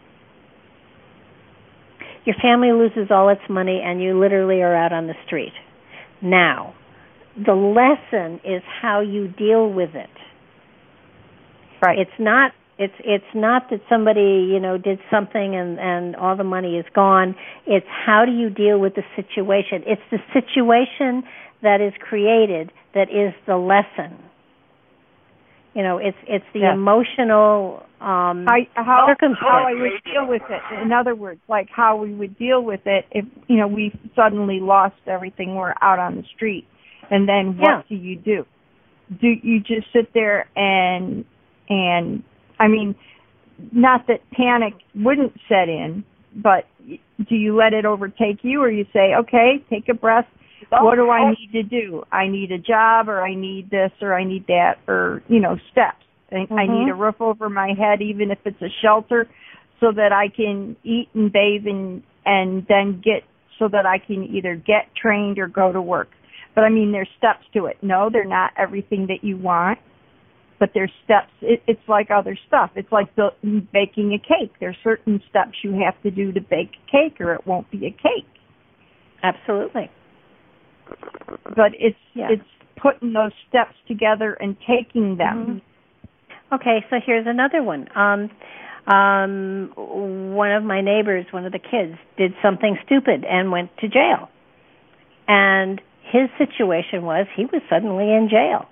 your 2.25 2.35
family 2.41 2.71
loses 2.71 3.09
all 3.11 3.29
its 3.29 3.41
money, 3.49 3.81
and 3.83 4.01
you 4.01 4.19
literally 4.19 4.61
are 4.61 4.75
out 4.75 4.93
on 4.93 5.07
the 5.07 5.15
street. 5.25 5.53
Now, 6.21 6.75
the 7.35 7.53
lesson 7.53 8.39
is 8.43 8.61
how 8.81 9.01
you 9.01 9.27
deal 9.27 9.71
with 9.71 9.95
it 9.95 10.09
Right. 11.81 11.97
it's 11.97 12.11
not 12.19 12.51
it's 12.77 12.93
it's 13.03 13.23
not 13.35 13.69
that 13.69 13.81
somebody 13.89 14.47
you 14.51 14.59
know 14.59 14.77
did 14.77 14.99
something 15.09 15.55
and 15.55 15.79
and 15.79 16.15
all 16.15 16.35
the 16.35 16.43
money 16.43 16.77
is 16.77 16.85
gone 16.93 17.35
it's 17.67 17.85
how 18.05 18.25
do 18.25 18.31
you 18.31 18.49
deal 18.49 18.79
with 18.79 18.93
the 18.95 19.03
situation 19.15 19.83
it's 19.85 20.01
the 20.11 20.19
situation 20.33 21.23
that 21.61 21.81
is 21.81 21.93
created 21.99 22.71
that 22.93 23.09
is 23.09 23.33
the 23.45 23.55
lesson 23.57 24.17
you 25.73 25.83
know 25.83 25.97
it's 25.97 26.17
it's 26.27 26.45
the 26.53 26.61
Yeah. 26.61 26.73
emotional 26.73 27.83
um 28.01 28.45
I, 28.47 28.67
how 28.73 29.07
how 29.39 29.63
I 29.67 29.73
would 29.73 30.03
deal 30.03 30.25
with 30.27 30.41
it. 30.49 30.61
In 30.81 30.91
other 30.91 31.13
words, 31.13 31.39
like 31.47 31.69
how 31.69 31.95
we 31.97 32.13
would 32.13 32.37
deal 32.37 32.61
with 32.63 32.81
it 32.87 33.05
if 33.11 33.25
you 33.47 33.57
know 33.57 33.67
we 33.67 33.91
suddenly 34.15 34.59
lost 34.59 34.95
everything. 35.05 35.55
We're 35.55 35.75
out 35.81 35.99
on 35.99 36.15
the 36.15 36.23
street, 36.35 36.65
and 37.11 37.29
then 37.29 37.57
what 37.57 37.69
Yeah. 37.69 37.81
do 37.89 37.95
you 37.95 38.15
do? 38.15 38.45
Do 39.21 39.27
you 39.27 39.59
just 39.59 39.91
sit 39.93 40.13
there 40.13 40.47
and 40.55 41.25
and 41.69 42.23
I 42.61 42.67
mean, 42.67 42.95
not 43.71 44.05
that 44.07 44.21
panic 44.31 44.75
wouldn't 44.95 45.33
set 45.49 45.67
in, 45.67 46.03
but 46.35 46.65
do 47.27 47.35
you 47.35 47.55
let 47.55 47.73
it 47.73 47.85
overtake 47.85 48.39
you, 48.43 48.61
or 48.61 48.69
you 48.69 48.85
say, 48.93 49.15
okay, 49.15 49.63
take 49.69 49.89
a 49.89 49.93
breath. 49.93 50.27
What 50.69 50.95
do 50.95 51.09
I 51.09 51.31
need 51.31 51.51
to 51.53 51.63
do? 51.63 52.03
I 52.11 52.27
need 52.27 52.51
a 52.51 52.57
job, 52.57 53.09
or 53.09 53.21
I 53.21 53.33
need 53.33 53.69
this, 53.71 53.91
or 53.99 54.13
I 54.13 54.23
need 54.23 54.45
that, 54.47 54.75
or 54.87 55.23
you 55.27 55.39
know, 55.39 55.57
steps. 55.71 56.05
I, 56.31 56.35
I 56.35 56.65
Mhm. 56.65 56.69
need 56.69 56.89
a 56.89 56.93
roof 56.93 57.19
over 57.19 57.49
my 57.49 57.73
head, 57.73 58.01
even 58.01 58.31
if 58.31 58.37
it's 58.45 58.61
a 58.61 58.69
shelter, 58.81 59.27
so 59.79 59.91
that 59.91 60.13
I 60.13 60.29
can 60.29 60.77
eat 60.83 61.09
and 61.13 61.31
bathe 61.31 61.67
and 61.67 62.03
and 62.25 62.65
then 62.67 63.01
get 63.01 63.23
so 63.57 63.67
that 63.69 63.85
I 63.85 63.97
can 63.97 64.23
either 64.23 64.55
get 64.55 64.93
trained 64.95 65.39
or 65.39 65.47
go 65.47 65.73
to 65.73 65.81
work. 65.81 66.09
But 66.53 66.63
I 66.63 66.69
mean, 66.69 66.91
there's 66.91 67.09
steps 67.17 67.45
to 67.53 67.65
it. 67.65 67.77
No, 67.81 68.09
they're 68.09 68.23
not 68.23 68.51
everything 68.57 69.07
that 69.07 69.23
you 69.23 69.37
want, 69.37 69.79
but 70.61 70.69
there's 70.75 70.91
steps. 71.03 71.31
It, 71.41 71.63
it's 71.65 71.81
like 71.87 72.11
other 72.11 72.37
stuff. 72.47 72.69
It's 72.75 72.91
like 72.91 73.13
the, 73.15 73.29
baking 73.73 74.13
a 74.13 74.19
cake. 74.19 74.53
There's 74.59 74.77
certain 74.83 75.19
steps 75.27 75.57
you 75.63 75.73
have 75.83 75.99
to 76.03 76.11
do 76.11 76.31
to 76.31 76.39
bake 76.39 76.69
a 76.87 76.91
cake, 76.91 77.19
or 77.19 77.33
it 77.33 77.47
won't 77.47 77.69
be 77.71 77.87
a 77.87 77.89
cake. 77.89 78.29
absolutely 79.23 79.89
But 81.55 81.71
it's 81.79 81.97
Yeah. 82.13 82.27
it's 82.29 82.43
putting 82.75 83.11
those 83.11 83.31
steps 83.49 83.73
together 83.87 84.33
and 84.33 84.55
taking 84.67 85.17
them. 85.17 85.61
Mhm. 86.51 86.55
Okay, 86.55 86.85
so 86.91 86.99
here's 86.99 87.25
another 87.25 87.63
one. 87.63 87.87
Um, 87.95 88.29
um, 88.87 89.71
one 90.35 90.51
of 90.51 90.63
my 90.63 90.81
neighbors, 90.81 91.25
one 91.31 91.45
of 91.45 91.51
the 91.51 91.59
kids, 91.59 91.97
did 92.17 92.33
something 92.41 92.77
stupid 92.85 93.25
and 93.25 93.51
went 93.51 93.75
to 93.77 93.87
jail. 93.87 94.29
And 95.27 95.81
his 96.03 96.29
situation 96.37 97.03
was 97.03 97.25
he 97.35 97.45
was 97.45 97.63
suddenly 97.67 98.13
in 98.13 98.29
jail. 98.29 98.67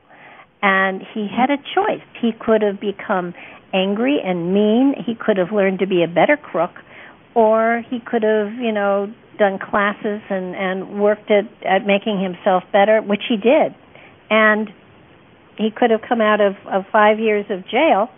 And 0.61 1.01
he 1.13 1.27
had 1.27 1.49
a 1.49 1.57
choice. 1.57 2.03
He 2.21 2.31
could 2.33 2.61
have 2.61 2.79
become 2.79 3.33
angry 3.73 4.19
and 4.23 4.53
mean, 4.53 4.93
he 5.05 5.15
could 5.15 5.37
have 5.37 5.51
learned 5.51 5.79
to 5.79 5.87
be 5.87 6.03
a 6.03 6.07
better 6.07 6.35
crook, 6.35 6.71
or 7.35 7.83
he 7.89 7.99
could 7.99 8.23
have, 8.23 8.53
you 8.53 8.71
know, 8.71 9.13
done 9.37 9.57
classes 9.57 10.21
and 10.29 10.55
and 10.55 10.99
worked 10.99 11.31
at 11.31 11.45
at 11.63 11.85
making 11.85 12.21
himself 12.21 12.63
better, 12.73 13.01
which 13.01 13.21
he 13.29 13.37
did. 13.37 13.73
And 14.29 14.69
he 15.57 15.69
could 15.75 15.91
have 15.91 16.01
come 16.07 16.21
out 16.21 16.39
of, 16.41 16.55
of 16.71 16.85
five 16.91 17.19
years 17.19 17.45
of 17.49 17.67
jail, 17.67 18.09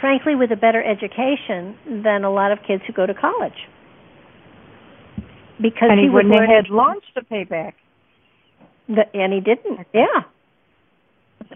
frankly, 0.00 0.34
with 0.34 0.50
a 0.50 0.56
better 0.56 0.82
education 0.82 1.76
than 2.02 2.24
a 2.24 2.30
lot 2.30 2.50
of 2.50 2.58
kids 2.66 2.82
who 2.86 2.92
go 2.92 3.06
to 3.06 3.14
college. 3.14 3.68
Because 5.60 5.90
And 5.90 6.00
he, 6.00 6.06
was 6.06 6.24
wouldn't 6.24 6.34
have 6.34 6.64
had 6.64 6.70
loans 6.70 7.02
to 7.14 7.22
pay 7.22 7.44
back. 7.44 7.76
the, 8.88 9.04
and 9.14 9.32
he 9.32 9.40
didn't. 9.40 9.86
Yeah. 9.92 10.24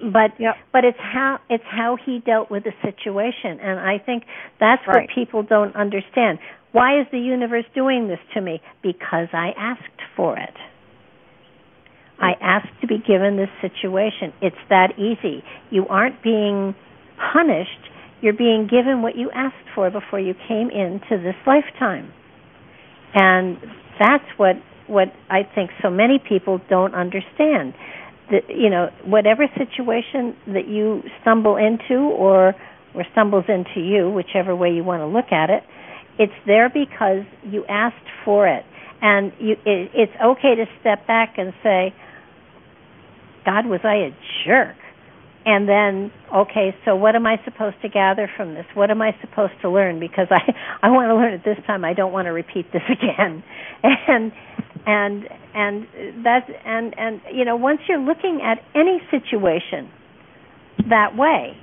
But 0.02 0.38
Yep. 0.38 0.56
but 0.72 0.84
it's 0.84 0.98
how 0.98 1.38
it's 1.48 1.64
how 1.64 1.96
he 1.96 2.20
dealt 2.20 2.50
with 2.50 2.64
the 2.64 2.72
situation 2.82 3.58
and 3.60 3.78
I 3.80 3.98
think 3.98 4.24
that's 4.58 4.86
Right. 4.86 5.02
what 5.02 5.10
people 5.10 5.42
don't 5.42 5.74
understand. 5.76 6.38
Why 6.72 6.98
is 6.98 7.06
the 7.10 7.18
universe 7.18 7.64
doing 7.74 8.08
this 8.08 8.20
to 8.34 8.40
me? 8.40 8.60
Because 8.82 9.28
I 9.32 9.52
asked 9.56 10.02
for 10.14 10.36
it. 10.38 10.54
I 12.18 12.32
asked 12.40 12.80
to 12.80 12.86
be 12.86 12.98
given 12.98 13.36
this 13.36 13.50
situation. 13.60 14.32
It's 14.40 14.56
that 14.68 14.98
easy. 14.98 15.44
You 15.70 15.86
aren't 15.88 16.22
being 16.22 16.74
punished. 17.32 17.90
You're 18.22 18.32
being 18.32 18.66
given 18.66 19.02
what 19.02 19.16
you 19.16 19.30
asked 19.32 19.68
for 19.74 19.90
before 19.90 20.20
you 20.20 20.34
came 20.48 20.70
into 20.70 21.18
this 21.18 21.36
lifetime. 21.46 22.12
And 23.14 23.58
that's 23.98 24.24
what 24.36 24.56
what 24.86 25.12
I 25.28 25.42
think 25.42 25.70
so 25.82 25.90
many 25.90 26.18
people 26.18 26.60
don't 26.68 26.94
understand. 26.94 27.74
That 28.30 28.42
you 28.48 28.70
know, 28.70 28.90
whatever 29.04 29.46
situation 29.56 30.36
that 30.48 30.68
you 30.68 31.02
stumble 31.22 31.56
into 31.56 31.94
or 31.94 32.54
or 32.94 33.04
stumbles 33.12 33.44
into 33.48 33.80
you, 33.80 34.10
whichever 34.10 34.56
way 34.56 34.70
you 34.70 34.82
want 34.82 35.00
to 35.00 35.06
look 35.06 35.30
at 35.30 35.50
it, 35.50 35.62
it's 36.18 36.32
there 36.46 36.68
because 36.68 37.24
you 37.44 37.64
asked 37.68 37.96
for 38.24 38.48
it. 38.48 38.64
And 39.02 39.32
you 39.38 39.52
it, 39.64 39.90
it's 39.94 40.12
okay 40.24 40.54
to 40.56 40.66
step 40.80 41.06
back 41.06 41.34
and 41.38 41.52
say, 41.62 41.94
God, 43.44 43.66
was 43.66 43.80
I 43.84 43.94
a 43.94 44.10
jerk? 44.44 44.76
And 45.46 45.68
then, 45.68 46.10
okay, 46.34 46.74
so 46.84 46.96
what 46.96 47.14
am 47.14 47.24
I 47.24 47.36
supposed 47.44 47.76
to 47.82 47.88
gather 47.88 48.28
from 48.36 48.54
this? 48.54 48.66
What 48.74 48.90
am 48.90 49.00
I 49.00 49.12
supposed 49.20 49.52
to 49.62 49.70
learn? 49.70 50.00
Because 50.00 50.26
I 50.30 50.40
I 50.82 50.90
want 50.90 51.08
to 51.08 51.14
learn 51.14 51.32
it 51.32 51.42
this 51.44 51.64
time. 51.66 51.84
I 51.84 51.94
don't 51.94 52.12
want 52.12 52.26
to 52.26 52.32
repeat 52.32 52.66
this 52.72 52.82
again. 52.90 53.44
And 53.82 54.32
and 54.86 55.24
and 55.54 55.86
that's 56.24 56.50
and 56.64 56.94
and 56.98 57.20
you 57.32 57.44
know, 57.44 57.54
once 57.54 57.78
you're 57.88 58.00
looking 58.00 58.40
at 58.42 58.58
any 58.74 59.00
situation 59.12 59.88
that 60.90 61.16
way, 61.16 61.56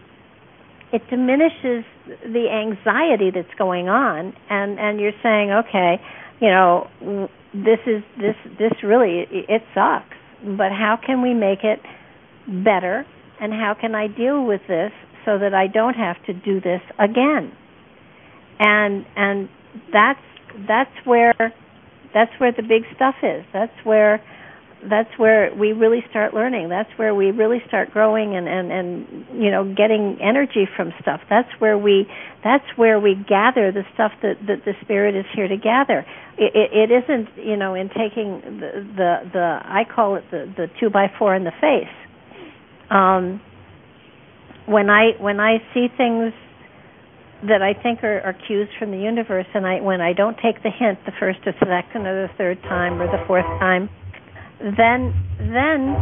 it 0.94 1.02
diminishes 1.10 1.84
the 2.24 2.48
anxiety 2.50 3.32
that's 3.36 3.54
going 3.58 3.90
on 3.90 4.34
and 4.50 4.80
and 4.80 5.02
you're 5.02 5.12
saying, 5.22 5.52
okay, 5.52 6.00
you 6.40 6.48
know, 6.48 6.88
this 7.54 7.80
is 7.86 8.02
this 8.18 8.36
this 8.58 8.72
really 8.82 9.26
it, 9.30 9.46
it 9.50 9.62
sucks, 9.76 10.16
but 10.42 10.72
how 10.72 10.98
can 11.06 11.22
we 11.22 11.34
make 11.34 11.66
it 11.66 11.80
better 12.64 13.06
and 13.40 13.52
how 13.54 13.76
can 13.80 13.96
I 13.96 14.08
deal 14.08 14.46
with 14.46 14.62
this 14.68 14.92
so 15.26 15.38
that 15.40 15.54
I 15.54 15.68
don't 15.68 15.96
have 15.96 16.24
to 16.26 16.34
do 16.34 16.62
this 16.62 16.82
again? 17.00 17.52
And 18.60 19.06
and 19.16 19.50
that's 19.92 20.20
that's 20.68 20.96
where 21.06 21.34
that's 22.14 22.32
where 22.40 22.52
the 22.52 22.62
big 22.62 22.84
stuff 22.96 23.16
is. 23.24 23.44
That's 23.52 23.74
where 23.84 24.22
that's 24.90 25.10
where 25.18 25.54
we 25.56 25.72
really 25.72 26.04
start 26.10 26.34
learning. 26.34 26.70
That's 26.70 26.90
where 26.98 27.16
we 27.16 27.32
really 27.32 27.60
start 27.68 27.92
growing 27.92 28.36
and 28.36 28.48
and 28.48 28.72
and 28.72 29.42
you 29.42 29.50
know 29.52 29.64
getting 29.64 30.18
energy 30.22 30.68
from 30.76 30.94
stuff. 31.02 31.22
That's 31.30 31.50
where 31.60 31.78
we 31.78 32.06
that's 32.44 32.66
where 32.76 33.00
we 33.00 33.16
gather 33.16 33.72
the 33.72 33.84
stuff 33.94 34.12
that 34.22 34.36
that 34.48 34.66
the 34.66 34.74
spirit 34.82 35.16
is 35.16 35.26
here 35.34 35.48
to 35.48 35.58
gather. 35.58 36.06
It, 36.38 36.54
it, 36.56 36.92
it 36.92 37.04
isn't 37.04 37.30
you 37.38 37.56
know 37.56 37.74
in 37.74 37.90
taking 37.90 38.60
the 38.60 38.86
the 38.96 39.30
the 39.32 39.60
I 39.64 39.84
call 39.84 40.16
it 40.16 40.26
the 40.32 40.52
the 40.56 40.68
two 40.80 40.90
by 40.90 41.08
four 41.18 41.36
in 41.36 41.44
the 41.44 41.54
face. 41.62 41.94
Um, 42.90 43.42
when 44.66 44.90
I 44.90 45.12
when 45.20 45.40
I 45.40 45.58
see 45.74 45.88
things 45.98 46.34
that 47.48 47.62
I 47.62 47.74
think 47.74 48.04
are, 48.04 48.22
are 48.22 48.36
cues 48.48 48.70
from 48.80 48.92
the 48.92 48.98
universe, 48.98 49.48
and 49.54 49.66
I 49.66 49.82
when 49.82 50.02
I 50.02 50.14
don't 50.14 50.38
take 50.42 50.64
the 50.64 50.72
hint 50.72 51.00
the 51.06 51.12
first, 51.20 51.40
or 51.46 51.54
second, 51.60 52.08
or 52.08 52.28
the 52.28 52.34
third 52.38 52.62
time, 52.64 53.02
or 53.02 53.08
the 53.08 53.24
fourth 53.28 53.48
time, 53.60 53.90
then 54.60 55.12
then 55.40 55.96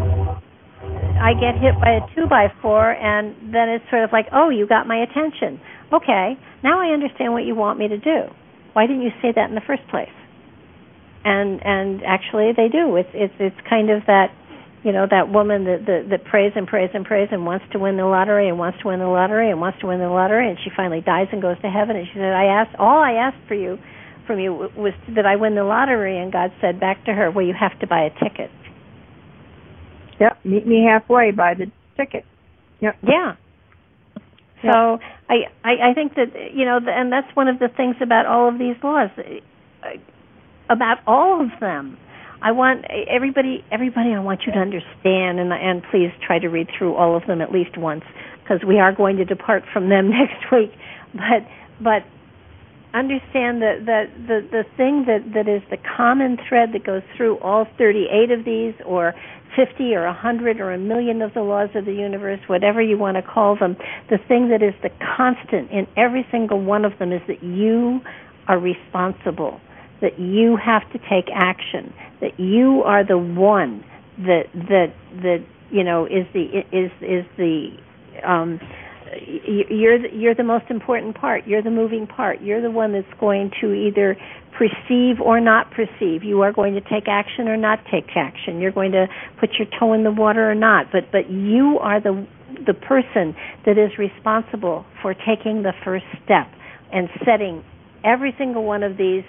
I 1.22 1.34
get 1.34 1.58
hit 1.58 1.74
by 1.82 1.98
a 1.98 2.02
two 2.16 2.28
by 2.30 2.48
four, 2.62 2.91
and 2.91 3.53
then 3.53 3.70
it's 3.70 3.86
sort 3.90 4.03
of 4.03 4.12
like, 4.12 4.28
oh, 4.34 4.49
you 4.49 4.68
got 4.68 4.88
my 4.88 5.02
attention. 5.02 5.60
Okay, 5.94 6.38
now 6.64 6.80
I 6.80 6.94
understand 6.94 7.34
what 7.34 7.44
you 7.44 7.56
want 7.56 7.80
me 7.80 7.88
to 7.88 7.98
do. 7.98 8.30
Why 8.74 8.88
didn't 8.88 9.02
you 9.02 9.12
say 9.22 9.34
that 9.36 9.49
in 9.49 9.56
the 9.56 9.66
first 9.66 9.84
place? 9.90 10.14
And 11.24 11.62
and 11.66 12.02
actually, 12.06 12.52
they 12.56 12.70
do. 12.70 12.95
It's 12.95 13.10
it's 13.14 13.34
it's 13.40 13.58
kind 13.70 13.90
of 13.90 14.06
that 14.08 14.30
you 14.84 14.91
know 14.91 15.06
that 15.10 15.30
woman 15.32 15.66
that, 15.66 15.86
that 15.86 16.10
that 16.10 16.26
prays 16.26 16.53
and 16.56 16.68
prays 16.68 16.90
and 16.94 17.06
prays 17.06 17.30
and 17.32 17.45
wants 17.45 17.66
to 17.72 17.80
win 17.80 17.98
the 17.98 18.06
lottery 18.06 18.49
and 18.49 18.58
wants 18.58 18.80
to 18.82 18.88
win 18.88 18.99
the 18.99 19.08
lottery 19.08 19.52
and 19.52 19.62
wants 19.62 19.80
to 19.82 19.88
win 19.88 19.99
the 19.99 20.10
lottery 20.10 20.49
and 20.49 20.58
she 20.64 20.72
finally 20.76 21.02
dies 21.02 21.28
and 21.32 21.41
goes 21.41 21.60
to 21.62 21.70
heaven. 21.70 21.95
And 21.95 22.08
she 22.08 22.14
said 22.16 22.34
i 22.34 22.45
asked 22.45 22.76
all 22.80 23.02
i 23.02 23.14
asked 23.14 23.48
for 23.48 23.56
you 23.56 23.78
from 24.26 24.40
you 24.40 24.53
was 24.53 24.94
that 25.16 25.26
i 25.26 25.36
win 25.36 25.56
the 25.56 25.64
lottery. 25.64 26.18
And 26.18 26.32
god 26.32 26.52
said 26.62 26.80
back 26.80 27.06
to 27.06 27.14
her 27.14 27.30
well 27.30 27.45
you 27.45 27.53
have 27.53 27.78
to 27.80 27.88
buy 27.88 28.10
a 28.10 28.10
ticket. 28.24 28.49
Yep 30.20 30.40
meet 30.44 30.66
me 30.66 30.86
halfway 30.90 31.32
buy 31.32 31.53
the 31.53 31.72
ticket. 31.98 32.26
Yep. 32.82 32.95
Yeah. 33.03 33.36
So 34.64 34.98
I, 35.30 35.49
I 35.64 35.91
i 35.91 35.94
think 35.94 36.16
that 36.16 36.34
you 36.53 36.66
know 36.66 36.80
and 36.84 37.12
that's 37.12 37.30
one 37.36 37.48
of 37.48 37.60
the 37.60 37.70
things 37.70 37.95
about 38.02 38.26
all 38.26 38.49
of 38.49 38.58
these 38.58 38.76
laws 38.84 39.10
about 40.70 40.98
all 41.06 41.41
of 41.41 41.49
them 41.60 41.98
I 42.41 42.51
want 42.51 42.85
everybody 43.07 43.63
everybody 43.72 44.13
I 44.13 44.19
want 44.19 44.41
you 44.45 44.53
to 44.53 44.59
understand 44.59 45.39
and 45.39 45.53
and 45.53 45.84
please 45.91 46.09
try 46.26 46.39
to 46.39 46.47
read 46.47 46.68
through 46.77 46.95
all 46.95 47.15
of 47.15 47.26
them 47.27 47.41
at 47.41 47.51
least 47.51 47.77
once 47.77 48.03
because 48.41 48.65
we 48.68 48.80
are 48.80 48.91
going 48.91 49.18
to 49.18 49.26
depart 49.26 49.63
from 49.72 49.89
them 49.89 50.09
next 50.22 50.51
week. 50.51 50.72
But 51.13 51.45
but 51.80 52.03
understand 52.93 53.61
that 53.61 53.85
that 53.85 54.05
the 54.27 54.41
the 54.51 54.63
thing 54.76 55.05
that 55.05 55.34
that 55.34 55.47
is 55.47 55.61
the 55.69 55.77
common 55.97 56.38
thread 56.49 56.73
that 56.73 56.84
goes 56.84 57.03
through 57.15 57.38
all 57.39 57.65
38 57.77 58.31
of 58.31 58.43
these 58.43 58.73
or 58.85 59.13
50 59.55 59.93
or 59.95 60.05
100 60.05 60.59
or 60.59 60.72
a 60.72 60.77
million 60.77 61.22
of 61.22 61.34
the 61.34 61.41
laws 61.41 61.69
of 61.76 61.85
the 61.85 61.93
universe 61.93 62.39
whatever 62.47 62.81
you 62.81 62.97
want 62.97 63.15
to 63.15 63.22
call 63.22 63.55
them 63.55 63.77
the 64.09 64.18
thing 64.27 64.49
that 64.49 64.61
is 64.61 64.73
the 64.84 64.89
constant 65.15 65.72
in 65.72 65.88
every 65.95 66.26
single 66.31 66.61
one 66.61 66.84
of 66.85 66.97
them 66.99 67.11
is 67.11 67.22
that 67.27 67.41
you 67.43 67.99
are 68.47 68.59
responsible 68.59 69.61
that 70.02 70.19
you 70.19 70.57
have 70.57 70.84
to 70.91 70.99
take 71.10 71.30
action 71.34 71.94
that 72.22 72.40
you 72.40 72.84
are 72.84 73.06
the 73.06 73.18
one 73.18 73.84
that 74.18 74.44
that 74.53 74.94
that 75.22 75.44
you 75.72 75.84
know 75.84 76.06
is 76.06 76.26
the 76.34 76.64
is 76.72 76.91
is 77.02 77.26
the 77.38 77.69
um 78.23 78.60
you're 79.28 79.99
the, 79.99 80.07
you're 80.14 80.36
the 80.36 80.44
most 80.44 80.65
important 80.69 81.18
part. 81.18 81.45
You're 81.45 81.61
the 81.61 81.72
moving 81.72 82.07
part. 82.07 82.41
You're 82.41 82.61
the 82.61 82.72
one 82.72 82.94
that's 82.94 83.19
going 83.19 83.52
to 83.60 83.73
either 83.73 84.15
perceive 84.57 85.19
or 85.19 85.41
not 85.41 85.72
perceive. 85.72 86.23
You 86.23 86.41
are 86.41 86.53
going 86.53 86.76
to 86.76 86.82
take 86.82 87.07
action 87.07 87.48
or 87.48 87.57
not 87.57 87.80
take 87.91 88.07
action. 88.15 88.61
You're 88.61 88.72
going 88.72 88.91
to 88.94 89.07
put 89.40 89.49
your 89.60 89.68
toe 89.80 89.94
in 89.94 90.03
the 90.03 90.11
water 90.11 90.49
or 90.49 90.56
not. 90.56 90.91
But 90.91 91.11
but 91.11 91.30
you 91.30 91.78
are 91.82 91.99
the 91.99 92.26
the 92.65 92.73
person 92.73 93.36
that 93.65 93.78
is 93.78 93.98
responsible 93.98 94.86
for 95.02 95.14
taking 95.14 95.64
the 95.64 95.73
first 95.84 96.06
step 96.23 96.48
and 96.94 97.10
setting 97.26 97.64
every 98.03 98.34
single 98.38 98.64
one 98.64 98.84
of 98.84 98.98
these 98.98 99.23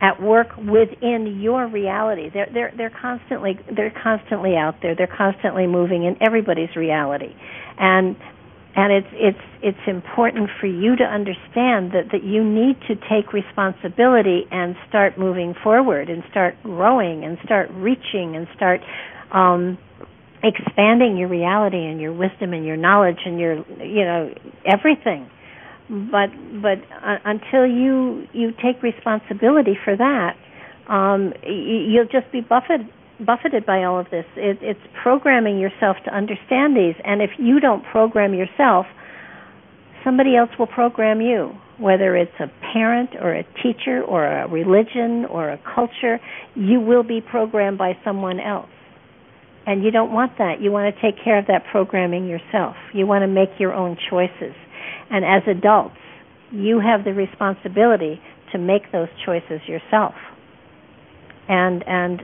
at 0.00 0.20
work 0.22 0.56
within 0.56 1.38
your 1.40 1.66
reality. 1.68 2.30
They're 2.32 2.48
they're 2.52 2.72
they're 2.76 2.90
constantly 3.02 3.58
they're 3.74 3.94
constantly 4.02 4.56
out 4.56 4.76
there. 4.82 4.94
They're 4.96 5.14
constantly 5.14 5.66
moving 5.66 6.04
in 6.04 6.16
everybody's 6.22 6.74
reality, 6.76 7.34
and 7.78 8.16
and 8.76 8.92
it's 8.92 9.08
it's 9.12 9.46
it's 9.62 9.86
important 9.88 10.48
for 10.60 10.66
you 10.66 10.96
to 10.96 11.04
understand 11.04 11.92
that 11.92 12.08
that 12.12 12.24
you 12.24 12.44
need 12.44 12.76
to 12.88 12.94
take 13.10 13.32
responsibility 13.32 14.46
and 14.50 14.76
start 14.88 15.18
moving 15.18 15.54
forward 15.62 16.08
and 16.08 16.22
start 16.30 16.54
growing 16.62 17.24
and 17.24 17.36
start 17.44 17.68
reaching 17.72 18.36
and 18.36 18.46
start 18.56 18.80
um 19.32 19.76
expanding 20.42 21.18
your 21.18 21.28
reality 21.28 21.84
and 21.84 22.00
your 22.00 22.12
wisdom 22.12 22.54
and 22.54 22.64
your 22.64 22.76
knowledge 22.76 23.18
and 23.26 23.38
your 23.38 23.56
you 23.84 24.04
know 24.04 24.32
everything 24.64 25.28
but 25.90 26.30
but 26.62 26.78
uh, 27.02 27.18
until 27.24 27.66
you 27.66 28.26
you 28.32 28.52
take 28.62 28.80
responsibility 28.82 29.76
for 29.84 29.96
that, 29.96 30.36
um, 30.88 31.32
you'll 31.44 32.06
just 32.06 32.30
be 32.30 32.40
buffeted 32.40 32.86
buffeted 33.26 33.66
by 33.66 33.82
all 33.82 33.98
of 33.98 34.06
this. 34.10 34.24
It, 34.36 34.58
it's 34.62 34.80
programming 35.02 35.58
yourself 35.58 35.96
to 36.04 36.14
understand 36.14 36.76
these, 36.76 36.94
and 37.04 37.20
if 37.20 37.30
you 37.38 37.58
don't 37.58 37.84
program 37.84 38.34
yourself, 38.34 38.86
somebody 40.04 40.36
else 40.36 40.50
will 40.58 40.68
program 40.68 41.20
you. 41.20 41.52
Whether 41.78 42.16
it's 42.16 42.38
a 42.38 42.46
parent 42.72 43.10
or 43.20 43.34
a 43.34 43.42
teacher 43.62 44.02
or 44.06 44.24
a 44.24 44.46
religion 44.48 45.24
or 45.24 45.50
a 45.50 45.58
culture, 45.74 46.20
you 46.54 46.78
will 46.78 47.02
be 47.02 47.20
programmed 47.20 47.78
by 47.78 47.96
someone 48.04 48.38
else. 48.38 48.68
And 49.66 49.82
you 49.82 49.90
don't 49.90 50.12
want 50.12 50.38
that. 50.38 50.60
You 50.60 50.70
want 50.70 50.94
to 50.94 51.02
take 51.02 51.22
care 51.22 51.38
of 51.38 51.46
that 51.46 51.64
programming 51.70 52.26
yourself. 52.26 52.76
You 52.92 53.06
want 53.06 53.22
to 53.22 53.28
make 53.28 53.48
your 53.58 53.72
own 53.72 53.96
choices. 54.10 54.54
And 55.10 55.24
as 55.24 55.42
adults, 55.48 55.96
you 56.52 56.80
have 56.80 57.04
the 57.04 57.12
responsibility 57.12 58.20
to 58.52 58.58
make 58.58 58.90
those 58.92 59.08
choices 59.24 59.60
yourself. 59.66 60.14
And 61.48 61.84
and 61.86 62.22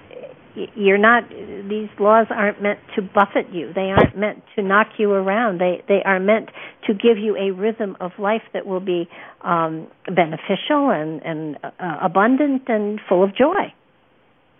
you're 0.74 0.98
not 0.98 1.28
these 1.28 1.88
laws 1.98 2.26
aren't 2.30 2.62
meant 2.62 2.78
to 2.94 3.02
buffet 3.02 3.52
you. 3.52 3.72
They 3.74 3.92
aren't 3.92 4.16
meant 4.16 4.42
to 4.56 4.62
knock 4.62 4.88
you 4.98 5.12
around. 5.12 5.60
They 5.60 5.82
they 5.88 6.02
are 6.04 6.18
meant 6.18 6.50
to 6.86 6.94
give 6.94 7.18
you 7.18 7.36
a 7.36 7.50
rhythm 7.50 7.96
of 8.00 8.12
life 8.18 8.42
that 8.54 8.66
will 8.66 8.80
be 8.80 9.08
um 9.42 9.88
beneficial 10.06 10.90
and 10.90 11.22
and 11.22 11.58
uh, 11.62 11.98
abundant 12.02 12.62
and 12.68 13.00
full 13.08 13.22
of 13.22 13.36
joy. 13.36 13.72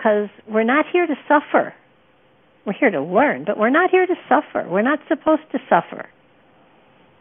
Cuz 0.02 0.28
we're 0.48 0.64
not 0.64 0.84
here 0.92 1.06
to 1.06 1.14
suffer. 1.28 1.74
We're 2.66 2.72
here 2.72 2.90
to 2.90 3.00
learn, 3.00 3.44
but 3.44 3.56
we're 3.56 3.70
not 3.70 3.90
here 3.90 4.06
to 4.06 4.16
suffer. 4.28 4.66
We're 4.68 4.82
not 4.82 4.98
supposed 5.08 5.48
to 5.52 5.58
suffer. 5.70 6.08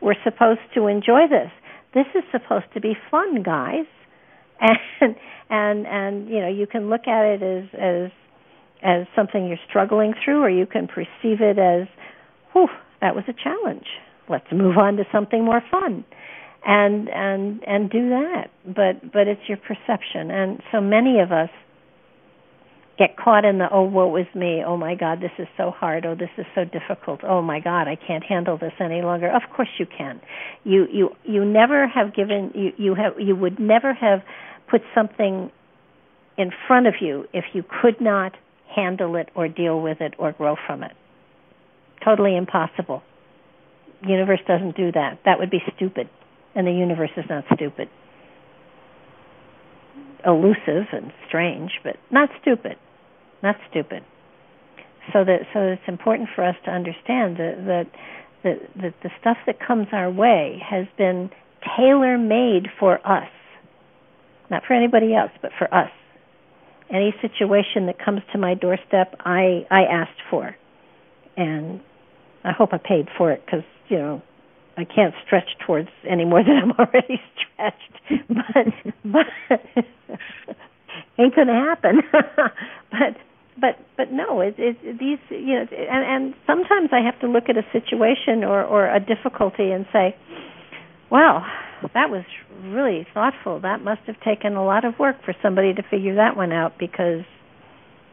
We're 0.02 0.22
supposed 0.24 0.62
to 0.76 0.88
enjoy 0.88 1.28
this. 1.30 1.52
This 1.94 2.06
is 2.16 2.24
supposed 2.32 2.66
to 2.74 2.82
be 2.82 2.96
fun, 3.10 3.44
guys. 3.44 3.86
And 5.02 5.16
and 5.50 5.86
and 5.86 6.30
you 6.30 6.40
know, 6.40 6.48
you 6.48 6.66
can 6.66 6.90
look 6.90 7.08
at 7.08 7.26
it 7.26 7.44
as 7.44 7.66
as 7.74 8.12
as 8.82 9.08
something 9.16 9.48
you're 9.48 9.60
struggling 9.70 10.14
through 10.24 10.42
or 10.42 10.50
you 10.50 10.66
can 10.66 10.88
perceive 10.88 11.42
it 11.42 11.60
as, 11.60 11.88
whew, 12.54 12.68
that 13.02 13.16
was 13.16 13.26
a 13.28 13.34
challenge. 13.34 13.86
Let's 14.30 14.46
move 14.52 14.78
on 14.78 14.96
to 14.98 15.04
something 15.12 15.44
more 15.44 15.62
fun 15.70 16.06
and 16.66 17.08
and 17.10 17.64
and 17.68 17.90
do 17.90 18.10
that 18.10 18.50
but 18.66 19.12
but 19.14 19.28
it's 19.28 19.42
your 19.48 19.58
perception 19.58 20.32
and 20.32 20.60
so 20.72 20.82
many 20.82 21.20
of 21.20 21.32
us 21.32 21.50
get 22.98 23.18
caught 23.18 23.44
in 23.44 23.58
the 23.58 23.68
oh 23.72 23.84
woe 23.84 24.16
is 24.16 24.28
me. 24.34 24.64
Oh 24.66 24.78
my 24.78 24.96
god 24.96 25.20
this 25.20 25.32
is 25.38 25.48
so 25.58 25.72
hard. 25.72 26.06
Oh 26.06 26.16
this 26.16 26.30
is 26.38 26.46
so 26.56 26.64
difficult. 26.64 27.22
Oh 27.24 27.42
my 27.42 27.60
god 27.60 27.88
i 27.88 27.96
can't 27.96 28.24
handle 28.24 28.58
this 28.58 28.74
any 28.80 29.02
longer. 29.02 29.30
Of 29.30 29.44
course 29.56 29.70
you 29.80 29.86
can. 29.86 30.22
You 30.64 30.86
you 30.92 31.10
you 31.24 31.46
never 31.46 31.88
have 31.88 32.16
given 32.16 32.52
you 32.56 32.72
you 32.78 32.96
have 32.96 33.20
you 33.20 33.36
would 33.36 33.60
never 33.60 33.94
have 33.94 34.22
put 34.70 34.82
something 34.94 35.52
in 36.38 36.52
front 36.68 36.88
of 36.88 36.96
you 37.02 37.26
if 37.34 37.46
you 37.54 37.64
could 37.82 38.00
not 38.02 38.34
handle 38.76 39.16
it 39.16 39.30
or 39.36 39.48
deal 39.48 39.80
with 39.80 40.02
it 40.02 40.14
or 40.18 40.32
grow 40.34 40.56
from 40.68 40.84
it. 40.84 40.92
Totally 42.04 42.36
impossible. 42.36 43.02
The 44.02 44.10
universe 44.10 44.42
doesn't 44.48 44.76
do 44.76 44.92
that. 44.92 45.20
That 45.26 45.40
would 45.40 45.50
be 45.50 45.62
stupid. 45.76 46.10
And 46.54 46.68
the 46.68 46.72
universe 46.72 47.12
is 47.18 47.26
not 47.30 47.46
stupid. 47.54 47.90
Elusive 50.26 50.88
and 50.92 51.12
strange, 51.28 51.72
but 51.84 51.96
not 52.12 52.30
stupid. 52.42 52.78
Not 53.44 53.56
stupid. 53.70 54.04
So 55.14 55.24
that 55.24 55.42
so 55.54 55.60
it's 55.62 55.88
important 55.88 56.30
for 56.36 56.44
us 56.44 56.56
to 56.66 56.72
understand 56.72 57.38
that 57.38 57.64
that 57.68 57.86
that, 58.44 58.60
that 58.82 58.94
the 59.04 59.10
stuff 59.20 59.38
that 59.46 59.60
comes 59.60 59.88
our 59.92 60.12
way 60.12 60.62
has 60.68 60.86
been 60.98 61.30
tailor 61.78 62.18
made 62.18 62.68
for 62.80 62.96
us. 63.08 63.30
Not 64.50 64.64
for 64.68 64.74
anybody 64.74 65.14
else, 65.16 65.32
but 65.42 65.52
for 65.58 65.74
us. 65.74 65.90
Any 66.90 67.14
situation 67.22 67.88
that 67.88 67.98
comes 68.04 68.22
to 68.32 68.38
my 68.38 68.54
doorstep, 68.54 69.16
I 69.20 69.66
I 69.72 69.84
asked 69.84 70.22
for, 70.30 70.56
and 71.36 71.82
I 72.44 72.52
hope 72.52 72.70
I 72.74 72.78
paid 72.78 73.08
for 73.18 73.32
it 73.32 73.44
because 73.46 73.64
you 73.90 73.98
know 73.98 74.22
I 74.78 74.86
can't 74.86 75.14
stretch 75.26 75.50
towards 75.66 75.90
any 76.08 76.26
more 76.26 76.44
than 76.44 76.58
I'm 76.64 76.72
already 76.72 77.22
stretched. 77.34 78.26
but 78.30 78.94
but 79.04 79.26
ain't 81.20 81.36
to 81.36 81.46
happen. 81.46 82.02
but 84.46 84.58
but 84.58 84.58
but 84.58 84.66
no, 84.66 84.74
it, 84.74 84.78
it 84.84 85.00
these 85.00 85.20
you 85.30 85.56
know, 85.56 85.66
and 85.72 86.26
and 86.26 86.34
sometimes 86.48 86.90
I 86.92 87.06
have 87.06 87.20
to 87.22 87.28
look 87.28 87.50
at 87.50 87.58
a 87.58 87.64
situation 87.72 88.44
or 88.44 88.64
or 88.64 88.96
a 88.96 89.00
difficulty 89.00 89.72
and 89.72 89.86
say, 89.94 90.16
well, 91.12 91.46
that 91.94 92.10
was 92.10 92.24
really 92.64 93.08
thoughtful. 93.14 93.60
That 93.62 93.82
must 93.82 94.02
have 94.08 94.20
taken 94.22 94.56
a 94.56 94.66
lot 94.66 94.86
of 94.86 95.00
work 95.00 95.18
for 95.26 95.34
somebody 95.42 95.74
to 95.74 95.84
figure 95.84 96.16
that 96.16 96.36
one 96.38 96.52
out 96.52 96.78
because 96.80 97.26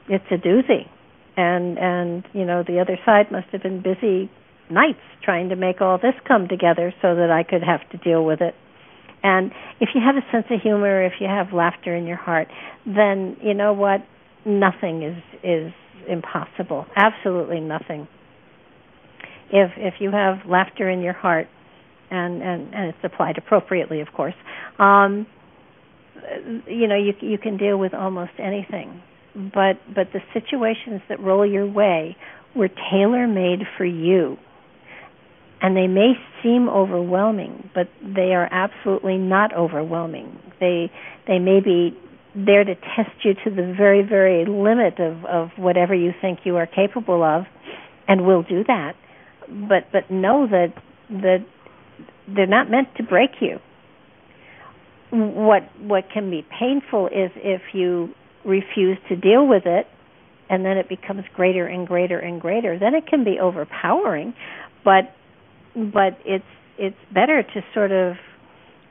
it's 0.08 0.24
a 0.30 0.36
doozy. 0.36 0.88
And 1.36 1.78
and 1.78 2.24
you 2.32 2.44
know, 2.44 2.62
the 2.66 2.80
other 2.80 2.98
side 3.06 3.32
must 3.32 3.48
have 3.52 3.62
been 3.62 3.82
busy 3.82 4.30
nights 4.70 5.00
trying 5.24 5.48
to 5.50 5.56
make 5.56 5.80
all 5.80 5.98
this 5.98 6.14
come 6.28 6.48
together 6.48 6.94
so 7.02 7.14
that 7.14 7.30
I 7.30 7.42
could 7.42 7.62
have 7.62 7.88
to 7.90 7.98
deal 7.98 8.24
with 8.24 8.40
it. 8.40 8.54
And 9.22 9.52
if 9.80 9.90
you 9.94 10.00
have 10.04 10.16
a 10.16 10.32
sense 10.32 10.46
of 10.50 10.60
humor, 10.60 11.04
if 11.04 11.14
you 11.20 11.28
have 11.28 11.52
laughter 11.52 11.94
in 11.94 12.06
your 12.06 12.16
heart, 12.16 12.48
then 12.86 13.36
you 13.42 13.54
know 13.54 13.72
what? 13.72 14.00
Nothing 14.44 15.02
is 15.02 15.22
is 15.44 15.72
impossible. 16.08 16.86
Absolutely 16.96 17.60
nothing. 17.60 18.08
If 19.50 19.70
if 19.76 19.94
you 20.00 20.10
have 20.10 20.46
laughter 20.48 20.88
in 20.88 21.00
your 21.00 21.12
heart, 21.12 21.48
and 22.10 22.42
and 22.42 22.74
and 22.74 22.88
it's 22.88 22.98
applied 23.04 23.38
appropriately, 23.38 24.00
of 24.00 24.08
course, 24.14 24.34
um, 24.78 25.26
you 26.66 26.88
know 26.88 26.96
you 26.96 27.12
you 27.20 27.38
can 27.38 27.56
deal 27.56 27.78
with 27.78 27.94
almost 27.94 28.32
anything. 28.38 29.02
But 29.34 29.80
but 29.94 30.08
the 30.12 30.20
situations 30.32 31.00
that 31.08 31.20
roll 31.20 31.46
your 31.46 31.66
way 31.66 32.16
were 32.54 32.68
tailor 32.68 33.26
made 33.26 33.60
for 33.78 33.84
you 33.84 34.36
and 35.62 35.76
they 35.76 35.86
may 35.86 36.14
seem 36.42 36.68
overwhelming, 36.68 37.70
but 37.72 37.88
they 38.02 38.34
are 38.34 38.48
absolutely 38.50 39.16
not 39.16 39.54
overwhelming. 39.56 40.38
They 40.58 40.90
they 41.28 41.38
may 41.38 41.60
be 41.60 41.96
there 42.34 42.64
to 42.64 42.74
test 42.74 43.24
you 43.24 43.34
to 43.44 43.50
the 43.50 43.74
very 43.76 44.02
very 44.02 44.44
limit 44.46 44.98
of 44.98 45.24
of 45.24 45.50
whatever 45.56 45.94
you 45.94 46.12
think 46.20 46.40
you 46.44 46.56
are 46.56 46.66
capable 46.66 47.22
of, 47.22 47.44
and 48.08 48.26
will 48.26 48.42
do 48.42 48.64
that. 48.64 48.94
But 49.48 49.92
but 49.92 50.10
know 50.10 50.46
that 50.50 50.74
that 51.10 51.44
they're 52.28 52.46
not 52.46 52.70
meant 52.70 52.88
to 52.96 53.02
break 53.02 53.30
you. 53.40 53.58
What 55.10 55.62
what 55.80 56.04
can 56.12 56.30
be 56.30 56.46
painful 56.58 57.08
is 57.08 57.30
if 57.36 57.62
you 57.74 58.14
refuse 58.44 58.98
to 59.08 59.16
deal 59.16 59.46
with 59.46 59.66
it 59.66 59.86
and 60.50 60.64
then 60.64 60.76
it 60.76 60.88
becomes 60.88 61.24
greater 61.34 61.66
and 61.66 61.86
greater 61.86 62.18
and 62.18 62.40
greater 62.40 62.76
then 62.76 62.94
it 62.94 63.06
can 63.06 63.22
be 63.22 63.38
overpowering 63.40 64.34
but 64.84 65.14
but 65.74 66.18
it's 66.24 66.44
it's 66.76 66.96
better 67.14 67.42
to 67.42 67.60
sort 67.72 67.92
of 67.92 68.16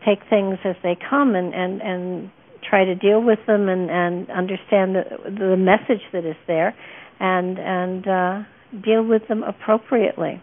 take 0.06 0.20
things 0.30 0.58
as 0.64 0.76
they 0.84 0.98
come 1.10 1.36
and 1.36 1.54
and 1.54 1.82
and 1.82 2.32
try 2.68 2.86
to 2.86 2.96
deal 2.96 3.22
with 3.22 3.40
them 3.48 3.70
and 3.70 3.90
and 3.90 4.30
understand 4.30 4.96
the 4.96 5.04
the 5.26 5.58
message 5.58 6.02
that 6.14 6.26
is 6.26 6.36
there 6.48 6.76
and 7.20 7.58
and 7.60 8.08
uh 8.08 8.44
deal 8.84 9.04
with 9.04 9.28
them 9.28 9.44
appropriately 9.44 10.42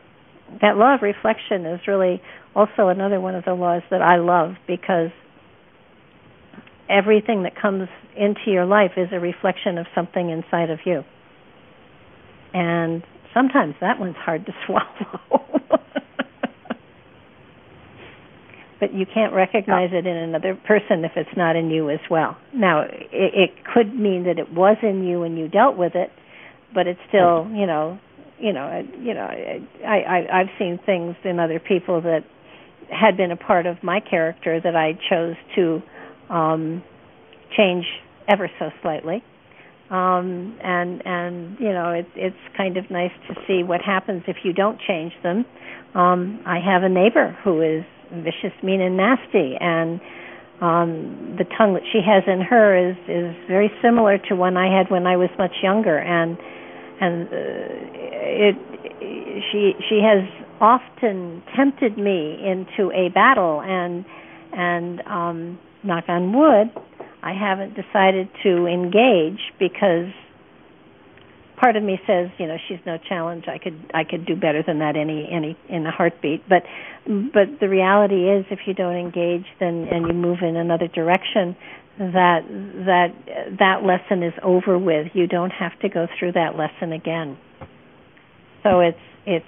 that 0.61 0.77
law 0.77 0.95
of 0.95 1.03
reflection 1.03 1.67
is 1.67 1.81
really 1.87 2.21
also 2.55 2.89
another 2.89 3.21
one 3.21 3.35
of 3.35 3.45
the 3.45 3.55
laws 3.55 3.83
that 3.91 4.03
I 4.03 4.17
love 4.17 4.55
because 4.67 5.11
everything 6.89 7.43
that 7.43 7.55
comes 7.61 7.89
into 8.17 8.51
your 8.51 8.65
life 8.65 8.93
is 8.97 9.09
a 9.13 9.21
reflection 9.21 9.79
of 9.79 9.87
something 9.95 10.31
inside 10.31 10.71
of 10.71 10.81
you. 10.85 11.03
And 12.55 13.03
sometimes 13.35 13.75
that 13.81 14.01
one's 14.01 14.17
hard 14.17 14.47
to 14.47 14.53
swallow. 14.67 15.81
But 18.81 18.95
you 18.95 19.07
can't 19.13 19.33
recognize 19.35 19.91
it 19.93 20.07
in 20.07 20.17
another 20.17 20.55
person 20.67 21.05
if 21.05 21.13
it's 21.17 21.37
not 21.37 21.57
in 21.57 21.71
you 21.71 21.91
as 21.91 22.01
well. 22.11 22.37
Now, 22.55 22.83
it, 22.83 23.01
it 23.13 23.51
could 23.75 23.95
mean 23.95 24.25
that 24.25 24.39
it 24.39 24.53
was 24.53 24.77
in 24.83 25.05
you 25.05 25.25
and 25.25 25.39
you 25.39 25.49
dealt 25.49 25.77
with 25.77 25.95
it, 25.95 26.11
but 26.73 26.87
it's 26.87 27.01
still, 27.09 27.49
you 27.53 27.67
know, 27.67 27.99
you 28.39 28.53
know, 28.53 28.83
you 29.01 29.15
know, 29.15 29.27
I, 29.27 29.87
I 29.87 30.41
I've 30.41 30.51
seen 30.59 30.79
things 30.87 31.17
in 31.25 31.41
other 31.41 31.59
people 31.59 32.01
that 32.03 32.21
had 32.91 33.17
been 33.17 33.33
a 33.33 33.37
part 33.37 33.67
of 33.67 33.83
my 33.83 34.01
character 34.01 34.61
that 34.63 34.77
I 34.77 34.93
chose 35.11 35.35
to 35.57 35.83
um 36.33 36.83
change 37.57 37.85
ever 38.29 38.49
so 38.59 38.71
slightly. 38.83 39.25
Um 39.91 40.57
and 40.63 41.03
and 41.05 41.59
you 41.59 41.73
know, 41.73 41.91
it's 41.91 42.11
it's 42.15 42.57
kind 42.57 42.77
of 42.77 42.91
nice 42.91 43.11
to 43.29 43.35
see 43.47 43.63
what 43.65 43.81
happens 43.81 44.23
if 44.29 44.37
you 44.45 44.53
don't 44.53 44.79
change 44.87 45.13
them. 45.23 45.45
Um 45.95 46.41
I 46.47 46.59
have 46.65 46.85
a 46.85 46.89
neighbor 46.89 47.37
who 47.43 47.61
is 47.63 47.85
vicious, 48.13 48.53
mean, 48.63 48.81
and 48.81 48.97
nasty, 48.97 49.57
and 49.61 50.01
um, 50.61 51.37
the 51.39 51.45
tongue 51.57 51.75
that 51.75 51.85
she 51.93 52.01
has 52.05 52.25
in 52.27 52.41
her 52.41 52.77
is 52.77 52.97
is 53.07 53.35
very 53.47 53.71
similar 53.83 54.19
to 54.29 54.35
one 54.35 54.57
I 54.57 54.77
had 54.77 54.91
when 54.91 55.07
I 55.07 55.17
was 55.17 55.31
much 55.39 55.55
younger, 55.63 55.99
and 55.99 56.37
and 57.01 57.29
uh, 57.29 57.37
it 58.21 58.57
she 59.53 59.75
she 59.89 60.01
has 60.03 60.25
often 60.61 61.43
tempted 61.55 61.97
me 61.97 62.39
into 62.45 62.91
a 62.93 63.09
battle, 63.11 63.63
and 63.63 64.05
and 64.53 65.01
um, 65.07 65.59
knock 65.85 66.05
on 66.09 66.33
wood, 66.33 66.71
I 67.23 67.33
haven't 67.33 67.75
decided 67.75 68.29
to 68.43 68.67
engage 68.67 69.41
because 69.59 70.11
part 71.61 71.77
of 71.77 71.83
me 71.83 71.99
says, 72.07 72.31
you 72.39 72.47
know, 72.47 72.57
she's 72.69 72.79
no 72.87 72.99
challenge. 73.09 73.45
I 73.49 73.59
could 73.59 73.79
I 73.95 74.05
could 74.05 74.27
do 74.27 74.37
better 74.37 74.63
than 74.67 74.79
that 74.79 74.97
any 74.97 75.29
any 75.31 75.57
in 75.69 75.87
a 75.87 75.91
heartbeat. 75.91 76.49
But 76.49 76.63
but 77.07 77.61
the 77.61 77.69
reality 77.69 78.29
is, 78.31 78.47
if 78.51 78.61
you 78.67 78.75
don't 78.75 78.97
engage, 78.97 79.47
then 79.61 79.89
and 79.91 80.07
you 80.07 80.15
move 80.15 80.39
in 80.43 80.57
another 80.57 80.89
direction, 80.89 81.57
that 81.99 82.41
that 82.87 83.09
that 83.59 83.83
lesson 83.85 84.23
is 84.23 84.35
over 84.43 84.79
with. 84.79 85.09
You 85.15 85.27
don't 85.27 85.51
have 85.51 85.79
to 85.81 85.89
go 85.89 86.07
through 86.19 86.33
that 86.33 86.57
lesson 86.57 86.93
again. 86.93 87.37
So 88.63 88.81
it's 88.81 88.99
it's 89.27 89.47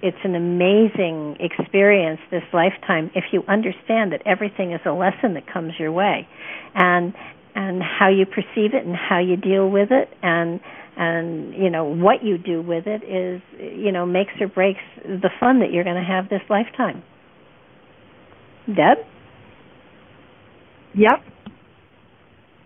it's 0.00 0.18
an 0.24 0.34
amazing 0.34 1.36
experience 1.40 2.20
this 2.30 2.44
lifetime 2.52 3.10
if 3.14 3.24
you 3.32 3.42
understand 3.48 4.12
that 4.12 4.22
everything 4.24 4.72
is 4.72 4.80
a 4.86 4.92
lesson 4.92 5.34
that 5.34 5.52
comes 5.52 5.72
your 5.78 5.90
way 5.90 6.28
and 6.74 7.12
and 7.54 7.82
how 7.82 8.08
you 8.08 8.24
perceive 8.24 8.74
it 8.74 8.86
and 8.86 8.94
how 8.94 9.18
you 9.18 9.36
deal 9.36 9.68
with 9.68 9.88
it 9.90 10.08
and 10.22 10.60
and 10.98 11.54
you 11.54 11.70
know 11.70 11.84
what 11.84 12.24
you 12.24 12.36
do 12.36 12.60
with 12.60 12.88
it 12.88 13.04
is 13.04 13.40
you 13.56 13.92
know 13.92 14.04
makes 14.04 14.32
or 14.40 14.48
breaks 14.48 14.80
the 15.04 15.30
fun 15.38 15.60
that 15.60 15.70
you're 15.72 15.84
going 15.84 15.96
to 15.96 16.02
have 16.02 16.28
this 16.28 16.42
lifetime. 16.50 17.04
Deb? 18.66 18.98
Yep. 20.94 21.22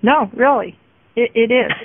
No 0.03 0.31
really. 0.35 0.79
It 1.15 1.31
it 1.35 1.53
is. 1.53 1.71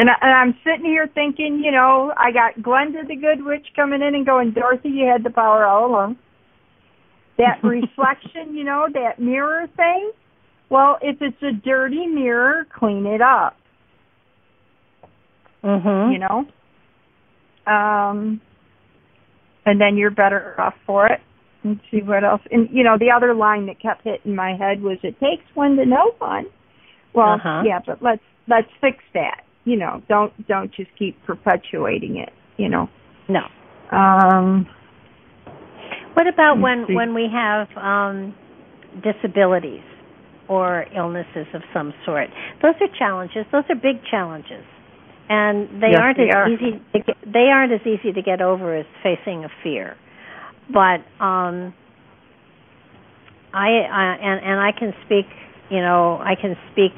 And, 0.00 0.08
I, 0.08 0.12
and 0.20 0.32
i'm 0.32 0.54
sitting 0.62 0.84
here 0.84 1.10
thinking 1.12 1.60
you 1.64 1.72
know 1.72 2.12
i 2.16 2.30
got 2.30 2.54
glenda 2.64 3.04
the 3.08 3.16
good 3.16 3.44
witch 3.44 3.66
coming 3.74 4.00
in 4.00 4.14
and 4.14 4.24
going 4.24 4.52
dorothy 4.52 4.90
you 4.90 5.10
had 5.12 5.24
the 5.24 5.30
power 5.30 5.66
all 5.66 5.90
along. 5.90 6.16
That 7.36 7.58
reflection 7.64 8.54
you 8.54 8.62
know 8.62 8.86
that 8.94 9.18
mirror 9.18 9.66
thing 9.76 10.12
well 10.70 10.98
if 11.02 11.16
it's 11.20 11.42
a 11.42 11.50
dirty 11.50 12.06
mirror 12.06 12.64
clean 12.78 13.06
it 13.06 13.20
up 13.20 13.56
Mm-hmm. 15.64 16.12
You 16.12 16.18
know? 16.18 17.72
Um 17.72 18.40
and 19.66 19.80
then 19.80 19.96
you're 19.96 20.10
better 20.10 20.58
off 20.58 20.74
for 20.86 21.06
it. 21.06 21.20
Let's 21.64 21.80
see 21.90 22.00
what 22.02 22.24
else. 22.24 22.40
And 22.50 22.68
you 22.72 22.84
know, 22.84 22.96
the 22.98 23.10
other 23.14 23.34
line 23.34 23.66
that 23.66 23.80
kept 23.80 24.04
hitting 24.04 24.34
my 24.34 24.56
head 24.56 24.80
was 24.80 24.98
it 25.02 25.18
takes 25.20 25.44
one 25.54 25.76
to 25.76 25.84
know 25.84 26.12
one. 26.18 26.46
Well, 27.14 27.34
uh-huh. 27.34 27.62
yeah, 27.66 27.80
but 27.84 28.02
let's 28.02 28.22
let's 28.48 28.68
fix 28.80 28.98
that. 29.14 29.42
You 29.64 29.76
know, 29.76 30.02
don't 30.08 30.32
don't 30.46 30.72
just 30.74 30.90
keep 30.98 31.22
perpetuating 31.26 32.16
it, 32.16 32.32
you 32.56 32.68
know. 32.68 32.88
No. 33.28 33.40
Um 33.96 34.66
what 36.14 36.26
about 36.26 36.60
when 36.60 36.86
see. 36.88 36.94
when 36.94 37.14
we 37.14 37.26
have 37.32 37.68
um 37.76 38.34
disabilities 39.02 39.84
or 40.48 40.86
illnesses 40.96 41.46
of 41.52 41.62
some 41.74 41.92
sort? 42.06 42.28
Those 42.62 42.74
are 42.80 42.88
challenges. 42.98 43.44
Those 43.52 43.64
are 43.68 43.74
big 43.76 44.02
challenges 44.10 44.64
and 45.28 45.82
they 45.82 45.92
yes, 45.92 46.00
aren't 46.00 46.18
they 46.18 46.30
as 46.30 46.34
are. 46.34 46.48
easy 46.48 46.80
to 46.92 46.98
get, 47.00 47.16
they 47.26 47.48
aren't 47.52 47.72
as 47.72 47.80
easy 47.86 48.12
to 48.12 48.22
get 48.22 48.40
over 48.40 48.76
as 48.76 48.86
facing 49.02 49.44
a 49.44 49.48
fear. 49.62 49.96
But 50.72 51.00
um 51.22 51.74
I, 53.52 53.68
I 53.90 54.16
and 54.20 54.44
and 54.44 54.60
I 54.60 54.72
can 54.78 54.92
speak 55.06 55.26
you 55.70 55.80
know 55.80 56.18
I 56.18 56.34
can 56.40 56.56
speak 56.72 56.92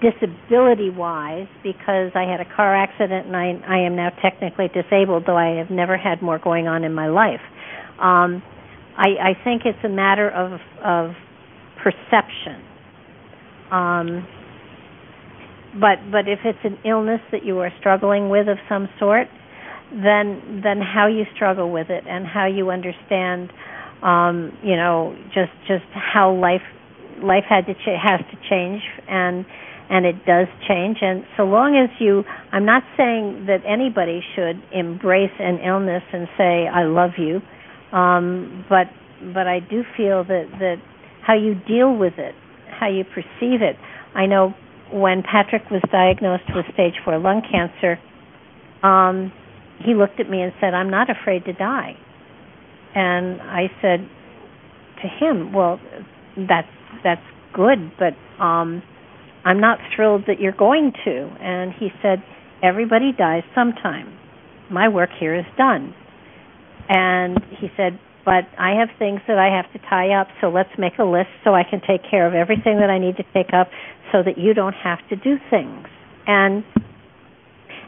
disability 0.00 0.90
wise 0.90 1.48
because 1.64 2.12
I 2.14 2.22
had 2.22 2.40
a 2.40 2.46
car 2.56 2.74
accident 2.74 3.26
and 3.26 3.36
I 3.36 3.54
I 3.66 3.78
am 3.80 3.96
now 3.96 4.10
technically 4.22 4.68
disabled 4.68 5.24
though 5.26 5.36
I 5.36 5.56
have 5.58 5.70
never 5.70 5.96
had 5.96 6.22
more 6.22 6.38
going 6.38 6.68
on 6.68 6.84
in 6.84 6.94
my 6.94 7.08
life. 7.08 7.42
Um 8.00 8.42
I 8.96 9.30
I 9.30 9.44
think 9.44 9.62
it's 9.64 9.82
a 9.84 9.88
matter 9.88 10.30
of 10.30 10.60
of 10.84 11.14
perception. 11.82 12.62
Um 13.70 14.26
but 15.74 15.98
but 16.10 16.28
if 16.28 16.40
it's 16.44 16.58
an 16.64 16.78
illness 16.84 17.20
that 17.32 17.44
you 17.44 17.58
are 17.58 17.70
struggling 17.78 18.28
with 18.28 18.48
of 18.48 18.58
some 18.68 18.88
sort 18.98 19.28
then 19.92 20.60
then 20.62 20.80
how 20.80 21.06
you 21.06 21.24
struggle 21.34 21.70
with 21.70 21.88
it 21.90 22.04
and 22.06 22.26
how 22.26 22.46
you 22.46 22.70
understand 22.70 23.50
um 24.02 24.52
you 24.62 24.76
know 24.76 25.14
just 25.34 25.52
just 25.66 25.84
how 25.92 26.32
life 26.34 26.62
life 27.22 27.44
had 27.48 27.66
to 27.66 27.74
ch- 27.74 27.98
has 28.00 28.20
to 28.30 28.36
change 28.48 28.82
and 29.08 29.44
and 29.90 30.04
it 30.04 30.26
does 30.26 30.46
change. 30.68 30.98
And 31.00 31.24
so 31.36 31.44
long 31.44 31.74
as 31.74 31.88
you 32.00 32.22
I'm 32.52 32.66
not 32.66 32.82
saying 32.96 33.46
that 33.46 33.60
anybody 33.66 34.20
should 34.34 34.62
embrace 34.72 35.32
an 35.38 35.58
illness 35.64 36.02
and 36.12 36.28
say 36.36 36.68
I 36.68 36.84
love 36.84 37.12
you 37.18 37.40
um 37.96 38.64
but 38.68 38.86
but 39.34 39.46
I 39.48 39.60
do 39.60 39.82
feel 39.96 40.24
that 40.24 40.46
that 40.60 40.76
how 41.26 41.34
you 41.34 41.54
deal 41.66 41.96
with 41.96 42.14
it 42.18 42.34
how 42.78 42.88
you 42.88 43.04
perceive 43.04 43.60
it. 43.62 43.76
I 44.14 44.26
know 44.26 44.54
when 44.92 45.22
Patrick 45.22 45.70
was 45.70 45.82
diagnosed 45.92 46.44
with 46.54 46.64
stage 46.74 46.94
4 47.04 47.18
lung 47.18 47.42
cancer 47.42 47.98
um 48.82 49.32
he 49.84 49.94
looked 49.94 50.18
at 50.20 50.28
me 50.28 50.42
and 50.42 50.52
said 50.60 50.74
I'm 50.74 50.90
not 50.90 51.08
afraid 51.10 51.44
to 51.44 51.52
die 51.52 51.96
and 52.94 53.40
I 53.42 53.70
said 53.82 54.08
to 55.02 55.08
him 55.08 55.52
well 55.52 55.80
that's 56.36 56.68
that's 57.04 57.22
good 57.54 57.92
but 57.98 58.14
um 58.42 58.82
I'm 59.44 59.60
not 59.60 59.78
thrilled 59.96 60.24
that 60.26 60.40
you're 60.40 60.52
going 60.52 60.92
to. 61.04 61.30
And 61.40 61.72
he 61.78 61.88
said, 62.02 62.22
Everybody 62.62 63.12
dies 63.16 63.44
sometime. 63.54 64.18
My 64.70 64.88
work 64.88 65.10
here 65.18 65.34
is 65.34 65.46
done. 65.56 65.94
And 66.88 67.38
he 67.58 67.68
said, 67.76 67.98
But 68.28 68.44
I 68.60 68.76
have 68.76 68.90
things 68.98 69.22
that 69.26 69.38
I 69.38 69.48
have 69.48 69.72
to 69.72 69.78
tie 69.88 70.12
up, 70.12 70.28
so 70.42 70.50
let's 70.50 70.68
make 70.76 70.98
a 70.98 71.04
list 71.04 71.32
so 71.44 71.54
I 71.54 71.64
can 71.64 71.80
take 71.80 72.02
care 72.04 72.28
of 72.28 72.34
everything 72.34 72.76
that 72.80 72.90
I 72.90 72.98
need 72.98 73.16
to 73.16 73.24
take 73.32 73.54
up 73.54 73.70
so 74.12 74.22
that 74.22 74.36
you 74.36 74.52
don't 74.52 74.74
have 74.74 74.98
to 75.08 75.16
do 75.16 75.38
things. 75.48 75.88
And 76.26 76.62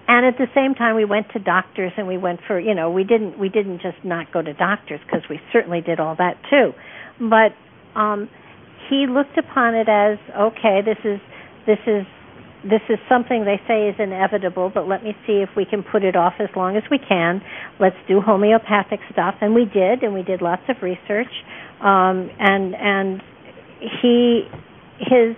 and 0.08 0.24
at 0.24 0.38
the 0.38 0.46
same 0.54 0.74
time 0.74 0.96
we 0.96 1.04
went 1.04 1.28
to 1.34 1.40
doctors 1.40 1.92
and 1.98 2.08
we 2.08 2.16
went 2.16 2.40
for 2.46 2.58
you 2.58 2.74
know 2.74 2.90
we 2.90 3.04
didn't 3.04 3.38
we 3.38 3.50
didn't 3.50 3.82
just 3.82 4.02
not 4.02 4.32
go 4.32 4.40
to 4.40 4.54
doctors 4.54 4.98
because 5.04 5.20
we 5.28 5.38
certainly 5.52 5.82
did 5.82 6.00
all 6.00 6.16
that 6.16 6.40
too 6.48 6.72
but 7.20 7.52
um 7.94 8.28
he 8.88 9.06
looked 9.06 9.36
upon 9.38 9.74
it 9.74 9.88
as 9.88 10.18
okay 10.36 10.80
this 10.82 10.98
is 11.04 11.20
this 11.66 11.78
is 11.86 12.06
this 12.62 12.82
is 12.88 12.98
something 13.08 13.44
they 13.44 13.60
say 13.66 13.88
is 13.88 13.96
inevitable, 13.98 14.70
but 14.72 14.86
let 14.86 15.02
me 15.02 15.16
see 15.26 15.42
if 15.42 15.48
we 15.56 15.64
can 15.64 15.82
put 15.82 16.04
it 16.04 16.16
off 16.16 16.34
as 16.40 16.48
long 16.54 16.76
as 16.76 16.82
we 16.90 16.98
can. 16.98 17.40
Let's 17.78 17.96
do 18.06 18.20
homeopathic 18.20 19.00
stuff, 19.12 19.36
and 19.40 19.54
we 19.54 19.64
did, 19.64 20.02
and 20.02 20.12
we 20.12 20.22
did 20.22 20.42
lots 20.42 20.62
of 20.68 20.76
research. 20.82 21.32
Um, 21.80 22.30
and 22.38 22.74
and 22.74 23.22
he 24.02 24.42
his 24.98 25.36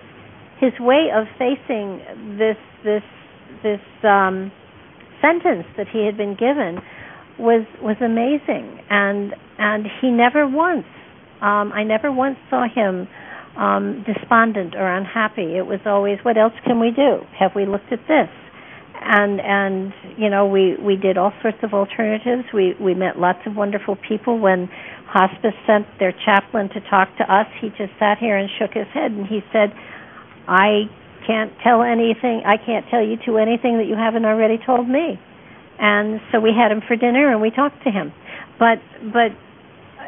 his 0.59 0.73
way 0.79 1.07
of 1.15 1.25
facing 1.39 2.37
this 2.37 2.57
this 2.83 3.03
this 3.63 3.81
um, 4.03 4.51
sentence 5.21 5.65
that 5.77 5.87
he 5.87 6.05
had 6.05 6.17
been 6.17 6.35
given 6.35 6.79
was 7.39 7.65
was 7.81 7.95
amazing, 8.01 8.79
and 8.89 9.33
and 9.57 9.85
he 10.01 10.11
never 10.11 10.45
once 10.45 10.85
um, 11.43 11.73
I 11.73 11.83
never 11.83 12.11
once 12.11 12.37
saw 12.49 12.67
him 12.73 13.07
um, 13.57 14.03
despondent 14.05 14.75
or 14.75 14.87
unhappy. 14.87 15.57
It 15.57 15.65
was 15.65 15.79
always, 15.85 16.17
what 16.23 16.37
else 16.37 16.53
can 16.65 16.79
we 16.79 16.91
do? 16.91 17.21
Have 17.37 17.51
we 17.55 17.65
looked 17.65 17.91
at 17.91 17.99
this? 18.07 18.29
And 19.05 19.41
and 19.41 19.91
you 20.17 20.29
know 20.29 20.47
we 20.47 20.77
we 20.79 20.95
did 20.95 21.17
all 21.17 21.33
sorts 21.41 21.57
of 21.61 21.73
alternatives. 21.73 22.45
We 22.53 22.73
we 22.79 22.93
met 22.93 23.19
lots 23.19 23.39
of 23.45 23.53
wonderful 23.53 23.97
people. 23.97 24.39
When 24.39 24.69
hospice 25.07 25.55
sent 25.67 25.87
their 25.99 26.13
chaplain 26.23 26.69
to 26.69 26.79
talk 26.89 27.09
to 27.17 27.23
us, 27.27 27.47
he 27.59 27.67
just 27.69 27.91
sat 27.99 28.17
here 28.17 28.37
and 28.37 28.49
shook 28.57 28.71
his 28.71 28.87
head 28.93 29.11
and 29.11 29.27
he 29.27 29.41
said, 29.51 29.73
"I 30.47 30.87
can't 31.27 31.51
tell 31.61 31.81
anything. 31.83 32.43
I 32.45 32.55
can't 32.55 32.85
tell 32.89 33.03
you 33.03 33.17
to 33.25 33.37
anything 33.39 33.77
that 33.79 33.87
you 33.87 33.95
haven't 33.95 34.23
already 34.23 34.57
told 34.57 34.87
me." 34.87 35.19
And 35.79 36.21
so 36.31 36.39
we 36.39 36.53
had 36.55 36.71
him 36.71 36.79
for 36.87 36.95
dinner 36.95 37.29
and 37.29 37.41
we 37.41 37.51
talked 37.51 37.83
to 37.83 37.91
him. 37.91 38.13
But 38.57 38.79
but 39.11 39.35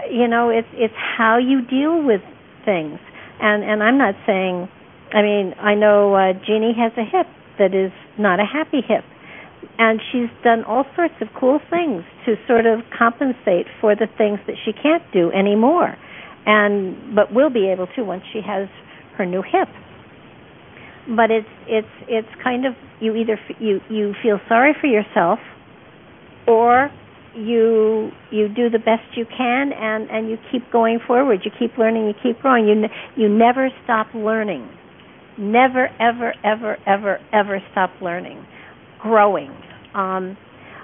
you 0.10 0.30
know 0.30 0.52
it's 0.52 0.72
it's 0.72 0.96
how 1.18 1.38
you 1.38 1.64
deal 1.68 2.02
with 2.02 2.22
things 2.64 3.00
and 3.40 3.64
and 3.64 3.84
I'm 3.84 3.98
not 3.98 4.16
saying 4.26 4.70
I 5.14 5.22
mean 5.22 5.53
I 5.60 5.76
know 5.76 6.14
uh, 6.16 6.34
Jeannie 6.45 6.74
has 6.78 6.91
a 6.98 7.03
hip 7.03 7.28
that 7.57 7.74
is 7.74 7.91
not 8.18 8.40
a 8.40 8.45
happy 8.45 8.82
hip. 8.86 9.03
And 9.78 9.99
she's 10.12 10.30
done 10.44 10.64
all 10.64 10.86
sorts 10.95 11.16
of 11.22 11.28
cool 11.38 11.60
things 11.70 12.03
to 12.26 12.36
sort 12.48 12.66
of 12.66 12.80
compensate 12.98 13.68
for 13.82 13.95
the 13.95 14.07
things 14.18 14.40
that 14.48 14.56
she 14.64 14.72
can't 14.72 15.03
do 15.12 15.32
anymore. 15.32 15.98
And 16.45 17.16
but 17.16 17.34
will 17.34 17.49
be 17.49 17.70
able 17.70 17.88
to 17.95 18.03
once 18.03 18.24
she 18.32 18.41
has 18.45 18.70
her 19.18 19.26
new 19.26 19.41
hip. 19.41 19.68
But 21.16 21.32
it's 21.32 21.49
it's 21.68 21.95
it's 22.07 22.28
kind 22.44 22.66
of 22.66 22.74
you 22.99 23.16
either 23.16 23.40
you 23.60 23.82
you 23.90 24.14
feel 24.22 24.40
sorry 24.48 24.74
for 24.80 24.88
yourself 24.88 25.40
or 26.48 26.91
you 27.36 28.12
you 28.32 28.48
do 28.48 28.70
the 28.70 28.80
best 28.80 29.03
you 29.16 29.26
can 29.26 29.72
and 29.74 30.10
and 30.10 30.30
you 30.30 30.38
keep 30.52 30.72
going 30.72 30.99
forward. 31.06 31.41
You 31.44 31.52
keep 31.57 31.78
learning 31.78 32.07
you 32.07 32.14
keep 32.22 32.41
growing. 32.41 32.68
You 32.68 32.88
you 33.16 33.30
never 33.30 33.70
stop 33.84 34.07
learning. 34.14 34.70
Never 35.38 35.90
ever 35.99 36.34
ever 36.44 36.78
ever 36.88 37.20
ever 37.34 37.60
stop 37.72 37.91
learning. 38.02 38.45
Growing. 39.02 39.52
Um 39.94 40.38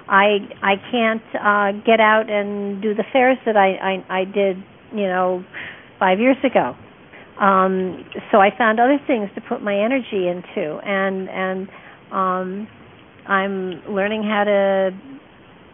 i 0.08 0.38
i 0.62 0.74
can't 0.90 1.22
uh 1.34 1.72
get 1.84 2.00
out 2.00 2.28
and 2.28 2.82
do 2.82 2.94
the 2.94 3.04
fairs 3.12 3.38
that 3.46 3.56
i 3.56 3.74
i 3.76 4.20
i 4.20 4.24
did 4.24 4.56
you 4.92 5.06
know 5.06 5.44
5 5.98 6.20
years 6.20 6.36
ago. 6.44 6.76
Um 7.40 8.04
so 8.30 8.38
i 8.38 8.50
found 8.56 8.78
other 8.78 8.98
things 9.06 9.30
to 9.34 9.40
put 9.40 9.62
my 9.62 9.76
energy 9.76 10.28
into 10.28 10.78
and 10.84 11.28
and 11.30 11.68
um 12.10 12.68
i'm 13.26 13.82
learning 13.88 14.22
how 14.22 14.44
to 14.44 14.90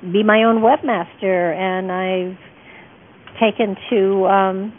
be 0.00 0.22
my 0.22 0.44
own 0.44 0.62
webmaster, 0.62 1.54
and 1.54 1.90
I've 1.90 2.38
taken 3.40 3.76
to 3.90 4.26
um, 4.26 4.72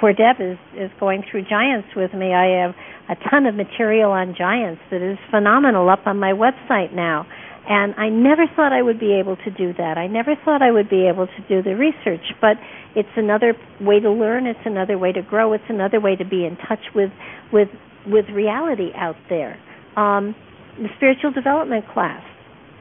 poor 0.00 0.12
Deb 0.12 0.36
is 0.40 0.58
is 0.76 0.90
going 0.98 1.22
through 1.30 1.44
giants 1.48 1.88
with 1.96 2.12
me. 2.14 2.32
I 2.34 2.62
have 2.62 2.74
a 3.08 3.30
ton 3.30 3.46
of 3.46 3.54
material 3.54 4.10
on 4.10 4.34
giants 4.36 4.80
that 4.90 5.02
is 5.02 5.18
phenomenal 5.30 5.88
up 5.88 6.06
on 6.06 6.18
my 6.18 6.32
website 6.32 6.94
now. 6.94 7.26
And 7.68 7.94
I 7.96 8.08
never 8.08 8.46
thought 8.56 8.72
I 8.72 8.82
would 8.82 8.98
be 8.98 9.12
able 9.12 9.36
to 9.36 9.50
do 9.50 9.72
that. 9.74 9.98
I 9.98 10.06
never 10.06 10.34
thought 10.44 10.62
I 10.62 10.72
would 10.72 10.88
be 10.88 11.06
able 11.06 11.26
to 11.26 11.40
do 11.48 11.62
the 11.62 11.76
research, 11.76 12.24
but 12.40 12.56
it's 12.96 13.14
another 13.16 13.54
way 13.80 14.00
to 14.00 14.10
learn, 14.10 14.46
it's 14.46 14.64
another 14.64 14.98
way 14.98 15.12
to 15.12 15.22
grow, 15.22 15.52
it's 15.52 15.68
another 15.68 16.00
way 16.00 16.16
to 16.16 16.24
be 16.24 16.44
in 16.46 16.56
touch 16.68 16.82
with 16.94 17.10
with 17.52 17.68
with 18.06 18.24
reality 18.32 18.90
out 18.96 19.16
there. 19.28 19.58
Um 19.96 20.34
the 20.78 20.88
spiritual 20.96 21.32
development 21.32 21.84
class. 21.92 22.22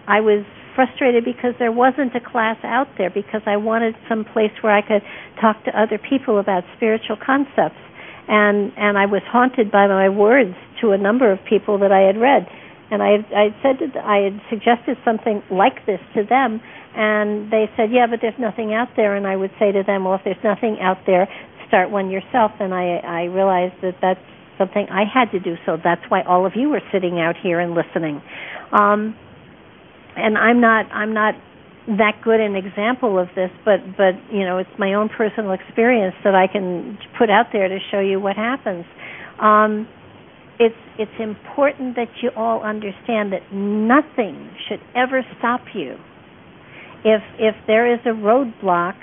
I 0.08 0.22
was 0.22 0.46
frustrated 0.80 1.26
because 1.26 1.52
there 1.60 1.74
wasn't 1.74 2.16
a 2.16 2.24
class 2.24 2.56
out 2.64 2.88
there 2.98 3.10
because 3.10 3.42
I 3.46 3.58
wanted 3.58 3.96
some 4.08 4.24
place 4.24 4.56
where 4.62 4.72
I 4.72 4.80
could 4.80 5.04
talk 5.42 5.62
to 5.66 5.72
other 5.76 6.00
people 6.00 6.40
about 6.40 6.64
spiritual 6.78 7.18
concepts. 7.20 7.84
And 8.30 8.72
and 8.78 8.98
I 8.98 9.06
was 9.06 9.22
haunted 9.28 9.72
by 9.72 9.88
my 9.88 10.08
words 10.08 10.56
to 10.80 10.92
a 10.92 10.98
number 10.98 11.34
of 11.34 11.40
people 11.44 11.80
that 11.80 11.92
I 11.92 12.08
had 12.08 12.16
read. 12.16 12.48
And 12.92 13.04
I 13.04 13.20
I 13.36 13.52
said 13.60 13.84
that 13.84 14.00
I 14.00 14.24
had 14.24 14.40
suggested 14.50 14.96
something 15.04 15.44
like 15.52 15.86
this 15.86 16.00
to 16.16 16.24
them 16.24 16.62
and 16.96 17.52
they 17.52 17.68
said 17.76 17.92
yeah 17.92 18.08
but 18.08 18.20
there's 18.22 18.40
nothing 18.40 18.74
out 18.74 18.96
there. 18.96 19.16
And 19.20 19.28
I 19.28 19.36
would 19.36 19.52
say 19.60 19.74
to 19.74 19.84
them 19.84 20.06
well 20.06 20.16
if 20.16 20.22
there's 20.24 20.46
nothing 20.46 20.80
out 20.80 21.04
there 21.06 21.28
start 21.68 21.92
one 21.92 22.10
yourself. 22.10 22.52
And 22.62 22.74
I 22.74 23.04
I 23.04 23.22
realized 23.28 23.76
that 23.82 24.00
that's 24.00 24.24
something 24.58 24.88
I 24.88 25.04
had 25.04 25.32
to 25.32 25.40
do. 25.42 25.56
So 25.66 25.76
that's 25.76 26.06
why 26.08 26.22
all 26.24 26.46
of 26.46 26.54
you 26.56 26.72
are 26.72 26.86
sitting 26.94 27.20
out 27.20 27.36
here 27.36 27.60
and 27.60 27.76
listening. 27.76 28.22
Um 28.72 29.18
and 30.22 30.38
I'm 30.38 30.62
not 30.62 30.86
I'm 30.92 31.14
not 31.14 31.36
that 31.88 32.22
good 32.24 32.40
an 32.40 32.56
example 32.56 33.18
of 33.18 33.28
this, 33.36 33.50
but 33.66 33.80
but 33.98 34.14
you 34.32 34.46
know 34.46 34.58
it's 34.58 34.70
my 34.78 34.94
own 34.94 35.10
personal 35.10 35.52
experience 35.52 36.16
that 36.24 36.36
I 36.36 36.48
can 36.48 36.98
put 37.18 37.30
out 37.30 37.48
there 37.52 37.68
to 37.68 37.80
show 37.92 38.00
you 38.00 38.20
what 38.20 38.36
happens. 38.36 38.86
Um, 39.42 39.88
it's 40.60 40.76
it's 41.00 41.20
important 41.20 41.96
that 41.96 42.10
you 42.22 42.30
all 42.36 42.62
understand 42.64 43.32
that 43.34 43.52
nothing 43.52 44.52
should 44.68 44.82
ever 44.96 45.24
stop 45.40 45.62
you. 45.74 45.96
If 47.06 47.22
if 47.40 47.56
there 47.66 47.92
is 47.92 48.00
a 48.06 48.10
roadblock, 48.10 48.96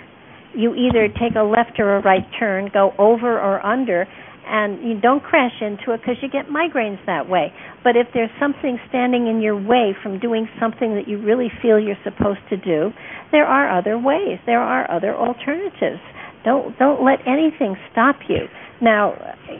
you 0.54 0.74
either 0.74 1.08
take 1.08 1.34
a 1.34 1.42
left 1.42 1.78
or 1.78 1.96
a 1.96 2.02
right 2.02 2.26
turn, 2.38 2.70
go 2.72 2.92
over 2.98 3.40
or 3.40 3.64
under, 3.64 4.06
and 4.46 4.82
you 4.86 5.00
don't 5.00 5.22
crash 5.22 5.52
into 5.60 5.92
it 5.92 6.00
because 6.00 6.16
you 6.22 6.28
get 6.30 6.46
migraines 6.46 7.04
that 7.06 7.28
way. 7.28 7.52
But 7.82 7.96
if 7.96 8.06
there's 8.14 8.30
something 8.38 8.78
standing 8.88 9.26
in 9.26 9.40
your 9.40 9.56
way 9.56 9.94
from 10.02 10.18
doing 10.20 10.48
something 10.60 10.94
that 10.94 11.08
you 11.08 11.20
really 11.20 11.50
feel 11.60 11.78
you're 11.78 12.00
supposed 12.04 12.40
to 12.50 12.56
do, 12.56 12.90
there 13.32 13.44
are 13.44 13.76
other 13.76 13.98
ways. 13.98 14.38
There 14.46 14.62
are 14.62 14.90
other 14.90 15.14
alternatives. 15.14 16.00
Don't 16.44 16.78
don't 16.78 17.04
let 17.04 17.26
anything 17.26 17.76
stop 17.90 18.16
you. 18.28 18.46
Now, 18.80 19.14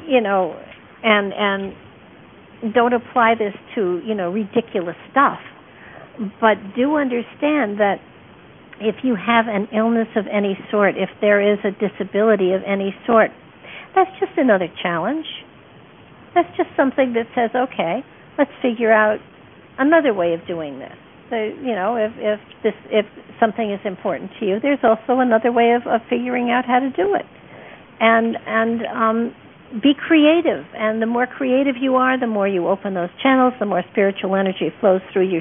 you 0.06 0.20
know, 0.20 0.56
and 1.02 1.32
and 1.34 2.72
don't 2.74 2.92
apply 2.92 3.34
this 3.38 3.54
to, 3.74 4.00
you 4.04 4.14
know, 4.14 4.30
ridiculous 4.30 4.96
stuff. 5.10 5.38
But 6.40 6.56
do 6.74 6.96
understand 6.96 7.80
that 7.80 7.96
if 8.80 8.96
you 9.02 9.16
have 9.16 9.46
an 9.48 9.68
illness 9.76 10.08
of 10.16 10.26
any 10.32 10.56
sort, 10.70 10.96
if 10.96 11.10
there 11.20 11.40
is 11.40 11.58
a 11.64 11.70
disability 11.72 12.52
of 12.52 12.62
any 12.66 12.94
sort, 13.06 13.30
that's 13.97 14.12
just 14.20 14.36
another 14.36 14.68
challenge. 14.82 15.27
That's 16.35 16.55
just 16.56 16.68
something 16.77 17.14
that 17.14 17.27
says, 17.35 17.51
okay, 17.56 18.05
let's 18.39 18.52
figure 18.60 18.93
out 18.93 19.18
another 19.78 20.12
way 20.12 20.35
of 20.35 20.47
doing 20.47 20.78
this. 20.78 20.93
So, 21.31 21.36
you 21.36 21.74
know, 21.74 21.97
if 21.97 22.12
if 22.18 22.39
this 22.62 22.74
if 22.93 23.06
something 23.40 23.73
is 23.73 23.81
important 23.85 24.31
to 24.39 24.47
you, 24.47 24.60
there's 24.60 24.85
also 24.85 25.18
another 25.18 25.51
way 25.51 25.73
of, 25.73 25.82
of 25.89 26.02
figuring 26.09 26.51
out 26.51 26.64
how 26.66 26.78
to 26.78 26.90
do 26.90 27.16
it. 27.16 27.27
And 27.98 28.36
and 28.47 28.86
um 28.86 29.35
be 29.82 29.93
creative 29.98 30.64
and 30.74 31.02
the 31.02 31.06
more 31.06 31.27
creative 31.27 31.74
you 31.81 31.97
are 31.97 32.18
the 32.18 32.27
more 32.27 32.47
you 32.47 32.68
open 32.68 32.94
those 32.94 33.10
channels 33.20 33.52
the 33.59 33.66
more 33.66 33.82
spiritual 33.90 34.36
energy 34.36 34.70
flows 34.81 35.01
through 35.12 35.28
you 35.28 35.40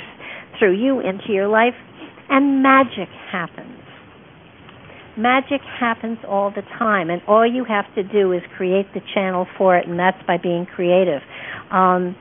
through 0.58 0.74
you 0.74 1.00
into 1.00 1.30
your 1.30 1.48
life 1.48 1.76
and 2.30 2.64
magic 2.64 3.08
happens 3.32 3.85
magic 5.18 5.62
happens 5.62 6.18
all 6.28 6.52
the 6.52 6.64
time 6.78 7.10
and 7.10 7.22
all 7.28 7.46
you 7.46 7.64
have 7.64 7.86
to 7.96 8.04
do 8.04 8.32
is 8.34 8.42
create 8.58 8.86
the 8.94 9.02
channel 9.14 9.48
for 9.58 9.78
it 9.78 9.88
and 9.88 10.00
that's 10.00 10.22
by 10.28 10.38
being 10.38 10.66
creative. 10.66 11.22
Um, 11.72 12.16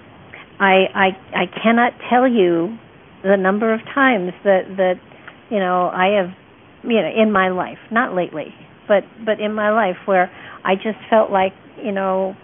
I, 0.61 0.87
I 0.95 1.09
I 1.35 1.45
cannot 1.63 1.93
tell 2.09 2.29
you 2.29 2.79
the 3.23 3.37
number 3.37 3.75
of 3.75 3.81
times 3.95 4.33
that 4.45 4.63
that 4.77 4.95
you 5.51 5.59
know 5.59 5.89
I 5.89 6.21
have 6.21 6.31
you 6.85 7.03
know 7.03 7.11
in 7.11 7.33
my 7.33 7.49
life 7.49 7.79
not 7.91 8.15
lately 8.15 8.55
but 8.87 9.03
but 9.25 9.41
in 9.41 9.53
my 9.53 9.71
life 9.71 9.97
where 10.07 10.31
I 10.65 10.77
just 10.77 10.99
felt 11.11 11.31
like 11.31 11.53
you 11.83 11.93
know 11.93 12.37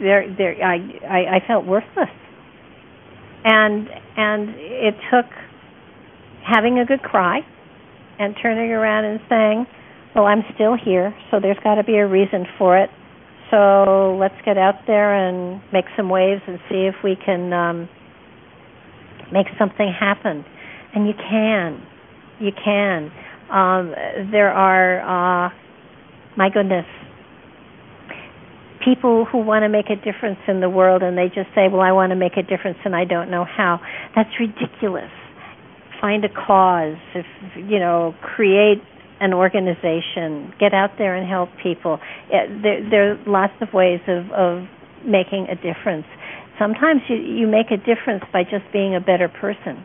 there 0.00 0.24
there 0.36 0.56
I, 0.62 0.76
I 1.08 1.36
I 1.36 1.46
felt 1.46 1.66
worthless. 1.66 2.10
And 3.44 3.88
and 4.16 4.50
it 4.56 4.94
took 5.10 5.26
having 6.44 6.78
a 6.78 6.84
good 6.84 7.02
cry 7.02 7.40
and 8.20 8.36
turning 8.40 8.70
around 8.70 9.04
and 9.04 9.18
saying 9.28 9.66
well 10.14 10.26
I'm 10.26 10.44
still 10.54 10.76
here 10.76 11.14
so 11.30 11.40
there's 11.40 11.58
got 11.64 11.76
to 11.76 11.84
be 11.84 11.96
a 11.96 12.06
reason 12.06 12.44
for 12.58 12.78
it 12.78 12.90
so 13.50 14.16
let's 14.20 14.36
get 14.44 14.58
out 14.58 14.86
there 14.86 15.14
and 15.14 15.60
make 15.72 15.86
some 15.96 16.08
waves 16.08 16.42
and 16.46 16.58
see 16.68 16.86
if 16.86 16.94
we 17.02 17.16
can 17.16 17.52
um 17.52 17.88
make 19.32 19.46
something 19.58 19.90
happen 19.98 20.44
and 20.94 21.06
you 21.08 21.14
can 21.14 21.82
you 22.38 22.52
can 22.52 23.10
um 23.50 23.94
there 24.30 24.52
are 24.52 25.00
uh 25.00 25.50
my 26.36 26.48
goodness 26.50 26.86
people 28.84 29.26
who 29.26 29.38
want 29.38 29.62
to 29.62 29.68
make 29.68 29.86
a 29.90 29.96
difference 29.96 30.38
in 30.48 30.60
the 30.60 30.68
world 30.68 31.02
and 31.02 31.16
they 31.16 31.28
just 31.28 31.48
say, 31.54 31.68
"Well, 31.68 31.82
I 31.82 31.92
want 31.92 32.10
to 32.10 32.16
make 32.16 32.36
a 32.36 32.42
difference 32.42 32.78
and 32.84 32.96
I 32.96 33.04
don't 33.04 33.30
know 33.30 33.44
how." 33.44 33.80
That's 34.16 34.30
ridiculous. 34.40 35.10
Find 36.00 36.24
a 36.24 36.28
cause, 36.28 36.96
if 37.14 37.26
you 37.56 37.78
know, 37.78 38.14
create 38.22 38.82
an 39.20 39.34
organization, 39.34 40.54
get 40.58 40.72
out 40.72 40.92
there 40.96 41.14
and 41.14 41.28
help 41.28 41.50
people. 41.62 41.98
It, 42.30 42.62
there, 42.62 42.90
there 42.90 43.12
are 43.12 43.18
lots 43.26 43.52
of 43.60 43.72
ways 43.74 44.00
of 44.08 44.30
of 44.32 44.64
making 45.04 45.46
a 45.50 45.56
difference. 45.56 46.06
Sometimes 46.58 47.02
you 47.08 47.16
you 47.16 47.46
make 47.46 47.70
a 47.70 47.76
difference 47.76 48.24
by 48.32 48.44
just 48.44 48.64
being 48.72 48.94
a 48.94 49.00
better 49.00 49.28
person 49.28 49.84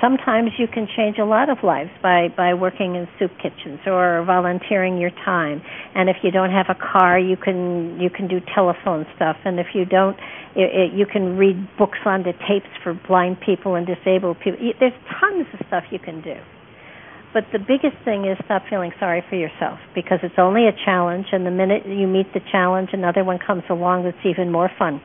sometimes 0.00 0.50
you 0.58 0.66
can 0.66 0.86
change 0.96 1.18
a 1.18 1.24
lot 1.24 1.48
of 1.48 1.58
lives 1.62 1.90
by 2.02 2.28
by 2.36 2.54
working 2.54 2.94
in 2.94 3.08
soup 3.18 3.30
kitchens 3.42 3.80
or 3.86 4.24
volunteering 4.24 4.98
your 4.98 5.10
time. 5.24 5.62
And 5.94 6.08
if 6.08 6.16
you 6.22 6.30
don't 6.30 6.50
have 6.50 6.66
a 6.68 6.74
car 6.74 7.18
you 7.18 7.36
can 7.36 7.98
you 8.00 8.10
can 8.10 8.28
do 8.28 8.40
telephone 8.54 9.06
stuff. 9.16 9.36
And 9.44 9.58
if 9.58 9.68
you 9.74 9.84
don't 9.84 10.16
it, 10.54 10.70
it, 10.72 10.92
you 10.92 11.06
can 11.06 11.36
read 11.36 11.56
books 11.76 11.98
on 12.04 12.22
the 12.22 12.32
tapes 12.48 12.70
for 12.82 12.94
blind 12.94 13.38
people 13.40 13.74
and 13.74 13.86
disabled 13.86 14.38
people. 14.40 14.58
There's 14.80 14.98
tons 15.20 15.46
of 15.52 15.66
stuff 15.66 15.84
you 15.90 15.98
can 15.98 16.22
do. 16.22 16.36
But 17.34 17.44
the 17.52 17.58
biggest 17.58 18.02
thing 18.04 18.24
is 18.24 18.38
stop 18.46 18.62
feeling 18.70 18.90
sorry 18.98 19.22
for 19.28 19.36
yourself 19.36 19.78
because 19.94 20.18
it's 20.22 20.38
only 20.38 20.66
a 20.66 20.72
challenge. 20.84 21.26
And 21.32 21.44
the 21.44 21.50
minute 21.50 21.86
you 21.86 22.06
meet 22.06 22.32
the 22.32 22.40
challenge 22.50 22.90
another 22.92 23.22
one 23.22 23.38
comes 23.38 23.64
along 23.68 24.04
that's 24.04 24.24
even 24.24 24.50
more 24.50 24.70
fun 24.78 25.00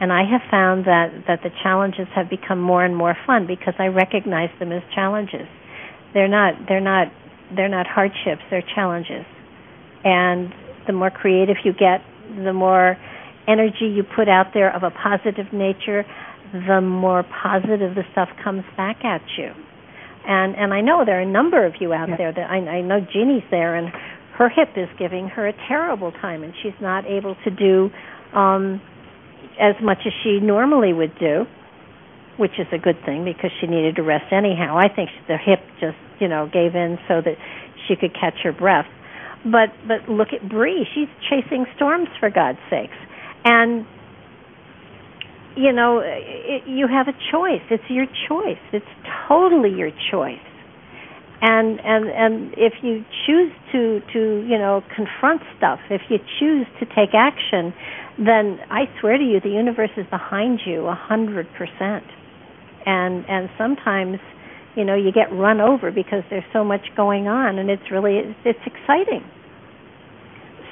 and 0.00 0.12
I 0.12 0.24
have 0.24 0.42
found 0.50 0.84
that 0.84 1.24
that 1.26 1.40
the 1.42 1.50
challenges 1.62 2.06
have 2.14 2.28
become 2.28 2.60
more 2.60 2.84
and 2.84 2.94
more 2.94 3.16
fun 3.26 3.46
because 3.46 3.74
I 3.78 3.86
recognize 3.86 4.50
them 4.58 4.72
as 4.72 4.82
challenges. 4.94 5.48
They're 6.12 6.28
not 6.28 6.54
they're 6.68 6.80
not 6.80 7.08
they're 7.54 7.68
not 7.68 7.86
hardships, 7.86 8.42
they're 8.50 8.64
challenges. 8.74 9.24
And 10.04 10.52
the 10.86 10.92
more 10.92 11.10
creative 11.10 11.56
you 11.64 11.72
get, 11.72 12.02
the 12.44 12.52
more 12.52 12.96
energy 13.48 13.86
you 13.86 14.02
put 14.02 14.28
out 14.28 14.52
there 14.52 14.74
of 14.74 14.82
a 14.82 14.90
positive 14.90 15.52
nature, 15.52 16.04
the 16.52 16.80
more 16.80 17.24
positive 17.42 17.94
the 17.94 18.04
stuff 18.12 18.28
comes 18.42 18.64
back 18.76 19.04
at 19.04 19.22
you. 19.38 19.50
And 20.28 20.56
and 20.56 20.74
I 20.74 20.82
know 20.82 21.04
there 21.06 21.18
are 21.18 21.22
a 21.22 21.30
number 21.30 21.64
of 21.64 21.74
you 21.80 21.94
out 21.94 22.10
yeah. 22.10 22.16
there 22.16 22.32
that 22.32 22.50
I, 22.50 22.56
I 22.56 22.80
know 22.82 23.00
Jeannie's 23.00 23.44
there 23.50 23.76
and 23.76 23.88
her 24.36 24.50
hip 24.50 24.76
is 24.76 24.88
giving 24.98 25.28
her 25.28 25.48
a 25.48 25.54
terrible 25.66 26.12
time 26.12 26.42
and 26.42 26.52
she's 26.62 26.76
not 26.82 27.06
able 27.06 27.34
to 27.44 27.50
do 27.50 27.90
um 28.36 28.82
as 29.60 29.74
much 29.82 29.98
as 30.06 30.12
she 30.22 30.40
normally 30.40 30.92
would 30.92 31.18
do, 31.18 31.44
which 32.36 32.58
is 32.58 32.66
a 32.72 32.78
good 32.78 32.96
thing 33.04 33.24
because 33.24 33.50
she 33.60 33.66
needed 33.66 33.96
to 33.96 34.02
rest 34.02 34.32
anyhow. 34.32 34.76
I 34.76 34.88
think 34.88 35.10
the 35.28 35.38
hip 35.38 35.60
just, 35.80 35.96
you 36.20 36.28
know, 36.28 36.46
gave 36.46 36.74
in 36.74 36.98
so 37.08 37.20
that 37.20 37.36
she 37.88 37.96
could 37.96 38.14
catch 38.14 38.36
her 38.44 38.52
breath. 38.52 38.86
But 39.44 39.70
but 39.86 40.08
look 40.10 40.28
at 40.32 40.48
Bree. 40.48 40.86
She's 40.94 41.08
chasing 41.30 41.66
storms 41.76 42.08
for 42.18 42.30
God's 42.30 42.58
sakes. 42.68 42.96
And 43.44 43.86
you 45.56 45.72
know, 45.72 46.02
it, 46.04 46.68
you 46.68 46.86
have 46.86 47.08
a 47.08 47.16
choice. 47.32 47.62
It's 47.70 47.88
your 47.88 48.06
choice. 48.28 48.60
It's 48.72 48.84
totally 49.28 49.70
your 49.70 49.90
choice. 50.10 50.38
And 51.40 51.80
and 51.80 52.08
and 52.08 52.54
if 52.56 52.74
you 52.82 53.04
choose 53.26 53.52
to 53.72 54.00
to 54.12 54.46
you 54.48 54.58
know 54.58 54.82
confront 54.94 55.42
stuff, 55.56 55.78
if 55.90 56.02
you 56.08 56.18
choose 56.40 56.66
to 56.80 56.86
take 56.86 57.14
action, 57.14 57.72
then 58.18 58.58
I 58.70 58.88
swear 59.00 59.18
to 59.18 59.24
you, 59.24 59.40
the 59.40 59.50
universe 59.50 59.90
is 59.96 60.06
behind 60.10 60.60
you 60.64 60.86
a 60.86 60.94
hundred 60.94 61.46
percent. 61.52 62.04
And 62.86 63.24
and 63.28 63.50
sometimes, 63.58 64.18
you 64.74 64.84
know, 64.84 64.94
you 64.94 65.12
get 65.12 65.30
run 65.32 65.60
over 65.60 65.90
because 65.90 66.22
there's 66.30 66.46
so 66.52 66.64
much 66.64 66.80
going 66.96 67.28
on, 67.28 67.58
and 67.58 67.68
it's 67.68 67.90
really 67.90 68.18
it's, 68.18 68.38
it's 68.44 68.64
exciting. 68.64 69.22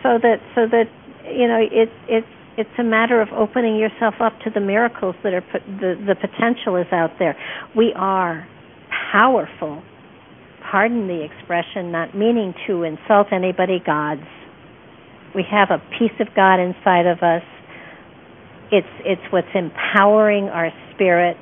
So 0.02 0.18
that 0.22 0.40
so 0.54 0.66
that 0.68 0.88
you 1.24 1.46
know 1.48 1.60
it's 1.60 1.92
it's 2.08 2.26
it's 2.56 2.78
a 2.78 2.84
matter 2.84 3.20
of 3.20 3.28
opening 3.32 3.76
yourself 3.76 4.14
up 4.20 4.38
to 4.44 4.50
the 4.50 4.60
miracles 4.60 5.16
that 5.22 5.34
are 5.34 5.42
put, 5.42 5.66
the 5.66 5.96
the 6.06 6.14
potential 6.14 6.76
is 6.76 6.86
out 6.92 7.18
there. 7.18 7.36
We 7.76 7.92
are 7.94 8.48
powerful. 9.12 9.82
Pardon 10.70 11.08
the 11.08 11.22
expression, 11.22 11.92
not 11.92 12.16
meaning 12.16 12.54
to 12.66 12.84
insult 12.84 13.32
anybody, 13.32 13.80
gods 13.84 14.26
we 15.34 15.44
have 15.50 15.70
a 15.70 15.78
piece 15.98 16.14
of 16.20 16.28
God 16.34 16.60
inside 16.60 17.06
of 17.06 17.18
us. 17.18 17.42
It's 18.70 18.86
it's 19.04 19.22
what's 19.30 19.48
empowering 19.54 20.44
our 20.44 20.70
spirit. 20.94 21.36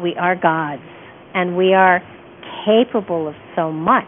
We 0.00 0.14
are 0.18 0.36
gods 0.36 0.82
and 1.34 1.56
we 1.56 1.74
are 1.74 2.00
capable 2.64 3.28
of 3.28 3.34
so 3.56 3.72
much. 3.72 4.04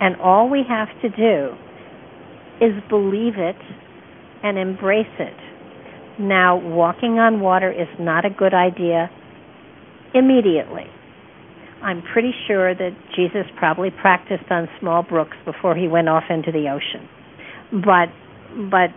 And 0.00 0.16
all 0.16 0.50
we 0.50 0.62
have 0.68 0.88
to 1.02 1.08
do 1.08 1.54
is 2.60 2.72
believe 2.88 3.34
it 3.36 3.56
and 4.42 4.58
embrace 4.58 5.06
it. 5.18 5.36
Now, 6.18 6.56
walking 6.56 7.18
on 7.18 7.40
water 7.40 7.70
is 7.70 7.88
not 7.98 8.24
a 8.24 8.30
good 8.30 8.54
idea 8.54 9.10
immediately. 10.14 10.84
I'm 11.82 12.02
pretty 12.12 12.32
sure 12.46 12.74
that 12.74 12.90
Jesus 13.14 13.44
probably 13.58 13.90
practiced 13.90 14.50
on 14.50 14.68
small 14.80 15.02
brooks 15.02 15.36
before 15.44 15.76
he 15.76 15.88
went 15.88 16.08
off 16.08 16.24
into 16.30 16.52
the 16.52 16.68
ocean 16.70 17.08
but 17.72 18.08
but 18.70 18.90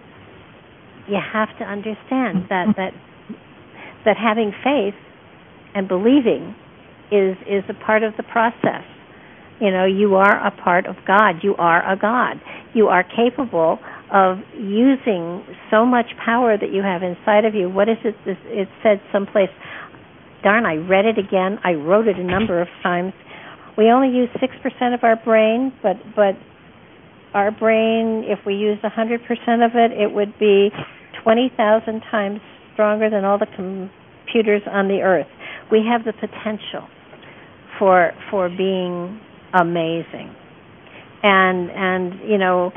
you 1.08 1.18
have 1.18 1.50
to 1.58 1.66
understand 1.66 2.46
that 2.50 2.74
that 2.78 2.94
that 4.06 4.18
having 4.18 4.54
faith 4.64 4.96
and 5.76 5.88
believing 5.88 6.56
is 7.12 7.38
is 7.48 7.64
a 7.70 7.74
part 7.86 8.04
of 8.04 8.14
the 8.18 8.24
process. 8.24 8.86
You 9.60 9.72
know, 9.72 9.86
you 9.86 10.16
are 10.16 10.46
a 10.46 10.52
part 10.52 10.86
of 10.86 10.96
God. 11.06 11.44
You 11.44 11.56
are 11.58 11.84
a 11.84 11.98
God. 11.98 12.40
You 12.74 12.88
are 12.88 13.04
capable 13.04 13.80
of 14.12 14.38
using 14.58 15.44
so 15.70 15.86
much 15.86 16.06
power 16.24 16.58
that 16.58 16.72
you 16.72 16.82
have 16.82 17.04
inside 17.04 17.44
of 17.44 17.54
you. 17.54 17.70
What 17.70 17.90
is 17.90 17.98
it? 18.06 18.16
This, 18.26 18.38
it 18.46 18.70
said 18.82 19.02
someplace. 19.12 19.50
Darn, 20.44 20.66
I 20.66 20.76
read 20.76 21.06
it 21.06 21.18
again. 21.18 21.60
I 21.66 21.74
wrote 21.74 22.08
it 22.08 22.18
a 22.18 22.24
number 22.24 22.62
of 22.62 22.70
times. 22.82 23.12
We 23.78 23.92
only 23.92 24.16
use 24.16 24.30
six 24.40 24.54
percent 24.64 24.94
of 24.94 25.04
our 25.04 25.18
brain, 25.18 25.74
but 25.84 25.98
but 26.16 26.36
our 27.34 27.52
brain, 27.52 28.24
if 28.26 28.40
we 28.46 28.56
used 28.56 28.82
100% 28.82 29.20
of 29.66 29.72
it, 29.76 29.92
it 29.92 30.12
would 30.12 30.38
be 30.40 30.70
20,000 31.24 32.02
times 32.12 32.40
stronger 32.74 33.10
than 33.10 33.26
all 33.26 33.38
the 33.38 33.48
computers 33.56 34.62
on 34.72 34.88
the 34.88 35.02
earth. 35.02 35.28
We 35.72 35.82
have 35.90 36.06
the 36.06 36.14
potential 36.14 36.88
for 37.78 38.12
for 38.32 38.50
being 38.50 39.20
amazing. 39.54 40.36
And 41.24 41.70
and 41.72 42.30
you 42.30 42.38
know 42.38 42.72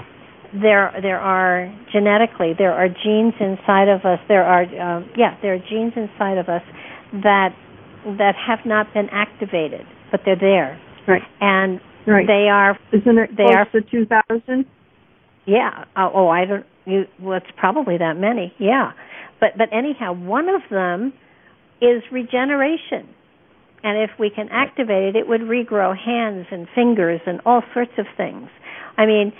there 0.52 0.92
there 1.00 1.18
are 1.20 1.72
genetically 1.92 2.52
there 2.56 2.72
are 2.72 2.88
genes 2.88 3.34
inside 3.40 3.88
of 3.88 4.04
us 4.04 4.18
there 4.28 4.44
are 4.44 4.64
um, 4.64 5.08
yeah 5.16 5.36
there 5.40 5.54
are 5.54 5.58
genes 5.58 5.92
inside 5.96 6.36
of 6.36 6.48
us 6.48 6.62
that 7.22 7.54
that 8.18 8.34
have 8.36 8.58
not 8.66 8.92
been 8.92 9.08
activated 9.10 9.86
but 10.10 10.20
they're 10.24 10.38
there 10.38 10.78
right 11.08 11.22
and 11.40 11.80
Right. 12.06 12.26
They 12.26 12.48
are. 12.50 12.78
Isn't 12.92 13.18
it 13.18 13.30
they 13.36 13.54
are, 13.54 13.66
to 13.72 13.80
2,000? 13.82 14.66
Yeah. 15.46 15.84
Oh, 15.96 16.10
oh, 16.14 16.28
I 16.28 16.44
don't. 16.46 16.66
You, 16.86 17.04
well, 17.20 17.36
it's 17.38 17.46
probably 17.56 17.98
that 17.98 18.14
many. 18.16 18.52
Yeah. 18.58 18.92
But 19.40 19.50
but 19.58 19.68
anyhow, 19.72 20.12
one 20.14 20.48
of 20.48 20.62
them 20.70 21.12
is 21.80 22.02
regeneration. 22.12 23.08
and 23.84 23.98
if 23.98 24.10
we 24.18 24.30
can 24.30 24.48
activate 24.50 25.14
it, 25.14 25.16
it 25.16 25.28
would 25.28 25.42
regrow 25.42 25.96
hands 25.96 26.46
and 26.50 26.66
fingers 26.74 27.20
and 27.26 27.40
all 27.44 27.62
sorts 27.74 27.92
of 27.98 28.06
things. 28.16 28.48
I 28.96 29.06
mean, 29.06 29.32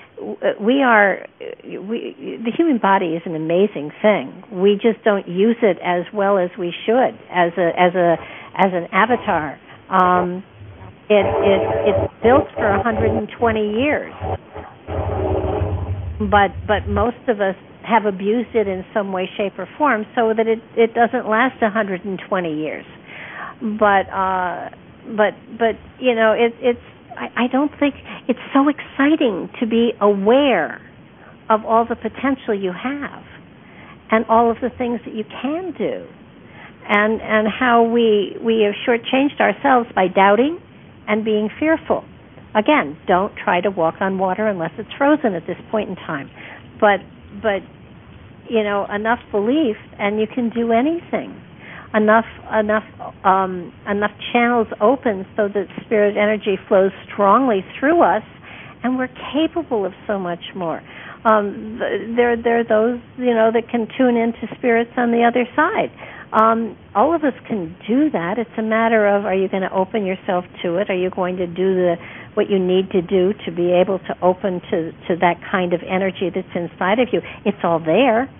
we 0.61 0.83
are 0.83 1.27
we 1.65 2.41
the 2.45 2.53
human 2.57 2.79
body 2.79 3.15
is 3.15 3.23
an 3.27 3.37
amazing 3.37 3.91
thing. 4.01 4.45
We 4.53 4.75
just 4.75 5.05
don't 5.05 5.29
use 5.29 5.57
it 5.63 5.79
as 5.85 6.05
well 6.15 6.39
as 6.39 6.51
we 6.59 6.73
should 6.87 7.15
as 7.31 7.53
a 7.59 7.71
as 7.79 7.95
a 7.95 8.17
as 8.57 8.73
an 8.73 8.89
avatar. 8.93 9.59
Um, 9.91 10.45
it 11.09 11.27
it 11.27 11.61
it's 11.89 12.13
built 12.23 12.47
for 12.55 12.71
120 12.71 13.29
years, 13.81 14.15
but 16.31 16.51
but 16.67 16.89
most 16.89 17.21
of 17.29 17.41
us 17.41 17.57
have 17.85 18.07
abused 18.07 18.55
it 18.55 18.69
in 18.69 18.85
some 18.95 19.13
way, 19.13 19.29
shape, 19.37 19.59
or 19.59 19.69
form, 19.77 20.07
so 20.15 20.33
that 20.37 20.47
it 20.47 20.61
it 20.77 20.95
doesn't 20.95 21.29
last 21.29 21.61
120 21.61 22.15
years. 22.55 22.87
But 23.79 24.09
uh, 24.11 24.71
but 25.17 25.35
but 25.59 25.75
you 25.99 26.15
know 26.15 26.33
it 26.33 26.55
it's 26.61 26.87
I, 27.17 27.45
I 27.45 27.47
don't 27.51 27.73
think 27.79 27.95
it's 28.29 28.43
so 28.55 28.69
exciting 28.69 29.51
to 29.61 29.67
be 29.67 29.93
aware 30.01 30.81
of 31.51 31.65
all 31.65 31.85
the 31.85 31.97
potential 31.97 32.55
you 32.55 32.73
have 32.73 33.25
and 34.11 34.25
all 34.29 34.51
of 34.51 34.59
the 34.63 34.71
things 34.79 35.01
that 35.05 35.15
you 35.15 35.25
can 35.43 35.75
do 35.77 36.07
and 36.89 37.21
and 37.21 37.49
how 37.49 37.83
we 37.83 38.37
we 38.43 38.63
have 38.63 38.75
shortchanged 38.87 39.41
ourselves 39.41 39.89
by 39.95 40.09
doubting 40.09 40.61
and 41.09 41.25
being 41.25 41.49
fearful. 41.59 42.05
Again, 42.55 42.99
don't 43.07 43.33
try 43.37 43.61
to 43.61 43.71
walk 43.71 43.97
on 44.01 44.19
water 44.19 44.47
unless 44.47 44.73
it's 44.79 44.93
frozen 44.99 45.35
at 45.35 45.47
this 45.47 45.57
point 45.71 45.89
in 45.89 45.97
time. 45.97 46.31
But 46.81 47.01
but 47.43 47.63
you 48.49 48.63
know 48.63 48.87
enough 48.93 49.21
belief 49.31 49.77
and 49.99 50.21
you 50.21 50.27
can 50.27 50.51
do 50.51 50.73
anything 50.73 51.41
enough 51.95 52.27
enough 52.53 52.85
um, 53.25 53.73
enough 53.89 54.13
channels 54.33 54.67
open 54.81 55.27
so 55.37 55.49
that 55.49 55.67
spirit 55.85 56.17
energy 56.17 56.57
flows 56.69 56.93
strongly 57.13 57.65
through 57.79 58.03
us, 58.03 58.23
and 58.83 58.99
we're 58.99 59.13
capable 59.33 59.85
of 59.85 59.93
so 60.07 60.19
much 60.19 60.43
more. 60.55 60.83
Um, 61.25 61.79
there 62.17 62.37
there 62.37 62.61
are 62.61 62.65
those 62.65 63.01
you 63.17 63.35
know 63.35 63.51
that 63.53 63.69
can 63.71 63.87
tune 63.97 64.17
into 64.17 64.49
spirits 64.57 64.91
on 64.97 65.13
the 65.13 65.25
other 65.25 65.47
side. 65.55 65.91
Um, 66.33 66.79
all 66.95 67.15
of 67.15 67.25
us 67.25 67.35
can 67.47 67.77
do 67.87 68.09
that. 68.11 68.39
It's 68.39 68.57
a 68.57 68.63
matter 68.63 69.07
of 69.07 69.27
are 69.27 69.35
you 69.35 69.49
going 69.49 69.63
to 69.69 69.73
open 69.73 70.07
yourself 70.07 70.45
to 70.63 70.77
it? 70.77 70.89
Are 70.89 70.97
you 70.97 71.11
going 71.11 71.37
to 71.37 71.47
do 71.47 71.75
the 71.75 71.97
what 72.35 72.49
you 72.49 72.59
need 72.59 72.91
to 72.93 73.03
do 73.03 73.35
to 73.45 73.53
be 73.53 73.71
able 73.73 73.99
to 73.99 74.17
open 74.23 74.61
to 74.71 74.93
to 75.09 75.17
that 75.21 75.37
kind 75.51 75.75
of 75.75 75.81
energy 75.83 76.31
that's 76.35 76.49
inside 76.57 76.99
of 77.01 77.09
you? 77.13 77.21
It's 77.45 77.59
all 77.63 77.79
there. 77.79 78.31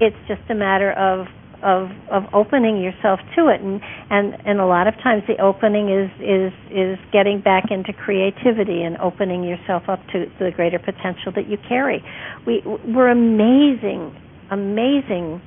It's 0.00 0.16
just 0.26 0.40
a 0.48 0.54
matter 0.54 0.92
of 0.92 1.26
of 1.62 1.90
of 2.10 2.24
opening 2.32 2.80
yourself 2.80 3.20
to 3.36 3.48
it 3.48 3.60
and 3.60 3.80
and 4.10 4.34
and 4.44 4.58
a 4.60 4.66
lot 4.66 4.88
of 4.88 4.94
times 5.02 5.22
the 5.28 5.40
opening 5.40 5.88
is 5.88 6.10
is 6.20 6.52
is 6.72 6.98
getting 7.12 7.40
back 7.40 7.70
into 7.70 7.92
creativity 7.92 8.82
and 8.82 8.96
opening 8.98 9.44
yourself 9.44 9.84
up 9.88 10.00
to 10.08 10.26
the 10.40 10.50
greater 10.50 10.78
potential 10.78 11.30
that 11.34 11.48
you 11.48 11.56
carry 11.68 12.02
we 12.46 12.62
we're 12.66 13.10
amazing 13.10 14.10
amazing 14.50 15.40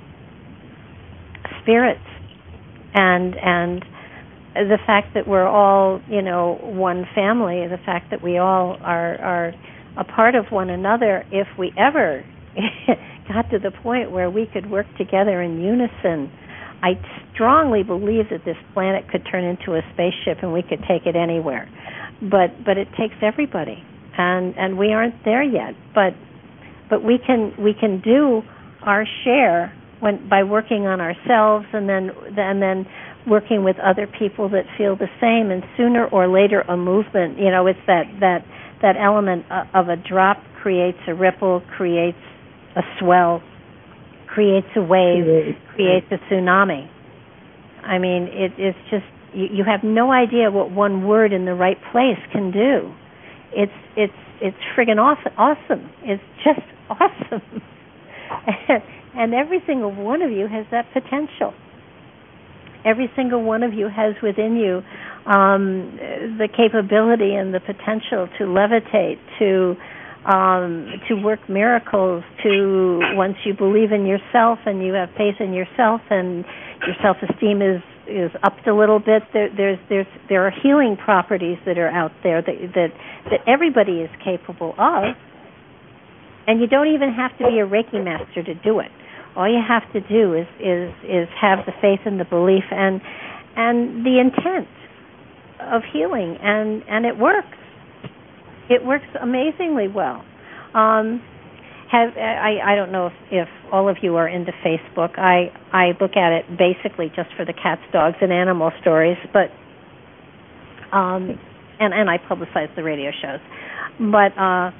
spirits 1.61 1.99
and 2.93 3.35
and 3.35 3.85
the 4.55 4.77
fact 4.85 5.13
that 5.13 5.27
we're 5.27 5.47
all 5.47 6.01
you 6.09 6.21
know 6.21 6.57
one 6.61 7.05
family 7.13 7.67
the 7.67 7.79
fact 7.85 8.09
that 8.11 8.23
we 8.23 8.37
all 8.37 8.77
are 8.81 9.15
are 9.21 9.53
a 9.97 10.03
part 10.03 10.35
of 10.35 10.45
one 10.49 10.69
another 10.69 11.25
if 11.31 11.47
we 11.57 11.71
ever 11.77 12.23
got 13.27 13.49
to 13.51 13.59
the 13.59 13.71
point 13.83 14.11
where 14.11 14.29
we 14.29 14.47
could 14.51 14.69
work 14.69 14.85
together 14.97 15.41
in 15.41 15.61
unison, 15.61 16.31
I 16.81 16.93
strongly 17.33 17.83
believe 17.83 18.29
that 18.31 18.45
this 18.45 18.57
planet 18.73 19.09
could 19.09 19.25
turn 19.29 19.43
into 19.43 19.75
a 19.75 19.81
spaceship 19.93 20.43
and 20.43 20.53
we 20.53 20.61
could 20.61 20.83
take 20.87 21.05
it 21.05 21.15
anywhere. 21.15 21.69
But 22.21 22.63
but 22.63 22.77
it 22.77 22.87
takes 22.97 23.15
everybody, 23.21 23.83
and 24.17 24.55
and 24.57 24.77
we 24.77 24.93
aren't 24.93 25.23
there 25.25 25.43
yet. 25.43 25.73
But 25.93 26.13
but 26.89 27.03
we 27.03 27.17
can 27.25 27.53
we 27.59 27.73
can 27.73 28.01
do 28.01 28.41
our 28.83 29.05
share 29.23 29.73
when 29.99 30.27
by 30.29 30.43
working 30.43 30.85
on 30.87 31.01
ourselves 31.01 31.65
and 31.73 31.87
then 31.89 32.11
and 32.37 32.61
then 32.61 32.85
working 33.27 33.63
with 33.63 33.75
other 33.79 34.07
people 34.07 34.49
that 34.49 34.65
feel 34.77 34.95
the 34.95 35.09
same 35.19 35.51
and 35.51 35.63
sooner 35.77 36.05
or 36.07 36.27
later 36.27 36.61
a 36.61 36.77
movement 36.77 37.37
you 37.39 37.49
know 37.49 37.65
it's 37.67 37.79
that 37.87 38.03
that 38.19 38.45
that 38.81 38.95
element 38.97 39.45
of 39.73 39.89
a 39.89 39.95
drop 39.95 40.37
creates 40.61 40.99
a 41.07 41.13
ripple 41.13 41.61
creates 41.75 42.17
a 42.75 42.81
swell, 42.99 43.41
creates 44.27 44.67
a 44.75 44.81
wave, 44.81 45.23
creates 45.73 46.07
a 46.11 46.17
tsunami. 46.31 46.89
I 47.83 47.97
mean, 47.97 48.23
it, 48.31 48.51
it's 48.57 48.77
just 48.89 49.05
you, 49.33 49.47
you 49.51 49.63
have 49.63 49.81
no 49.83 50.11
idea 50.11 50.51
what 50.51 50.71
one 50.71 51.07
word 51.07 51.31
in 51.33 51.45
the 51.45 51.53
right 51.53 51.77
place 51.91 52.19
can 52.31 52.51
do. 52.51 52.93
It's 53.53 53.71
it's 53.95 54.13
it's 54.41 54.57
friggin' 54.77 54.99
awesome. 54.99 55.31
Awesome. 55.37 55.89
It's 56.03 56.23
just 56.43 56.65
awesome. 56.89 57.61
And, 59.15 59.33
every 59.33 59.61
single 59.65 59.93
one 59.93 60.21
of 60.21 60.31
you 60.31 60.47
has 60.47 60.65
that 60.71 60.85
potential. 60.93 61.53
Every 62.85 63.09
single 63.15 63.43
one 63.43 63.63
of 63.63 63.73
you 63.73 63.89
has 63.89 64.13
within 64.21 64.55
you 64.55 64.83
um, 65.25 65.97
the 66.37 66.47
capability 66.55 67.33
and 67.33 67.53
the 67.53 67.59
potential 67.59 68.29
to 68.37 68.43
levitate, 68.45 69.17
to 69.39 69.75
um, 70.25 70.89
to 71.07 71.15
work 71.15 71.39
miracles, 71.47 72.23
to 72.43 72.99
once 73.13 73.37
you 73.45 73.53
believe 73.53 73.91
in 73.91 74.05
yourself 74.05 74.57
and 74.65 74.83
you 74.83 74.93
have 74.93 75.09
faith 75.17 75.35
in 75.39 75.53
yourself 75.53 76.01
and 76.09 76.43
your 76.85 76.95
self 77.01 77.17
esteem 77.21 77.61
is 77.61 77.81
is 78.07 78.31
upped 78.43 78.67
a 78.67 78.75
little 78.75 78.99
bit. 78.99 79.23
There, 79.33 79.49
there's 79.55 79.79
there's 79.89 80.07
there 80.29 80.45
are 80.45 80.51
healing 80.51 80.97
properties 80.97 81.57
that 81.65 81.77
are 81.77 81.89
out 81.89 82.11
there 82.23 82.41
that 82.41 82.57
that 82.73 82.89
that 83.29 83.39
everybody 83.47 84.01
is 84.01 84.09
capable 84.23 84.73
of, 84.77 85.03
and 86.47 86.59
you 86.59 86.67
don't 86.67 86.93
even 86.93 87.13
have 87.13 87.37
to 87.37 87.45
be 87.45 87.59
a 87.59 87.67
Reiki 87.67 88.03
master 88.03 88.43
to 88.43 88.53
do 88.55 88.79
it. 88.79 88.91
All 89.35 89.47
you 89.47 89.61
have 89.65 89.83
to 89.93 89.99
do 90.01 90.33
is 90.33 90.47
is 90.59 90.93
is 91.03 91.27
have 91.39 91.65
the 91.65 91.73
faith 91.81 91.99
and 92.05 92.19
the 92.19 92.25
belief 92.25 92.63
and 92.71 93.01
and 93.55 94.05
the 94.05 94.19
intent 94.19 94.67
of 95.59 95.81
healing, 95.91 96.37
and 96.41 96.83
and 96.87 97.05
it 97.05 97.17
works 97.17 97.57
it 98.69 98.83
works 98.83 99.05
amazingly 99.21 99.87
well. 99.87 100.23
Um, 100.73 101.21
have 101.91 102.17
I, 102.17 102.59
I 102.65 102.75
don't 102.75 102.91
know 102.91 103.07
if, 103.07 103.13
if 103.31 103.47
all 103.71 103.89
of 103.89 103.97
you 104.01 104.15
are 104.15 104.27
into 104.27 104.51
Facebook. 104.65 105.19
I 105.19 105.51
I 105.71 105.91
look 105.99 106.15
at 106.15 106.31
it 106.31 106.45
basically 106.57 107.11
just 107.15 107.29
for 107.37 107.45
the 107.45 107.53
cats, 107.53 107.81
dogs, 107.93 108.17
and 108.21 108.31
animal 108.31 108.71
stories, 108.81 109.17
but 109.31 109.51
um, 110.95 111.37
and 111.79 111.93
and 111.93 112.09
I 112.09 112.17
publicize 112.17 112.73
the 112.75 112.83
radio 112.83 113.11
shows. 113.11 113.39
But 113.99 114.37
uh, 114.37 114.71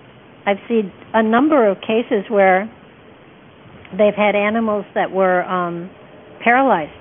I've 0.45 0.61
seen 0.67 0.91
a 1.13 1.23
number 1.23 1.69
of 1.69 1.77
cases 1.81 2.25
where 2.29 2.69
they've 3.91 4.15
had 4.15 4.35
animals 4.35 4.85
that 4.95 5.11
were 5.11 5.43
um, 5.43 5.89
paralyzed, 6.43 6.91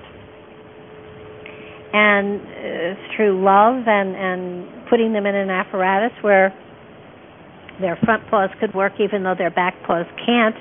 and 1.93 2.41
uh, 2.41 3.15
through 3.15 3.43
love 3.43 3.87
and 3.87 4.15
and 4.15 4.89
putting 4.89 5.13
them 5.13 5.25
in 5.25 5.35
an 5.35 5.49
apparatus 5.49 6.11
where 6.21 6.53
their 7.81 7.97
front 8.03 8.23
paws 8.29 8.49
could 8.59 8.73
work 8.73 8.93
even 8.99 9.23
though 9.23 9.35
their 9.37 9.51
back 9.51 9.75
paws 9.85 10.05
can't. 10.25 10.55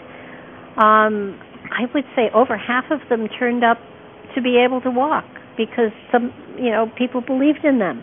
Um, 0.77 1.39
I 1.71 1.87
would 1.95 2.05
say 2.17 2.31
over 2.35 2.57
half 2.57 2.85
of 2.91 3.01
them 3.09 3.29
turned 3.39 3.65
up 3.65 3.79
to 4.35 4.43
be 4.43 4.59
able 4.59 4.81
to 4.83 4.91
walk 4.91 5.25
because 5.57 5.95
some, 6.11 6.33
you 6.59 6.71
know, 6.71 6.91
people 6.99 7.21
believed 7.21 7.65
in 7.65 7.79
them, 7.79 8.03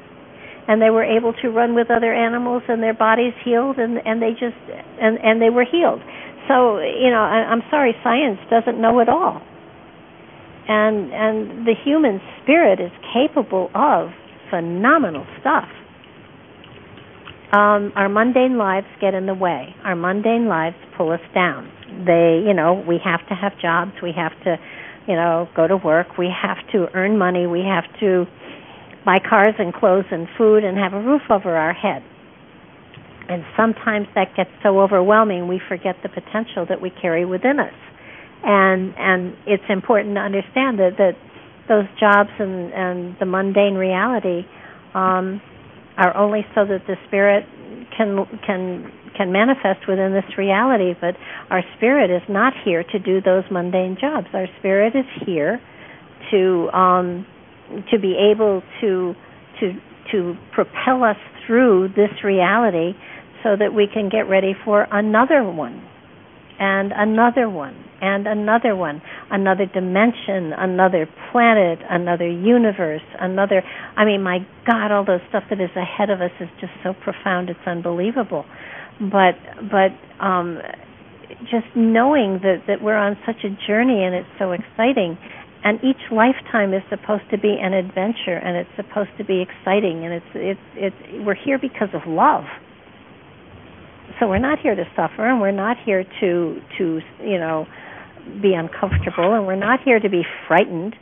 and 0.68 0.82
they 0.82 0.90
were 0.90 1.04
able 1.04 1.34
to 1.42 1.50
run 1.50 1.76
with 1.76 1.92
other 1.92 2.14
animals, 2.14 2.64
and 2.68 2.82
their 2.82 2.94
bodies 2.94 3.34
healed, 3.44 3.78
and 3.78 4.00
and 4.06 4.22
they 4.22 4.32
just 4.32 4.58
and 5.00 5.20
and 5.20 5.42
they 5.42 5.50
were 5.50 5.66
healed. 5.66 6.02
So 6.52 6.80
you 6.80 7.10
know, 7.10 7.24
I, 7.24 7.48
I'm 7.48 7.64
sorry, 7.72 7.96
science 8.04 8.40
doesn't 8.50 8.80
know 8.80 9.00
it 9.00 9.08
all, 9.08 9.42
and 10.68 11.14
and 11.14 11.66
the 11.66 11.76
human 11.84 12.20
spirit 12.44 12.80
is 12.82 12.92
capable 13.14 13.72
of 13.74 14.10
phenomenal 14.52 15.26
stuff 15.40 15.70
um, 17.52 17.92
our 17.96 18.08
mundane 18.08 18.58
lives 18.58 18.88
get 19.02 19.14
in 19.14 19.26
the 19.26 19.34
way. 19.34 19.76
Our 19.84 19.96
mundane 19.96 20.48
lives 20.48 20.78
pull 20.98 21.12
us 21.12 21.20
down. 21.36 21.70
They, 22.08 22.42
you 22.48 22.54
know, 22.54 22.82
we 22.88 22.98
have 23.04 23.28
to 23.28 23.36
have 23.36 23.52
jobs. 23.62 23.92
We 24.02 24.14
have 24.16 24.32
to, 24.46 24.56
you 25.06 25.16
know, 25.16 25.50
go 25.54 25.68
to 25.68 25.76
work. 25.76 26.18
We 26.18 26.30
have 26.32 26.58
to 26.72 26.88
earn 26.94 27.18
money. 27.18 27.48
We 27.48 27.60
have 27.68 27.84
to 28.00 28.26
buy 29.04 29.20
cars 29.20 29.56
and 29.60 29.74
clothes 29.74 30.06
and 30.12 30.28
food 30.38 30.64
and 30.64 30.78
have 30.78 30.94
a 30.94 31.02
roof 31.02 31.24
over 31.30 31.58
our 31.58 31.74
head. 31.74 32.04
And 33.30 33.44
sometimes 33.56 34.08
that 34.16 34.36
gets 34.36 34.50
so 34.64 34.80
overwhelming 34.82 35.48
we 35.48 35.62
forget 35.68 35.96
the 36.04 36.10
potential 36.10 36.66
that 36.70 36.82
we 36.82 36.90
carry 36.90 37.26
within 37.26 37.60
us. 37.60 37.74
And 38.44 38.94
and 38.98 39.36
it's 39.46 39.64
important 39.70 40.16
to 40.16 40.22
understand 40.22 40.80
that 40.80 40.98
that 40.98 41.16
those 41.68 41.86
jobs 42.00 42.30
and 42.40 42.74
and 42.74 43.16
the 43.20 43.26
mundane 43.26 43.76
reality 43.76 44.44
um 44.94 45.42
are 45.98 46.16
only 46.18 46.46
so 46.56 46.66
that 46.66 46.82
the 46.88 46.96
spirit 47.08 47.46
can 47.96 48.26
can 48.46 48.92
can 49.16 49.32
manifest 49.32 49.88
within 49.88 50.14
this 50.14 50.38
reality 50.38 50.94
but 51.00 51.16
our 51.50 51.62
spirit 51.78 52.10
is 52.10 52.24
not 52.28 52.54
here 52.66 52.84
to 52.84 52.98
do 53.00 53.22
those 53.22 53.44
mundane 53.52 53.96
jobs 54.00 54.28
our 54.34 54.48
spirit 54.60 54.96
is 54.96 55.06
here 55.26 55.62
to 56.32 56.70
um 56.74 57.26
to 57.92 58.00
be 58.00 58.16
able 58.18 58.62
to 58.82 59.14
to 59.60 59.74
to 60.12 60.36
propel 60.52 61.04
us 61.04 61.18
through 61.46 61.90
this 61.96 62.24
reality 62.24 62.94
so 63.44 63.56
that 63.58 63.74
we 63.74 63.88
can 63.92 64.10
get 64.10 64.30
ready 64.30 64.54
for 64.66 64.88
another 64.92 65.44
one 65.44 65.88
and 66.60 66.92
another 66.96 67.50
one 67.50 67.76
and 68.02 68.28
another 68.28 68.76
one 68.76 69.02
another 69.32 69.66
dimension 69.66 70.54
another 70.58 71.08
planet 71.32 71.80
another 71.90 72.28
universe 72.28 73.02
another 73.20 73.64
i 73.98 74.06
mean 74.06 74.22
my 74.22 74.40
god 74.66 74.92
all 74.92 75.06
those 75.06 75.22
stuff 75.30 75.44
that 75.50 75.60
is 75.62 75.70
ahead 75.76 76.10
of 76.10 76.22
us 76.22 76.32
is 76.40 76.50
just 76.60 76.74
so 76.84 76.94
profound 77.04 77.50
it's 77.50 77.60
unbelievable. 77.66 78.46
But 79.00 79.34
but 79.72 79.92
um 80.24 80.60
just 81.50 81.68
knowing 81.76 82.40
that 82.44 82.64
that 82.68 82.82
we're 82.82 82.98
on 82.98 83.18
such 83.26 83.44
a 83.44 83.50
journey 83.68 84.04
and 84.04 84.14
it's 84.14 84.30
so 84.38 84.52
exciting 84.52 85.18
and 85.64 85.80
each 85.84 86.12
lifetime 86.12 86.74
is 86.74 86.82
supposed 86.90 87.30
to 87.30 87.38
be 87.38 87.58
an 87.62 87.74
adventure 87.74 88.36
and 88.36 88.58
it's 88.58 88.70
supposed 88.76 89.12
to 89.18 89.24
be 89.24 89.42
exciting 89.42 90.06
and 90.06 90.14
it's 90.14 90.32
it's 90.34 90.60
it's 90.76 91.26
we're 91.26 91.36
here 91.36 91.60
because 91.60 91.90
of 91.94 92.02
love. 92.08 92.46
So 94.20 94.28
we're 94.28 94.40
not 94.40 94.60
here 94.60 94.76
to 94.76 94.86
suffer 94.96 95.28
and 95.28 95.40
we're 95.40 95.52
not 95.52 95.78
here 95.86 96.04
to 96.04 96.62
to 96.78 97.02
you 97.24 97.38
know 97.38 97.68
be 98.42 98.54
uncomfortable 98.54 99.34
and 99.34 99.46
we're 99.46 99.56
not 99.56 99.82
here 99.84 100.00
to 100.00 100.10
be 100.10 100.24
frightened. 100.48 100.96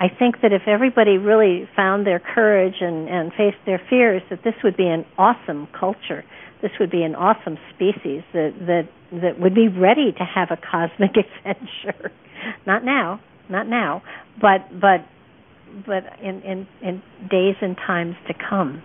I 0.00 0.08
think 0.08 0.42
that 0.42 0.52
if 0.52 0.62
everybody 0.66 1.16
really 1.16 1.68
found 1.74 2.06
their 2.06 2.20
courage 2.20 2.76
and 2.80 3.08
and 3.08 3.32
faced 3.32 3.64
their 3.64 3.80
fears 3.88 4.22
that 4.28 4.44
this 4.44 4.54
would 4.62 4.76
be 4.76 4.86
an 4.86 5.06
awesome 5.16 5.66
culture. 5.78 6.24
This 6.60 6.72
would 6.80 6.90
be 6.90 7.02
an 7.02 7.14
awesome 7.14 7.58
species 7.74 8.22
that 8.34 8.52
that 8.66 8.88
that 9.22 9.40
would 9.40 9.54
be 9.54 9.68
ready 9.68 10.12
to 10.12 10.24
have 10.24 10.50
a 10.50 10.58
cosmic 10.58 11.12
adventure. 11.44 12.12
Not 12.66 12.84
now 12.84 13.20
not 13.50 13.68
now, 13.68 14.02
but 14.40 14.68
but 14.80 15.06
but 15.86 16.04
in 16.22 16.40
in 16.42 16.66
in 16.82 17.02
days 17.30 17.56
and 17.60 17.76
times 17.76 18.14
to 18.28 18.34
come. 18.34 18.82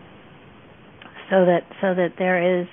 So 1.30 1.46
that 1.46 1.62
so 1.82 1.94
that 1.94 2.14
there 2.18 2.62
is 2.62 2.68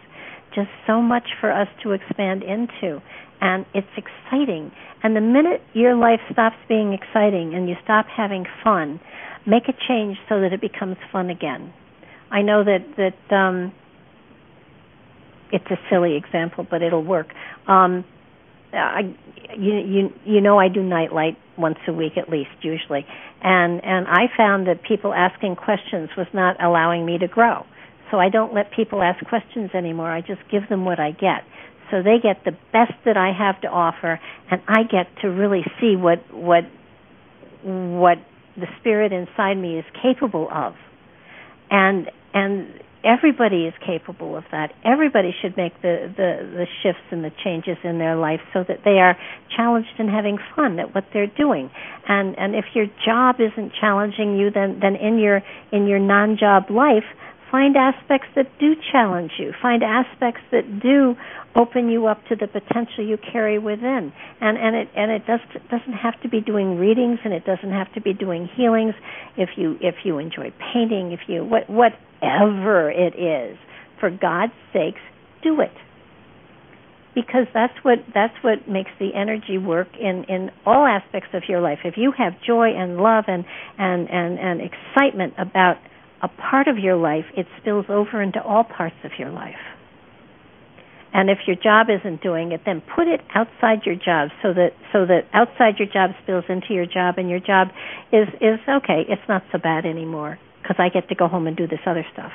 just 0.55 0.69
so 0.87 1.03
much 1.03 1.29
for 1.41 1.53
us 1.53 1.69
to 1.83 1.93
expand 1.93 2.43
into 2.43 3.03
and 3.41 3.67
it's 3.75 3.87
exciting. 3.97 4.73
And 5.03 5.15
the 5.15 5.21
minute 5.21 5.61
your 5.75 5.95
life 5.95 6.21
stops 6.33 6.57
being 6.69 6.93
exciting 6.95 7.55
and 7.55 7.69
you 7.69 7.75
stop 7.85 8.07
having 8.15 8.45
fun, 8.65 8.99
make 9.47 9.65
a 9.69 9.75
change 9.87 10.17
so 10.29 10.41
that 10.41 10.53
it 10.53 10.61
becomes 10.61 10.97
fun 11.13 11.31
again. 11.31 11.73
I 12.31 12.43
know 12.43 12.65
that 12.65 12.85
that 12.97 13.35
um 13.37 13.73
it's 15.53 15.67
a 15.71 15.77
silly 15.91 16.17
example, 16.17 16.67
but 16.69 16.83
it'll 16.83 17.05
work. 17.05 17.29
Um 17.69 18.05
I 18.81 19.01
you 19.57 19.75
you 19.75 20.13
you 20.25 20.41
know 20.41 20.59
I 20.59 20.69
do 20.69 20.83
nightlight 20.83 21.37
once 21.57 21.79
a 21.89 21.93
week 21.93 22.17
at 22.17 22.29
least 22.29 22.51
usually. 22.63 23.07
And 23.43 23.85
and 23.85 24.07
I 24.09 24.27
found 24.37 24.67
that 24.67 24.83
people 24.83 25.13
asking 25.15 25.57
questions 25.57 26.11
was 26.17 26.27
not 26.33 26.63
allowing 26.63 27.05
me 27.07 27.19
to 27.19 27.29
grow. 27.29 27.65
So 28.11 28.19
I 28.19 28.29
don't 28.29 28.55
let 28.55 28.71
people 28.73 29.03
ask 29.03 29.25
questions 29.27 29.71
anymore. 29.75 30.11
I 30.11 30.21
just 30.21 30.41
give 30.51 30.69
them 30.69 30.85
what 30.85 31.01
I 31.01 31.11
get. 31.11 31.43
So 31.91 32.03
they 32.03 32.19
get 32.23 32.45
the 32.45 32.53
best 32.73 32.95
that 33.05 33.17
I 33.17 33.33
have 33.37 33.61
to 33.63 33.69
offer 33.69 34.21
and 34.51 34.61
I 34.69 34.83
get 34.83 35.07
to 35.23 35.29
really 35.29 35.65
see 35.81 35.97
what 35.97 36.19
what 36.33 36.65
what 37.53 38.19
the 38.57 38.67
spirit 38.81 39.13
inside 39.13 39.55
me 39.55 39.79
is 39.79 39.85
capable 40.03 40.49
of. 40.53 40.75
And 41.71 42.11
and 42.33 42.81
everybody 43.07 43.65
is 43.65 43.75
capable 43.85 44.37
of 44.37 44.45
that. 44.51 44.75
Everybody 44.85 45.35
should 45.41 45.57
make 45.57 45.81
the, 45.81 46.13
the, 46.17 46.31
the 46.43 46.67
shifts 46.83 47.07
and 47.11 47.25
the 47.25 47.31
changes 47.45 47.79
in 47.85 47.99
their 47.99 48.17
life 48.17 48.41
so 48.53 48.65
that 48.67 48.81
they 48.85 48.99
are 48.99 49.17
challenged 49.57 49.95
and 49.99 50.11
having 50.11 50.39
fun 50.55 50.79
at 50.81 50.95
what 50.95 51.05
they're 51.13 51.29
doing. 51.29 51.71
And 52.09 52.37
and 52.39 52.55
if 52.55 52.67
your 52.75 52.87
job 53.05 53.37
isn't 53.39 53.73
challenging 53.81 54.37
you, 54.37 54.51
then 54.51 54.81
then 54.81 54.97
in 54.97 55.19
your 55.19 55.43
in 55.73 55.87
your 55.87 56.01
non-job 56.01 56.71
life, 56.71 57.07
find 57.51 57.77
aspects 57.77 58.29
that 58.35 58.47
do 58.59 58.75
challenge 58.93 59.33
you. 59.39 59.53
Find 59.63 59.83
aspects 59.83 60.41
that 60.53 60.81
do 60.81 61.15
open 61.55 61.89
you 61.89 62.07
up 62.07 62.19
to 62.29 62.37
the 62.37 62.47
potential 62.47 63.07
you 63.07 63.17
carry 63.33 63.59
within. 63.59 64.13
And 64.41 64.59
and 64.59 64.77
it 64.77 64.89
and 64.97 65.11
it 65.11 65.27
does 65.27 65.41
doesn't 65.71 65.95
have 65.95 66.21
to 66.23 66.29
be 66.29 66.41
doing 66.41 66.79
readings 66.79 67.19
and 67.25 67.33
it 67.33 67.45
doesn't 67.45 67.71
have 67.71 67.93
to 67.95 68.01
be 68.01 68.13
doing 68.13 68.49
healings. 68.57 68.95
If 69.37 69.51
you 69.57 69.77
if 69.81 69.97
you 70.05 70.19
enjoy 70.19 70.53
painting, 70.73 71.13
if 71.13 71.21
you 71.29 71.45
what 71.45 71.69
whatever 71.71 72.91
it 72.91 73.15
is, 73.19 73.59
for 74.01 74.11
God's 74.11 74.53
sakes, 74.73 75.01
do 75.43 75.61
it. 75.61 75.73
Because 77.15 77.47
that's 77.55 77.73
what 77.83 77.99
that's 78.13 78.35
what 78.43 78.69
makes 78.69 78.91
the 79.01 79.11
energy 79.15 79.57
work 79.57 79.89
in 79.99 80.25
in 80.29 80.51
all 80.67 80.87
aspects 80.87 81.31
of 81.33 81.45
your 81.49 81.63
life. 81.63 81.79
If 81.85 81.95
you 81.97 82.13
have 82.17 82.35
joy 82.47 82.69
and 82.77 82.99
love 82.99 83.25
and 83.29 83.45
and 83.79 84.11
and 84.11 84.39
and 84.39 84.61
excitement 84.61 85.33
about 85.39 85.77
a 86.23 86.29
part 86.29 86.69
of 86.69 86.79
your 86.79 86.97
life, 86.97 87.25
it 87.37 87.47
spills 87.61 87.87
over 87.89 88.23
into 88.23 88.43
all 88.43 88.65
parts 88.65 88.97
of 89.05 89.13
your 89.19 89.31
life. 89.31 89.55
And 91.13 91.31
if 91.31 91.39
your 91.47 91.57
job 91.57 91.87
isn't 91.89 92.23
doing 92.23 92.53
it, 92.53 92.61
then 92.67 92.83
put 92.95 93.09
it 93.09 93.21
outside 93.35 93.87
your 93.87 93.95
job 93.95 94.29
so 94.43 94.53
that 94.53 94.73
so 94.93 95.07
that 95.07 95.23
outside 95.33 95.79
your 95.79 95.89
job 95.89 96.11
spills 96.23 96.45
into 96.49 96.75
your 96.75 96.85
job, 96.85 97.15
and 97.17 97.31
your 97.31 97.41
job 97.41 97.69
is 98.13 98.29
is 98.41 98.61
okay. 98.69 99.05
It's 99.09 99.23
not 99.29 99.43
so 99.51 99.59
bad 99.59 99.87
anymore 99.87 100.39
because 100.61 100.77
I 100.79 100.91
get 100.91 101.09
to 101.09 101.15
go 101.15 101.27
home 101.27 101.47
and 101.47 101.57
do 101.57 101.67
this 101.67 101.81
other 101.87 102.05
stuff. 102.13 102.33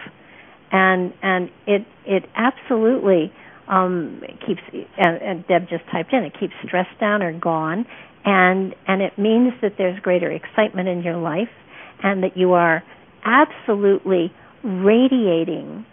And 0.72 1.14
and 1.22 1.50
it 1.68 1.86
it 2.06 2.24
absolutely 2.36 3.32
um, 3.68 4.22
keeps 4.48 4.62
and, 4.98 5.22
and 5.22 5.48
Deb 5.48 5.70
just 5.70 5.84
typed 5.92 6.14
in 6.14 6.24
it 6.24 6.34
keeps 6.40 6.54
stress 6.66 6.88
down 7.00 7.22
or 7.22 7.38
gone, 7.38 7.86
and 8.26 8.74
and 8.88 9.04
it 9.04 9.18
means 9.18 9.54
that 9.62 9.74
there's 9.78 10.00
greater 10.00 10.32
excitement 10.32 10.88
in 10.88 11.04
your 11.04 11.18
life, 11.18 11.54
and 12.02 12.24
that 12.24 12.36
you 12.36 12.54
are 12.54 12.82
absolutely 13.24 14.32
radiating 14.64 15.86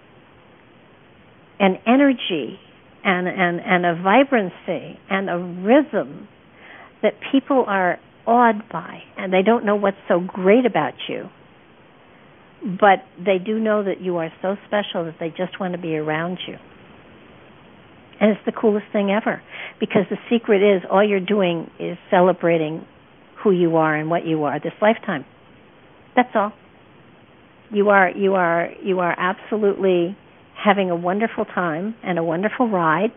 an 1.59 1.79
energy 1.87 2.59
and, 3.05 3.27
and, 3.29 3.61
and 3.61 3.87
a 3.87 4.03
vibrancy 4.03 4.99
and 5.11 5.31
a 5.31 5.39
rhythm 5.39 6.29
that 7.03 7.15
people 7.33 7.65
are 7.67 7.99
awed 8.27 8.69
by 8.71 9.03
and 9.17 9.33
they 9.33 9.43
don't 9.43 9.65
know 9.65 9.77
what's 9.77 9.97
so 10.09 10.21
great 10.21 10.67
about 10.67 10.95
you. 11.09 11.29
But 12.63 13.05
they 13.17 13.39
do 13.39 13.59
know 13.59 13.85
that 13.85 14.01
you 14.01 14.17
are 14.17 14.31
so 14.43 14.57
special 14.67 15.05
that 15.05 15.17
they 15.21 15.29
just 15.29 15.61
want 15.61 15.75
to 15.75 15.79
be 15.79 15.97
around 15.97 16.39
you. 16.47 16.55
And 18.21 18.33
it's 18.33 18.41
the 18.45 18.53
coolest 18.53 18.87
thing 18.93 19.11
ever 19.13 19.41
because 19.79 20.03
the 20.11 20.17
secret 20.29 20.61
is 20.61 20.83
all 20.91 21.07
you're 21.07 21.21
doing 21.21 21.71
is 21.79 21.97
celebrating 22.11 22.85
who 23.45 23.53
you 23.53 23.77
are 23.77 23.95
and 23.95 24.11
what 24.11 24.27
you 24.27 24.43
are 24.43 24.59
this 24.59 24.73
lifetime. 24.83 25.25
That's 26.17 26.31
all 26.35 26.53
you 27.70 27.90
are 27.90 28.11
you 28.11 28.35
are 28.35 28.70
you 28.82 29.01
are 29.01 29.15
absolutely 29.19 30.16
having 30.55 30.90
a 30.90 30.97
wonderful 30.97 31.45
time 31.45 31.95
and 32.03 32.19
a 32.19 32.24
wonderful 32.24 32.69
ride. 32.69 33.12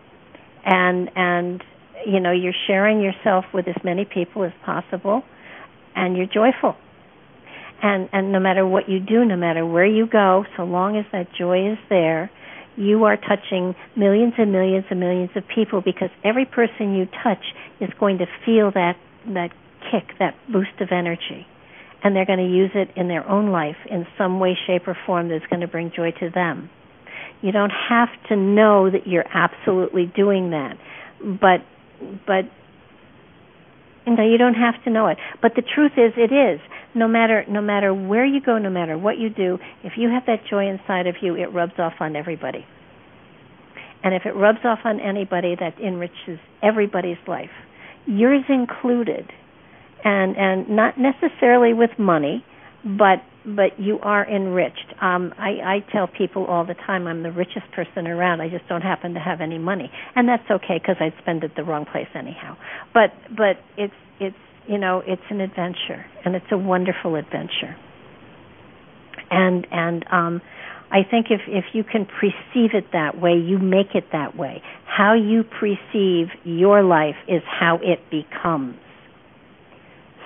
And 0.64 1.10
and 1.16 1.62
you 2.06 2.20
know 2.20 2.32
you're 2.32 2.54
sharing 2.66 3.00
yourself 3.00 3.44
with 3.52 3.66
as 3.68 3.76
many 3.84 4.04
people 4.04 4.44
as 4.44 4.52
possible 4.64 5.22
and 5.94 6.16
you're 6.16 6.26
joyful. 6.26 6.76
And 7.82 8.08
and 8.12 8.32
no 8.32 8.40
matter 8.40 8.66
what 8.66 8.88
you 8.88 9.00
do 9.00 9.24
no 9.24 9.36
matter 9.36 9.66
where 9.66 9.86
you 9.86 10.06
go 10.06 10.44
so 10.56 10.64
long 10.64 10.96
as 10.96 11.04
that 11.12 11.26
joy 11.38 11.72
is 11.72 11.78
there 11.88 12.30
you 12.76 13.04
are 13.04 13.16
touching 13.16 13.74
millions 13.96 14.32
and 14.38 14.50
millions 14.50 14.84
and 14.88 14.98
millions 14.98 15.30
of 15.36 15.42
people 15.54 15.82
because 15.82 16.08
every 16.24 16.46
person 16.46 16.94
you 16.94 17.06
touch 17.22 17.44
is 17.80 17.90
going 18.00 18.18
to 18.18 18.26
feel 18.46 18.70
that 18.70 18.96
that 19.26 19.50
kick 19.90 20.16
that 20.18 20.34
boost 20.50 20.80
of 20.80 20.88
energy 20.90 21.46
and 22.04 22.16
they're 22.16 22.26
going 22.26 22.38
to 22.38 22.44
use 22.44 22.70
it 22.74 22.88
in 22.96 23.08
their 23.08 23.28
own 23.28 23.50
life 23.50 23.76
in 23.90 24.06
some 24.18 24.40
way 24.40 24.56
shape 24.66 24.88
or 24.88 24.96
form 25.06 25.28
that's 25.28 25.46
going 25.46 25.60
to 25.60 25.68
bring 25.68 25.92
joy 25.94 26.10
to 26.20 26.30
them 26.30 26.70
you 27.42 27.50
don't 27.50 27.72
have 27.88 28.08
to 28.28 28.36
know 28.36 28.88
that 28.90 29.06
you're 29.06 29.26
absolutely 29.34 30.06
doing 30.06 30.50
that. 30.50 30.78
But 31.20 31.60
but 32.26 32.44
you 34.06 34.16
know, 34.16 34.24
you 34.28 34.38
don't 34.38 34.54
have 34.54 34.82
to 34.84 34.90
know 34.90 35.08
it. 35.08 35.18
But 35.42 35.52
the 35.54 35.62
truth 35.62 35.92
is 35.96 36.12
it 36.16 36.32
is. 36.32 36.60
No 36.94 37.08
matter 37.08 37.44
no 37.48 37.60
matter 37.60 37.92
where 37.92 38.24
you 38.24 38.40
go, 38.40 38.58
no 38.58 38.70
matter 38.70 38.96
what 38.96 39.18
you 39.18 39.28
do, 39.28 39.58
if 39.82 39.94
you 39.96 40.08
have 40.08 40.24
that 40.26 40.46
joy 40.48 40.68
inside 40.68 41.06
of 41.06 41.16
you, 41.20 41.34
it 41.34 41.52
rubs 41.52 41.74
off 41.78 41.94
on 42.00 42.16
everybody. 42.16 42.64
And 44.04 44.14
if 44.14 44.22
it 44.24 44.34
rubs 44.34 44.58
off 44.64 44.80
on 44.84 45.00
anybody, 45.00 45.54
that 45.58 45.78
enriches 45.80 46.40
everybody's 46.62 47.18
life, 47.26 47.50
yours 48.06 48.42
included. 48.48 49.30
And 50.04 50.36
and 50.36 50.68
not 50.68 50.94
necessarily 50.98 51.74
with 51.74 51.90
money, 51.98 52.44
but 52.84 53.22
but 53.44 53.78
you 53.78 53.98
are 54.02 54.28
enriched. 54.28 54.94
Um, 55.00 55.34
I, 55.36 55.50
I 55.64 55.92
tell 55.92 56.06
people 56.06 56.44
all 56.46 56.64
the 56.64 56.74
time 56.74 57.06
I'm 57.06 57.22
the 57.22 57.32
richest 57.32 57.70
person 57.74 58.06
around. 58.06 58.40
I 58.40 58.48
just 58.48 58.68
don't 58.68 58.82
happen 58.82 59.14
to 59.14 59.20
have 59.20 59.40
any 59.40 59.58
money, 59.58 59.90
and 60.14 60.28
that's 60.28 60.48
okay 60.50 60.78
because 60.78 60.96
I'd 61.00 61.14
spend 61.22 61.44
it 61.44 61.56
the 61.56 61.64
wrong 61.64 61.84
place 61.84 62.08
anyhow. 62.14 62.56
But 62.94 63.12
but 63.36 63.58
it's 63.76 63.94
it's 64.20 64.36
you 64.68 64.78
know 64.78 65.02
it's 65.06 65.22
an 65.30 65.40
adventure, 65.40 66.04
and 66.24 66.34
it's 66.34 66.46
a 66.52 66.58
wonderful 66.58 67.16
adventure. 67.16 67.76
And 69.30 69.66
and 69.70 70.04
um, 70.10 70.42
I 70.90 71.02
think 71.08 71.26
if 71.30 71.40
if 71.48 71.64
you 71.72 71.84
can 71.84 72.06
perceive 72.06 72.70
it 72.74 72.92
that 72.92 73.20
way, 73.20 73.32
you 73.34 73.58
make 73.58 73.94
it 73.94 74.04
that 74.12 74.36
way. 74.36 74.62
How 74.84 75.14
you 75.14 75.42
perceive 75.42 76.28
your 76.44 76.82
life 76.82 77.16
is 77.26 77.42
how 77.46 77.78
it 77.82 77.98
becomes. 78.10 78.76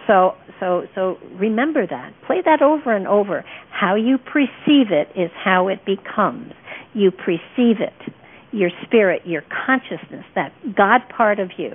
So 0.07 0.35
so 0.61 0.87
so 0.95 1.17
remember 1.35 1.87
that. 1.87 2.13
Play 2.27 2.43
that 2.45 2.63
over 2.63 2.95
and 2.95 3.07
over. 3.07 3.45
How 3.71 3.95
you 3.95 4.19
perceive 4.19 4.91
it 4.91 5.09
is 5.19 5.31
how 5.35 5.69
it 5.69 5.85
becomes. 5.85 6.53
You 6.95 7.11
perceive 7.11 7.81
it. 7.81 8.15
Your 8.53 8.71
spirit, 8.87 9.23
your 9.27 9.43
consciousness, 9.67 10.25
that 10.35 10.53
God 10.77 11.01
part 11.15 11.41
of 11.41 11.51
you 11.59 11.73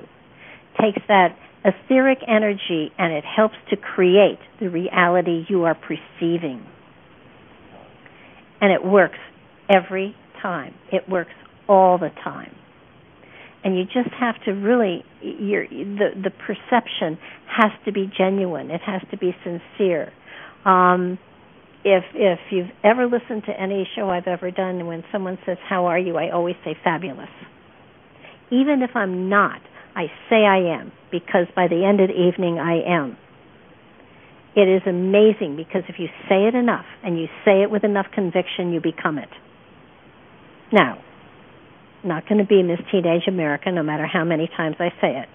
takes 0.80 1.02
that 1.08 1.38
etheric 1.64 2.20
energy 2.28 2.92
and 2.98 3.14
it 3.14 3.24
helps 3.24 3.56
to 3.70 3.76
create 3.78 4.40
the 4.60 4.70
reality 4.70 5.46
you 5.48 5.64
are 5.64 5.76
perceiving. 5.76 6.66
And 8.62 8.72
it 8.72 8.84
works 8.84 9.20
every 9.70 10.16
time. 10.42 10.74
It 10.92 11.08
works 11.10 11.34
all 11.68 11.98
the 11.98 12.10
time. 12.24 12.56
And 13.64 13.78
you 13.78 13.84
just 13.86 14.14
have 14.20 14.36
to 14.46 14.52
really 14.52 15.04
your 15.22 15.68
the 15.68 16.10
the 16.16 16.32
perception 16.32 17.20
has 17.46 17.72
to 17.86 17.92
be 17.92 18.12
genuine. 18.18 18.72
It 18.72 18.82
has 18.82 19.02
to 19.12 19.18
be 19.18 19.36
sincere. 19.44 20.12
Um, 20.66 21.20
if 21.84 22.04
if 22.16 22.40
you've 22.52 22.72
ever 22.84 23.06
listened 23.06 23.44
to 23.46 23.52
any 23.60 23.88
show 23.96 24.10
I've 24.10 24.28
ever 24.28 24.52
done, 24.52 24.88
when 24.88 25.04
someone 25.12 25.38
says 25.46 25.58
"How 25.68 25.86
are 25.86 26.00
you?" 26.00 26.18
I 26.18 26.32
always 26.32 26.56
say 26.66 26.76
"Fabulous." 26.84 27.30
Even 28.50 28.82
if 28.82 28.96
I'm 28.96 29.30
not, 29.30 29.62
I 29.96 30.08
say 30.30 30.44
I 30.46 30.80
am 30.80 30.92
because 31.12 31.48
by 31.56 31.68
the 31.68 31.86
end 31.86 32.02
of 32.02 32.10
the 32.10 32.20
evening 32.20 32.60
I 32.60 32.82
am. 32.82 33.18
It 34.56 34.68
is 34.68 34.82
amazing 34.86 35.56
because 35.56 35.84
if 35.88 35.96
you 35.98 36.08
say 36.28 36.48
it 36.48 36.56
enough 36.56 36.86
and 37.04 37.18
you 37.18 37.28
say 37.46 37.62
it 37.62 37.72
with 37.72 37.84
enough 37.84 38.08
conviction, 38.14 38.74
you 38.74 38.82
become 38.82 39.18
it. 39.18 39.30
Now, 40.74 41.02
not 42.04 42.28
going 42.28 42.40
to 42.40 42.46
be 42.46 42.64
Miss 42.64 42.80
Teenage 42.92 43.28
America 43.28 43.72
no 43.72 43.84
matter 43.84 44.06
how 44.06 44.24
many 44.24 44.50
times 44.56 44.76
I 44.80 44.90
say 45.02 45.22
it. 45.22 45.30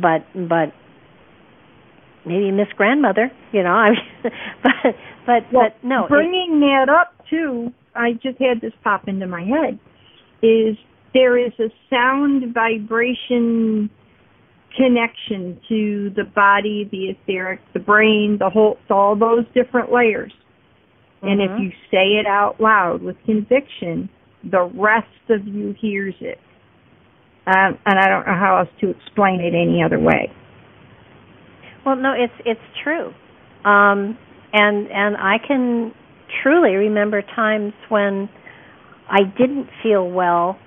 But 0.00 0.26
but 0.34 0.74
maybe 2.26 2.50
Miss 2.50 2.68
Grandmother, 2.76 3.30
you 3.52 3.62
know, 3.62 3.70
I 3.70 3.90
but 4.62 4.72
but 5.26 5.52
well, 5.52 5.70
but 5.70 5.86
no. 5.86 6.06
Bringing 6.08 6.56
it, 6.56 6.60
that 6.60 6.88
up 6.88 7.14
too, 7.30 7.72
I 7.94 8.12
just 8.12 8.38
had 8.38 8.60
this 8.60 8.72
pop 8.82 9.08
into 9.08 9.26
my 9.26 9.42
head 9.42 9.78
is 10.42 10.76
there 11.14 11.36
is 11.36 11.52
a 11.58 11.68
sound 11.90 12.54
vibration 12.54 13.90
connection 14.76 15.60
to 15.68 16.10
the 16.14 16.24
body, 16.24 16.88
the 16.90 17.10
etheric, 17.10 17.60
the 17.72 17.80
brain, 17.80 18.36
the 18.38 18.50
whole, 18.50 18.78
all 18.90 19.16
those 19.16 19.44
different 19.54 19.92
layers. 19.92 20.32
Mm-hmm. 21.16 21.28
And 21.28 21.40
if 21.40 21.50
mm-hmm. 21.50 21.62
you 21.64 21.70
say 21.90 22.20
it 22.20 22.26
out 22.26 22.60
loud 22.60 23.02
with 23.02 23.16
conviction, 23.24 24.08
the 24.42 24.70
rest 24.74 25.06
of 25.30 25.46
you 25.46 25.74
hears 25.80 26.14
it. 26.20 26.38
Um, 27.46 27.78
and 27.86 27.98
I 27.98 28.08
don't 28.08 28.26
know 28.26 28.36
how 28.38 28.58
else 28.58 28.68
to 28.80 28.90
explain 28.90 29.40
it 29.40 29.54
any 29.54 29.82
other 29.82 29.98
way. 29.98 30.30
Well, 31.84 31.96
no, 31.96 32.12
it's 32.12 32.34
it's 32.44 32.60
true, 32.84 33.14
um, 33.64 34.18
and 34.52 34.86
and 34.92 35.16
I 35.16 35.36
can 35.46 35.94
truly 36.42 36.74
remember 36.74 37.22
times 37.22 37.72
when 37.88 38.28
I 39.08 39.20
didn't 39.38 39.68
feel 39.82 40.10
well. 40.10 40.58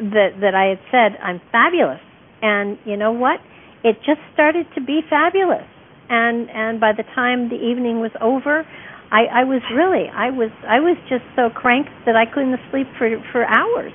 That 0.00 0.30
that 0.40 0.54
I 0.54 0.70
had 0.70 0.78
said 0.90 1.20
I'm 1.22 1.40
fabulous, 1.52 2.00
and 2.42 2.78
you 2.84 2.96
know 2.96 3.12
what? 3.12 3.38
It 3.84 3.96
just 4.04 4.20
started 4.34 4.66
to 4.74 4.80
be 4.80 5.02
fabulous, 5.08 5.66
and 6.08 6.50
and 6.50 6.80
by 6.80 6.92
the 6.96 7.04
time 7.14 7.48
the 7.48 7.56
evening 7.56 8.00
was 8.00 8.10
over, 8.20 8.66
I, 9.10 9.40
I 9.40 9.44
was 9.44 9.62
really 9.74 10.04
I 10.12 10.30
was 10.30 10.50
I 10.68 10.80
was 10.80 10.96
just 11.08 11.24
so 11.34 11.48
cranked 11.48 11.90
that 12.04 12.16
I 12.16 12.26
couldn't 12.26 12.58
sleep 12.70 12.86
for 12.98 13.08
for 13.32 13.44
hours. 13.44 13.92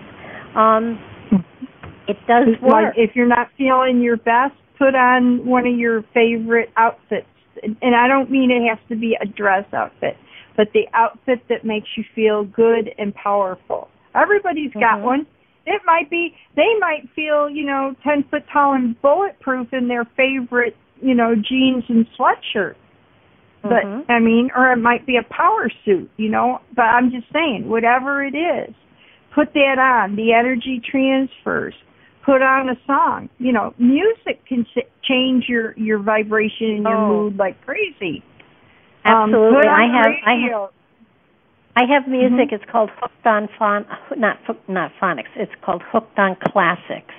Um, 0.56 1.00
it 2.08 2.18
does 2.28 2.60
work. 2.62 2.72
Like 2.72 2.94
if 2.98 3.16
you're 3.16 3.28
not 3.28 3.50
feeling 3.58 4.02
your 4.02 4.18
best, 4.18 4.56
put 4.78 4.96
on 4.96 5.46
one 5.46 5.68
of 5.68 5.78
your 5.78 6.04
favorite 6.14 6.70
outfits. 6.78 7.28
And 7.62 7.96
I 7.96 8.08
don't 8.08 8.32
mean 8.32 8.50
it 8.50 8.68
has 8.68 8.80
to 8.90 8.96
be 8.96 9.16
a 9.22 9.26
dress 9.26 9.66
outfit, 9.74 10.18
but 10.58 10.68
the 10.74 10.86
outfit 10.94 11.44
that 11.50 11.64
makes 11.64 11.88
you 11.96 12.04
feel 12.16 12.44
good 12.44 12.90
and 12.98 13.14
powerful. 13.14 13.90
Everybody's 14.16 14.74
got 14.74 14.98
mm-hmm. 14.98 15.06
one. 15.06 15.28
It 15.66 15.82
might 15.86 16.10
be 16.10 16.36
they 16.56 16.74
might 16.80 17.08
feel, 17.16 17.50
you 17.50 17.66
know, 17.66 17.96
ten 18.04 18.26
foot 18.30 18.44
tall 18.52 18.74
and 18.74 19.00
bulletproof 19.02 19.68
in 19.72 19.88
their 19.88 20.06
favorite, 20.18 20.76
you 21.02 21.14
know, 21.14 21.36
jeans 21.36 21.84
and 21.88 22.06
sweatshirt 22.18 22.76
but 23.64 23.84
mm-hmm. 23.86 24.12
I 24.12 24.20
mean, 24.20 24.50
or 24.56 24.72
it 24.74 24.78
might 24.78 25.08
be 25.08 25.16
a 25.18 25.24
power 25.24 25.72
suit, 25.86 26.12
you 26.18 26.30
know. 26.30 26.60
But 26.76 26.84
I'm 26.84 27.12
just 27.12 27.32
saying, 27.32 27.70
whatever 27.70 28.24
it 28.24 28.36
is, 28.36 28.76
put 29.34 29.54
that 29.54 29.80
on. 29.80 30.16
The 30.16 30.34
energy 30.34 30.82
transfers. 30.84 31.74
Put 32.26 32.42
on 32.42 32.70
a 32.70 32.76
song. 32.86 33.30
You 33.38 33.52
know, 33.52 33.74
music 33.78 34.46
can 34.48 34.66
change 35.04 35.46
your 35.48 35.74
your 35.78 36.00
vibration 36.00 36.70
and 36.76 36.84
your 36.84 36.96
oh. 36.96 37.08
mood 37.08 37.38
like 37.38 37.60
crazy. 37.66 38.24
Um, 39.06 39.34
Absolutely, 39.34 39.68
um, 39.68 39.76
I 39.76 39.86
have 39.92 40.12
radio. 40.28 40.58
I 40.58 40.62
have 40.62 40.70
I 41.76 41.82
have 41.94 42.08
music. 42.08 42.52
Mm-hmm. 42.52 42.56
It's 42.56 42.72
called 42.72 42.92
Hooked 43.00 43.26
on 43.26 43.50
Phon, 43.60 43.86
not 44.18 44.38
not 44.68 44.92
phonics. 45.02 45.32
It's 45.36 45.52
called 45.64 45.82
Hooked 45.92 46.18
on 46.20 46.38
Classics, 46.52 47.14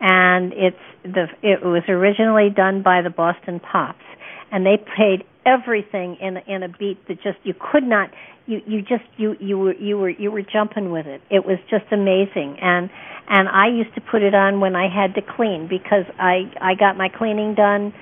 and 0.00 0.52
it's 0.52 0.76
the 1.04 1.26
it 1.42 1.62
was 1.62 1.82
originally 1.88 2.48
done 2.50 2.82
by 2.82 3.02
the 3.02 3.10
Boston 3.10 3.60
Pops, 3.60 4.02
and 4.50 4.64
they 4.64 4.78
played 4.96 5.24
everything 5.46 6.16
in 6.20 6.36
in 6.46 6.62
a 6.62 6.68
beat 6.68 7.06
that 7.08 7.22
just 7.22 7.38
you 7.44 7.54
could 7.72 7.84
not 7.84 8.10
you 8.46 8.60
you 8.66 8.82
just 8.82 9.04
you 9.16 9.36
you 9.40 9.58
were 9.58 9.74
you 9.74 9.98
were 9.98 10.10
you 10.10 10.30
were 10.30 10.42
jumping 10.42 10.90
with 10.90 11.06
it. 11.06 11.22
It 11.30 11.44
was 11.44 11.58
just 11.70 11.84
amazing. 11.92 12.58
And 12.60 12.90
and 13.30 13.48
i 13.48 13.68
used 13.68 13.94
to 13.94 14.00
put 14.00 14.22
it 14.22 14.34
on 14.34 14.60
when 14.60 14.74
i 14.76 14.88
had 14.92 15.14
to 15.14 15.22
clean 15.22 15.68
because 15.70 16.04
i 16.18 16.50
i 16.60 16.74
got 16.74 16.96
my 16.96 17.08
cleaning 17.08 17.54
done 17.54 17.94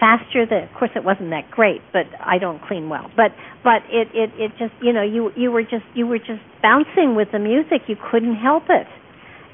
faster 0.00 0.46
than 0.46 0.62
of 0.62 0.72
course 0.78 0.90
it 0.94 1.04
wasn't 1.04 1.30
that 1.30 1.50
great 1.50 1.82
but 1.92 2.06
i 2.20 2.38
don't 2.38 2.62
clean 2.62 2.88
well. 2.88 3.10
But 3.16 3.32
but 3.62 3.82
it 3.90 4.08
it 4.14 4.30
it 4.38 4.52
just 4.58 4.72
you 4.80 4.92
know 4.92 5.02
you 5.02 5.30
you 5.36 5.50
were 5.50 5.62
just 5.62 5.84
you 5.94 6.06
were 6.06 6.18
just 6.18 6.42
bouncing 6.62 7.14
with 7.16 7.28
the 7.32 7.38
music. 7.38 7.82
You 7.88 7.96
couldn't 8.10 8.36
help 8.36 8.64
it. 8.70 8.86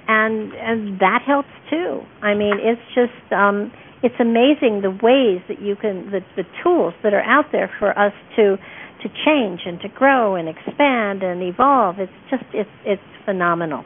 And 0.07 0.53
and 0.55 1.01
that 1.01 1.23
helps 1.27 1.53
too. 1.71 2.01
I 2.23 2.35
mean 2.35 2.57
it's 2.61 2.81
just 2.95 3.33
um 3.33 3.73
it's 4.03 4.15
amazing 4.21 4.83
the 4.83 4.91
ways 5.03 5.43
that 5.49 5.61
you 5.61 5.77
can 5.77 6.11
the, 6.11 6.21
the 6.37 6.45
tools 6.63 6.95
that 7.03 7.15
are 7.15 7.23
out 7.23 7.47
there 7.53 7.71
for 7.79 7.99
us 7.99 8.13
to 8.37 8.57
to 9.03 9.09
change 9.25 9.61
and 9.65 9.81
to 9.81 9.89
grow 9.89 10.35
and 10.35 10.49
expand 10.49 11.23
and 11.23 11.43
evolve. 11.43 11.99
It's 11.99 12.13
just 12.31 12.45
it's 12.53 12.71
it's 12.85 13.03
phenomenal 13.25 13.85